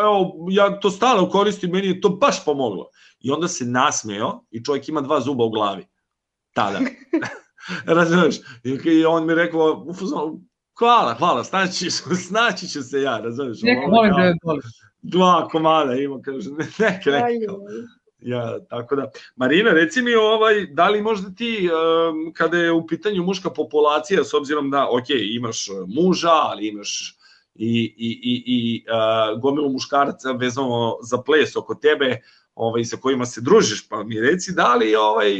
evo 0.00 0.46
ja 0.50 0.80
to 0.80 0.90
stalno 0.90 1.28
koristim, 1.28 1.70
meni 1.70 1.88
je 1.88 2.00
to 2.00 2.08
baš 2.08 2.44
pomoglo. 2.44 2.90
I 3.20 3.30
onda 3.30 3.48
se 3.48 3.64
nasmeo 3.64 4.44
i 4.50 4.64
čovjek 4.64 4.88
ima 4.88 5.00
dva 5.00 5.20
zuba 5.20 5.44
u 5.44 5.50
glavi. 5.50 5.86
Tada. 6.52 6.78
Razumeš? 7.98 8.36
I 8.84 9.04
on 9.04 9.26
mi 9.26 9.34
rekao, 9.34 9.86
hvala, 10.78 11.14
hvala, 11.14 11.44
snaći, 11.44 11.90
snaći 12.28 12.68
ću 12.68 12.82
se 12.82 13.02
ja, 13.02 13.18
razumeš? 13.18 13.58
Neka 13.62 13.86
volim 13.86 14.12
da 14.16 14.22
je. 14.22 14.34
Dva 15.02 15.48
komada 15.48 15.94
ima, 15.94 16.20
kaže, 16.24 16.50
neka, 16.78 17.10
neka. 17.10 17.52
Ja, 18.20 18.58
tako 18.68 18.96
da. 18.96 19.10
Marina, 19.36 19.70
reci 19.70 20.02
mi 20.02 20.14
ovaj, 20.14 20.66
da 20.66 20.88
li 20.88 21.02
možda 21.02 21.34
ti, 21.34 21.70
um, 21.72 22.32
kada 22.32 22.58
je 22.58 22.72
u 22.72 22.86
pitanju 22.86 23.22
muška 23.22 23.50
populacija, 23.50 24.24
s 24.24 24.34
obzirom 24.34 24.70
da, 24.70 24.88
ok, 24.90 25.10
imaš 25.10 25.66
muža, 25.86 26.32
ali 26.32 26.68
imaš 26.68 27.18
i, 27.54 27.94
i, 27.98 28.20
i, 28.22 28.42
i 28.46 28.84
uh, 28.86 29.40
gomilu 29.40 29.72
muškaraca 29.72 30.32
vezano 30.32 30.96
za 31.02 31.22
ples 31.22 31.56
oko 31.56 31.74
tebe, 31.74 32.20
ovaj, 32.58 32.84
sa 32.84 32.96
kojima 32.96 33.26
se 33.26 33.40
družiš, 33.40 33.88
pa 33.88 34.02
mi 34.04 34.20
reci 34.20 34.52
da 34.52 34.74
li 34.74 34.94
ovaj, 34.96 35.38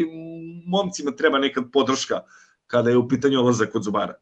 momcima 0.67 1.11
treba 1.11 1.39
nekad 1.39 1.65
podrška 1.73 2.21
kada 2.67 2.91
je 2.91 2.97
u 2.97 3.09
pitanju 3.09 3.39
olazak 3.39 3.73
kod 3.73 3.83
zubara? 3.83 4.15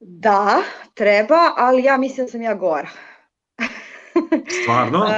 Da, 0.00 0.62
treba, 0.94 1.52
ali 1.56 1.84
ja 1.84 1.96
mislim 1.96 2.26
da 2.26 2.30
sam 2.30 2.42
ja 2.42 2.54
gora. 2.54 2.88
Stvarno? 4.62 5.06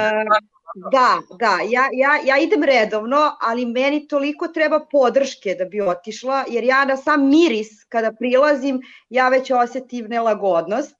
Da, 0.91 1.21
da, 1.39 1.57
ja, 1.69 1.89
ja, 1.93 2.19
ja 2.23 2.37
idem 2.37 2.63
redovno, 2.63 3.35
ali 3.41 3.65
meni 3.65 4.07
toliko 4.07 4.47
treba 4.47 4.79
podrške 4.91 5.55
da 5.59 5.65
bi 5.65 5.81
otišla, 5.81 6.43
jer 6.49 6.63
ja 6.63 6.85
na 6.85 6.97
sam 6.97 7.29
miris 7.29 7.83
kada 7.89 8.11
prilazim, 8.19 8.81
ja 9.09 9.29
već 9.29 9.51
osetim 9.51 10.05
nelagodnost. 10.05 10.95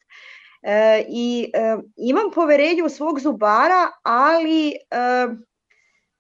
E, 0.64 1.06
I 1.10 1.52
e, 1.54 1.78
imam 1.96 2.32
poverenje 2.36 2.84
u 2.84 2.90
svog 2.90 3.20
zubara, 3.20 3.92
ali 4.04 4.70
e, 4.70 4.98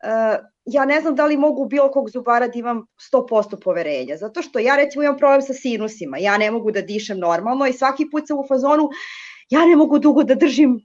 e, 0.03 0.37
ja 0.65 0.85
ne 0.85 1.01
znam 1.01 1.15
da 1.15 1.25
li 1.25 1.37
mogu 1.37 1.65
bilo 1.65 1.91
kog 1.91 2.09
zubara 2.09 2.47
da 2.47 2.59
imam 2.59 2.85
100% 3.13 3.63
poverenja, 3.63 4.17
zato 4.17 4.41
što 4.41 4.59
ja 4.59 4.75
recimo 4.75 5.03
imam 5.03 5.17
problem 5.17 5.41
sa 5.41 5.53
sinusima, 5.53 6.17
ja 6.17 6.37
ne 6.37 6.51
mogu 6.51 6.71
da 6.71 6.81
dišem 6.81 7.19
normalno 7.19 7.67
i 7.67 7.73
svaki 7.73 8.09
put 8.11 8.27
sam 8.27 8.39
u 8.39 8.47
fazonu 8.47 8.89
ja 9.49 9.65
ne 9.65 9.75
mogu 9.75 9.99
dugo 9.99 10.23
da 10.23 10.35
držim 10.35 10.79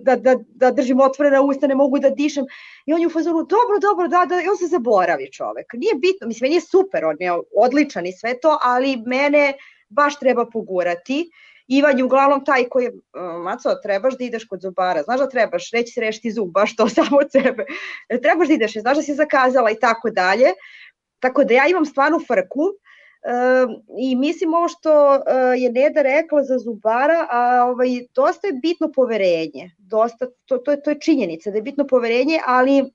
da, 0.00 0.16
da, 0.16 0.34
da 0.48 0.70
držim 0.70 1.00
otvorena 1.00 1.42
usta, 1.42 1.66
ne 1.66 1.74
mogu 1.74 1.98
da 1.98 2.10
dišem. 2.10 2.44
I 2.86 2.92
on 2.92 3.00
je 3.00 3.06
u 3.06 3.10
fazonu, 3.10 3.42
dobro, 3.42 3.78
dobro, 3.80 4.08
da, 4.08 4.24
da, 4.26 4.42
i 4.42 4.48
on 4.48 4.56
se 4.56 4.66
zaboravi 4.66 5.32
čovek. 5.32 5.72
Nije 5.72 5.94
bitno, 5.94 6.26
mislim, 6.26 6.46
meni 6.46 6.54
je 6.54 6.60
super, 6.60 7.04
on 7.04 7.16
je 7.20 7.32
odličan 7.56 8.06
i 8.06 8.12
sve 8.12 8.40
to, 8.40 8.58
ali 8.62 8.96
mene 9.06 9.52
baš 9.88 10.18
treba 10.18 10.46
pogurati. 10.46 11.30
Ivan 11.68 11.98
je 11.98 12.04
uglavnom 12.04 12.44
taj 12.44 12.68
koji 12.68 12.84
je, 12.84 12.92
Maco, 13.44 13.74
trebaš 13.82 14.18
da 14.18 14.24
ideš 14.24 14.44
kod 14.44 14.60
zubara, 14.62 15.02
znaš 15.02 15.20
da 15.20 15.28
trebaš, 15.28 15.72
neće 15.72 15.92
se 15.92 16.00
rešiti 16.00 16.30
zub, 16.30 16.50
baš 16.50 16.76
to 16.76 16.88
samo 16.96 17.16
od 17.16 17.32
sebe. 17.32 17.66
Trebaš 18.22 18.48
da 18.48 18.54
ideš, 18.54 18.72
znaš 18.72 18.96
da 18.96 19.02
si 19.02 19.14
zakazala 19.14 19.70
i 19.70 19.80
tako 19.80 20.10
dalje. 20.10 20.52
Tako 21.20 21.44
da 21.44 21.54
ja 21.54 21.66
imam 21.68 21.84
stvarno 21.84 22.20
frku, 22.26 22.62
I 23.98 24.16
mislim 24.16 24.54
ovo 24.54 24.68
što 24.68 25.14
e, 25.14 25.20
je 25.56 25.72
Neda 25.72 26.02
rekla 26.02 26.42
za 26.42 26.58
zubara, 26.58 27.26
a 27.30 27.64
ovaj, 27.64 27.88
dosta 28.14 28.46
je 28.46 28.52
bitno 28.52 28.92
poverenje. 28.94 29.70
Dosta, 29.78 30.26
to, 30.44 30.58
to, 30.58 30.70
je, 30.70 30.82
to 30.82 30.90
je 30.90 31.00
činjenica 31.00 31.50
da 31.50 31.56
je 31.56 31.62
bitno 31.62 31.86
poverenje, 31.86 32.40
ali 32.46 32.92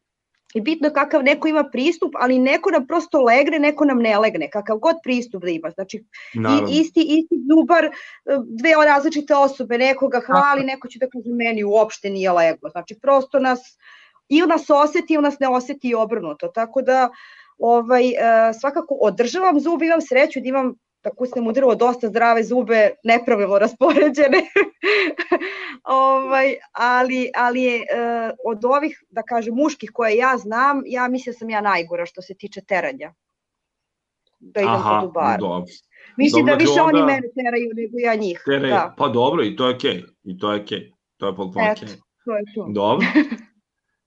i 0.53 0.61
bitno 0.61 0.87
je 0.87 0.93
kakav 0.93 1.23
neko 1.23 1.47
ima 1.47 1.63
pristup, 1.71 2.11
ali 2.19 2.39
neko 2.39 2.71
nam 2.71 2.87
prosto 2.87 3.21
legne, 3.21 3.59
neko 3.59 3.85
nam 3.85 3.99
ne 3.99 4.19
legne, 4.19 4.49
kakav 4.49 4.77
god 4.77 4.95
pristup 5.03 5.43
da 5.43 5.49
ima. 5.49 5.69
Znači, 5.69 6.03
i, 6.33 6.79
isti, 6.79 7.01
isti 7.01 7.35
zubar, 7.49 7.85
e, 7.85 7.89
dve 8.45 8.85
različite 8.85 9.35
osobe, 9.35 9.77
nekoga 9.77 10.19
hvali, 10.25 10.63
neko 10.63 10.87
će 10.87 10.99
da 10.99 11.09
kaže 11.09 11.29
meni 11.29 11.63
uopšte 11.63 12.09
nije 12.09 12.31
leglo. 12.31 12.69
Znači, 12.69 12.99
prosto 13.01 13.39
nas, 13.39 13.77
ili 14.29 14.47
nas 14.47 14.69
oseti, 14.69 15.13
ili 15.13 15.23
nas 15.23 15.39
ne 15.39 15.47
oseti 15.47 15.95
obrnuto. 15.95 16.47
Tako 16.47 16.81
da, 16.81 17.09
ovaj, 17.57 18.09
e, 18.09 18.53
svakako 18.59 18.97
održavam 19.01 19.59
zub, 19.59 19.81
imam 19.81 20.01
sreću 20.01 20.39
da 20.39 20.49
imam 20.49 20.73
da 21.03 21.09
kusnem 21.09 21.47
u 21.47 21.51
drvo 21.51 21.75
dosta 21.75 22.07
zdrave 22.07 22.43
zube, 22.43 22.89
nepravilno 23.03 23.59
raspoređene. 23.59 24.41
ovaj, 25.83 26.55
ali, 26.71 27.31
ali 27.35 27.61
je, 27.61 27.75
e, 27.77 27.83
od 28.45 28.65
ovih, 28.65 29.03
da 29.09 29.21
kažem, 29.23 29.55
muških 29.55 29.91
koje 29.93 30.15
ja 30.17 30.37
znam, 30.37 30.81
ja 30.85 31.07
mislim 31.07 31.33
da 31.33 31.37
sam 31.37 31.49
ja 31.49 31.61
najgora 31.61 32.05
što 32.05 32.21
se 32.21 32.33
tiče 32.33 32.61
teranja. 32.61 33.13
Da 34.39 34.59
idem 34.61 34.73
Aha, 34.73 34.99
kod 34.99 35.09
zubara. 35.09 35.37
dobro. 35.37 35.65
Mislim 36.17 36.45
Dobro, 36.45 36.55
da 36.55 36.59
više 36.59 36.73
dakle, 36.75 36.81
oni 36.83 37.01
onda- 37.01 37.13
mene 37.13 37.27
teraju 37.35 37.69
nego 37.73 37.97
ja 37.99 38.15
njih. 38.15 38.41
Tere, 38.45 38.67
Da, 38.69 38.93
Pa 38.97 39.07
dobro, 39.07 39.43
i 39.43 39.55
to 39.55 39.67
je 39.69 39.75
okej. 39.75 40.03
I 40.23 40.37
to 40.37 40.53
je 40.53 40.61
okej. 40.61 40.91
To 41.17 41.27
je 41.27 41.35
potpuno 41.35 41.71
okej. 41.71 41.87
to 42.25 42.35
je 42.37 42.43
to. 42.55 42.67
Dobro. 42.69 43.07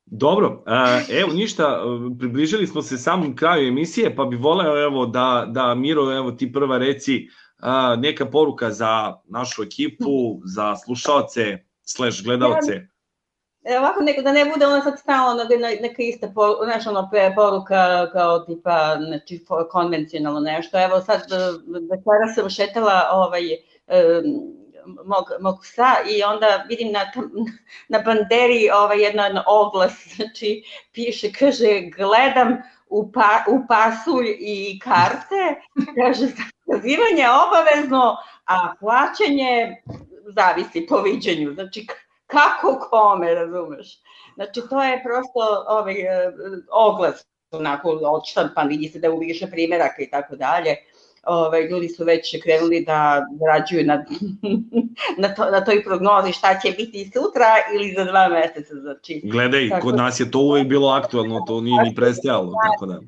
Dobro, 0.06 0.62
a, 0.66 1.00
evo 1.10 1.32
ništa, 1.32 1.62
e, 1.62 2.18
približili 2.18 2.66
smo 2.66 2.82
se 2.82 2.98
samom 2.98 3.36
kraju 3.36 3.68
emisije, 3.68 4.16
pa 4.16 4.24
bi 4.24 4.36
voleo 4.36 4.84
evo 4.84 5.06
da, 5.06 5.46
da 5.48 5.74
Miro, 5.74 6.12
evo 6.16 6.32
ti 6.32 6.52
prva 6.52 6.78
reci 6.78 7.28
a, 7.58 7.96
neka 7.96 8.26
poruka 8.26 8.70
za 8.70 9.14
našu 9.24 9.62
ekipu, 9.62 10.40
za 10.44 10.76
slušaoce, 10.76 11.58
slash 11.82 12.24
gledaoce. 12.24 12.88
E, 13.64 13.78
ovako 13.78 14.02
neko 14.02 14.22
da 14.22 14.32
ne 14.32 14.44
bude 14.44 14.66
ono 14.66 14.82
sad 14.82 14.98
stalno 14.98 15.44
neka, 15.44 15.82
neka 15.82 16.02
ista 16.02 16.32
po, 16.34 16.56
znaš, 16.64 16.86
ono, 16.86 17.10
poruka 17.34 18.10
kao 18.12 18.38
tipa 18.38 18.96
znači, 19.06 19.44
konvencionalno 19.70 20.40
nešto. 20.40 20.84
Evo 20.84 21.00
sad 21.00 21.20
e, 21.20 21.36
večera 21.90 22.34
sam 22.34 22.50
šetala 22.50 23.08
ovaj, 23.12 23.52
e, 23.52 23.58
mog, 24.86 25.24
mog 25.40 25.58
psa 25.62 25.94
i 26.10 26.22
onda 26.22 26.64
vidim 26.68 26.92
na, 26.92 27.00
na 27.88 27.98
banderi 27.98 28.70
ovaj, 28.70 29.02
jedan 29.02 29.38
oglas, 29.46 29.92
znači 30.16 30.64
piše, 30.92 31.32
kaže, 31.32 31.80
gledam 31.96 32.56
u, 32.86 33.12
pa, 33.12 33.44
u 33.48 33.58
pasulj 33.68 34.36
i 34.38 34.78
karte, 34.78 35.60
kaže, 35.96 36.26
zakazivanje 36.26 37.26
obavezno, 37.46 38.16
a 38.46 38.74
plaćanje 38.80 39.82
zavisi 40.36 40.86
po 40.86 41.02
viđenju. 41.02 41.54
Znači, 41.54 41.86
kako 42.26 42.88
kome, 42.90 43.34
razumeš? 43.34 44.02
Znači, 44.34 44.60
to 44.70 44.82
je 44.82 45.02
prosto 45.04 45.64
ovaj, 45.68 46.00
e, 46.00 46.32
oglas, 46.70 47.26
onako 47.50 47.88
odštampan, 47.90 48.68
vidi 48.68 48.88
se 48.88 48.98
da 48.98 49.06
je 49.06 49.12
u 49.12 49.18
više 49.18 49.46
primjeraka 49.50 50.02
i 50.02 50.10
tako 50.10 50.36
dalje. 50.36 50.76
Ove, 51.26 51.62
ljudi 51.62 51.88
su 51.88 52.04
već 52.04 52.42
krenuli 52.42 52.84
da 52.84 53.26
zarađuju 53.38 53.84
na, 53.84 54.04
na, 55.22 55.34
to, 55.34 55.50
na 55.50 55.64
toj 55.64 55.84
prognozi 55.84 56.32
šta 56.32 56.58
će 56.60 56.70
biti 56.70 57.10
sutra 57.14 57.46
ili 57.74 57.94
za 57.96 58.04
dva 58.04 58.28
meseca. 58.28 58.74
Znači, 58.74 59.20
Gledaj, 59.24 59.68
Tako 59.68 59.86
kod 59.86 59.96
nas 59.96 60.20
je 60.20 60.30
to 60.30 60.38
uvek 60.38 60.66
bilo 60.66 60.88
aktualno, 60.88 61.44
to 61.46 61.60
nije 61.60 61.82
ni 61.82 61.94
prestajalo, 61.94 62.52
tako 62.70 62.86
da. 62.86 63.00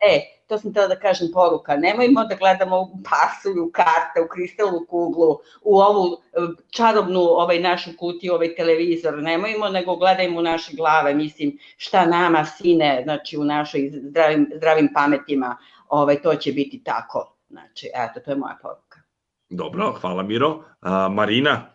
E, 0.00 0.34
to 0.46 0.58
sam 0.58 0.70
htela 0.70 0.86
da 0.88 0.98
kažem 0.98 1.28
poruka. 1.32 1.76
Nemojmo 1.76 2.24
da 2.24 2.34
gledamo 2.34 2.80
u 2.80 2.98
pasulju, 3.10 3.70
karte, 3.72 4.20
u 4.24 4.28
kristalnu 4.28 4.86
kuglu, 4.88 5.38
u 5.62 5.78
ovu 5.78 6.12
e, 6.12 6.38
čarobnu 6.70 7.20
ovaj 7.20 7.60
našu 7.60 7.90
kutiju, 7.98 8.34
ovaj 8.34 8.54
televizor. 8.54 9.22
Nemojmo, 9.22 9.68
nego 9.68 9.96
gledajmo 9.96 10.38
u 10.38 10.42
naše 10.42 10.76
glave, 10.76 11.14
mislim, 11.14 11.58
šta 11.76 12.06
nama 12.06 12.44
sine, 12.44 13.00
znači 13.04 13.38
u 13.38 13.44
našoj 13.44 13.90
zdravim, 13.92 14.50
zdravim 14.56 14.88
pametima, 14.94 15.56
ovaj, 15.88 16.22
to 16.22 16.34
će 16.34 16.52
biti 16.52 16.82
tako. 16.84 17.33
Znači, 17.54 17.90
eto, 17.94 18.20
to 18.20 18.30
je 18.30 18.36
moja 18.36 18.58
poruka. 18.62 19.00
Dobro, 19.48 19.92
hvala 20.00 20.22
Miro. 20.22 20.64
A, 20.80 21.08
Marina, 21.08 21.74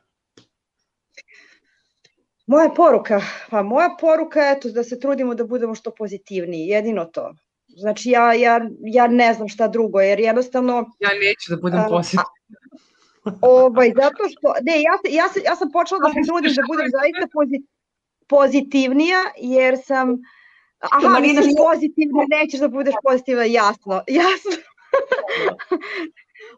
Moja 2.50 2.70
poruka, 2.70 3.22
pa 3.50 3.64
moja 3.64 3.90
poruka 4.00 4.40
je 4.40 4.52
eto 4.58 4.70
da 4.70 4.84
se 4.84 5.00
trudimo 5.00 5.36
da 5.36 5.44
budemo 5.44 5.76
što 5.76 5.92
pozitivniji, 5.92 6.68
jedino 6.68 7.06
to. 7.06 7.34
Znači 7.68 8.10
ja, 8.10 8.34
ja, 8.34 8.62
ja 8.80 9.08
ne 9.08 9.34
znam 9.34 9.48
šta 9.48 9.68
drugo, 9.68 10.02
jer 10.02 10.20
jednostavno... 10.20 10.74
Ja 11.00 11.10
neću 11.10 11.56
da 11.56 11.62
budem 11.62 11.84
pozitivna. 11.90 12.24
Ovaj, 13.42 13.92
zato 13.96 14.24
što, 14.30 14.54
ne, 14.62 14.82
ja, 14.82 14.94
ja, 15.10 15.30
se, 15.30 15.40
ja 15.46 15.56
sam 15.56 15.72
počela 15.72 16.00
da 16.00 16.10
se 16.10 16.28
trudim 16.28 16.54
da 16.54 16.64
budem 16.68 16.88
zaista 16.98 17.28
pozi- 17.34 17.66
pozitivnija, 18.28 19.22
jer 19.38 19.78
sam... 19.86 20.18
Aha, 20.80 21.10
Marina 21.10 21.42
pozitivna, 21.58 22.24
nećeš 22.30 22.60
da 22.60 22.68
budeš 22.68 22.96
pozitivna, 23.04 23.44
jasno, 23.44 24.04
jasno. 24.08 24.52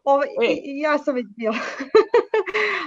Ovaj, 0.04 0.28
ja 0.64 0.98
sam 0.98 1.16
već 1.16 1.26
bila. 1.38 1.56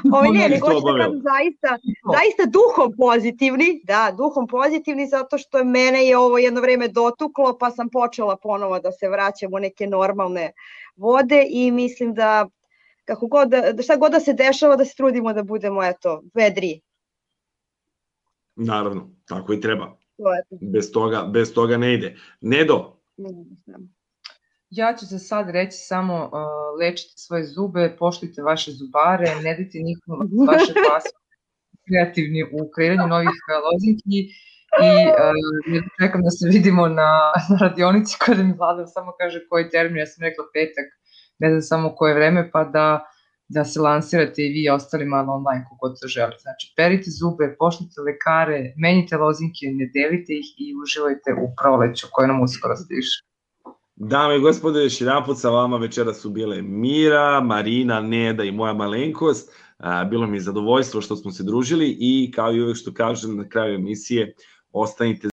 Ne, 0.04 0.10
Mogu 0.10 0.32
nego 0.32 0.66
to 0.66 0.72
hoću 0.72 0.84
da 0.84 0.90
obavio. 0.90 1.04
kažem 1.04 1.22
zaista, 1.22 1.78
zaista 2.12 2.44
duhom 2.46 2.92
pozitivni, 2.96 3.80
da, 3.84 4.14
duhom 4.16 4.46
pozitivni, 4.46 5.06
zato 5.06 5.38
što 5.38 5.64
mene 5.64 6.06
je 6.06 6.18
ovo 6.18 6.38
jedno 6.38 6.60
vreme 6.60 6.88
dotuklo, 6.88 7.58
pa 7.58 7.70
sam 7.70 7.90
počela 7.90 8.36
ponovo 8.36 8.78
da 8.80 8.92
se 8.92 9.08
vraćam 9.08 9.54
u 9.54 9.58
neke 9.58 9.86
normalne 9.86 10.52
vode 10.96 11.46
i 11.50 11.70
mislim 11.70 12.14
da 12.14 12.48
kako 13.04 13.26
god, 13.26 13.48
da, 13.48 13.72
da 13.72 13.82
šta 13.82 13.96
god 13.96 14.12
da 14.12 14.20
se 14.20 14.32
dešava, 14.32 14.76
da 14.76 14.84
se 14.84 14.96
trudimo 14.96 15.32
da 15.32 15.42
budemo, 15.42 15.84
eto, 15.84 16.22
vedri. 16.34 16.80
naravno, 18.56 19.10
tako 19.24 19.52
i 19.52 19.60
treba. 19.60 19.98
Je. 20.18 20.58
Bez 20.72 20.92
toga, 20.92 21.22
bez 21.22 21.54
toga 21.54 21.76
ne 21.76 21.94
ide. 21.94 22.16
Nedo, 22.40 22.96
Ja 24.76 24.96
ću 24.98 25.06
za 25.06 25.18
sad 25.18 25.50
reći 25.50 25.76
samo 25.76 26.14
uh, 26.24 26.30
lečite 26.80 27.14
svoje 27.16 27.44
zube, 27.44 27.96
poštujte 27.98 28.42
vaše 28.42 28.70
zubare, 28.72 29.26
ne 29.44 29.54
dajte 29.56 29.78
nikom 29.88 30.16
vaše 30.50 30.72
pasu 30.86 31.14
kreativni 31.86 32.42
u 32.44 32.58
kreiranju 32.74 33.06
novih 33.08 33.38
uh, 33.44 33.54
lozinki 33.66 34.18
i 34.88 34.92
uh, 35.22 35.82
čekam 36.00 36.20
da 36.26 36.30
se 36.30 36.44
vidimo 36.54 36.88
na, 36.88 37.12
na 37.50 37.56
radionici 37.60 38.16
kada 38.24 38.42
mi 38.42 38.52
Vlada 38.58 38.86
samo 38.86 39.12
kaže 39.20 39.38
koji 39.48 39.70
termin, 39.70 39.98
ja 39.98 40.06
sam 40.06 40.22
rekla 40.28 40.44
petak, 40.54 40.88
ne 41.38 41.48
znam 41.50 41.62
samo 41.62 41.94
koje 41.98 42.14
vreme, 42.14 42.50
pa 42.52 42.64
da, 42.64 42.88
da 43.48 43.64
se 43.64 43.80
lansirate 43.80 44.42
i 44.42 44.52
vi 44.54 44.62
i 44.64 44.70
ostali 44.70 45.04
malo 45.04 45.32
online 45.32 45.64
kogod 45.68 46.00
to 46.00 46.08
želite. 46.08 46.42
Znači, 46.46 46.72
perite 46.76 47.10
zube, 47.20 47.56
poštujte 47.58 48.00
lekare, 48.08 48.74
menjite 48.76 49.16
lozinke, 49.16 49.64
ne 49.78 49.86
delite 49.96 50.32
ih 50.42 50.48
i 50.64 50.66
uživajte 50.82 51.30
u 51.44 51.46
proleću 51.60 52.06
koje 52.12 52.28
nam 52.28 52.42
uskoro 52.42 52.76
stiže. 52.76 53.33
Dame 53.96 54.36
i 54.36 54.40
gospode, 54.40 54.82
još 54.82 55.00
jedan 55.00 55.24
put 55.24 55.38
sa 55.38 55.50
vama 55.50 55.76
večera 55.76 56.14
su 56.14 56.30
bile 56.30 56.62
Mira, 56.62 57.40
Marina, 57.40 58.00
Neda 58.00 58.44
i 58.44 58.52
moja 58.52 58.72
malenkost. 58.72 59.52
Bilo 60.10 60.26
mi 60.26 60.36
je 60.36 60.40
zadovoljstvo 60.40 61.00
što 61.00 61.16
smo 61.16 61.32
se 61.32 61.42
družili 61.42 61.96
i 62.00 62.32
kao 62.34 62.52
i 62.52 62.62
uvek 62.62 62.76
što 62.76 62.94
kažem 62.94 63.36
na 63.36 63.48
kraju 63.48 63.74
emisije, 63.74 64.34
ostanite 64.72 65.28